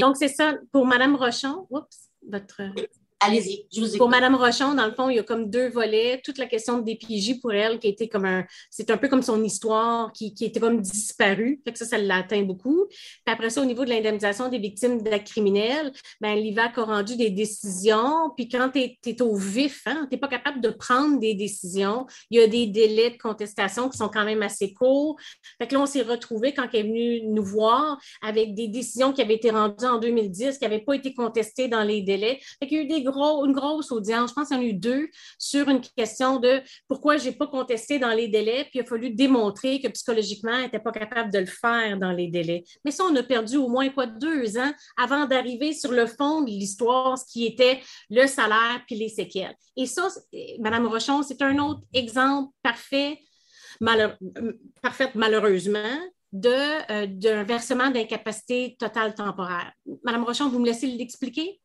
Donc, 0.00 0.16
c'est 0.16 0.28
ça. 0.28 0.54
Pour 0.72 0.86
Mme 0.86 1.16
Rochon, 1.16 1.66
oups, 1.70 2.10
votre. 2.28 2.62
Allez-y, 3.20 3.66
je 3.72 3.80
vous 3.80 3.86
écoute. 3.86 3.98
Pour 3.98 4.08
Mme 4.08 4.34
Rochon, 4.34 4.74
dans 4.74 4.86
le 4.86 4.92
fond, 4.92 5.08
il 5.08 5.16
y 5.16 5.18
a 5.18 5.22
comme 5.22 5.50
deux 5.50 5.68
volets. 5.68 6.20
Toute 6.24 6.38
la 6.38 6.46
question 6.46 6.78
de 6.78 6.84
DPJ 6.84 7.40
pour 7.40 7.52
elle, 7.52 7.78
qui 7.78 7.88
été 7.88 8.08
comme 8.08 8.24
un. 8.24 8.44
C'est 8.70 8.90
un 8.90 8.96
peu 8.96 9.08
comme 9.08 9.22
son 9.22 9.42
histoire 9.42 10.12
qui, 10.12 10.34
qui 10.34 10.44
était 10.44 10.60
comme 10.60 10.80
disparue. 10.80 11.60
Fait 11.64 11.72
que 11.72 11.78
ça, 11.78 11.84
ça 11.84 11.98
l'atteint 11.98 12.42
beaucoup. 12.42 12.86
Puis 12.88 13.34
après 13.34 13.50
ça, 13.50 13.62
au 13.62 13.64
niveau 13.64 13.84
de 13.84 13.90
l'indemnisation 13.90 14.48
des 14.48 14.58
victimes 14.58 15.02
d'actes 15.02 15.28
criminels, 15.28 15.92
ben, 16.20 16.34
l'IVAC 16.34 16.78
a 16.78 16.84
rendu 16.84 17.16
des 17.16 17.30
décisions. 17.30 18.30
Puis 18.36 18.48
quand 18.48 18.70
tu 18.70 18.80
es, 18.80 19.22
au 19.22 19.34
vif, 19.34 19.82
hein, 19.86 20.06
tu 20.08 20.14
n'es 20.14 20.20
pas 20.20 20.28
capable 20.28 20.60
de 20.60 20.70
prendre 20.70 21.18
des 21.18 21.34
décisions. 21.34 22.06
Il 22.30 22.38
y 22.38 22.42
a 22.42 22.46
des 22.46 22.66
délais 22.66 23.10
de 23.10 23.18
contestation 23.18 23.88
qui 23.88 23.98
sont 23.98 24.08
quand 24.08 24.24
même 24.24 24.42
assez 24.42 24.72
courts. 24.72 25.16
Fait 25.58 25.66
que 25.66 25.74
là, 25.74 25.80
on 25.80 25.86
s'est 25.86 26.02
retrouvé 26.02 26.54
quand 26.54 26.66
elle 26.72 26.80
est 26.80 26.82
venue 26.84 27.22
nous 27.22 27.44
voir 27.44 27.98
avec 28.22 28.54
des 28.54 28.68
décisions 28.68 29.12
qui 29.12 29.22
avaient 29.22 29.34
été 29.34 29.50
rendues 29.50 29.86
en 29.86 29.98
2010, 29.98 30.58
qui 30.58 30.64
n'avaient 30.64 30.80
pas 30.80 30.94
été 30.94 31.14
contestées 31.14 31.68
dans 31.68 31.82
les 31.82 32.02
délais. 32.02 32.38
Fait 32.60 32.66
qu'il 32.66 32.78
y 32.78 32.80
a 32.80 32.84
eu 32.84 32.86
des 32.86 33.07
une 33.16 33.52
grosse 33.52 33.92
audience. 33.92 34.30
Je 34.30 34.34
pense 34.34 34.48
qu'il 34.48 34.56
y 34.56 34.60
en 34.60 34.62
a 34.62 34.66
eu 34.66 34.74
deux 34.74 35.08
sur 35.38 35.68
une 35.68 35.80
question 35.80 36.38
de 36.38 36.60
pourquoi 36.86 37.16
je 37.16 37.28
n'ai 37.28 37.32
pas 37.32 37.46
contesté 37.46 37.98
dans 37.98 38.12
les 38.12 38.28
délais, 38.28 38.64
puis 38.64 38.78
il 38.78 38.80
a 38.80 38.84
fallu 38.84 39.10
démontrer 39.10 39.80
que 39.80 39.88
psychologiquement, 39.88 40.56
elle 40.56 40.64
n'était 40.64 40.78
pas 40.78 40.92
capable 40.92 41.32
de 41.32 41.38
le 41.38 41.46
faire 41.46 41.98
dans 41.98 42.12
les 42.12 42.28
délais. 42.28 42.64
Mais 42.84 42.90
ça, 42.90 43.04
on 43.04 43.14
a 43.16 43.22
perdu 43.22 43.56
au 43.56 43.68
moins 43.68 43.88
deux 44.06 44.58
ans 44.58 44.72
avant 44.96 45.26
d'arriver 45.26 45.72
sur 45.72 45.92
le 45.92 46.06
fond 46.06 46.42
de 46.42 46.50
l'histoire, 46.50 47.18
ce 47.18 47.24
qui 47.30 47.46
était 47.46 47.80
le 48.10 48.26
salaire 48.26 48.82
puis 48.86 48.96
les 48.96 49.08
séquelles. 49.08 49.54
Et 49.76 49.86
ça, 49.86 50.08
Mme 50.60 50.86
Rochon, 50.86 51.22
c'est 51.22 51.40
un 51.42 51.58
autre 51.58 51.82
exemple 51.92 52.52
parfait, 52.62 53.18
parfait 54.82 55.10
malheureusement, 55.14 55.98
euh, 56.34 57.06
d'un 57.06 57.42
versement 57.44 57.90
d'incapacité 57.90 58.76
totale 58.78 59.14
temporaire. 59.14 59.72
Madame 60.04 60.24
Rochon, 60.24 60.48
vous 60.48 60.58
me 60.58 60.66
laissez 60.66 60.86
l'expliquer? 60.86 61.60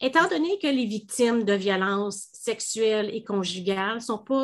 Étant 0.00 0.28
donné 0.28 0.58
que 0.58 0.66
les 0.66 0.86
victimes 0.86 1.44
de 1.44 1.52
violences 1.52 2.28
sexuelles 2.32 3.10
et 3.12 3.24
conjugales 3.24 4.00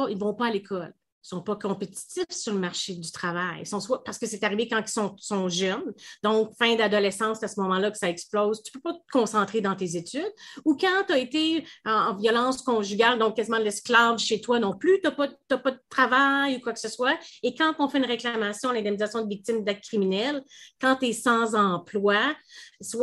ils 0.08 0.18
vont 0.18 0.34
pas 0.34 0.46
à 0.46 0.50
l'école, 0.50 0.94
sont 1.26 1.42
pas 1.42 1.56
compétitifs 1.56 2.30
sur 2.30 2.52
le 2.52 2.60
marché 2.60 2.94
du 2.94 3.10
travail. 3.10 3.60
Ils 3.60 3.66
sont 3.66 3.80
soit, 3.80 4.04
parce 4.04 4.18
que 4.18 4.26
c'est 4.26 4.42
arrivé 4.44 4.68
quand 4.68 4.80
ils 4.80 4.88
sont, 4.88 5.16
sont 5.18 5.48
jeunes, 5.48 5.92
donc 6.22 6.52
fin 6.58 6.76
d'adolescence, 6.76 7.42
à 7.42 7.48
ce 7.48 7.60
moment-là 7.60 7.90
que 7.90 7.98
ça 7.98 8.08
explose, 8.08 8.62
tu 8.62 8.72
peux 8.72 8.80
pas 8.80 8.92
te 8.92 9.10
concentrer 9.12 9.60
dans 9.60 9.74
tes 9.74 9.96
études. 9.96 10.32
Ou 10.64 10.76
quand 10.76 11.04
tu 11.06 11.12
as 11.12 11.18
été 11.18 11.64
en, 11.84 12.14
violence 12.14 12.62
conjugale, 12.62 13.18
donc 13.18 13.36
quasiment 13.36 13.58
l'esclave 13.58 14.18
chez 14.18 14.40
toi 14.40 14.58
non 14.58 14.74
plus, 14.74 15.00
tu 15.00 15.08
n'as 15.08 15.10
pas, 15.10 15.28
pas, 15.58 15.70
de 15.70 15.80
travail 15.88 16.56
ou 16.56 16.60
quoi 16.60 16.72
que 16.72 16.80
ce 16.80 16.88
soit. 16.88 17.18
Et 17.42 17.54
quand 17.54 17.74
on 17.78 17.88
fait 17.88 17.98
une 17.98 18.04
réclamation 18.04 18.70
à 18.70 18.74
l'indemnisation 18.74 19.22
de 19.22 19.28
victimes 19.28 19.64
d'actes 19.64 19.84
criminels, 19.84 20.42
quand 20.80 20.96
tu 20.96 21.06
es 21.06 21.12
sans 21.12 21.54
emploi, 21.54 22.34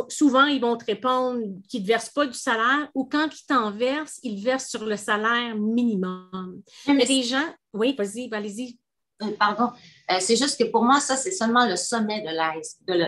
souvent 0.08 0.46
ils 0.46 0.60
vont 0.60 0.76
te 0.76 0.84
répondre 0.86 1.40
qu'ils 1.68 1.82
ne 1.82 1.86
te 1.86 1.92
versent 1.92 2.10
pas 2.10 2.26
du 2.26 2.34
salaire 2.38 2.88
ou 2.94 3.04
quand 3.04 3.28
ils 3.28 3.46
t'en 3.46 3.70
versent, 3.70 4.20
ils 4.22 4.42
versent 4.42 4.68
sur 4.68 4.84
le 4.84 4.96
salaire 4.96 5.56
minimum. 5.56 6.62
A 6.86 6.94
des 6.94 7.22
gens, 7.22 7.52
oui, 7.74 7.94
vas-y, 7.96 8.28
allez-y. 8.32 8.78
Euh, 9.22 9.36
pardon. 9.38 9.72
Euh, 10.10 10.16
c'est 10.20 10.36
juste 10.36 10.58
que 10.58 10.70
pour 10.70 10.84
moi, 10.84 11.00
ça, 11.00 11.16
c'est 11.16 11.32
seulement 11.32 11.66
le 11.66 11.76
sommet 11.76 12.22
de 12.22 12.30
l'ice, 12.30 12.76
de 12.82 12.94
le, 12.94 13.06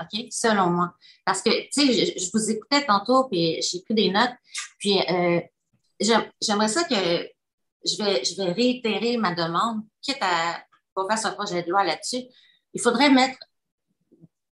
OK? 0.00 0.26
Selon 0.30 0.70
moi. 0.70 0.94
Parce 1.24 1.42
que, 1.42 1.50
tu 1.70 1.86
sais, 1.86 2.18
je, 2.18 2.30
vous 2.32 2.50
écoutais 2.50 2.84
tantôt, 2.84 3.28
puis 3.28 3.60
j'ai 3.62 3.80
pris 3.82 3.94
des 3.94 4.10
notes, 4.10 4.34
puis 4.78 4.98
euh, 5.08 5.40
j'aimerais 6.40 6.68
ça 6.68 6.84
que 6.84 6.94
je 6.94 8.02
vais, 8.02 8.24
je 8.24 8.36
vais 8.36 8.52
réitérer 8.52 9.16
ma 9.16 9.34
demande, 9.34 9.82
quitte 10.02 10.18
à 10.20 10.62
qu'on 10.94 11.08
fasse 11.08 11.24
un 11.24 11.32
projet 11.32 11.62
de 11.62 11.70
loi 11.70 11.84
là-dessus. 11.84 12.24
Il 12.72 12.80
faudrait 12.80 13.10
mettre 13.10 13.38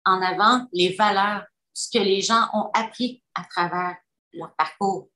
en 0.06 0.22
avant 0.22 0.66
les 0.72 0.94
valeurs, 0.94 1.46
ce 1.74 1.90
que 1.96 2.04
les 2.04 2.22
gens 2.22 2.48
ont 2.54 2.70
appris 2.74 3.24
à 3.36 3.44
travers 3.44 3.98
leur 4.34 4.56
parcours 4.56 5.10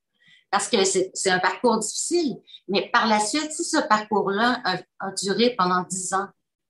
parce 0.51 0.67
que 0.67 0.83
c'est 0.83 1.29
un 1.29 1.39
parcours 1.39 1.79
difficile. 1.79 2.37
Mais 2.67 2.89
par 2.91 3.07
la 3.07 3.19
suite, 3.19 3.51
si 3.51 3.63
ce 3.63 3.77
parcours-là 3.77 4.61
a, 4.99 5.11
duré 5.13 5.55
pendant 5.57 5.83
10 5.83 6.13
ans, 6.13 6.27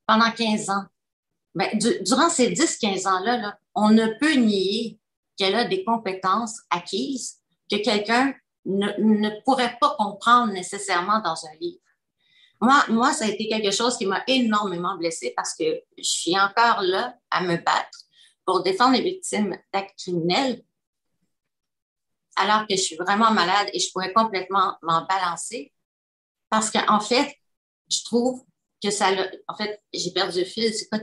pendant 0.08 0.32
15 0.32 0.70
ans, 0.70 0.86
ben, 1.56 1.68
durant 1.78 2.30
ces 2.30 2.52
10-15 2.54 3.08
ans-là, 3.08 3.58
on 3.76 3.90
ne 3.90 4.08
peut 4.20 4.36
nier 4.36 5.00
qu'elle 5.36 5.56
a 5.56 5.66
des 5.66 5.84
compétences 5.84 6.62
acquises 6.70 7.40
que 7.70 7.78
quelqu'un 7.78 8.34
ne, 8.66 8.88
ne, 9.00 9.44
pourrait 9.44 9.78
pas 9.82 9.96
comprendre 9.98 10.54
nécessairement 10.54 11.20
dans 11.20 11.46
un 11.46 11.56
livre. 11.60 11.82
Moi, 12.62 12.86
moi, 12.90 13.12
ça 13.12 13.26
a 13.26 13.30
été 13.30 13.48
quelque 13.48 13.72
chose 13.72 13.98
qui 13.98 14.06
m'a 14.06 14.24
énormément 14.28 14.96
blessée 14.96 15.34
parce 15.36 15.56
que 15.56 15.64
je 15.98 16.04
suis 16.04 16.40
encore 16.40 16.84
là 16.84 17.16
à 17.32 17.42
me 17.42 17.58
battre 17.58 18.06
pour 18.46 18.62
défendre 18.62 18.94
les 18.94 19.02
victimes 19.02 19.58
d'actes 19.74 19.98
criminels 19.98 20.62
alors 22.36 22.68
que 22.68 22.76
je 22.76 22.82
suis 22.82 22.96
vraiment 22.96 23.32
malade 23.32 23.70
et 23.74 23.80
je 23.80 23.92
pourrais 23.92 24.14
complètement 24.14 24.76
m'en 24.82 25.06
balancer. 25.06 25.74
Parce 26.50 26.70
qu'en 26.70 27.00
fait, 27.00 27.36
je 27.90 28.04
trouve 28.04 28.44
que 28.84 28.90
ça 28.90 29.10
En 29.48 29.56
fait, 29.56 29.82
j'ai 29.94 30.12
perdu 30.12 30.40
le 30.40 30.46
fil. 30.46 30.74
C'est 30.74 30.88
quoi, 30.90 31.00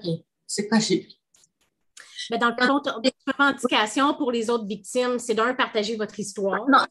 c'est 0.47 0.69
quoi 0.69 0.79
j'ai 0.79 1.09
Mais 2.31 2.39
dans 2.39 2.51
le 2.51 2.67
fond, 2.67 2.81
des 3.03 3.13
revendications 3.27 4.15
pour 4.15 4.33
les 4.33 4.51
autres 4.51 4.67
victimes, 4.67 5.19
c'est 5.19 5.35
d'un 5.35 5.55
partager 5.55 5.97
votre 5.97 6.19
histoire. 6.19 6.69
Non, 6.69 6.85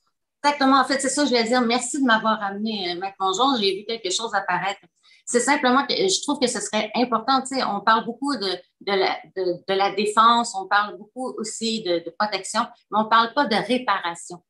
exactement. 0.43 0.79
En 0.79 0.85
fait, 0.85 0.99
c'est 0.99 1.09
ça 1.09 1.23
je 1.25 1.29
voulais 1.29 1.43
dire. 1.43 1.61
Merci 1.61 1.99
de 1.99 2.05
m'avoir 2.05 2.41
amené, 2.41 2.91
euh, 2.91 2.99
ma 2.99 3.11
conjointe. 3.11 3.59
J'ai 3.59 3.79
vu 3.79 3.85
quelque 3.85 4.11
chose 4.11 4.33
apparaître. 4.33 4.81
C'est 5.29 5.41
simplement 5.41 5.85
que 5.85 5.93
je 5.93 6.21
trouve 6.21 6.39
que 6.39 6.47
ce 6.47 6.61
serait 6.61 6.89
important. 6.95 7.41
Tu 7.41 7.57
sais, 7.57 7.63
on 7.65 7.81
parle 7.81 8.05
beaucoup 8.05 8.33
de, 8.37 8.47
de, 8.79 8.93
la, 8.93 9.19
de, 9.35 9.73
la 9.73 9.93
défense, 9.93 10.55
on 10.55 10.69
parle 10.69 10.97
beaucoup 10.97 11.33
aussi 11.37 11.83
de, 11.83 12.09
protection, 12.17 12.61
mais 12.89 12.99
on 12.99 13.03
ne 13.03 13.09
parle 13.09 13.33
pas 13.33 13.45
de 13.45 13.55
réparation. 13.55 14.41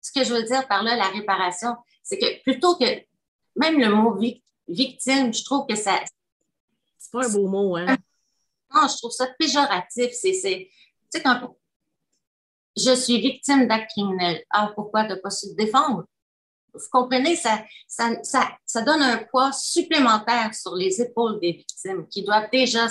Ce 0.00 0.10
que 0.10 0.24
je 0.24 0.34
veux 0.34 0.42
dire 0.42 0.66
par 0.66 0.82
là, 0.82 0.96
la 0.96 1.06
réparation, 1.06 1.76
c'est 2.02 2.18
que 2.18 2.42
plutôt 2.42 2.74
que 2.74 2.84
même 3.54 3.78
le 3.78 3.88
mot 3.88 4.18
victime, 4.66 5.32
je 5.32 5.44
trouve 5.44 5.64
que 5.68 5.76
ça. 5.76 6.00
C'est 6.98 7.12
pas 7.12 7.26
un 7.28 7.32
beau 7.32 7.46
mot, 7.46 7.76
hein? 7.76 7.96
Non, 8.74 8.88
je 8.88 8.96
trouve 8.96 9.12
ça 9.12 9.28
péjoratif. 9.38 10.10
C'est, 10.10 10.32
tu 10.32 10.40
sais, 11.08 11.22
quand 11.22 11.56
je 12.76 12.96
suis 12.96 13.20
victime 13.20 13.68
d'actes 13.68 13.90
criminels, 13.90 14.42
ah, 14.50 14.72
pourquoi 14.74 15.04
ne 15.04 15.14
pas 15.14 15.30
se 15.30 15.54
défendre? 15.54 16.04
Vous 16.74 16.88
comprenez, 16.90 17.36
ça, 17.36 17.62
ça, 17.86 18.10
ça, 18.22 18.50
ça, 18.64 18.82
donne 18.82 19.02
un 19.02 19.18
poids 19.18 19.52
supplémentaire 19.52 20.54
sur 20.54 20.74
les 20.74 21.00
épaules 21.00 21.38
des 21.40 21.52
victimes 21.52 22.06
qui 22.08 22.22
doivent 22.22 22.48
déjà 22.52 22.86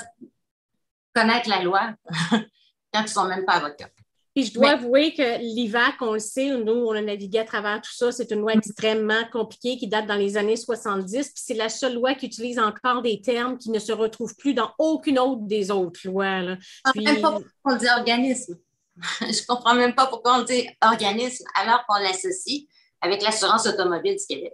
connaître 1.13 1.49
la 1.49 1.61
loi 1.61 1.93
quand 2.31 2.99
ils 2.99 3.03
ne 3.03 3.07
sont 3.07 3.25
même 3.25 3.45
pas 3.45 3.53
avocats. 3.53 3.89
Puis 4.35 4.45
je 4.45 4.53
dois 4.53 4.71
avouer 4.71 5.13
que 5.13 5.39
l'IVAC, 5.39 5.93
on 6.01 6.13
le 6.13 6.19
sait, 6.19 6.49
nous, 6.57 6.73
on 6.73 6.93
a 6.93 7.01
navigué 7.01 7.39
à 7.39 7.45
travers 7.45 7.79
tout 7.81 7.93
ça. 7.93 8.11
C'est 8.11 8.31
une 8.31 8.39
loi 8.39 8.53
extrêmement 8.53 9.23
compliquée 9.31 9.77
qui 9.77 9.87
date 9.87 10.07
dans 10.07 10.15
les 10.15 10.37
années 10.37 10.55
70. 10.55 11.11
Puis 11.11 11.31
c'est 11.35 11.53
la 11.53 11.69
seule 11.69 11.93
loi 11.93 12.15
qui 12.15 12.25
utilise 12.25 12.57
encore 12.57 13.03
des 13.03 13.21
termes 13.21 13.59
qui 13.59 13.69
ne 13.69 13.77
se 13.77 13.91
retrouvent 13.91 14.35
plus 14.35 14.55
dans 14.55 14.71
aucune 14.79 15.19
autre 15.19 15.43
des 15.43 15.69
autres 15.69 15.99
lois. 16.05 16.41
Là. 16.41 16.57
Puis... 16.93 17.03
Même 17.03 17.21
pas 17.21 17.31
pourquoi 17.31 17.73
on 17.73 17.75
dit 17.75 17.87
organisme. 17.95 18.57
je 19.21 19.45
comprends 19.45 19.75
même 19.75 19.93
pas 19.93 20.07
pourquoi 20.07 20.39
on 20.39 20.43
dit 20.43 20.67
organisme 20.81 21.45
alors 21.55 21.85
qu'on 21.87 21.99
l'associe 22.01 22.65
avec 23.03 23.21
l'assurance 23.21 23.67
automobile 23.67 24.15
du 24.15 24.25
Québec. 24.25 24.53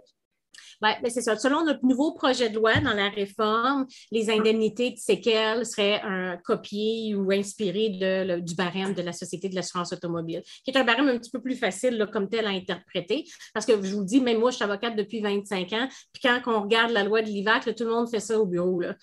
Oui, 0.82 0.92
ben 1.04 1.12
c'est 1.12 1.22
ça. 1.22 1.36
Selon 1.36 1.66
notre 1.66 1.86
nouveau 1.86 2.14
projet 2.14 2.50
de 2.50 2.56
loi 2.56 2.76
dans 2.80 2.94
la 2.94 3.10
réforme, 3.10 3.86
les 4.12 4.30
indemnités 4.30 4.92
de 4.92 4.98
séquelles 4.98 5.66
seraient 5.66 6.02
un 6.04 6.38
copié 6.38 7.16
ou 7.16 7.32
inspirées 7.32 7.90
de, 7.90 8.40
du 8.40 8.56
barème 8.56 8.94
de 8.94 9.02
la 9.02 9.12
Société 9.12 9.50
de 9.50 9.56
l'assurance 9.56 9.92
automobile, 9.92 10.42
qui 10.64 10.72
est 10.72 10.78
un 10.78 10.86
barème 10.86 11.10
un 11.10 11.18
petit 11.18 11.32
peu 11.32 11.42
plus 11.42 11.58
facile 11.58 12.08
comme 12.14 12.30
tel 12.30 12.46
à 12.46 12.52
interpréter. 12.52 13.26
Parce 13.54 13.66
que 13.66 13.74
je 13.74 13.94
vous 13.94 14.06
dis, 14.06 14.22
même 14.22 14.40
moi, 14.40 14.52
je 14.52 14.56
suis 14.56 14.64
avocate 14.64 14.96
depuis 14.96 15.20
25 15.20 15.74
ans, 15.74 15.90
puis 16.14 16.22
quand 16.24 16.40
on 16.48 16.62
regarde 16.62 16.92
la 16.92 17.04
loi 17.04 17.22
de 17.22 17.28
l'IVAC, 17.28 17.76
tout 17.76 17.84
le 17.84 17.92
monde 17.92 18.10
fait 18.10 18.22
ça 18.22 18.40
au 18.40 18.46
bureau. 18.46 18.80
Là. 18.80 18.96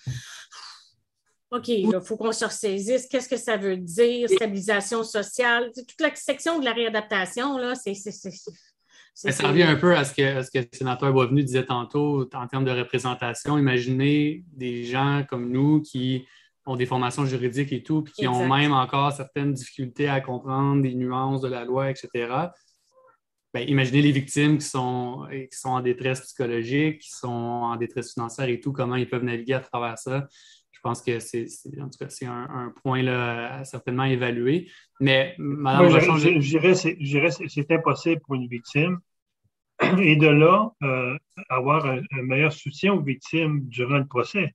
OK, 1.51 1.69
il 1.69 2.01
faut 2.03 2.17
qu'on 2.17 2.33
se 2.33 2.43
ressaisisse. 2.43 3.07
Qu'est-ce 3.07 3.29
que 3.29 3.37
ça 3.37 3.55
veut 3.55 3.77
dire? 3.77 4.29
Stabilisation 4.29 5.03
sociale. 5.03 5.71
Toute 5.73 6.01
la 6.01 6.13
section 6.13 6.59
de 6.59 6.65
la 6.65 6.73
réadaptation, 6.73 7.57
là, 7.57 7.73
c'est 7.75 7.93
ça 9.17 9.47
revient 9.47 9.63
un 9.63 9.75
peu 9.75 9.95
à 9.95 10.03
ce 10.05 10.13
que, 10.13 10.43
ce 10.43 10.51
que 10.51 10.59
le 10.59 10.67
sénateur 10.71 11.11
Boisvenu 11.11 11.43
disait 11.43 11.65
tantôt 11.65 12.29
en 12.33 12.47
termes 12.47 12.65
de 12.65 12.71
représentation. 12.71 13.57
Imaginez 13.57 14.43
des 14.53 14.83
gens 14.83 15.23
comme 15.27 15.51
nous 15.51 15.81
qui 15.81 16.27
ont 16.67 16.75
des 16.75 16.85
formations 16.85 17.25
juridiques 17.25 17.71
et 17.71 17.81
tout, 17.81 18.03
puis 18.03 18.13
qui 18.13 18.27
ont 18.27 18.47
même 18.47 18.73
encore 18.73 19.11
certaines 19.13 19.53
difficultés 19.53 20.07
à 20.07 20.21
comprendre 20.21 20.83
des 20.83 20.93
nuances 20.93 21.41
de 21.41 21.47
la 21.47 21.65
loi, 21.65 21.89
etc. 21.89 22.09
Bien, 23.53 23.63
imaginez 23.63 24.01
les 24.01 24.11
victimes 24.11 24.59
qui 24.59 24.67
sont, 24.67 25.25
qui 25.31 25.57
sont 25.57 25.69
en 25.69 25.81
détresse 25.81 26.21
psychologique, 26.21 26.99
qui 26.99 27.09
sont 27.09 27.27
en 27.27 27.75
détresse 27.77 28.13
financière 28.13 28.49
et 28.49 28.59
tout, 28.59 28.71
comment 28.71 28.97
ils 28.97 29.09
peuvent 29.09 29.23
naviguer 29.23 29.53
à 29.53 29.61
travers 29.61 29.97
ça. 29.97 30.27
Je 30.77 30.81
pense 30.83 31.01
que 31.01 31.19
c'est, 31.19 31.47
en 31.81 31.89
tout 31.89 31.97
cas, 31.97 32.07
c'est 32.09 32.27
un, 32.27 32.71
point 32.83 33.01
là, 33.01 33.55
à 33.55 33.63
certainement 33.65 34.03
évaluer. 34.03 34.69
Mais 34.99 35.33
Madame 35.39 35.89
je, 35.89 36.37
dirais 36.37 37.29
que 37.29 37.47
c'est 37.47 37.71
impossible 37.71 38.21
pour 38.21 38.35
une 38.35 38.47
victime 38.47 38.99
et 39.99 40.15
de 40.17 40.27
là, 40.27 40.71
euh, 40.83 41.17
avoir 41.49 41.87
un, 41.87 42.01
meilleur 42.21 42.53
soutien 42.53 42.93
aux 42.93 43.01
victimes 43.01 43.61
durant 43.69 43.97
le 43.97 44.05
procès. 44.05 44.53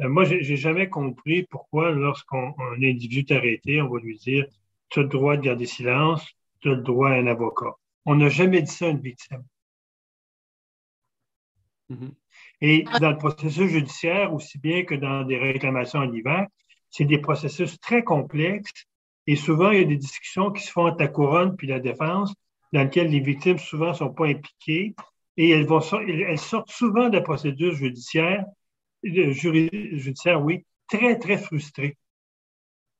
Euh, 0.00 0.08
moi, 0.08 0.24
j'ai 0.24 0.56
jamais 0.56 0.88
compris 0.88 1.46
pourquoi, 1.48 1.92
lorsqu'un 1.92 2.52
individu 2.76 3.20
est 3.20 3.30
arrêté, 3.30 3.80
on 3.80 3.88
va 3.88 4.00
lui 4.00 4.18
dire 4.18 4.46
Tu 4.88 4.98
as 4.98 5.02
le 5.02 5.08
droit 5.08 5.36
de 5.36 5.42
garder 5.42 5.66
silence, 5.66 6.26
tu 6.60 6.68
as 6.68 6.74
le 6.74 6.82
droit 6.82 7.10
à 7.10 7.14
un 7.14 7.28
avocat. 7.28 7.76
On 8.06 8.16
n'a 8.16 8.28
jamais 8.28 8.62
dit 8.62 8.72
ça 8.72 8.86
à 8.86 8.88
une 8.88 9.00
victime. 9.00 9.44
Mm-hmm. 11.90 12.10
Et 12.60 12.84
dans 13.00 13.10
le 13.10 13.16
processus 13.16 13.70
judiciaire, 13.70 14.34
aussi 14.34 14.58
bien 14.58 14.84
que 14.84 14.94
dans 14.94 15.24
des 15.24 15.38
réclamations 15.38 16.00
en 16.00 16.12
hiver, 16.12 16.46
c'est 16.90 17.04
des 17.04 17.18
processus 17.18 17.78
très 17.80 18.02
complexes 18.02 18.86
et 19.26 19.36
souvent, 19.36 19.70
il 19.70 19.78
y 19.80 19.82
a 19.82 19.86
des 19.86 19.96
discussions 19.96 20.50
qui 20.50 20.62
se 20.62 20.72
font 20.72 20.86
entre 20.86 21.00
la 21.00 21.08
couronne 21.08 21.56
puis 21.56 21.68
la 21.68 21.78
défense, 21.78 22.34
dans 22.72 22.82
lesquelles 22.82 23.10
les 23.10 23.20
victimes 23.20 23.58
souvent 23.58 23.90
ne 23.90 23.94
sont 23.94 24.12
pas 24.12 24.26
impliquées 24.26 24.94
et 25.36 25.50
elles, 25.50 25.66
vont, 25.66 25.80
elles 25.80 26.38
sortent 26.38 26.70
souvent 26.70 27.08
de 27.08 27.16
la 27.16 27.22
procédure 27.22 27.72
judiciaire, 27.72 28.44
judiciaire, 29.02 30.42
oui, 30.42 30.66
très, 30.88 31.18
très 31.18 31.38
frustrées. 31.38 31.96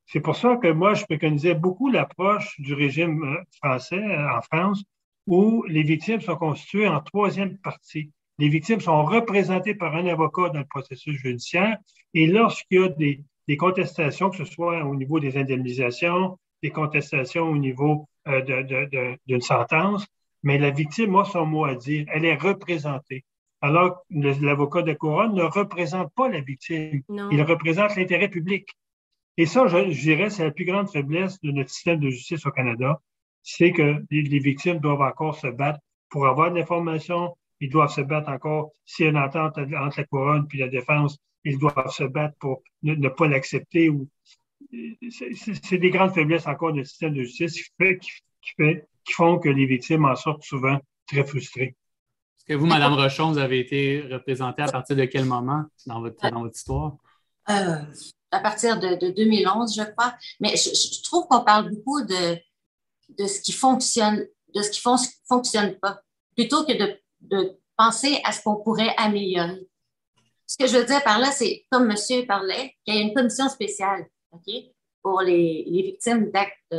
C'est 0.07 0.21
pour 0.21 0.37
ça 0.37 0.57
que 0.57 0.69
moi, 0.69 0.95
je 0.95 1.05
préconisais 1.05 1.55
beaucoup 1.55 1.91
l'approche 1.91 2.61
du 2.61 2.75
régime 2.75 3.23
euh, 3.23 3.43
français 3.63 4.03
euh, 4.03 4.37
en 4.37 4.43
France, 4.43 4.83
où 5.27 5.65
les 5.69 5.83
victimes 5.83 6.21
sont 6.21 6.37
constituées 6.37 6.89
en 6.89 7.01
troisième 7.01 7.59
partie. 7.59 8.11
Les 8.41 8.49
victimes 8.49 8.81
sont 8.81 9.05
représentées 9.05 9.75
par 9.75 9.95
un 9.95 10.07
avocat 10.07 10.49
dans 10.49 10.59
le 10.61 10.65
processus 10.65 11.17
judiciaire 11.19 11.77
et 12.15 12.27
lorsqu'il 12.27 12.81
y 12.81 12.85
a 12.85 12.89
des, 12.89 13.23
des 13.47 13.57
contestations, 13.57 14.31
que 14.31 14.37
ce 14.37 14.45
soit 14.45 14.83
au 14.85 14.97
niveau 14.97 15.21
des 15.21 15.37
indemnisations, 15.37 16.39
des 16.63 16.71
contestations 16.71 17.49
au 17.49 17.57
niveau 17.57 18.09
euh, 18.29 19.17
d'une 19.27 19.41
sentence, 19.41 20.07
mais 20.43 20.59
la 20.59 20.71
victime 20.71 21.15
a 21.17 21.25
son 21.25 21.47
mot 21.47 21.65
à 21.65 21.75
dire. 21.75 22.07
Elle 22.13 22.25
est 22.25 22.37
représentée. 22.37 23.25
Alors, 23.61 24.05
l'avocat 24.11 24.83
de 24.83 24.95
couronne 24.95 25.35
ne 25.35 25.43
représente 25.43 26.13
pas 26.15 26.29
la 26.29 26.41
victime. 26.41 27.03
Il 27.31 27.43
représente 27.43 27.95
l'intérêt 27.97 28.29
public. 28.29 28.69
Et 29.37 29.47
ça, 29.47 29.67
je, 29.67 30.01
dirais, 30.01 30.31
c'est 30.31 30.45
la 30.45 30.51
plus 30.51 30.65
grande 30.65 30.91
faiblesse 30.91 31.41
de 31.41 31.51
notre 31.51 31.71
système 31.71 32.01
de 32.01 32.09
justice 32.09 32.47
au 32.47 32.51
Canada, 32.51 33.01
c'est 33.43 33.73
que 33.73 34.03
les, 34.11 34.39
victimes 34.39 34.79
doivent 34.79 35.03
encore 35.03 35.37
se 35.37 35.47
battre 35.47 35.79
pour 36.09 36.27
avoir 36.27 36.51
de 36.51 36.59
l'information. 36.59 37.37
Ils 37.61 37.71
doivent 37.71 37.93
se 37.93 38.01
battre 38.01 38.31
encore 38.31 38.73
s'il 38.85 39.05
y 39.05 39.09
a 39.09 39.11
une 39.11 39.19
entente 39.19 39.59
entre 39.59 39.97
la 39.97 40.05
couronne 40.05 40.47
puis 40.49 40.59
la 40.59 40.69
défense 40.69 41.19
ils 41.45 41.59
doivent 41.59 41.91
se 41.91 42.05
battre 42.05 42.37
pour 42.39 42.63
ne, 42.83 43.09
pas 43.09 43.29
l'accepter. 43.29 43.89
Ou... 43.89 44.09
C'est 44.71 45.79
des 45.79 45.91
grandes 45.91 46.15
faiblesses 46.15 46.47
encore 46.47 46.73
du 46.73 46.85
système 46.85 47.15
de 47.15 47.23
justice 47.23 47.55
qui, 47.55 47.71
fait, 47.79 47.99
qui, 47.99 48.11
fait, 48.57 48.89
qui 49.05 49.13
font 49.13 49.39
que 49.39 49.49
les 49.49 49.67
victimes 49.67 50.05
en 50.05 50.17
sortent 50.17 50.43
souvent 50.43 50.79
très 51.07 51.25
frustrées. 51.25 51.77
Est-ce 52.39 52.45
que 52.47 52.55
vous, 52.55 52.67
Mme 52.67 52.95
Rochon, 52.95 53.33
vous 53.33 53.39
avez 53.39 53.61
été 53.61 54.03
représentée 54.11 54.63
à 54.63 54.71
partir 54.71 54.97
de 54.97 55.05
quel 55.05 55.25
moment 55.25 55.65
dans 55.87 56.01
votre, 56.01 56.31
dans 56.31 56.43
votre 56.43 56.57
histoire? 56.57 56.97
Euh, 57.49 57.83
à 58.31 58.41
partir 58.41 58.79
de, 58.79 59.11
2011, 59.11 59.75
je 59.77 59.83
crois. 59.83 60.15
Mais 60.41 60.57
je, 60.57 61.03
trouve 61.03 61.27
qu'on 61.27 61.43
parle 61.43 61.71
beaucoup 61.71 62.03
de, 62.03 62.37
de 63.19 63.27
ce 63.27 63.41
qui 63.41 63.53
fonctionne, 63.53 64.27
de 64.55 64.63
ce 64.63 64.71
qui 64.71 64.81
ne 64.87 64.97
fonctionne 65.27 65.79
pas, 65.79 66.01
plutôt 66.37 66.65
que 66.65 66.73
de, 66.73 66.99
de 67.21 67.59
penser 67.77 68.21
à 68.25 68.33
ce 68.33 68.43
qu'on 68.43 68.57
pourrait 68.57 68.95
améliorer. 68.97 69.67
Ce 70.47 70.57
que 70.57 70.67
je 70.67 70.79
veux 70.79 70.85
dire 70.85 71.03
par 71.05 71.19
là, 71.19 71.31
c'est, 71.31 71.65
comme 71.71 71.87
monsieur 71.87 72.27
parlait, 72.27 72.75
qu'il 72.85 72.95
y 72.95 72.99
a 72.99 73.01
une 73.01 73.15
commission 73.15 73.49
spéciale 73.49 74.07
pour 75.03 75.21
les, 75.23 75.65
victimes 75.69 76.31
d'actes 76.31 76.75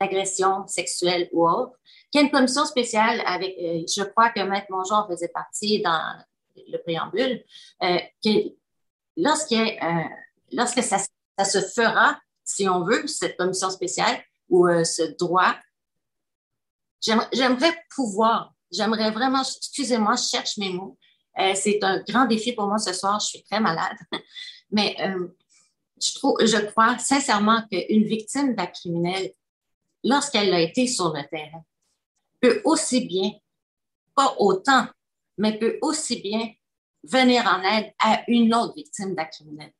d'agression 0.00 0.66
sexuelle 0.66 1.28
ou 1.32 1.48
autre, 1.48 1.78
qu'il 2.10 2.20
y 2.20 2.24
a 2.24 2.26
une 2.26 2.32
commission 2.32 2.64
spéciale 2.64 3.22
avec, 3.26 3.56
euh, 3.58 3.82
je 3.86 4.02
crois 4.04 4.30
que 4.30 4.40
Maître 4.40 4.66
Mongeon 4.70 5.06
faisait 5.08 5.28
partie 5.28 5.82
dans 5.82 6.14
le 6.56 6.78
préambule, 6.78 7.44
euh, 7.82 7.98
que 8.24 8.48
euh, 8.48 10.08
lorsque 10.52 10.82
ça, 10.82 10.98
se 11.44 11.60
fera, 11.60 12.18
si 12.44 12.68
on 12.68 12.84
veut, 12.84 13.06
cette 13.06 13.36
commission 13.36 13.70
spéciale 13.70 14.22
ou 14.48 14.66
ce 14.84 15.02
droit, 15.18 15.54
j'aimerais 17.00 17.74
pouvoir, 17.94 18.54
j'aimerais 18.70 19.10
vraiment, 19.10 19.42
excusez-moi, 19.42 20.14
je 20.16 20.28
cherche 20.28 20.56
mes 20.58 20.72
mots, 20.72 20.98
euh, 21.38 21.52
c'est 21.54 21.82
un 21.82 22.02
grand 22.02 22.26
défi 22.26 22.52
pour 22.52 22.66
moi 22.66 22.78
ce 22.78 22.92
soir. 22.92 23.20
Je 23.20 23.26
suis 23.26 23.42
très 23.44 23.60
malade. 23.60 23.96
Mais 24.70 24.96
euh, 25.00 25.28
je, 26.02 26.14
trouve, 26.14 26.36
je 26.40 26.58
crois 26.70 26.98
sincèrement 26.98 27.62
qu'une 27.70 28.04
victime 28.04 28.54
d'acte 28.54 28.76
criminel, 28.76 29.32
lorsqu'elle 30.04 30.52
a 30.52 30.60
été 30.60 30.86
sur 30.86 31.14
le 31.14 31.22
terrain, 31.28 31.64
peut 32.40 32.60
aussi 32.64 33.06
bien, 33.06 33.32
pas 34.14 34.34
autant, 34.38 34.86
mais 35.38 35.58
peut 35.58 35.78
aussi 35.80 36.20
bien 36.20 36.52
venir 37.02 37.46
en 37.46 37.62
aide 37.62 37.92
à 37.98 38.22
une 38.28 38.54
autre 38.54 38.74
victime 38.74 39.14
d'acte 39.14 39.34
criminel. 39.34 39.72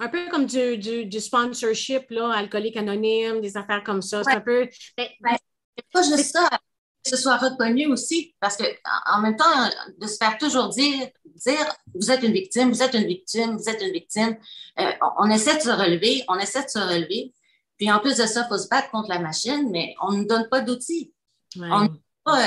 Un 0.00 0.08
peu 0.08 0.28
comme 0.30 0.46
du, 0.46 1.20
sponsorship, 1.20 2.10
là, 2.10 2.32
alcoolique 2.32 2.76
anonyme, 2.76 3.40
des 3.40 3.56
affaires 3.56 3.84
comme 3.84 4.02
ça. 4.02 4.24
C'est 4.24 4.32
un 4.32 4.40
peu. 4.40 4.68
Ben, 4.96 5.08
ben, 5.20 5.36
pas 5.92 6.02
juste 6.02 6.32
ça 6.32 6.48
que 7.02 7.10
ce 7.10 7.16
soit 7.16 7.36
reconnu 7.36 7.86
aussi, 7.86 8.34
parce 8.40 8.56
que 8.56 8.64
en 9.06 9.20
même 9.20 9.36
temps, 9.36 9.70
de 9.98 10.06
se 10.06 10.16
faire 10.16 10.38
toujours 10.38 10.68
dire, 10.68 11.08
dire, 11.24 11.76
vous 11.94 12.10
êtes 12.10 12.22
une 12.22 12.32
victime, 12.32 12.70
vous 12.70 12.82
êtes 12.82 12.94
une 12.94 13.06
victime, 13.06 13.56
vous 13.56 13.68
êtes 13.68 13.82
une 13.82 13.92
victime, 13.92 14.36
euh, 14.78 14.92
on, 15.18 15.28
essaie 15.30 15.56
de 15.56 15.62
se 15.62 15.70
relever, 15.70 16.24
on 16.28 16.38
essaie 16.38 16.64
de 16.64 16.68
se 16.68 16.78
relever. 16.78 17.32
Puis 17.76 17.90
en 17.90 17.98
plus 17.98 18.16
de 18.16 18.26
ça, 18.26 18.42
il 18.44 18.48
faut 18.48 18.58
se 18.58 18.68
battre 18.68 18.90
contre 18.90 19.08
la 19.08 19.18
machine, 19.18 19.68
mais 19.70 19.94
on 20.00 20.12
ne 20.12 20.24
donne 20.24 20.48
pas 20.48 20.60
d'outils. 20.60 21.12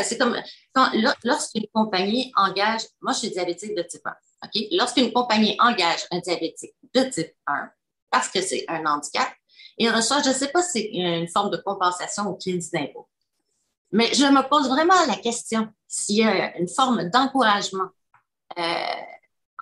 C'est 0.03 0.17
comme 0.17 0.37
quand, 0.73 0.89
lorsqu'une 1.23 1.67
compagnie 1.73 2.31
engage, 2.37 2.81
moi 3.01 3.11
je 3.11 3.19
suis 3.19 3.29
diabétique 3.31 3.75
de 3.75 3.83
type 3.83 4.05
1, 4.05 4.11
OK? 4.45 4.67
Lorsqu'une 4.71 5.11
compagnie 5.11 5.57
engage 5.59 6.05
un 6.11 6.19
diabétique 6.19 6.73
de 6.93 7.03
type 7.03 7.33
1 7.45 7.69
parce 8.09 8.29
que 8.29 8.41
c'est 8.41 8.63
un 8.69 8.85
handicap, 8.85 9.27
il 9.77 9.89
reçoit, 9.89 10.21
je 10.21 10.29
ne 10.29 10.33
sais 10.33 10.47
pas 10.47 10.63
si 10.63 10.71
c'est 10.71 10.89
une 10.93 11.27
forme 11.27 11.49
de 11.49 11.57
compensation 11.57 12.29
au 12.29 12.35
crédit 12.35 12.69
d'impôt. 12.71 13.09
Mais 13.91 14.13
je 14.13 14.25
me 14.25 14.47
pose 14.49 14.67
vraiment 14.67 15.05
la 15.07 15.15
question 15.15 15.69
s'il 15.87 16.17
y 16.17 16.23
a 16.23 16.57
une 16.57 16.67
forme 16.67 17.09
d'encouragement 17.09 17.89
euh, 18.57 18.61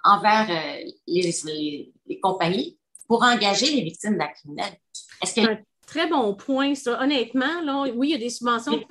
envers 0.04 0.48
euh, 0.50 0.92
les, 1.08 1.92
compagnies 2.22 2.78
pour 3.08 3.24
engager 3.24 3.68
les 3.68 3.82
victimes 3.82 4.18
d'actes 4.18 4.38
criminels. 4.38 4.78
Est-ce 5.22 5.36
que 5.36 5.64
Très 5.86 6.08
bon 6.08 6.34
point, 6.34 6.76
ça. 6.76 7.02
Honnêtement, 7.04 7.62
là, 7.62 7.84
oui, 7.94 8.10
il 8.10 8.12
y 8.12 8.16
a 8.16 8.18
des 8.18 8.30
subventions 8.30 8.82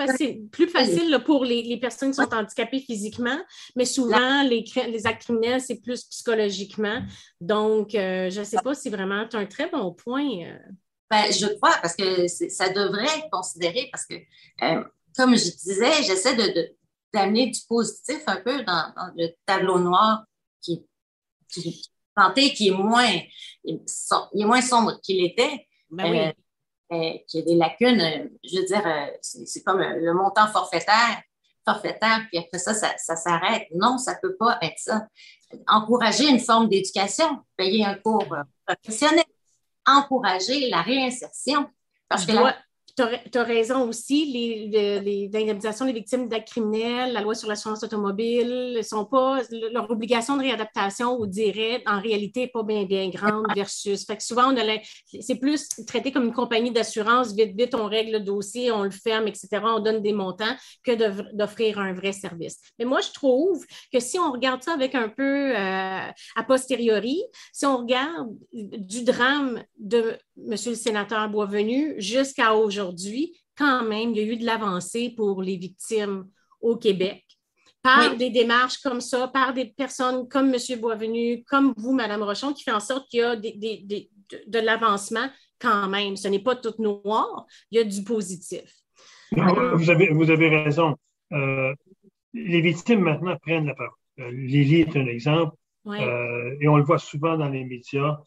plus 0.52 0.68
faciles 0.68 1.18
pour 1.24 1.44
les, 1.44 1.76
personnes 1.78 2.10
qui 2.10 2.16
sont 2.16 2.32
handicapées 2.32 2.80
physiquement, 2.80 3.38
mais 3.74 3.86
souvent, 3.86 4.42
les, 4.42 4.64
les 4.88 5.06
actes 5.06 5.22
criminels, 5.22 5.60
c'est 5.60 5.80
plus 5.80 6.04
psychologiquement. 6.04 7.02
Donc, 7.40 7.94
euh, 7.94 8.28
je 8.30 8.40
ne 8.40 8.44
sais 8.44 8.58
pas 8.62 8.74
si 8.74 8.90
vraiment 8.90 9.26
tu 9.26 9.36
as 9.36 9.40
un 9.40 9.46
très 9.46 9.70
bon 9.70 9.92
point. 9.92 10.28
Ben, 11.10 11.24
je 11.32 11.46
crois, 11.56 11.76
parce 11.80 11.96
que 11.96 12.28
ça 12.28 12.68
devrait 12.68 13.04
être 13.04 13.30
considéré, 13.32 13.88
parce 13.90 14.06
que 14.06 14.14
comme 15.16 15.36
je 15.36 15.50
disais, 15.50 16.02
j'essaie 16.02 16.34
de, 16.34 16.74
d'amener 17.12 17.50
du 17.50 17.60
positif 17.68 18.22
un 18.26 18.36
peu 18.36 18.62
dans, 18.64 18.92
le 19.16 19.28
tableau 19.46 19.78
noir 19.78 20.24
qui, 20.60 20.86
qui, 21.48 21.82
qui 22.54 22.68
est 22.68 22.76
moins, 22.76 23.20
il 23.64 23.80
est 24.34 24.44
moins 24.44 24.62
sombre 24.62 25.00
qu'il 25.02 25.24
était. 25.24 25.66
Ben 25.90 26.10
oui. 26.10 26.18
Euh, 26.18 26.32
euh, 26.92 27.12
qui 27.26 27.38
a 27.38 27.42
des 27.42 27.54
lacunes, 27.54 28.02
euh, 28.02 28.28
je 28.44 28.58
veux 28.58 28.66
dire, 28.66 28.82
c'est, 29.22 29.62
comme 29.62 29.80
le 29.80 30.12
montant 30.12 30.46
forfaitaire, 30.48 31.22
forfaitaire, 31.66 32.26
puis 32.28 32.38
après 32.38 32.58
ça, 32.58 32.74
ça, 32.74 32.92
ça 32.98 33.16
s'arrête. 33.16 33.66
Non, 33.74 33.96
ça 33.96 34.14
peut 34.20 34.36
pas 34.36 34.58
être 34.60 34.78
ça. 34.78 35.06
Encourager 35.68 36.28
une 36.28 36.38
forme 36.38 36.68
d'éducation, 36.68 37.38
payer 37.56 37.86
un 37.86 37.94
cours 37.94 38.26
professionnel, 38.66 39.24
encourager 39.86 40.68
la 40.68 40.82
réinsertion. 40.82 41.66
Parce 42.10 42.26
que 42.26 42.32
la, 42.32 42.56
tu 42.94 43.38
as, 43.38 43.42
raison 43.42 43.88
aussi, 43.88 44.26
les, 44.26 45.00
les, 45.00 45.30
indemnisations 45.34 45.86
des 45.86 45.92
victimes 45.92 46.28
d'actes 46.28 46.48
criminels, 46.48 47.12
la 47.12 47.22
loi 47.22 47.34
sur 47.34 47.48
l'assurance 47.48 47.82
automobile, 47.82 48.80
sont 48.82 49.06
pas, 49.06 49.40
leur 49.72 49.90
obligation 49.90 50.36
de 50.36 50.42
réadaptation, 50.42 51.16
on 51.18 51.26
dirait, 51.26 51.82
en 51.86 52.00
réalité, 52.00 52.40
n'est 52.40 52.48
pas 52.48 52.62
bien, 52.62 52.84
bien 52.84 53.08
grande 53.08 53.46
versus. 53.54 54.04
Fait 54.04 54.16
que 54.16 54.22
souvent, 54.22 54.54
c'est 55.20 55.36
plus 55.36 55.68
traité 55.86 56.12
comme 56.12 56.24
une 56.24 56.34
compagnie 56.34 56.70
d'assurance, 56.70 57.34
vite, 57.34 57.56
vite, 57.56 57.74
on 57.74 57.86
règle 57.86 58.12
le 58.12 58.20
dossier, 58.20 58.70
on 58.70 58.82
le 58.82 58.90
ferme, 58.90 59.26
etc., 59.26 59.48
on 59.64 59.80
donne 59.80 60.02
des 60.02 60.12
montants, 60.12 60.54
que 60.84 61.34
d'offrir 61.34 61.78
un 61.78 61.94
vrai 61.94 62.12
service. 62.12 62.58
Mais 62.78 62.84
moi, 62.84 63.00
je 63.00 63.10
trouve 63.12 63.64
que 63.92 64.00
si 64.00 64.18
on 64.18 64.32
regarde 64.32 64.62
ça 64.62 64.74
avec 64.74 64.94
un 64.94 65.08
peu 65.08 65.56
euh, 65.56 66.08
a 66.36 66.42
posteriori, 66.46 67.22
si 67.52 67.64
on 67.64 67.78
regarde 67.78 68.28
du 68.52 69.04
drame 69.04 69.62
de 69.78 70.18
M. 70.36 70.56
le 70.66 70.74
sénateur 70.74 71.28
Boisvenu 71.30 71.94
jusqu'à 71.98 72.54
aujourd'hui, 72.54 72.81
quand 73.56 73.84
même, 73.84 74.10
il 74.10 74.16
y 74.16 74.20
a 74.20 74.32
eu 74.32 74.36
de 74.36 74.46
l'avancée 74.46 75.12
pour 75.16 75.42
les 75.42 75.56
victimes 75.56 76.28
au 76.60 76.76
Québec 76.76 77.24
par 77.82 78.16
des 78.16 78.30
démarches 78.30 78.78
comme 78.78 79.00
ça, 79.00 79.28
par 79.28 79.52
des 79.52 79.66
personnes 79.66 80.28
comme 80.28 80.54
M. 80.54 80.80
Boisvenu, 80.80 81.42
comme 81.44 81.74
vous, 81.76 81.92
Mme 81.92 82.22
Rochon, 82.22 82.52
qui 82.52 82.62
fait 82.62 82.72
en 82.72 82.80
sorte 82.80 83.08
qu'il 83.10 83.20
y 83.20 83.22
a 83.22 83.36
de, 83.36 84.58
l'avancement 84.60 85.28
quand 85.58 85.88
même. 85.88 86.16
Ce 86.16 86.28
n'est 86.28 86.42
pas 86.42 86.54
tout 86.54 86.74
noir, 86.78 87.46
il 87.70 87.78
y 87.78 87.80
a 87.80 87.84
du 87.84 88.04
positif. 88.04 88.72
vous, 89.32 89.90
avez, 89.90 90.10
vous 90.12 90.30
avez 90.30 90.48
raison. 90.48 90.96
Euh, 91.32 91.74
les 92.34 92.60
victimes 92.60 93.00
maintenant 93.00 93.36
prennent 93.42 93.66
la 93.66 93.74
parole. 93.74 93.92
Euh, 94.20 94.30
Lily 94.30 94.82
est 94.82 94.96
un 94.96 95.06
exemple, 95.06 95.56
euh, 95.86 96.56
et 96.60 96.68
on 96.68 96.76
le 96.76 96.84
voit 96.84 96.98
souvent 96.98 97.36
dans 97.36 97.48
les 97.48 97.64
médias. 97.64 98.18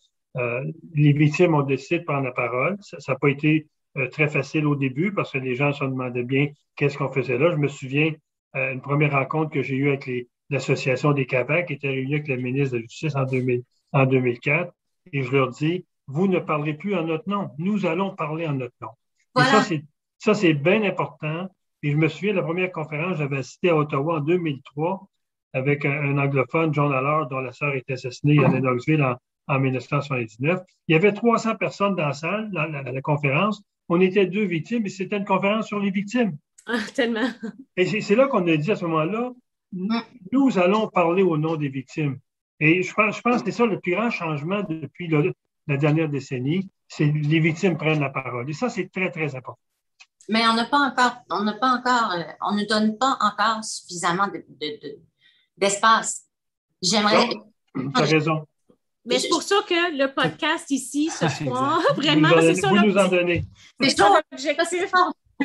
Les 0.94 1.14
victimes 1.14 1.56
ont 1.56 1.61
décidé 1.61 1.99
de 1.99 2.03
prendre 2.03 2.26
la 2.26 2.34
parole. 2.34 2.77
Ça 2.82 2.98
n'a 3.07 3.15
pas 3.18 3.30
été 3.30 3.69
très 4.11 4.27
facile 4.27 4.65
au 4.65 4.76
début 4.76 5.13
parce 5.13 5.31
que 5.31 5.38
les 5.38 5.55
gens 5.55 5.72
se 5.72 5.84
demandaient 5.84 6.23
bien 6.23 6.49
qu'est-ce 6.76 6.97
qu'on 6.97 7.11
faisait 7.11 7.38
là. 7.38 7.51
Je 7.51 7.57
me 7.57 7.67
souviens 7.67 8.13
euh, 8.55 8.73
une 8.73 8.81
première 8.81 9.11
rencontre 9.11 9.51
que 9.51 9.61
j'ai 9.61 9.76
eue 9.76 9.89
avec 9.89 10.09
l'association 10.49 11.13
des 11.13 11.26
CAPAC 11.26 11.67
qui 11.67 11.73
était 11.73 11.89
réunie 11.89 12.15
avec 12.15 12.27
le 12.27 12.38
ministre 12.38 12.73
de 12.73 12.77
la 12.77 12.81
Justice 12.84 13.15
en, 13.15 13.26
2000, 13.26 13.63
en 13.93 14.05
2004 14.05 14.73
et 15.13 15.23
je 15.23 15.31
leur 15.31 15.49
dis, 15.49 15.85
vous 16.07 16.27
ne 16.27 16.39
parlerez 16.39 16.73
plus 16.73 16.95
en 16.95 17.03
notre 17.03 17.30
nom, 17.30 17.49
nous 17.57 17.85
allons 17.85 18.15
parler 18.15 18.47
en 18.47 18.53
notre 18.53 18.76
nom. 18.81 18.89
Et 19.38 19.81
ça, 20.17 20.34
c'est 20.34 20.53
bien 20.53 20.84
important. 20.84 21.47
Et 21.84 21.91
je 21.91 21.97
me 21.97 22.07
souviens, 22.07 22.34
la 22.34 22.41
première 22.41 22.72
conférence, 22.72 23.17
j'avais 23.17 23.38
assisté 23.38 23.69
à 23.69 23.76
Ottawa 23.76 24.17
en 24.17 24.19
2003 24.22 25.07
avec 25.53 25.85
un, 25.85 26.17
anglophone, 26.17 26.73
John 26.73 26.91
Allard, 26.91 27.27
dont 27.27 27.39
la 27.39 27.51
sœur 27.51 27.76
était 27.76 27.93
assassinée 27.93 28.43
à 28.43 28.47
Lennoxville 28.47 29.03
en, 29.03 29.15
en 29.47 29.59
1979. 29.59 30.61
Il 30.88 30.93
y 30.93 30.95
avait 30.95 31.13
300 31.13 31.55
personnes 31.55 31.95
dans 31.95 32.07
la 32.07 32.13
salle, 32.13 32.51
dans 32.51 32.65
la, 32.65 33.01
conférence. 33.01 33.63
On 33.90 34.02
était 34.02 34.26
deux 34.26 34.45
victimes 34.45 34.86
et 34.86 34.90
c'était 34.90 35.18
une 35.18 35.26
conférence 35.26 35.68
sur 35.68 35.80
les 35.80 35.91
victimes. 35.91 36.38
Ah, 36.66 36.80
tellement. 36.94 37.30
Et 37.78 38.02
c'est 38.02 38.16
là 38.16 38.28
qu'on 38.28 38.48
a 38.48 38.57
dit 38.57 38.72
à 38.72 38.76
ce 38.76 38.86
moment-là, 38.86 39.32
nous 40.32 40.57
allons 40.57 40.88
parler 40.88 41.22
au 41.24 41.38
nom 41.38 41.56
des 41.56 41.70
victimes. 41.70 42.20
Et 42.60 42.84
je 42.84 42.94
pense, 42.94 43.18
je 43.18 43.22
pense 43.22 43.44
que 43.44 43.52
c'est 43.52 43.57
ça 43.57 43.66
le 43.66 43.80
plus 43.80 43.91
grand 43.91 44.10
changement 44.10 44.64
depuis 44.64 45.07
la 45.68 45.78
dernière 45.78 46.10
décennie, 46.10 46.70
c'est 46.88 47.06
les 47.06 47.40
victimes 47.40 47.78
prennent 47.78 47.99
la 47.99 48.10
parole. 48.10 48.49
Et 48.49 48.53
ça, 48.53 48.70
c'est 48.70 48.91
très, 48.91 49.12
très 49.12 49.36
important. 49.36 49.60
Mais 50.30 50.48
on 50.48 50.53
n'a 50.53 50.66
pas 50.66 50.80
encore, 50.80 51.18
on 51.30 51.44
n'a 51.44 51.53
pas 51.53 51.70
encore, 51.70 52.12
euh, 52.14 52.24
on 52.41 52.56
ne 52.56 52.66
donne 52.66 52.98
pas 52.98 53.18
encore 53.22 53.64
suffisamment 53.64 54.28
d'espace. 55.57 56.26
De, 56.82 56.88
J'aimerais. 56.88 57.30
Tu 57.76 58.02
as 58.02 58.02
raison. 58.02 58.48
Mais 59.06 59.19
c'est 59.19 59.30
pour 59.30 59.44
ça 59.44 59.56
que 59.68 59.98
le 59.98 60.14
podcast 60.14 60.69
ici, 60.72 61.10
ce 61.10 61.27
soir, 61.44 61.82
vraiment, 61.95 62.30
c'est 62.40 62.56
ça. 62.56 62.69
Vous 62.69 62.77
nous 62.77 62.98
en 62.98 63.07
donnez. 63.07 63.45
C'est 63.80 63.90
ça 63.91 64.10
l'objectif. 64.32 64.91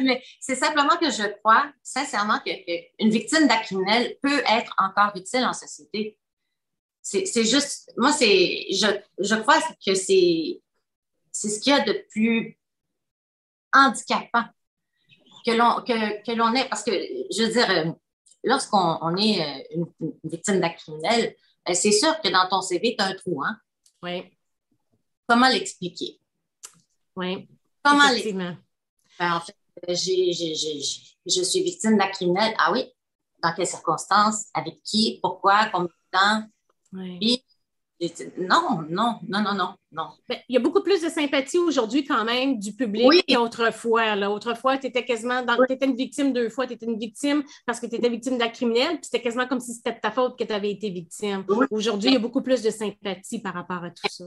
Mais 0.00 0.22
c'est 0.38 0.54
simplement 0.54 0.96
que 0.96 1.10
je 1.10 1.26
crois 1.38 1.66
sincèrement 1.82 2.38
qu'une 2.40 3.10
victime 3.10 3.48
d'acte 3.48 3.66
criminel 3.66 4.16
peut 4.22 4.42
être 4.48 4.72
encore 4.78 5.12
utile 5.16 5.44
en 5.44 5.52
société. 5.52 6.16
C'est 7.02 7.44
juste, 7.44 7.92
moi, 7.96 8.12
c'est, 8.12 8.66
je, 8.70 8.86
je 9.18 9.34
crois 9.34 9.60
que 9.84 9.94
c'est 9.94 10.60
ce 11.32 11.60
qu'il 11.60 11.72
y 11.72 11.76
a 11.76 11.80
de 11.80 12.04
plus 12.10 12.56
handicapant 13.72 14.44
que 15.44 15.52
l'on 15.52 15.82
que, 15.82 16.22
que 16.24 16.32
l'on 16.32 16.54
est. 16.54 16.68
Parce 16.68 16.84
que, 16.84 16.92
je 16.92 17.42
veux 17.42 17.52
dire, 17.52 17.70
euh, 17.70 17.90
lorsqu'on 18.44 19.16
est 19.16 19.40
euh, 19.40 19.62
une, 19.74 19.86
une 20.00 20.30
victime 20.30 20.60
d'acte 20.60 20.80
criminel, 20.80 21.24
euh, 21.26 21.49
c'est 21.72 21.92
sûr 21.92 22.20
que 22.20 22.28
dans 22.28 22.48
ton 22.48 22.62
CV, 22.62 22.96
tu 22.96 23.02
as 23.04 23.08
un 23.08 23.14
trou, 23.14 23.42
hein? 23.42 23.56
Oui. 24.02 24.30
Comment 25.26 25.48
l'expliquer? 25.48 26.20
Oui. 27.16 27.48
Comment 27.82 28.10
l'expliquer? 28.10 28.56
Ben, 29.18 29.34
en 29.34 29.40
fait, 29.40 29.54
je 29.88 31.42
suis 31.42 31.62
victime 31.62 31.96
d'un 31.98 32.08
criminel. 32.08 32.54
Ah 32.58 32.72
oui? 32.72 32.92
Dans 33.42 33.52
quelles 33.54 33.66
circonstances? 33.66 34.46
Avec 34.54 34.82
qui? 34.82 35.18
Pourquoi? 35.22 35.66
Combien 35.66 35.86
de 35.86 36.10
temps? 36.10 36.48
Oui. 36.92 37.44
Non, 38.38 38.82
non, 38.88 39.18
non, 39.28 39.42
non, 39.42 39.54
non, 39.54 39.74
non. 39.92 40.08
Ben, 40.26 40.38
il 40.48 40.54
y 40.54 40.56
a 40.56 40.60
beaucoup 40.60 40.82
plus 40.82 41.02
de 41.02 41.10
sympathie 41.10 41.58
aujourd'hui 41.58 42.04
quand 42.04 42.24
même 42.24 42.58
du 42.58 42.72
public 42.72 43.24
qu'autrefois. 43.28 44.16
Autrefois, 44.28 44.78
tu 44.78 44.86
étais 44.86 45.04
quasiment 45.04 45.42
dans... 45.42 45.62
étais 45.64 45.84
une 45.84 45.96
victime 45.96 46.32
deux 46.32 46.48
fois. 46.48 46.66
Tu 46.66 46.72
étais 46.74 46.86
une 46.86 46.98
victime 46.98 47.42
parce 47.66 47.78
que 47.78 47.86
tu 47.86 47.96
étais 47.96 48.08
victime 48.08 48.38
d'un 48.38 48.48
criminel, 48.48 48.92
puis 48.92 49.04
c'était 49.04 49.20
quasiment 49.20 49.46
comme 49.46 49.60
si 49.60 49.74
c'était 49.74 49.92
de 49.92 50.00
ta 50.00 50.10
faute 50.10 50.38
que 50.38 50.44
tu 50.44 50.52
avais 50.52 50.70
été 50.70 50.88
victime. 50.88 51.44
Aujourd'hui, 51.70 52.10
il 52.10 52.14
y 52.14 52.16
a 52.16 52.20
beaucoup 52.20 52.40
plus 52.42 52.62
de 52.62 52.70
sympathie 52.70 53.40
par 53.40 53.52
rapport 53.52 53.84
à 53.84 53.90
tout 53.90 54.08
ça. 54.08 54.24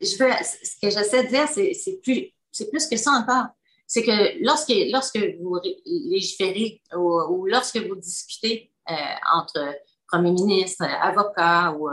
Je 0.00 0.16
veux, 0.18 0.32
ce 0.42 0.74
que 0.82 0.90
j'essaie 0.90 1.22
de 1.22 1.28
dire, 1.28 1.46
c'est 1.48 2.00
plus, 2.02 2.32
plus 2.70 2.86
que 2.88 2.96
ça 2.96 3.12
encore. 3.12 3.46
C'est 3.86 4.02
que 4.02 4.44
lorsque, 4.44 4.72
lorsque 4.90 5.20
vous 5.40 5.60
légiférez 5.84 6.80
ou, 6.96 7.46
lorsque 7.46 7.76
vous 7.76 7.94
discutez 7.94 8.72
euh, 8.90 8.94
entre 9.32 9.76
premier 10.08 10.32
ministre, 10.32 10.84
avocat 11.00 11.72
ou 11.78 11.88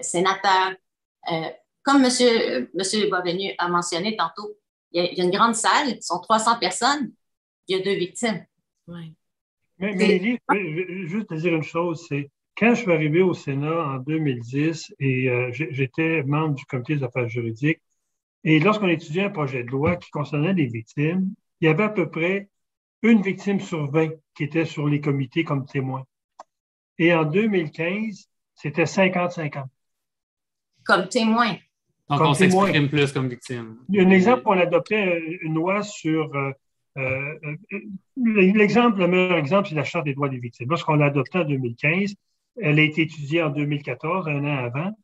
euh, 0.00 0.02
sénateur, 0.02 0.74
euh, 1.30 1.48
comme 1.82 2.04
M. 2.04 2.68
Monsieur, 2.74 3.08
Boisvenu 3.08 3.52
a 3.58 3.68
mentionné 3.68 4.16
tantôt, 4.16 4.56
il 4.92 5.04
y, 5.04 5.20
a, 5.20 5.24
une 5.24 5.30
grande 5.30 5.54
salle, 5.54 5.88
il 5.88 6.02
sont 6.02 6.20
300 6.20 6.58
personnes, 6.58 7.12
il 7.68 7.76
y 7.76 7.80
a 7.80 7.84
deux 7.84 7.98
victimes. 7.98 8.44
Oui. 8.88 9.14
Mais, 9.78 9.94
mais 9.94 11.06
juste 11.06 11.28
te 11.28 11.34
dire 11.34 11.54
une 11.54 11.62
chose, 11.62 12.04
c'est 12.08 12.30
quand 12.58 12.74
je 12.74 12.82
suis 12.82 12.92
arrivé 12.92 13.22
au 13.22 13.32
Sénat 13.32 13.94
en 13.94 13.98
2010 13.98 14.94
et 14.98 15.30
euh, 15.30 15.50
j'étais 15.52 16.22
membre 16.24 16.56
du 16.56 16.66
comité 16.66 16.96
des 16.96 17.04
affaires 17.04 17.28
juridiques, 17.28 17.80
et 18.44 18.58
lorsqu'on 18.60 18.88
étudiait 18.88 19.24
un 19.24 19.30
projet 19.30 19.64
de 19.64 19.70
loi 19.70 19.96
qui 19.96 20.10
concernait 20.10 20.52
les 20.52 20.66
victimes, 20.66 21.34
il 21.60 21.66
y 21.66 21.68
avait 21.68 21.84
à 21.84 21.88
peu 21.88 22.10
près 22.10 22.48
une 23.02 23.22
victime 23.22 23.60
sur 23.60 23.90
20 23.90 24.10
qui 24.34 24.44
était 24.44 24.66
sur 24.66 24.86
les 24.88 25.00
comités 25.00 25.44
comme 25.44 25.64
témoin. 25.64 26.04
Et 26.98 27.14
en 27.14 27.24
2015, 27.24 28.28
c'était 28.54 28.84
50-50 28.84 29.64
comme 30.90 31.08
témoin. 31.08 31.56
Donc, 32.08 32.20
on 32.22 32.34
s'exprime 32.34 32.88
plus 32.88 33.12
comme 33.12 33.28
victime. 33.28 33.76
Un 33.96 34.10
exemple, 34.10 34.42
on 34.46 34.58
adoptait 34.58 35.22
une 35.42 35.54
loi 35.54 35.82
sur. 35.82 36.34
Euh, 36.34 36.52
euh, 36.98 37.56
l'exemple, 38.16 38.98
le 38.98 39.06
meilleur 39.06 39.38
exemple, 39.38 39.68
c'est 39.68 39.76
la 39.76 39.84
Charte 39.84 40.06
des 40.06 40.14
droits 40.14 40.28
des 40.28 40.38
victimes. 40.38 40.68
Lorsqu'on 40.68 40.96
l'a 40.96 41.06
adoptée 41.06 41.38
en 41.38 41.44
2015, 41.44 42.14
elle 42.60 42.80
a 42.80 42.82
été 42.82 43.02
étudiée 43.02 43.42
en 43.42 43.50
2014, 43.50 44.26
un 44.26 44.44
an 44.44 44.64
avant. 44.64 44.98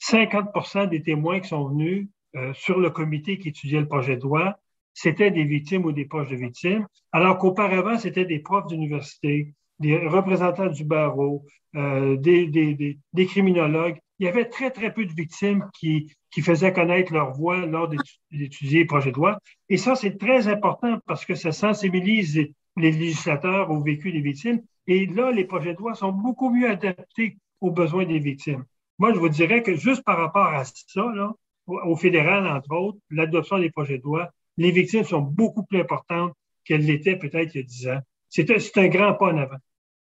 50% 0.00 0.88
des 0.88 1.02
témoins 1.02 1.40
qui 1.40 1.48
sont 1.48 1.68
venus 1.68 2.08
euh, 2.36 2.54
sur 2.54 2.78
le 2.78 2.90
comité 2.90 3.38
qui 3.38 3.48
étudiait 3.48 3.80
le 3.80 3.88
projet 3.88 4.16
de 4.16 4.22
loi, 4.22 4.56
c'était 4.94 5.32
des 5.32 5.44
victimes 5.44 5.84
ou 5.84 5.92
des 5.92 6.04
proches 6.04 6.30
de 6.30 6.36
victimes, 6.36 6.86
alors 7.12 7.38
qu'auparavant, 7.38 7.98
c'était 7.98 8.24
des 8.24 8.38
profs 8.38 8.68
d'université, 8.68 9.52
des 9.80 9.98
représentants 10.06 10.68
du 10.68 10.84
barreau, 10.84 11.44
des, 11.74 12.46
des, 12.48 12.98
des, 13.12 13.26
criminologues 13.26 13.98
il 14.20 14.26
y 14.26 14.28
avait 14.28 14.44
très, 14.44 14.70
très 14.70 14.92
peu 14.92 15.06
de 15.06 15.12
victimes 15.12 15.66
qui, 15.78 16.12
qui 16.30 16.42
faisaient 16.42 16.74
connaître 16.74 17.12
leur 17.12 17.32
voix 17.32 17.64
lors 17.64 17.88
d'étudier 18.30 18.80
les 18.80 18.84
projets 18.84 19.12
de 19.12 19.16
loi. 19.16 19.38
Et 19.70 19.78
ça, 19.78 19.96
c'est 19.96 20.18
très 20.18 20.46
important 20.46 20.98
parce 21.06 21.24
que 21.24 21.34
ça 21.34 21.52
sensibilise 21.52 22.36
les 22.76 22.92
législateurs 22.92 23.70
au 23.70 23.82
vécu 23.82 24.12
des 24.12 24.20
victimes. 24.20 24.60
Et 24.86 25.06
là, 25.06 25.32
les 25.32 25.44
projets 25.44 25.72
de 25.72 25.78
loi 25.78 25.94
sont 25.94 26.12
beaucoup 26.12 26.50
mieux 26.50 26.68
adaptés 26.68 27.38
aux 27.62 27.70
besoins 27.70 28.04
des 28.04 28.18
victimes. 28.18 28.64
Moi, 28.98 29.14
je 29.14 29.18
vous 29.18 29.30
dirais 29.30 29.62
que 29.62 29.74
juste 29.74 30.04
par 30.04 30.18
rapport 30.18 30.48
à 30.48 30.64
ça, 30.64 31.10
là, 31.14 31.32
au 31.66 31.96
fédéral, 31.96 32.46
entre 32.46 32.72
autres, 32.76 32.98
l'adoption 33.08 33.58
des 33.58 33.70
projets 33.70 33.96
de 33.96 34.02
loi, 34.02 34.30
les 34.58 34.70
victimes 34.70 35.04
sont 35.04 35.22
beaucoup 35.22 35.64
plus 35.64 35.80
importantes 35.80 36.34
qu'elles 36.64 36.84
l'étaient 36.84 37.16
peut-être 37.16 37.54
il 37.54 37.58
y 37.58 37.60
a 37.62 37.66
dix 37.66 37.88
ans. 37.88 38.00
C'est 38.28 38.76
un 38.76 38.88
grand 38.88 39.14
pas 39.14 39.32
en 39.32 39.38
avant. 39.38 39.56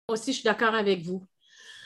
Aussi, 0.09 0.33
je 0.33 0.39
suis 0.39 0.43
d'accord 0.43 0.75
avec 0.75 1.01
vous. 1.03 1.25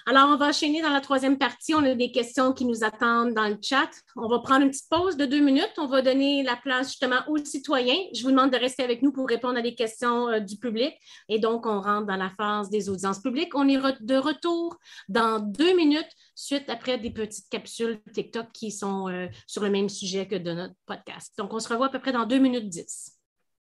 Alors, 0.05 0.29
on 0.29 0.35
va 0.35 0.47
enchaîner 0.47 0.81
dans 0.81 0.89
la 0.89 0.99
troisième 0.99 1.37
partie. 1.37 1.73
On 1.73 1.83
a 1.83 1.95
des 1.95 2.11
questions 2.11 2.51
qui 2.51 2.65
nous 2.65 2.83
attendent 2.83 3.33
dans 3.33 3.47
le 3.47 3.57
chat. 3.61 3.89
On 4.17 4.27
va 4.27 4.39
prendre 4.39 4.63
une 4.63 4.69
petite 4.69 4.89
pause 4.89 5.15
de 5.15 5.25
deux 5.25 5.39
minutes. 5.39 5.73
On 5.77 5.87
va 5.87 6.01
donner 6.01 6.43
la 6.43 6.57
place 6.57 6.87
justement 6.87 7.21
aux 7.29 7.37
citoyens. 7.37 7.97
Je 8.13 8.21
vous 8.23 8.31
demande 8.31 8.51
de 8.51 8.57
rester 8.57 8.83
avec 8.83 9.01
nous 9.01 9.13
pour 9.13 9.27
répondre 9.27 9.57
à 9.57 9.61
des 9.61 9.75
questions 9.75 10.27
euh, 10.27 10.39
du 10.41 10.57
public. 10.57 10.93
Et 11.29 11.39
donc, 11.39 11.65
on 11.65 11.79
rentre 11.79 12.07
dans 12.07 12.17
la 12.17 12.29
phase 12.31 12.69
des 12.69 12.89
audiences 12.89 13.21
publiques. 13.21 13.55
On 13.55 13.67
est 13.69 13.79
de 14.01 14.15
retour 14.15 14.77
dans 15.07 15.39
deux 15.39 15.73
minutes, 15.73 16.11
suite 16.35 16.69
après 16.69 16.97
des 16.97 17.11
petites 17.11 17.47
capsules 17.49 18.01
TikTok 18.13 18.51
qui 18.51 18.71
sont 18.71 19.07
euh, 19.07 19.27
sur 19.47 19.63
le 19.63 19.69
même 19.69 19.87
sujet 19.87 20.27
que 20.27 20.35
de 20.35 20.51
notre 20.51 20.75
podcast. 20.85 21.33
Donc, 21.37 21.53
on 21.53 21.59
se 21.59 21.69
revoit 21.69 21.87
à 21.87 21.89
peu 21.89 21.99
près 21.99 22.11
dans 22.11 22.25
deux 22.25 22.39
minutes 22.39 22.67
dix. 22.67 23.17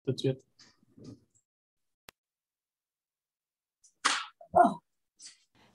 Tout 0.05 0.13
de 0.13 0.19
suite. 0.19 0.39
Oh. 4.53 4.79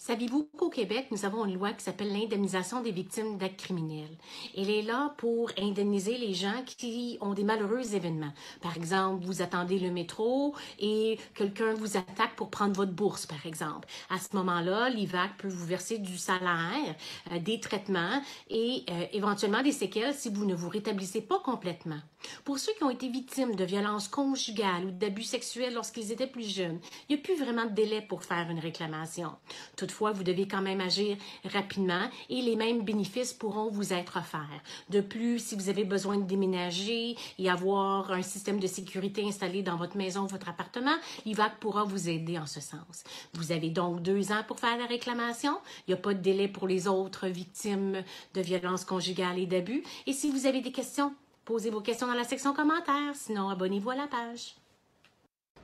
Savez-vous 0.06 0.50
qu'au 0.58 0.68
Québec, 0.68 1.06
nous 1.12 1.24
avons 1.24 1.46
une 1.46 1.54
loi 1.54 1.72
qui 1.72 1.82
s'appelle 1.82 2.12
l'indemnisation 2.12 2.82
des 2.82 2.90
victimes 2.90 3.38
d'actes 3.38 3.58
criminels? 3.58 4.18
Elle 4.54 4.68
est 4.68 4.82
là 4.82 5.14
pour 5.16 5.50
indemniser 5.58 6.18
les 6.18 6.34
gens 6.34 6.62
qui 6.66 7.16
ont 7.22 7.32
des 7.32 7.42
malheureux 7.42 7.94
événements. 7.94 8.34
Par 8.60 8.76
exemple, 8.76 9.24
vous 9.24 9.40
attendez 9.40 9.78
le 9.78 9.90
métro 9.90 10.54
et 10.78 11.18
quelqu'un 11.34 11.72
vous 11.72 11.96
attaque 11.96 12.36
pour 12.36 12.50
prendre 12.50 12.74
votre 12.74 12.92
bourse, 12.92 13.24
par 13.24 13.46
exemple. 13.46 13.88
À 14.10 14.18
ce 14.18 14.36
moment-là, 14.36 14.90
l'IVAC 14.90 15.38
peut 15.38 15.48
vous 15.48 15.64
verser 15.64 15.96
du 15.96 16.18
salaire, 16.18 16.94
euh, 17.32 17.38
des 17.38 17.58
traitements 17.58 18.20
et 18.50 18.84
euh, 18.90 19.06
éventuellement 19.14 19.62
des 19.62 19.72
séquelles 19.72 20.12
si 20.12 20.28
vous 20.28 20.44
ne 20.44 20.54
vous 20.54 20.68
rétablissez 20.68 21.22
pas 21.22 21.38
complètement. 21.38 22.00
Pour 22.44 22.58
ceux 22.58 22.72
qui 22.74 22.84
ont 22.84 22.90
été 22.90 23.08
victimes 23.08 23.54
de 23.54 23.64
violences 23.64 24.08
conjugales 24.08 24.84
ou 24.84 24.90
d'abus 24.90 25.22
sexuels 25.22 25.72
lorsqu'ils 25.72 26.12
étaient 26.12 26.26
plus 26.26 26.54
jeunes, 26.54 26.80
il 27.08 27.16
n'y 27.16 27.22
a 27.22 27.24
plus 27.24 27.36
vraiment 27.36 27.64
de 27.64 27.72
délai 27.72 28.02
pour 28.02 28.22
faire 28.22 28.50
une 28.50 28.58
réclamation. 28.58 29.30
Vous 30.02 30.24
devez 30.24 30.46
quand 30.46 30.62
même 30.62 30.80
agir 30.80 31.16
rapidement 31.44 32.08
et 32.28 32.42
les 32.42 32.56
mêmes 32.56 32.82
bénéfices 32.82 33.32
pourront 33.32 33.70
vous 33.70 33.92
être 33.92 34.18
offerts. 34.18 34.62
De 34.90 35.00
plus, 35.00 35.38
si 35.38 35.54
vous 35.54 35.68
avez 35.68 35.84
besoin 35.84 36.16
de 36.18 36.24
déménager 36.24 37.16
et 37.38 37.50
avoir 37.50 38.12
un 38.12 38.22
système 38.22 38.60
de 38.60 38.66
sécurité 38.66 39.26
installé 39.26 39.62
dans 39.62 39.76
votre 39.76 39.96
maison 39.96 40.22
ou 40.22 40.28
votre 40.28 40.48
appartement, 40.48 40.96
l'IVAC 41.24 41.58
pourra 41.60 41.84
vous 41.84 42.08
aider 42.08 42.38
en 42.38 42.46
ce 42.46 42.60
sens. 42.60 43.04
Vous 43.34 43.52
avez 43.52 43.70
donc 43.70 44.02
deux 44.02 44.32
ans 44.32 44.42
pour 44.46 44.58
faire 44.58 44.76
la 44.78 44.86
réclamation. 44.86 45.58
Il 45.86 45.90
n'y 45.90 45.94
a 45.94 46.02
pas 46.02 46.14
de 46.14 46.20
délai 46.20 46.48
pour 46.48 46.66
les 46.66 46.88
autres 46.88 47.28
victimes 47.28 48.02
de 48.34 48.40
violences 48.40 48.84
conjugales 48.84 49.38
et 49.38 49.46
d'abus. 49.46 49.82
Et 50.06 50.12
si 50.12 50.30
vous 50.30 50.46
avez 50.46 50.60
des 50.60 50.72
questions, 50.72 51.14
Posez 51.44 51.68
vos 51.68 51.82
questions 51.82 52.06
dans 52.06 52.14
la 52.14 52.24
section 52.24 52.54
commentaires, 52.54 53.14
sinon 53.14 53.50
abonnez-vous 53.50 53.90
à 53.90 53.96
la 53.96 54.06
page. 54.06 54.54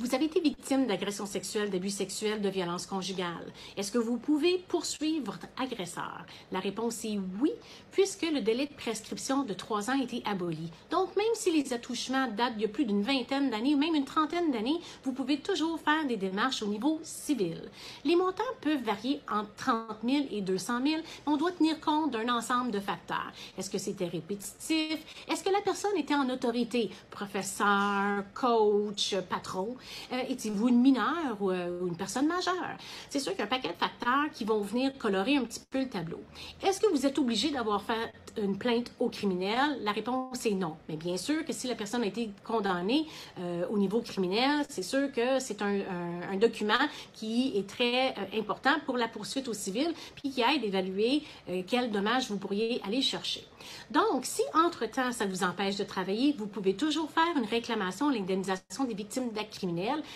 Vous 0.01 0.15
avez 0.15 0.25
été 0.25 0.41
victime 0.41 0.87
d'agression 0.87 1.27
sexuelle, 1.27 1.69
d'abus 1.69 1.91
sexuels, 1.91 2.41
de 2.41 2.49
violences 2.49 2.87
conjugales. 2.87 3.53
Est-ce 3.77 3.93
que 3.93 3.99
vous 3.99 4.17
pouvez 4.17 4.57
poursuivre 4.57 5.31
votre 5.31 5.47
agresseur? 5.59 6.25
La 6.51 6.59
réponse 6.59 7.05
est 7.05 7.19
oui, 7.39 7.51
puisque 7.93 8.23
le 8.23 8.41
délai 8.41 8.65
de 8.65 8.73
prescription 8.73 9.43
de 9.43 9.53
trois 9.53 9.91
ans 9.91 10.01
a 10.01 10.03
été 10.03 10.23
aboli. 10.25 10.71
Donc, 10.91 11.15
même 11.17 11.35
si 11.35 11.53
les 11.53 11.75
attouchements 11.75 12.29
datent 12.29 12.55
a 12.65 12.69
plus 12.69 12.87
d'une 12.87 13.03
vingtaine 13.03 13.51
d'années 13.51 13.75
ou 13.75 13.77
même 13.77 13.95
une 13.95 14.07
trentaine 14.07 14.51
d'années, 14.51 14.81
vous 15.05 15.13
pouvez 15.13 15.39
toujours 15.39 15.79
faire 15.79 16.07
des 16.07 16.17
démarches 16.17 16.63
au 16.63 16.69
niveau 16.69 16.99
civil. 17.03 17.61
Les 18.07 18.17
montants 18.17 18.43
peuvent 18.63 18.83
varier 18.83 19.21
entre 19.31 19.55
30 19.57 19.99
000 20.03 20.25
et 20.31 20.41
200 20.41 20.81
000, 20.83 20.85
mais 20.87 21.03
on 21.27 21.37
doit 21.37 21.53
tenir 21.53 21.79
compte 21.79 22.13
d'un 22.13 22.35
ensemble 22.35 22.71
de 22.71 22.81
facteurs. 22.81 23.33
Est-ce 23.59 23.69
que 23.69 23.77
c'était 23.77 24.09
répétitif? 24.09 24.97
Est-ce 25.29 25.45
que 25.45 25.51
la 25.51 25.61
personne 25.61 25.99
était 25.99 26.15
en 26.15 26.31
autorité? 26.31 26.89
Professeur, 27.11 28.25
coach, 28.33 29.15
patron? 29.29 29.77
Euh, 30.12 30.23
Étiez-vous 30.29 30.69
une 30.69 30.81
mineure 30.81 31.37
euh, 31.43 31.81
ou, 31.81 31.89
une 31.89 31.97
personne 31.97 32.27
majeure? 32.27 32.77
C'est 33.09 33.21
sûr 33.21 33.33
qu'il 33.33 33.41
y 33.41 33.43
a 33.43 33.47
un 33.47 33.49
paquet 33.49 33.69
de 33.69 33.75
facteurs 33.75 34.31
qui 34.33 34.45
vont 34.45 34.61
venir 34.61 34.97
colorer 34.99 35.37
un 35.37 35.45
petit 35.45 35.61
peu 35.71 35.81
le 35.81 35.89
tableau. 35.89 36.21
Est-ce 36.62 36.81
que 36.81 36.87
vous 36.91 37.07
êtes 37.07 37.19
obligé 37.19 37.51
d'avoir 37.51 37.83
fait 37.83 38.12
une 38.41 38.59
plainte 38.59 38.93
au 38.99 39.09
criminel? 39.09 39.79
La 39.83 39.93
réponse 39.93 40.45
est 40.47 40.55
non. 40.55 40.77
Mais 40.89 40.97
bien 40.97 41.17
sûr 41.17 41.45
que 41.45 41.53
si 41.53 41.69
la 41.69 41.75
personne 41.75 42.03
a 42.03 42.07
été 42.07 42.31
condamnée 42.45 43.07
euh, 43.39 43.67
au 43.71 43.79
niveau 43.79 44.01
criminel, 44.01 44.65
c'est 44.69 44.83
sûr 44.83 45.12
que 45.12 45.39
c'est 45.39 45.62
un, 45.62 45.81
document 46.41 46.73
qui 47.12 47.53
est 47.57 47.69
très 47.69 48.15
important 48.35 48.71
pour 48.87 48.97
la 48.97 49.09
poursuite 49.09 49.47
au 49.49 49.53
civil, 49.53 49.93
puis 50.15 50.31
qui 50.31 50.41
aide 50.41 50.62
à 50.62 50.67
évaluer 50.67 51.23
quels 51.67 51.91
dommages 51.91 52.31
vous 52.31 52.39
pourriez 52.39 52.81
aller 52.87 53.03
chercher. 53.03 53.45
Donc, 53.91 54.25
si 54.25 54.43
entre-temps, 54.55 55.12
ça 55.12 55.27
vous 55.27 55.43
empêche 55.43 55.77
de 55.77 55.85
travailler, 55.85 56.35
vous 56.39 56.47
pouvez 56.47 56.75
toujours 56.75 57.11
faire 57.11 57.37
une 57.37 57.45
réclamation 57.45 58.09
à 58.09 58.12
l'indemnisation 58.12 58.85
des 58.85 58.95
victimes 58.95 59.31
d'actes 59.33 59.55
criminels 59.55 59.70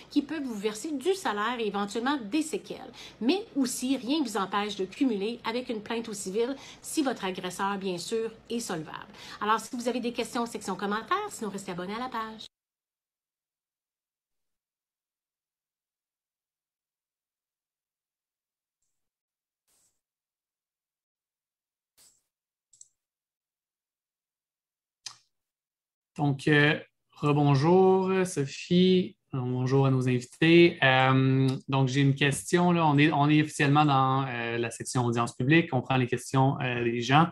qui 0.09 0.21
peuvent 0.21 0.43
vous 0.43 0.55
verser 0.55 0.91
du 0.91 1.13
salaire 1.13 1.57
et 1.59 1.67
éventuellement 1.67 2.17
des 2.17 2.41
séquelles. 2.41 2.91
Mais 3.21 3.45
aussi, 3.55 3.97
rien 3.97 4.19
ne 4.19 4.25
vous 4.25 4.37
empêche 4.37 4.75
de 4.75 4.85
cumuler 4.85 5.39
avec 5.43 5.69
une 5.69 5.81
plainte 5.81 6.09
au 6.09 6.13
civil 6.13 6.55
si 6.81 7.01
votre 7.01 7.25
agresseur, 7.25 7.77
bien 7.77 7.97
sûr, 7.97 8.31
est 8.49 8.59
solvable. 8.59 9.13
Alors, 9.41 9.59
si 9.59 9.75
vous 9.75 9.87
avez 9.87 9.99
des 9.99 10.13
questions, 10.13 10.45
section 10.45 10.75
commentaires, 10.75 11.29
sinon 11.29 11.49
restez 11.49 11.71
abonné 11.71 11.93
à 11.93 11.99
la 11.99 12.09
page. 12.09 12.45
Donc, 26.17 26.47
euh, 26.47 26.79
rebonjour 27.11 28.25
Sophie, 28.25 29.17
bonjour 29.41 29.85
à 29.85 29.91
nos 29.91 30.07
invités. 30.07 30.77
Euh, 30.83 31.47
donc, 31.67 31.87
j'ai 31.87 32.01
une 32.01 32.15
question. 32.15 32.69
On, 32.69 32.97
est, 32.97 33.41
officiellement 33.41 33.85
dans 33.85 34.25
euh, 34.27 34.57
la 34.57 34.71
section 34.71 35.05
audience 35.05 35.35
publique. 35.35 35.69
On 35.73 35.81
prend 35.81 35.97
les 35.97 36.07
questions 36.07 36.57
des 36.59 37.01
gens. 37.01 37.27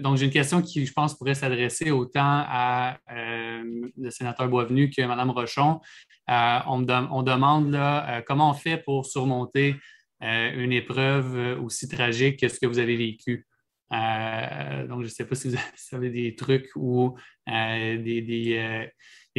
donc, 0.00 0.16
j'ai 0.16 0.24
une 0.24 0.32
question 0.32 0.62
qui, 0.62 0.84
je 0.86 0.92
pense, 0.92 1.16
pourrait 1.16 1.34
s'adresser 1.34 1.90
autant 1.90 2.44
à 2.46 2.98
le 3.08 4.10
sénateur 4.10 4.48
Boisvenu 4.48 4.90
que 4.90 5.02
Mme 5.02 5.30
Rochon. 5.30 5.80
On, 6.28 6.80
demande 6.80 7.78
comment 8.26 8.50
on 8.50 8.54
fait 8.54 8.78
pour 8.78 9.06
surmonter 9.06 9.76
une 10.20 10.72
épreuve 10.72 11.60
aussi 11.62 11.88
tragique 11.88 12.40
que 12.40 12.48
ce 12.48 12.58
que 12.58 12.66
vous 12.66 12.78
avez 12.78 12.96
vécu? 12.96 13.46
Euh, 13.92 14.86
donc, 14.86 15.00
je 15.00 15.04
ne 15.04 15.10
sais 15.10 15.24
pas 15.24 15.34
si 15.34 15.48
vous 15.48 15.56
avez 15.92 16.10
des 16.10 16.34
trucs 16.34 16.70
ou 16.76 17.16
euh, 17.48 18.02
des, 18.02 18.90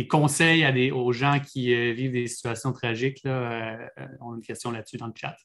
euh, 0.03 0.07
conseils 0.07 0.91
aux 0.91 1.11
gens 1.11 1.39
qui 1.39 1.73
vivent 1.93 2.11
des 2.11 2.27
situations 2.27 2.73
tragiques. 2.73 3.23
Là, 3.23 3.77
on 4.21 4.33
a 4.33 4.35
une 4.35 4.41
question 4.41 4.71
là-dessus 4.71 4.97
dans 4.97 5.07
le 5.07 5.13
chat. 5.15 5.35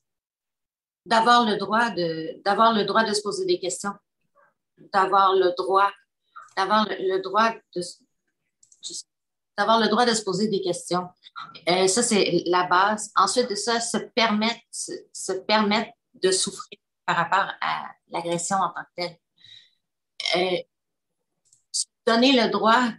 D'avoir 1.07 1.45
le 1.45 1.57
droit 1.57 1.91
de 1.91 2.43
d'avoir 2.45 2.73
le 2.73 2.85
droit 2.85 3.05
de 3.05 3.13
se 3.13 3.23
poser 3.23 3.45
des 3.45 3.59
questions, 3.59 3.93
d'avoir 4.93 5.35
le 5.35 5.55
droit 5.57 5.91
d'avoir 6.57 6.87
le, 6.89 7.21
droit 7.21 7.53
de 7.75 7.83
d'avoir 9.59 9.81
le 9.81 9.89
droit 9.89 10.07
de 10.07 10.15
se 10.15 10.23
poser 10.23 10.49
des 10.49 10.61
questions. 10.61 11.09
ça, 11.67 12.03
c'est 12.03 12.43
la 12.47 12.65
base. 12.65 13.11
Ensuite 13.17 13.51
de 13.51 13.55
ça, 13.55 13.81
se 13.81 13.99
permettre, 13.99 15.93
de 16.15 16.31
souffrir 16.31 16.79
par 17.05 17.17
rapport 17.17 17.53
à 17.61 17.87
l'agression 18.09 18.57
en 18.57 18.71
tant 18.71 18.83
que 18.83 19.03
telle. 19.03 19.17
Euh, 20.37 20.59
donner 22.07 22.33
le 22.33 22.51
droit 22.51 22.91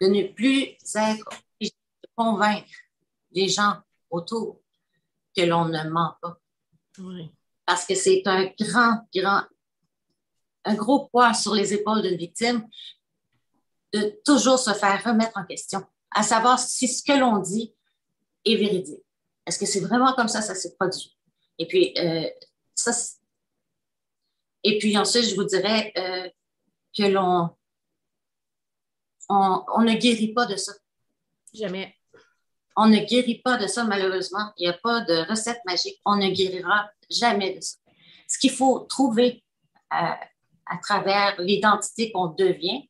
de 0.00 0.06
ne 0.06 0.32
plus 0.32 0.76
être 0.94 1.24
de 1.60 1.68
convaincre 2.16 2.70
les 3.32 3.48
gens 3.48 3.76
autour 4.10 4.60
que 5.36 5.42
l'on 5.42 5.66
ne 5.66 5.88
ment 5.88 6.14
pas. 6.20 6.38
Parce 7.66 7.86
que 7.86 7.94
c'est 7.94 8.22
un 8.26 8.46
grand, 8.58 9.06
grand, 9.14 9.42
un 10.64 10.74
gros 10.74 11.08
poids 11.08 11.34
sur 11.34 11.54
les 11.54 11.72
épaules 11.72 12.02
d'une 12.02 12.16
victime 12.16 12.66
de 13.92 14.20
toujours 14.24 14.58
se 14.58 14.72
faire 14.72 15.02
remettre 15.04 15.36
en 15.36 15.44
question, 15.44 15.84
à 16.10 16.22
savoir 16.22 16.58
si 16.58 16.88
ce 16.88 17.02
que 17.02 17.18
l'on 17.18 17.38
dit 17.38 17.74
est 18.44 18.56
véridique. 18.56 19.04
Est-ce 19.46 19.58
que 19.58 19.66
c'est 19.66 19.80
vraiment 19.80 20.12
comme 20.14 20.28
ça 20.28 20.42
ça 20.42 20.54
s'est 20.54 20.74
produit? 20.74 21.16
Et 21.58 21.66
puis, 21.66 21.92
euh, 21.98 22.28
ça, 22.74 22.92
et 24.62 24.78
puis 24.78 24.96
ensuite, 24.96 25.24
je 25.24 25.34
vous 25.34 25.44
dirais 25.44 25.92
euh, 25.96 26.28
que 26.96 27.04
l'on 27.04 27.50
on, 29.30 29.82
ne 29.82 29.94
guérit 29.94 30.32
pas 30.32 30.46
de 30.46 30.56
ça. 30.56 30.72
Jamais. 31.54 31.94
On 32.76 32.86
ne 32.86 32.98
guérit 32.98 33.40
pas 33.42 33.56
de 33.56 33.66
ça, 33.66 33.84
malheureusement. 33.84 34.52
Il 34.56 34.62
n'y 34.66 34.72
a 34.72 34.78
pas 34.78 35.00
de 35.02 35.28
recette 35.28 35.60
magique. 35.64 36.00
On 36.04 36.16
ne 36.16 36.28
guérira 36.30 36.90
jamais 37.10 37.54
de 37.54 37.60
ça. 37.60 37.76
Ce 38.28 38.38
qu'il 38.38 38.52
faut 38.52 38.80
trouver 38.80 39.42
euh, 39.92 40.14
à 40.66 40.78
travers 40.82 41.40
l'identité 41.40 42.12
qu'on 42.12 42.28
devient, 42.28 42.88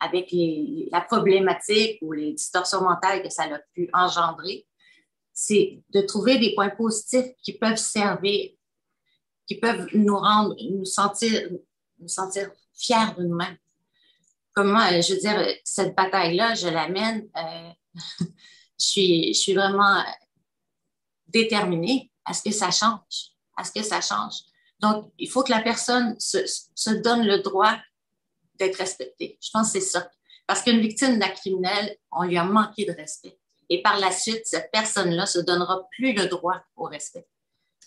avec 0.00 0.30
la 0.90 1.00
problématique 1.00 1.98
ou 2.02 2.12
les 2.12 2.32
distorsions 2.32 2.80
mentales 2.80 3.22
que 3.22 3.30
ça 3.30 3.44
a 3.44 3.60
pu 3.72 3.88
engendrer, 3.92 4.66
c'est 5.32 5.80
de 5.90 6.00
trouver 6.00 6.38
des 6.38 6.54
points 6.54 6.70
positifs 6.70 7.32
qui 7.42 7.52
peuvent 7.52 7.76
servir 7.76 8.50
qui 9.46 9.58
peuvent 9.58 9.86
nous 9.94 10.16
rendre, 10.16 10.56
nous 10.70 10.84
sentir, 10.84 11.50
nous 11.98 12.08
sentir 12.08 12.50
fiers 12.74 13.14
de 13.16 13.24
nous-mêmes. 13.24 13.56
Comment, 14.54 14.80
euh, 14.80 15.00
je 15.00 15.14
veux 15.14 15.20
dire, 15.20 15.46
cette 15.64 15.94
bataille-là, 15.96 16.54
je 16.54 16.68
l'amène, 16.68 17.28
euh, 17.36 17.70
je, 18.20 18.26
suis, 18.84 19.34
je 19.34 19.38
suis 19.38 19.54
vraiment 19.54 20.04
déterminée 21.28 22.10
à 22.24 22.34
ce 22.34 22.42
que 22.42 22.50
ça 22.50 22.70
change, 22.70 23.32
à 23.56 23.64
ce 23.64 23.72
que 23.72 23.82
ça 23.82 24.00
change. 24.00 24.34
Donc, 24.80 25.12
il 25.18 25.30
faut 25.30 25.42
que 25.42 25.50
la 25.52 25.62
personne 25.62 26.18
se, 26.18 26.38
se 26.74 26.90
donne 26.90 27.26
le 27.26 27.38
droit 27.38 27.76
d'être 28.56 28.76
respectée. 28.76 29.38
Je 29.40 29.50
pense 29.52 29.72
que 29.72 29.80
c'est 29.80 29.86
ça. 29.86 30.10
Parce 30.46 30.62
qu'une 30.62 30.80
victime 30.80 31.18
d'un 31.18 31.28
criminel, 31.28 31.96
on 32.10 32.24
lui 32.24 32.36
a 32.36 32.44
manqué 32.44 32.84
de 32.84 32.92
respect. 32.92 33.38
Et 33.68 33.80
par 33.80 33.98
la 33.98 34.10
suite, 34.10 34.42
cette 34.44 34.70
personne-là 34.70 35.26
se 35.26 35.38
donnera 35.38 35.88
plus 35.92 36.12
le 36.12 36.26
droit 36.26 36.60
au 36.76 36.84
respect. 36.84 37.26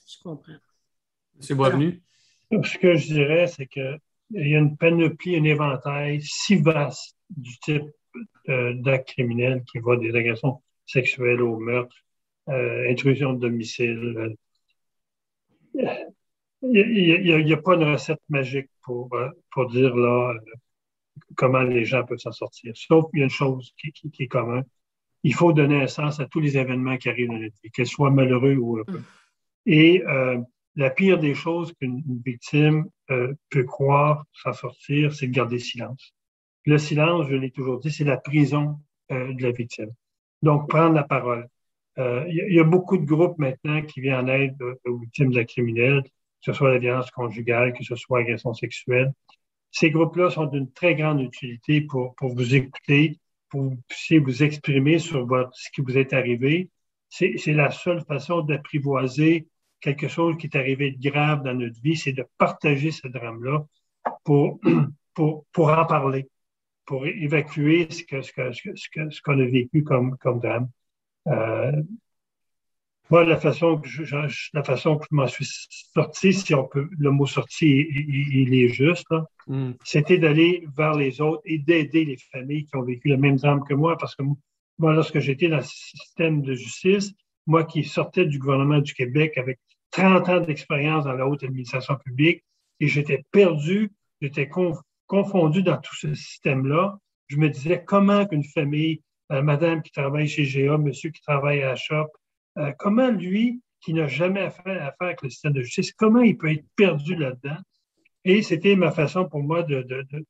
Je 0.08 0.18
comprends. 0.24 0.54
M. 0.54 1.58
Boisvenu? 1.58 2.04
Ce 2.52 2.78
que 2.78 2.96
je 2.96 3.08
dirais, 3.08 3.48
c'est 3.48 3.68
qu'il 4.32 4.48
y 4.48 4.56
a 4.56 4.60
une 4.60 4.78
panoplie, 4.78 5.38
un 5.38 5.44
éventail 5.44 6.22
si 6.22 6.56
vaste 6.58 7.16
du 7.30 7.58
type 7.60 7.84
euh, 8.50 8.74
d'actes 8.76 9.10
criminels 9.10 9.64
qui 9.72 9.80
va 9.80 9.98
des 9.98 10.16
agressions 10.16 10.62
sexuelles 10.86 11.42
au 11.42 11.58
meurtre, 11.58 11.96
euh, 12.50 12.90
intrusion 12.90 13.34
de 13.34 13.40
domicile. 13.40 14.36
Il 15.74 17.44
n'y 17.46 17.54
a, 17.54 17.58
pas 17.58 17.76
de 17.76 17.86
recette 17.86 18.22
magique 18.30 18.70
pour, 18.84 19.14
euh, 19.16 19.30
pour 19.52 19.70
dire 19.70 19.96
là 19.96 20.34
comment 21.36 21.62
les 21.62 21.86
gens 21.86 22.04
peuvent 22.06 22.20
s'en 22.20 22.32
sortir. 22.32 22.74
Sauf 22.76 23.10
qu'il 23.10 23.20
y 23.20 23.22
a 23.24 23.26
une 23.26 23.32
chose 23.32 23.74
qui, 23.80 23.92
qui, 23.92 24.24
est 24.24 24.28
commune. 24.28 24.64
Il 25.24 25.34
faut 25.34 25.54
donner 25.54 25.82
un 25.82 25.88
sens 25.88 26.20
à 26.20 26.26
tous 26.26 26.40
les 26.40 26.58
événements 26.58 26.98
qui 26.98 27.10
arrivent 27.10 27.30
dans 27.30 27.40
notre 27.40 27.56
vie, 27.64 27.72
qu'ils 27.72 27.88
soient 27.88 28.12
malheureux 28.12 28.56
ou 28.56 28.78
heureux. 28.78 29.02
Et 29.66 30.04
la 30.76 30.90
pire 30.92 31.20
des 31.20 31.34
choses 31.34 31.74
qu'une 31.74 32.04
victime 32.24 32.86
peut 33.08 33.64
croire 33.64 34.26
s'en 34.34 34.54
sortir, 34.54 35.14
c'est 35.14 35.28
de 35.28 35.32
garder 35.32 35.60
silence. 35.60 36.14
Le 36.66 36.78
silence, 36.80 37.28
je 37.30 37.36
l'ai 37.36 37.52
toujours 37.52 37.80
dit, 37.80 37.92
c'est 37.92 38.04
la 38.04 38.18
prison 38.18 38.80
euh, 39.12 39.34
de 39.34 39.44
la 39.44 39.52
victime. 39.52 39.92
Donc, 40.42 40.68
prendre 40.68 40.96
la 40.96 41.04
parole. 41.04 41.48
Euh, 42.00 42.26
il 42.28 42.54
y, 42.54 42.60
a 42.60 42.64
beaucoup 42.64 42.98
de 42.98 43.06
groupes 43.06 43.38
maintenant 43.38 43.82
qui 43.84 44.02
viennent 44.02 44.26
en 44.26 44.28
aide 44.28 44.58
aux 44.86 44.98
victimes 44.98 45.30
de 45.32 45.38
la 45.38 45.46
criminelle, 45.46 46.02
que 46.04 46.10
ce 46.42 46.54
soit 46.54 46.74
la 46.74 46.80
violence 46.80 47.10
conjugale, 47.12 47.74
que 47.74 47.84
ce 47.84 47.96
soit 47.96 48.20
l'agression 48.20 48.54
sexuelle. 48.54 49.14
Ces 49.72 49.92
groupes-là 49.92 50.30
sont 50.30 50.46
d'une 50.46 50.72
très 50.72 50.96
grande 50.96 51.22
utilité 51.22 51.82
pour, 51.82 52.16
pour 52.16 52.34
vous 52.34 52.56
écouter, 52.56 53.20
pour 53.50 53.62
vous 53.62 53.78
puissiez 53.88 54.20
vous 54.20 54.44
exprimer 54.44 55.00
sur 55.00 55.28
ce 55.54 55.70
qui 55.72 55.82
vous 55.82 55.98
est 55.98 56.14
arrivé. 56.14 56.70
C'est 57.10 57.54
la 57.54 57.72
seule 57.72 58.04
façon 58.06 58.42
d'apprivoiser 58.42 59.48
quelque 59.82 60.08
chose 60.08 60.38
qui 60.38 60.48
est 60.48 60.58
arrivé 60.58 60.92
de 60.92 61.10
grave 61.10 61.44
dans 61.44 61.54
notre 61.54 61.80
vie, 61.82 61.96
c'est 61.96 62.14
de 62.14 62.26
partager 62.38 62.92
ce 62.92 63.08
drame-là 63.08 63.66
pour, 64.24 64.60
pour, 65.14 65.46
pour 65.52 65.70
en 65.70 65.86
parler. 65.86 66.28
pour 66.86 67.06
évacuer 67.06 67.88
ce 67.90 68.04
qu'on 68.04 68.22
ce 68.22 68.32
ce 68.34 69.32
a 69.32 69.36
vécu 69.46 69.84
comme, 69.84 70.18
comme 70.18 70.40
drame. 70.40 70.70
Euh, 71.28 71.82
moi, 73.10 73.24
la 73.24 73.38
façon 73.38 73.78
que 73.78 73.88
je, 73.88 74.04
la 74.54 74.64
façon 74.64 74.98
que 74.98 75.06
je 75.10 75.16
m'en 75.16 75.28
suis 75.28 75.46
sorti, 75.94 76.34
si 76.34 76.56
on 76.56 76.68
peut, 76.68 76.90
le 76.98 77.12
mot 77.12 77.28
sorti, 77.28 77.88
il, 77.90 78.54
est 78.54 78.70
juste, 78.70 79.14
mm. 79.48 79.74
c'était 79.84 80.18
d'aller 80.18 80.66
vers 80.76 80.96
les 80.96 81.22
autres 81.22 81.44
et 81.46 81.60
d'aider 81.60 82.06
les 82.06 82.18
familles 82.32 82.66
qui 82.66 82.76
ont 82.76 82.84
vécu 82.84 83.10
le 83.10 83.18
même 83.18 83.36
drame 83.36 83.64
que 83.64 83.76
moi, 83.76 83.96
parce 83.98 84.16
que 84.16 84.24
moi, 84.80 84.94
lorsque 84.94 85.20
j'étais 85.20 85.50
dans 85.50 85.58
le 85.58 85.64
système 85.64 86.42
de 86.42 86.56
justice, 86.56 87.14
moi 87.48 87.64
qui 87.64 87.84
sortais 87.84 88.26
du 88.26 88.40
gouvernement 88.40 88.80
du 88.80 88.94
Québec 88.94 89.38
avec 89.38 89.60
30 89.92 90.30
ans 90.30 90.40
d'expérience 90.40 91.06
dans 91.06 91.14
la 91.14 91.28
haute 91.28 91.44
administration 91.44 91.96
publique, 91.96 92.44
et 92.80 92.88
j'étais 92.88 93.24
perdu, 93.32 93.92
j'étais 94.22 94.50
confondu 95.08 95.64
dans 95.64 95.78
tout 95.78 95.96
ce 95.96 96.14
système-là. 96.14 96.98
Je 97.28 97.38
me 97.38 97.50
disais 97.50 97.84
comment 97.84 98.26
qu'une 98.26 98.44
famille, 98.44 99.02
euh, 99.32 99.42
madame 99.42 99.82
qui 99.82 99.92
travaille 99.92 100.28
chez 100.28 100.44
GA, 100.44 100.78
monsieur 100.78 101.12
qui 101.12 101.22
travaille 101.22 101.62
à 101.64 101.70
la 101.70 101.76
shop, 101.76 102.08
euh, 102.58 102.72
comment 102.78 103.10
lui, 103.10 103.62
qui 103.82 103.94
n'a 103.94 104.08
jamais 104.08 104.42
affaire, 104.42 104.82
affaire 104.82 105.08
avec 105.08 105.22
le 105.22 105.30
système 105.30 105.54
de 105.54 105.62
justice, 105.62 105.94
comment 105.94 106.22
il 106.22 106.38
peut 106.38 106.52
être 106.52 106.66
perdu 106.76 107.16
là-dedans? 107.16 107.58
Et 108.26 108.42
c'était 108.42 108.76
ma 108.76 108.92
façon 108.92 109.30
pour 109.30 109.44
moi 109.44 109.62
de, 109.62 109.86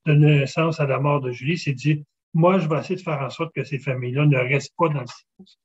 donner 0.05 0.39
naissance 0.39 0.81
à 0.81 0.85
la 0.85 0.99
mort 0.99 1.21
de 1.21 1.31
Julie, 1.31 1.57
c'est 1.57 1.71
de 1.71 1.77
dire, 1.77 2.03
moi, 2.33 2.59
je 2.59 2.67
vais 2.67 2.77
essayer 2.77 2.97
de 2.97 3.01
faire 3.01 3.21
en 3.21 3.29
sorte 3.29 3.55
que 3.55 3.63
ces 3.63 3.79
familles-là 3.79 4.25
ne 4.25 4.37
restent 4.37 4.73
pas 4.77 4.89
dans 4.89 4.99
le 4.99 5.07
silence. 5.07 5.59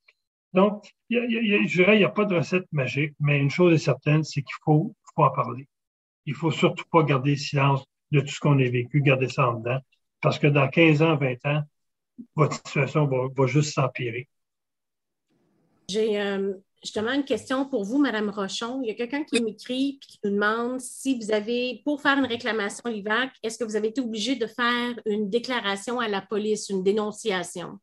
Donc, 0.53 0.91
je 1.09 1.67
dirais, 1.67 1.97
il 1.97 1.99
n'y 1.99 2.05
a 2.05 2.11
pas 2.11 2.25
de 2.25 2.35
recette 2.35 2.67
magique, 2.73 3.15
mais 3.21 3.39
une 3.39 3.51
chose 3.51 3.75
est 3.75 3.79
certaine, 3.79 4.25
c'est 4.25 4.43
qu'il 4.43 4.57
faut, 4.65 4.95
faut 5.15 5.25
en 5.25 5.31
parler. 5.31 5.69
Il 6.27 6.35
faut 6.35 6.51
surtout 6.51 6.85
pas 6.91 7.03
garder 7.03 7.33
le 7.33 7.37
silence 7.37 7.85
de 8.11 8.21
tout 8.21 8.29
ce 8.29 8.41
qu'on 8.41 8.59
a 8.59 8.69
vécu, 8.69 9.01
garder 9.01 9.29
ça 9.29 9.49
en 9.49 9.55
dedans, 9.55 9.79
parce 10.21 10.39
que 10.39 10.49
dans 10.49 10.69
15 10.69 11.03
ans, 11.03 11.17
20 11.17 11.47
ans, 11.47 11.63
votre 12.35 12.57
situation 12.57 13.07
va, 13.07 13.29
va 13.35 13.47
juste 13.47 13.73
s'empirer. 13.73 14.29
J'ai 15.89 16.21
euh, 16.21 16.55
justement 16.83 17.13
une 17.13 17.25
question 17.25 17.65
pour 17.67 17.85
vous, 17.85 17.99
Madame 17.99 18.31
Rochon. 18.31 18.81
Il 18.83 18.89
y 18.89 18.91
a 18.91 18.95
quelqu'un 18.95 19.25
qui 19.25 19.43
m'écrit 19.43 19.99
et 20.03 20.07
qui 20.07 20.19
nous 20.25 20.31
demande 20.31 20.81
si 20.81 21.19
vous 21.19 21.33
avez, 21.33 21.81
pour 21.85 22.01
faire 22.01 22.19
une 22.19 22.27
réclamation 22.27 22.91
IVAC, 22.91 23.31
est-ce 23.43 23.59
que 23.59 23.65
vous 23.65 23.77
avez 23.77 23.89
été 23.89 24.01
obligé 24.01 24.37
de 24.37 24.47
faire 24.47 24.95
une 25.07 25.31
déclaration 25.31 26.01
à 26.01 26.09
la 26.09 26.21
police, 26.21 26.69
une 26.69 26.83
dénonciation? 26.83 27.79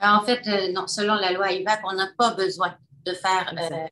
En 0.00 0.22
fait, 0.22 0.40
euh, 0.46 0.72
non, 0.72 0.86
selon 0.86 1.14
la 1.14 1.32
loi 1.32 1.52
IVAC, 1.52 1.80
on 1.84 1.92
n'a 1.92 2.08
pas 2.16 2.32
besoin 2.32 2.74
de 3.04 3.12
faire 3.12 3.52
euh, 3.58 3.86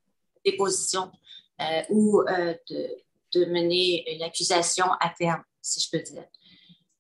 déposition 0.45 1.13
euh, 1.61 1.83
ou 1.91 2.23
de, 2.25 3.45
mener 3.45 4.15
une 4.15 4.23
accusation 4.23 4.87
à 5.01 5.11
terme, 5.11 5.43
si 5.61 5.81
je 5.81 5.91
peux 5.91 6.03
dire. 6.03 6.25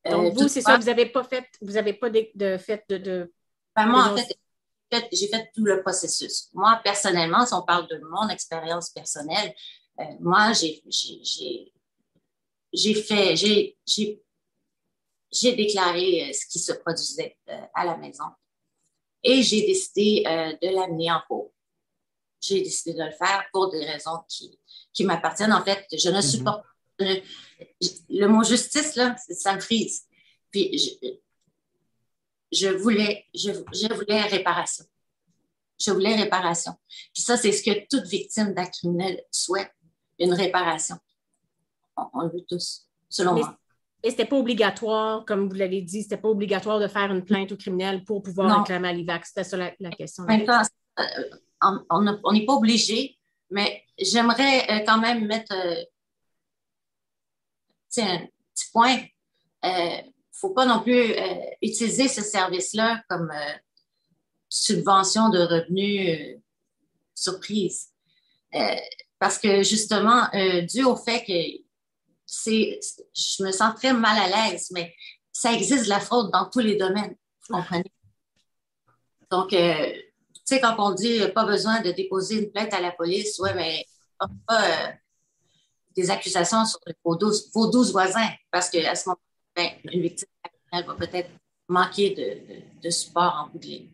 Donc, 0.05 0.35
vous, 0.35 0.49
c'est 0.49 0.61
ça, 0.61 0.77
vous 0.77 0.85
n'avez 0.85 1.07
pas 1.07 1.25
fait, 1.25 1.47
vous 1.61 1.73
pas 1.73 2.11
de, 2.11 2.59
fait 2.59 2.85
de. 2.89 2.99
de 2.99 3.33
en 3.77 4.17
fait, 4.17 5.09
j'ai 5.13 5.29
fait 5.29 5.51
tout 5.55 5.65
le 5.65 5.83
processus. 5.83 6.49
Moi, 6.55 6.81
personnellement, 6.83 7.45
si 7.45 7.53
on 7.55 7.63
parle 7.63 7.87
de 7.89 8.01
mon 8.11 8.29
expérience 8.29 8.91
personnelle, 8.91 9.55
euh, 10.01 10.05
moi, 10.21 10.53
j'ai 10.53 10.83
fait, 12.95 13.37
j'ai 13.37 13.77
déclaré 15.57 16.29
euh, 16.29 16.33
ce 16.33 16.47
qui 16.47 16.59
se 16.59 16.73
produisait 16.73 17.37
euh, 17.49 17.67
à 17.75 17.85
la 17.85 17.97
maison 17.97 18.25
et 19.23 19.43
j'ai 19.43 19.67
décidé 19.67 20.23
de 20.25 20.69
l'amener 20.75 21.11
en 21.11 21.21
cours. 21.27 21.53
J'ai 22.41 22.63
décidé 22.63 22.95
de 22.97 23.05
le 23.05 23.11
faire 23.11 23.45
pour 23.53 23.71
des 23.71 23.85
raisons 23.85 24.21
qui, 24.29 24.59
qui 24.93 25.05
m'appartiennent. 25.05 25.53
En 25.53 25.65
fait, 25.65 25.87
je 25.93 26.09
ne 26.09 26.21
supporte 26.21 26.65
mm-hmm. 27.01 27.23
le, 28.11 28.29
mot 28.29 28.45
justice, 28.45 28.95
là, 28.95 29.17
ça 29.31 29.55
me 29.55 29.61
frise. 29.61 30.07
Puis, 30.51 30.79
je, 30.79 31.09
je 32.53 32.69
voulais, 32.69 33.27
je, 33.35 33.93
voulais 33.93 34.23
réparation. 34.23 34.85
Je 35.79 35.91
voulais 35.91 36.17
réparation. 36.17 36.75
Puis 37.15 37.23
ça, 37.23 37.37
c'est 37.37 37.53
ce 37.53 37.63
que 37.63 37.87
toute 37.89 38.07
victime 38.07 38.55
d'acte 38.55 38.75
criminel 38.75 39.23
souhaite, 39.31 39.73
une 40.19 40.33
réparation. 40.33 40.97
On, 41.97 42.23
le 42.23 42.31
veut 42.31 42.45
tous, 42.49 42.87
selon 43.09 43.35
moi. 43.35 43.59
Et 44.03 44.11
c'était 44.11 44.27
pas 44.27 44.37
obligatoire, 44.37 45.25
comme 45.25 45.49
vous 45.49 45.55
l'avez 45.55 45.83
dit, 45.83 46.03
c'était 46.03 46.17
pas 46.17 46.29
obligatoire 46.29 46.79
de 46.79 46.87
faire 46.87 47.13
une 47.13 47.25
plainte 47.25 47.51
au 47.51 47.57
criminel 47.57 48.05
pour 48.05 48.23
pouvoir 48.23 48.61
réclamer 48.61 48.89
à 48.89 48.93
l'IVAC. 48.93 49.27
C'était 49.27 49.45
ça 49.45 49.57
la, 49.57 49.91
question. 49.91 50.25
Euh, 50.29 51.05
on 51.91 52.33
n'est 52.33 52.47
pas 52.47 52.55
obligé, 52.55 53.19
mais 53.51 53.83
j'aimerais 53.99 54.71
euh, 54.71 54.85
quand 54.87 54.99
même 54.99 55.27
mettre 55.27 55.55
euh, 55.55 55.83
un 57.99 58.27
petit 58.55 58.71
point 58.73 58.99
faut 60.33 60.51
pas 60.51 60.67
non 60.67 60.81
plus 60.81 60.93
euh, 60.93 61.35
utiliser 61.63 62.07
ce 62.07 62.23
service-là 62.23 63.03
comme 63.09 63.33
subvention 64.49 65.31
de 65.31 65.41
revenus 65.41 66.39
surprise. 67.13 67.89
parce 69.19 69.39
que 69.39 69.65
justement, 69.65 70.29
dû 70.73 70.85
au 70.85 70.95
fait 70.95 71.25
que 71.25 71.68
c'est, 72.31 72.79
je 73.15 73.43
me 73.43 73.51
sens 73.51 73.75
très 73.75 73.95
mal 73.95 74.19
à 74.19 74.51
l'aise, 74.51 74.69
mais 74.73 74.95
ça 75.33 75.53
existe 75.53 75.87
la 75.87 75.99
fraude 75.99 76.31
dans 76.31 76.49
tous 76.51 76.59
les 76.59 76.77
domaines, 76.77 77.17
vous 77.49 77.57
comprenez? 77.57 77.91
Donc, 79.31 79.51
tu 79.51 79.57
sais, 80.45 80.61
quand 80.61 80.77
on 80.79 80.93
dit 80.93 81.21
pas 81.35 81.45
besoin 81.45 81.81
de 81.81 81.91
déposer 81.91 82.43
une 82.43 82.51
plainte 82.51 82.73
à 82.75 82.81
la 82.81 82.93
police, 82.93 83.39
ouais, 83.39 83.55
mais 83.55 83.87
pas 84.47 84.93
des 85.97 86.11
accusations 86.11 86.65
sur 86.67 86.81
vos 87.05 87.17
douze, 87.17 87.93
voisins, 87.93 88.31
parce 88.51 88.69
qu'à 88.69 88.95
ce 88.95 89.09
moment 89.09 89.21
ben, 89.57 89.71
une 89.85 90.03
victime 90.03 90.29
va 90.73 90.95
peut-être 90.95 91.31
manquer 91.67 92.63
de, 92.83 92.91
support 92.91 93.35
en 93.35 93.53
bout 93.53 93.59
de 93.59 93.67
ligne. 93.67 93.89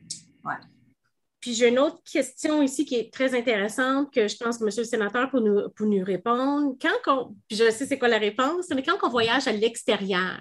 Puis 1.45 1.53
j'ai 1.53 1.69
une 1.69 1.79
autre 1.79 2.03
question 2.11 2.63
ici 2.63 2.87
qui 2.87 2.95
est 2.95 3.13
très 3.13 3.39
intéressante 3.39 4.11
que 4.11 4.29
je 4.29 4.37
pense 4.39 4.57
que 4.57 4.65
M. 4.65 4.71
le 4.79 4.85
sénateur 4.85 5.31
peut 5.31 5.41
nous, 5.41 5.61
nous 5.79 6.03
répondre. 6.03 6.75
Quand 6.81 7.35
puis 7.47 7.59
je 7.59 7.71
sais 7.71 7.85
c'est 7.85 7.99
quoi 7.99 8.09
la 8.09 8.17
réponse, 8.17 8.71
mais 8.75 8.83
quand 8.83 8.97
on 9.03 9.11
voyage 9.11 9.47
à 9.47 9.53
l'extérieur, 9.53 10.41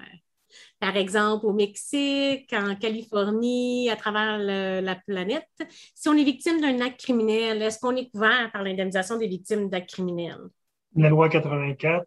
par 0.80 0.96
exemple 0.96 1.46
au 1.46 1.52
Mexique, 1.52 2.54
en 2.54 2.78
Californie, 2.78 3.90
à 3.90 3.98
travers 3.98 4.38
la 4.38 4.96
planète, 4.96 5.50
si 5.94 6.08
on 6.08 6.14
est 6.14 6.24
victime 6.24 6.62
d'un 6.62 6.80
acte 6.80 7.02
criminel, 7.02 7.62
est-ce 7.62 7.80
qu'on 7.80 7.98
est 7.98 8.10
couvert 8.10 8.50
par 8.54 8.64
l'indemnisation 8.64 9.18
des 9.18 9.28
victimes 9.28 9.70
d'actes 9.70 9.90
criminels? 9.90 10.48
La 10.96 11.10
loi 11.10 11.28
84 11.28 12.06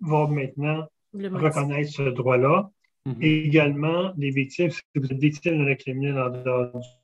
va 0.00 0.26
maintenant 0.26 0.88
reconnaître 1.12 1.92
ce 1.92 2.02
droit-là. 2.02 2.72
Mhm. 3.06 3.22
également, 3.22 4.12
les 4.16 4.30
victimes, 4.30 4.70
si 4.70 4.80
vous 4.96 5.12
êtes 5.12 5.18
victime 5.18 5.64
d'un 5.64 5.74
criminel 5.76 6.18
en 6.18 6.30
dehors 6.30 6.72
du 6.72 7.03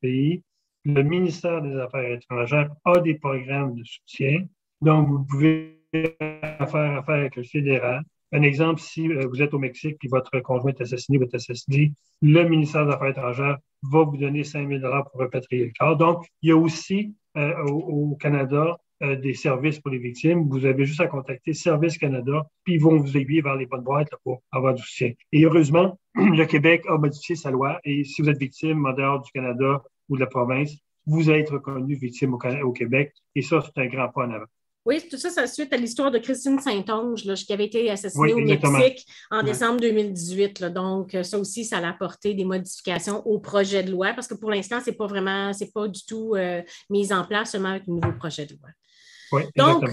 pays, 0.00 0.42
le 0.84 1.02
ministère 1.02 1.62
des 1.62 1.76
Affaires 1.76 2.12
étrangères 2.12 2.70
a 2.84 3.00
des 3.00 3.14
programmes 3.14 3.74
de 3.74 3.84
soutien. 3.84 4.46
Donc, 4.80 5.08
vous 5.08 5.24
pouvez 5.24 5.78
faire 5.92 6.56
affaire 6.58 7.04
avec 7.06 7.36
le 7.36 7.42
fédéral. 7.42 8.02
Un 8.32 8.42
exemple, 8.42 8.80
si 8.80 9.08
euh, 9.08 9.26
vous 9.26 9.42
êtes 9.42 9.52
au 9.54 9.58
Mexique 9.58 9.98
et 10.04 10.08
votre 10.08 10.38
conjoint 10.40 10.70
est 10.70 10.80
assassiné 10.80 11.18
ou 11.18 11.24
est 11.24 11.34
assassiné, 11.34 11.92
le 12.22 12.48
ministère 12.48 12.86
des 12.86 12.92
Affaires 12.92 13.08
étrangères 13.08 13.58
va 13.82 14.04
vous 14.04 14.16
donner 14.16 14.44
5 14.44 14.68
000 14.68 14.80
pour 15.10 15.20
repatrier 15.20 15.66
le 15.66 15.72
corps. 15.78 15.96
Donc, 15.96 16.26
il 16.42 16.50
y 16.50 16.52
a 16.52 16.56
aussi 16.56 17.14
euh, 17.36 17.54
au, 17.64 18.16
Canada 18.16 18.76
euh, 19.02 19.16
des 19.16 19.32
services 19.32 19.78
pour 19.78 19.90
les 19.90 19.98
victimes, 19.98 20.48
vous 20.48 20.66
avez 20.66 20.84
juste 20.84 21.00
à 21.00 21.06
contacter 21.06 21.54
Service 21.54 21.96
Canada, 21.96 22.46
puis 22.64 22.74
ils 22.74 22.80
vont 22.80 22.98
vous 22.98 23.16
aiguiller 23.16 23.40
vers 23.40 23.56
les 23.56 23.64
bonnes 23.64 23.82
boîtes 23.82 24.10
pour 24.24 24.42
avoir 24.52 24.74
du 24.74 24.82
soutien. 24.82 25.12
Et 25.32 25.44
heureusement, 25.44 25.98
le 26.14 26.44
Québec 26.44 26.84
a 26.86 26.98
modifié 26.98 27.34
sa 27.34 27.50
loi 27.50 27.80
et 27.84 28.04
si 28.04 28.20
vous 28.20 28.28
êtes 28.28 28.38
victime 28.38 28.84
en 28.84 28.92
dehors 28.92 29.22
du 29.22 29.30
Canada 29.32 29.82
ou 30.10 30.16
de 30.16 30.20
la 30.20 30.26
province, 30.26 30.72
vous 31.06 31.30
êtes 31.30 31.48
reconnu 31.48 31.94
victime 31.94 32.34
au, 32.34 32.72
Québec 32.72 33.14
et 33.34 33.40
ça, 33.40 33.62
c'est 33.64 33.80
un 33.80 33.86
grand 33.86 34.08
pas 34.08 34.26
en 34.26 34.32
avant. 34.32 34.46
Oui, 34.86 35.02
tout 35.10 35.18
ça, 35.18 35.30
c'est 35.30 35.46
suite 35.46 35.72
à 35.72 35.76
l'histoire 35.76 36.10
de 36.10 36.18
Christine 36.18 36.58
Saint-Onge, 36.58 37.22
qui 37.22 37.52
avait 37.52 37.66
été 37.66 37.90
assassinée 37.90 38.32
au 38.32 38.38
Mexique 38.38 39.06
en 39.30 39.42
décembre 39.42 39.80
2018. 39.80 40.64
Donc, 40.64 41.16
ça 41.22 41.38
aussi, 41.38 41.64
ça 41.64 41.78
a 41.78 41.88
apporté 41.88 42.32
des 42.34 42.44
modifications 42.44 43.26
au 43.26 43.38
projet 43.38 43.82
de 43.82 43.90
loi 43.90 44.12
parce 44.14 44.26
que 44.26 44.34
pour 44.34 44.50
l'instant, 44.50 44.80
ce 44.80 44.90
n'est 44.90 44.96
pas 44.96 45.06
vraiment, 45.06 45.52
c'est 45.52 45.72
pas 45.72 45.86
du 45.86 46.04
tout 46.06 46.34
euh, 46.34 46.62
mis 46.88 47.12
en 47.12 47.24
place 47.24 47.52
seulement 47.52 47.70
avec 47.70 47.86
le 47.86 47.94
nouveau 47.94 48.12
projet 48.12 48.46
de 48.46 48.54
loi. 48.54 48.70
Oui, 49.32 49.42
donc, 49.56 49.84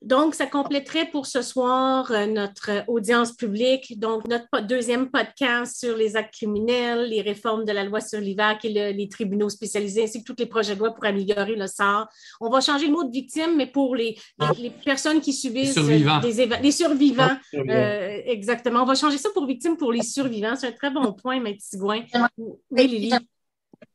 donc, 0.00 0.36
ça 0.36 0.46
compléterait 0.46 1.06
pour 1.06 1.26
ce 1.26 1.42
soir 1.42 2.12
euh, 2.12 2.26
notre 2.26 2.84
audience 2.86 3.32
publique. 3.32 3.98
Donc, 3.98 4.28
notre 4.28 4.60
deuxième 4.60 5.10
podcast 5.10 5.76
sur 5.76 5.96
les 5.96 6.16
actes 6.16 6.34
criminels, 6.34 7.08
les 7.08 7.20
réformes 7.20 7.64
de 7.64 7.72
la 7.72 7.82
loi 7.82 8.00
sur 8.00 8.20
l'IVAC 8.20 8.64
et 8.64 8.92
les 8.92 9.08
tribunaux 9.08 9.48
spécialisés, 9.48 10.04
ainsi 10.04 10.22
que 10.22 10.32
tous 10.32 10.38
les 10.38 10.46
projets 10.46 10.74
de 10.74 10.78
loi 10.78 10.92
pour 10.92 11.04
améliorer 11.04 11.56
le 11.56 11.66
sort. 11.66 12.06
On 12.40 12.48
va 12.48 12.60
changer 12.60 12.86
le 12.86 12.92
mot 12.92 13.02
de 13.02 13.10
victime, 13.10 13.56
mais 13.56 13.66
pour 13.66 13.96
les, 13.96 14.16
les, 14.58 14.70
personnes 14.70 15.20
qui 15.20 15.32
subissent 15.32 15.74
les 15.74 15.82
survivants. 15.82 16.20
Des 16.20 16.46
les 16.62 16.72
survivants. 16.72 17.36
Euh, 17.54 18.20
exactement. 18.24 18.82
On 18.82 18.86
va 18.86 18.94
changer 18.94 19.18
ça 19.18 19.30
pour 19.34 19.46
victime 19.46 19.76
pour 19.76 19.92
les 19.92 20.02
survivants. 20.02 20.54
C'est 20.54 20.68
un 20.68 20.72
très 20.72 20.90
bon 20.90 21.12
point, 21.12 21.40
Maître 21.40 21.62
Sigouin. 21.62 22.02
Oui, 22.36 22.86
Lily. 22.86 23.12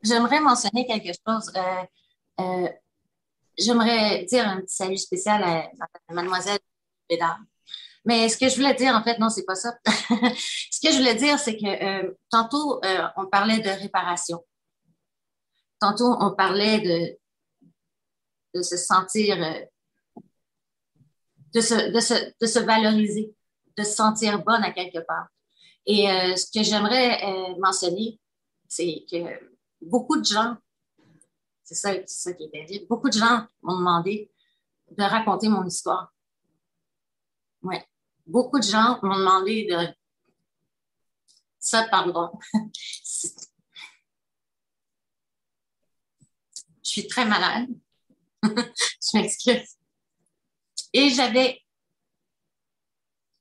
J'aimerais 0.02 0.42
mentionner 0.42 0.86
quelque 0.86 1.14
chose. 1.26 1.50
Euh, 2.40 2.68
J'aimerais 3.58 4.26
dire 4.26 4.48
un 4.48 4.62
petit 4.62 4.76
salut 4.76 4.98
spécial 4.98 5.44
à, 5.44 5.70
Mademoiselle 6.14 6.60
Bédard. 7.10 7.40
Mais 8.06 8.28
ce 8.28 8.38
que 8.38 8.50
je 8.50 8.56
voulais 8.56 8.74
dire, 8.74 8.94
en 8.96 9.04
fait, 9.04 9.18
non, 9.20 9.30
c'est 9.30 9.46
pas 9.46 9.56
ça. 9.56 9.78
ce 9.86 10.80
que 10.82 10.92
je 10.92 10.98
voulais 10.98 11.16
dire, 11.16 11.40
c'est 11.40 11.56
que 11.56 11.66
euh, 11.66 12.14
tantôt, 12.30 12.84
euh, 12.84 13.08
on 13.16 13.28
parlait 13.28 13.60
de 13.60 13.70
réparation. 13.70 14.44
Tantôt, 15.80 16.16
on 16.20 16.36
parlait 16.36 17.18
de, 18.54 18.62
se 18.62 18.76
sentir, 18.76 19.42
euh, 19.42 20.22
de, 21.54 21.62
se, 21.62 21.92
de, 21.92 22.00
se, 22.00 22.34
de 22.42 22.46
se 22.46 22.60
valoriser, 22.60 23.34
de 23.78 23.84
se 23.84 23.94
sentir 23.94 24.44
bonne 24.44 24.64
à 24.64 24.72
quelque 24.72 25.00
part. 25.00 25.28
Et 25.86 26.06
ce 26.38 26.46
que 26.58 26.64
j'aimerais 26.64 27.20
mentionner, 27.60 28.18
c'est 28.70 29.04
que 29.12 29.18
beaucoup 29.82 30.18
de 30.18 30.24
gens, 30.24 30.56
c'est 31.64 31.76
ça, 31.76 31.94
ça 32.06 32.34
qui 32.34 32.50
est 32.52 32.66
dit, 32.66 32.86
beaucoup 32.90 33.10
de 33.10 33.18
gens 33.18 33.48
m'ont 33.62 33.78
demandé 33.78 34.32
de 34.92 35.04
raconter 35.04 35.50
mon 35.50 35.66
histoire. 35.66 36.14
Oui 37.62 37.78
beaucoup 38.26 38.60
de 38.60 38.64
gens 38.64 39.00
m'ont 39.02 39.18
demandé 39.18 39.66
de. 39.66 39.96
Ça, 41.60 41.88
pardon. 41.90 42.32
Je 46.86 46.90
suis 46.90 47.08
très 47.08 47.26
malade. 47.26 47.70
Je 48.44 49.18
m'excuse. 49.18 49.78
Et 50.92 51.10
j'avais 51.10 51.62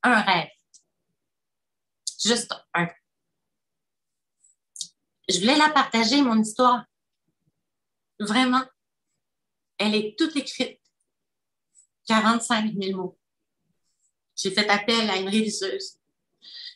un 0.02 0.20
rêve. 0.20 0.48
Juste 2.24 2.54
un. 2.74 2.88
Je 5.28 5.40
voulais 5.40 5.56
la 5.56 5.70
partager, 5.70 6.22
mon 6.22 6.40
histoire. 6.40 6.84
Vraiment. 8.18 8.64
Elle 9.78 9.94
est 9.94 10.18
toute 10.18 10.36
écrite. 10.36 10.80
45 12.06 12.74
000 12.74 12.96
mots 12.96 13.18
j'ai 14.36 14.50
fait 14.50 14.68
appel 14.68 15.08
à 15.10 15.16
une 15.16 15.28
réviseuse. 15.28 15.98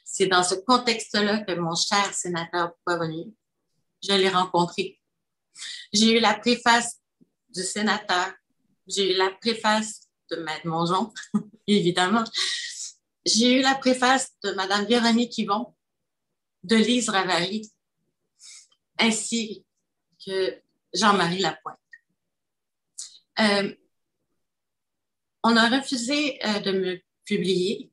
C'est 0.05 0.27
dans 0.27 0.43
ce 0.43 0.55
contexte-là 0.55 1.41
que 1.41 1.53
mon 1.53 1.75
cher 1.75 2.13
sénateur 2.15 2.73
venu. 2.87 3.33
je 4.03 4.13
l'ai 4.13 4.29
rencontré. 4.29 5.01
J'ai 5.93 6.17
eu 6.17 6.21
la 6.21 6.35
préface 6.35 7.01
du 7.49 7.63
sénateur, 7.63 8.33
j'ai 8.87 9.15
eu 9.15 9.17
la 9.17 9.31
préface 9.31 10.09
de 10.31 10.37
Maître 10.37 10.67
Mongeon, 10.67 11.13
évidemment. 11.67 12.25
J'ai 13.25 13.59
eu 13.59 13.63
la 13.63 13.75
préface 13.75 14.31
de 14.45 14.53
Mme 14.53 14.87
Véronique 14.87 15.37
Yvon, 15.39 15.75
de 16.63 16.77
Lise 16.77 17.09
Ravary, 17.09 17.71
ainsi 18.99 19.65
que 20.25 20.61
Jean-Marie 20.97 21.39
Lapointe. 21.39 21.79
Euh, 23.39 23.75
on 25.43 25.57
a 25.57 25.69
refusé 25.69 26.39
euh, 26.45 26.61
de 26.61 26.73
me 26.73 27.01
publié. 27.25 27.93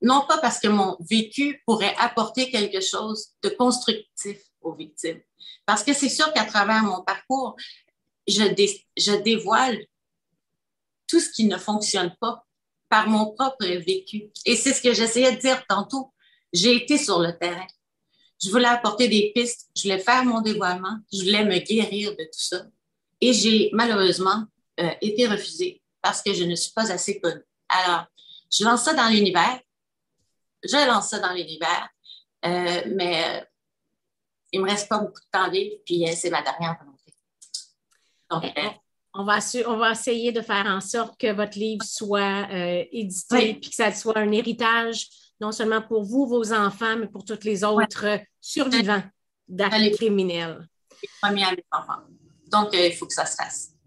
Non 0.00 0.24
pas 0.28 0.38
parce 0.38 0.60
que 0.60 0.68
mon 0.68 0.96
vécu 1.00 1.62
pourrait 1.66 1.94
apporter 1.98 2.50
quelque 2.50 2.80
chose 2.80 3.30
de 3.42 3.48
constructif 3.48 4.38
aux 4.60 4.74
victimes, 4.74 5.20
parce 5.66 5.84
que 5.84 5.92
c'est 5.92 6.08
sûr 6.08 6.32
qu'à 6.32 6.44
travers 6.44 6.82
mon 6.82 7.02
parcours, 7.02 7.56
je, 8.26 8.42
je 8.96 9.12
dévoile 9.22 9.78
tout 11.06 11.20
ce 11.20 11.30
qui 11.30 11.46
ne 11.46 11.56
fonctionne 11.56 12.14
pas 12.20 12.44
par 12.88 13.08
mon 13.08 13.32
propre 13.32 13.66
vécu. 13.66 14.30
Et 14.44 14.56
c'est 14.56 14.72
ce 14.72 14.82
que 14.82 14.92
j'essayais 14.92 15.34
de 15.34 15.40
dire 15.40 15.64
tantôt. 15.66 16.12
J'ai 16.52 16.76
été 16.76 16.96
sur 16.98 17.18
le 17.20 17.36
terrain. 17.36 17.66
Je 18.42 18.50
voulais 18.50 18.68
apporter 18.68 19.08
des 19.08 19.32
pistes, 19.34 19.68
je 19.76 19.82
voulais 19.82 19.98
faire 19.98 20.24
mon 20.24 20.40
dévoilement, 20.40 20.98
je 21.12 21.18
voulais 21.20 21.44
me 21.44 21.58
guérir 21.58 22.12
de 22.12 22.24
tout 22.24 22.40
ça. 22.40 22.64
Et 23.20 23.32
j'ai 23.32 23.70
malheureusement 23.72 24.44
euh, 24.80 24.90
été 25.00 25.26
refusée 25.26 25.82
parce 26.00 26.22
que 26.22 26.32
je 26.32 26.44
ne 26.44 26.54
suis 26.54 26.72
pas 26.72 26.90
assez 26.92 27.20
connue. 27.20 27.42
Alors, 27.68 28.06
je 28.50 28.64
lance 28.64 28.82
ça 28.82 28.94
dans 28.94 29.08
l'univers. 29.08 29.60
Je 30.62 30.86
lance 30.88 31.10
ça 31.10 31.20
dans 31.20 31.32
l'univers, 31.32 31.88
euh, 32.44 32.82
mais 32.88 33.24
euh, 33.24 33.44
il 34.52 34.60
ne 34.60 34.64
me 34.64 34.70
reste 34.70 34.88
pas 34.88 34.98
beaucoup 34.98 35.20
de 35.20 35.30
temps 35.30 35.50
vivre, 35.50 35.76
puis 35.84 36.08
euh, 36.08 36.12
c'est 36.16 36.30
ma 36.30 36.42
dernière 36.42 36.76
volonté. 36.80 37.14
Donc, 38.30 38.44
on 39.14 39.24
va, 39.24 39.38
on 39.66 39.76
va 39.76 39.92
essayer 39.92 40.32
de 40.32 40.40
faire 40.40 40.66
en 40.66 40.80
sorte 40.80 41.18
que 41.18 41.32
votre 41.32 41.58
livre 41.58 41.84
soit 41.84 42.46
édité 42.92 43.54
puis 43.54 43.70
que 43.70 43.74
ça 43.74 43.92
soit 43.92 44.18
un 44.18 44.30
héritage, 44.32 45.08
non 45.40 45.52
seulement 45.52 45.82
pour 45.82 46.04
vous, 46.04 46.26
vos 46.26 46.52
enfants, 46.52 46.96
mais 46.96 47.08
pour 47.08 47.24
tous 47.24 47.44
les 47.44 47.64
autres 47.64 48.20
survivants 48.40 49.02
d'actes 49.46 49.96
criminels. 49.96 50.66
Donc, 52.50 52.70
il 52.72 52.92
faut 52.94 53.06
que 53.06 53.14
ça 53.14 53.26
se 53.26 53.36
fasse. 53.36 53.78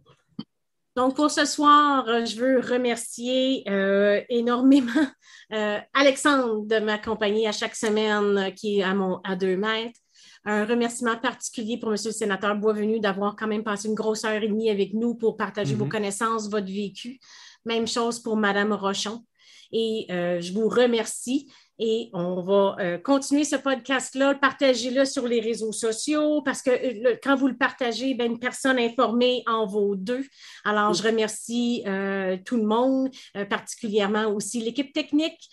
Donc, 0.96 1.16
pour 1.16 1.32
ce 1.32 1.46
soir, 1.46 2.08
euh, 2.10 2.26
je 2.26 2.36
veux 2.36 2.60
remercier 2.60 3.64
euh, 3.70 4.22
énormément 4.30 4.92
euh, 5.54 5.80
Alexandre 5.94 6.66
de 6.66 6.80
m'accompagner 6.80 7.48
à 7.48 7.54
chaque 7.54 7.76
semaine 7.76 8.54
qui 8.56 8.80
est 8.80 8.84
à, 8.84 8.94
mon, 8.94 9.22
à 9.24 9.36
deux 9.36 9.56
mètres. 9.56 10.00
Un 10.44 10.66
remerciement 10.66 11.16
particulier 11.18 11.78
pour 11.78 11.92
M. 11.92 11.98
le 12.04 12.12
sénateur 12.12 12.56
Boisvenu 12.56 13.00
d'avoir 13.00 13.36
quand 13.36 13.48
même 13.48 13.64
passé 13.64 13.88
une 13.88 13.94
grosse 13.94 14.26
heure 14.26 14.42
et 14.42 14.48
demie 14.48 14.70
avec 14.70 14.94
nous 14.94 15.16
pour 15.16 15.38
partager 15.38 15.76
vos 15.76 15.86
mm-hmm. 15.86 15.90
connaissances, 15.90 16.50
votre 16.50 16.68
vécu. 16.68 17.20
Même 17.64 17.88
chose 17.88 18.20
pour 18.20 18.36
Mme 18.36 18.74
Rochon. 18.74 19.24
Et 19.72 20.06
je 20.10 20.54
vous 20.54 20.68
remercie 20.68 21.48
et 21.84 22.12
on 22.14 22.42
va 22.42 22.76
euh, 22.80 23.00
continuer 23.00 23.44
ce 23.44 23.56
podcast-là, 23.56 24.36
partagez-le 24.36 25.04
sur 25.04 25.28
les 25.28 25.40
réseaux 25.40 25.72
sociaux 25.72 26.44
parce 26.44 26.62
que 26.62 26.70
euh, 26.70 27.16
quand 27.24 27.36
vous 27.36 27.48
le 27.48 27.58
partagez, 27.58 28.14
ben, 28.14 28.34
une 28.34 28.38
personne 28.38 28.78
informée 28.78 29.42
en 29.48 29.66
vaut 29.66 29.96
deux. 29.96 30.24
Alors, 30.64 30.94
je 30.94 31.02
remercie 31.02 31.82
euh, 31.88 32.38
tout 32.46 32.58
le 32.58 32.66
monde, 32.66 33.10
particulièrement 33.50 34.28
aussi 34.28 34.62
l'équipe 34.62 34.94
technique. 34.94 35.50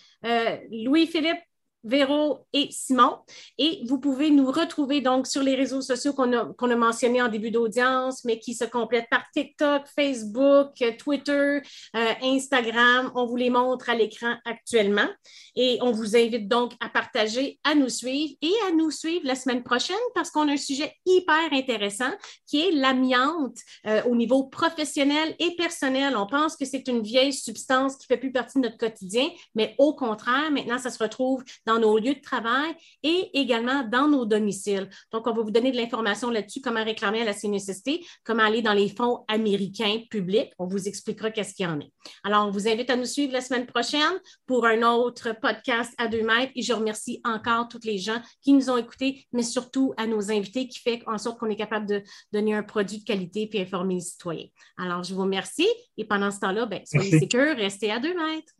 Louis-Philippe, 0.71 1.39
Véro 1.83 2.45
et 2.53 2.67
Simon. 2.71 3.19
Et 3.57 3.81
vous 3.87 3.99
pouvez 3.99 4.31
nous 4.31 4.51
retrouver 4.51 5.01
donc 5.01 5.27
sur 5.27 5.41
les 5.41 5.55
réseaux 5.55 5.81
sociaux 5.81 6.13
qu'on 6.13 6.33
a, 6.33 6.45
qu'on 6.57 6.69
a 6.71 6.75
mentionnés 6.75 7.21
en 7.21 7.29
début 7.29 7.51
d'audience, 7.51 8.23
mais 8.25 8.39
qui 8.39 8.53
se 8.53 8.65
complètent 8.65 9.09
par 9.09 9.23
TikTok, 9.33 9.83
Facebook, 9.95 10.73
Twitter, 10.97 11.61
euh, 11.95 12.13
Instagram. 12.21 13.11
On 13.15 13.25
vous 13.25 13.35
les 13.35 13.49
montre 13.49 13.89
à 13.89 13.95
l'écran 13.95 14.35
actuellement. 14.45 15.07
Et 15.55 15.77
on 15.81 15.91
vous 15.91 16.15
invite 16.15 16.47
donc 16.47 16.73
à 16.79 16.89
partager, 16.89 17.59
à 17.63 17.75
nous 17.75 17.89
suivre 17.89 18.33
et 18.41 18.53
à 18.67 18.71
nous 18.71 18.91
suivre 18.91 19.25
la 19.25 19.35
semaine 19.35 19.63
prochaine 19.63 19.95
parce 20.15 20.31
qu'on 20.31 20.47
a 20.47 20.53
un 20.53 20.57
sujet 20.57 20.93
hyper 21.05 21.51
intéressant 21.51 22.11
qui 22.47 22.61
est 22.61 22.71
l'amiante 22.71 23.57
euh, 23.87 24.01
au 24.03 24.15
niveau 24.15 24.43
professionnel 24.43 25.35
et 25.39 25.55
personnel. 25.55 26.15
On 26.17 26.27
pense 26.27 26.55
que 26.55 26.65
c'est 26.65 26.87
une 26.87 27.01
vieille 27.01 27.33
substance 27.33 27.95
qui 27.95 28.05
ne 28.09 28.15
fait 28.15 28.19
plus 28.19 28.31
partie 28.31 28.59
de 28.59 28.63
notre 28.63 28.77
quotidien, 28.77 29.27
mais 29.55 29.75
au 29.77 29.93
contraire, 29.95 30.51
maintenant, 30.51 30.77
ça 30.77 30.89
se 30.89 31.01
retrouve 31.01 31.43
dans 31.65 31.68
nos 31.77 31.97
lieux 31.97 32.15
de 32.15 32.21
travail 32.21 32.73
et 33.03 33.29
également 33.33 33.83
dans 33.83 34.07
nos 34.07 34.25
domiciles. 34.25 34.89
Donc, 35.11 35.27
on 35.27 35.33
va 35.33 35.41
vous 35.41 35.51
donner 35.51 35.71
de 35.71 35.77
l'information 35.77 36.29
là-dessus, 36.29 36.61
comment 36.61 36.83
réclamer 36.83 37.21
à 37.21 37.25
la 37.25 37.33
CNSST, 37.33 37.99
comment 38.23 38.43
aller 38.43 38.61
dans 38.61 38.73
les 38.73 38.89
fonds 38.89 39.25
américains 39.27 40.01
publics. 40.09 40.51
On 40.57 40.67
vous 40.67 40.87
expliquera 40.87 41.31
qu'est-ce 41.31 41.53
qu'il 41.53 41.65
y 41.65 41.69
en 41.69 41.79
a. 41.79 41.83
Alors, 42.23 42.47
on 42.47 42.51
vous 42.51 42.67
invite 42.67 42.89
à 42.89 42.95
nous 42.95 43.05
suivre 43.05 43.33
la 43.33 43.41
semaine 43.41 43.65
prochaine 43.65 44.19
pour 44.45 44.65
un 44.65 44.81
autre 44.83 45.35
podcast 45.39 45.93
à 45.97 46.07
deux 46.07 46.23
mètres 46.23 46.51
et 46.55 46.61
je 46.61 46.73
remercie 46.73 47.21
encore 47.23 47.67
toutes 47.67 47.85
les 47.85 47.97
gens 47.97 48.21
qui 48.41 48.53
nous 48.53 48.69
ont 48.69 48.77
écoutés, 48.77 49.25
mais 49.33 49.43
surtout 49.43 49.93
à 49.97 50.07
nos 50.07 50.31
invités 50.31 50.67
qui 50.67 50.79
fait 50.79 51.03
en 51.05 51.17
sorte 51.17 51.39
qu'on 51.39 51.49
est 51.49 51.55
capable 51.55 51.85
de 51.85 52.01
donner 52.31 52.55
un 52.55 52.63
produit 52.63 52.99
de 52.99 53.03
qualité 53.03 53.49
et 53.51 53.61
informer 53.61 53.95
les 53.95 54.01
citoyens. 54.01 54.47
Alors, 54.77 55.03
je 55.03 55.13
vous 55.13 55.21
remercie 55.21 55.67
et 55.97 56.05
pendant 56.05 56.31
ce 56.31 56.39
temps-là, 56.39 56.65
ben, 56.65 56.81
soyez 56.85 57.19
sécures, 57.19 57.55
restez 57.55 57.91
à 57.91 57.99
deux 57.99 58.15
mètres. 58.15 58.53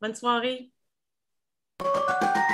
Bonne 0.00 0.14
soirée. 0.14 0.73
you 1.82 2.53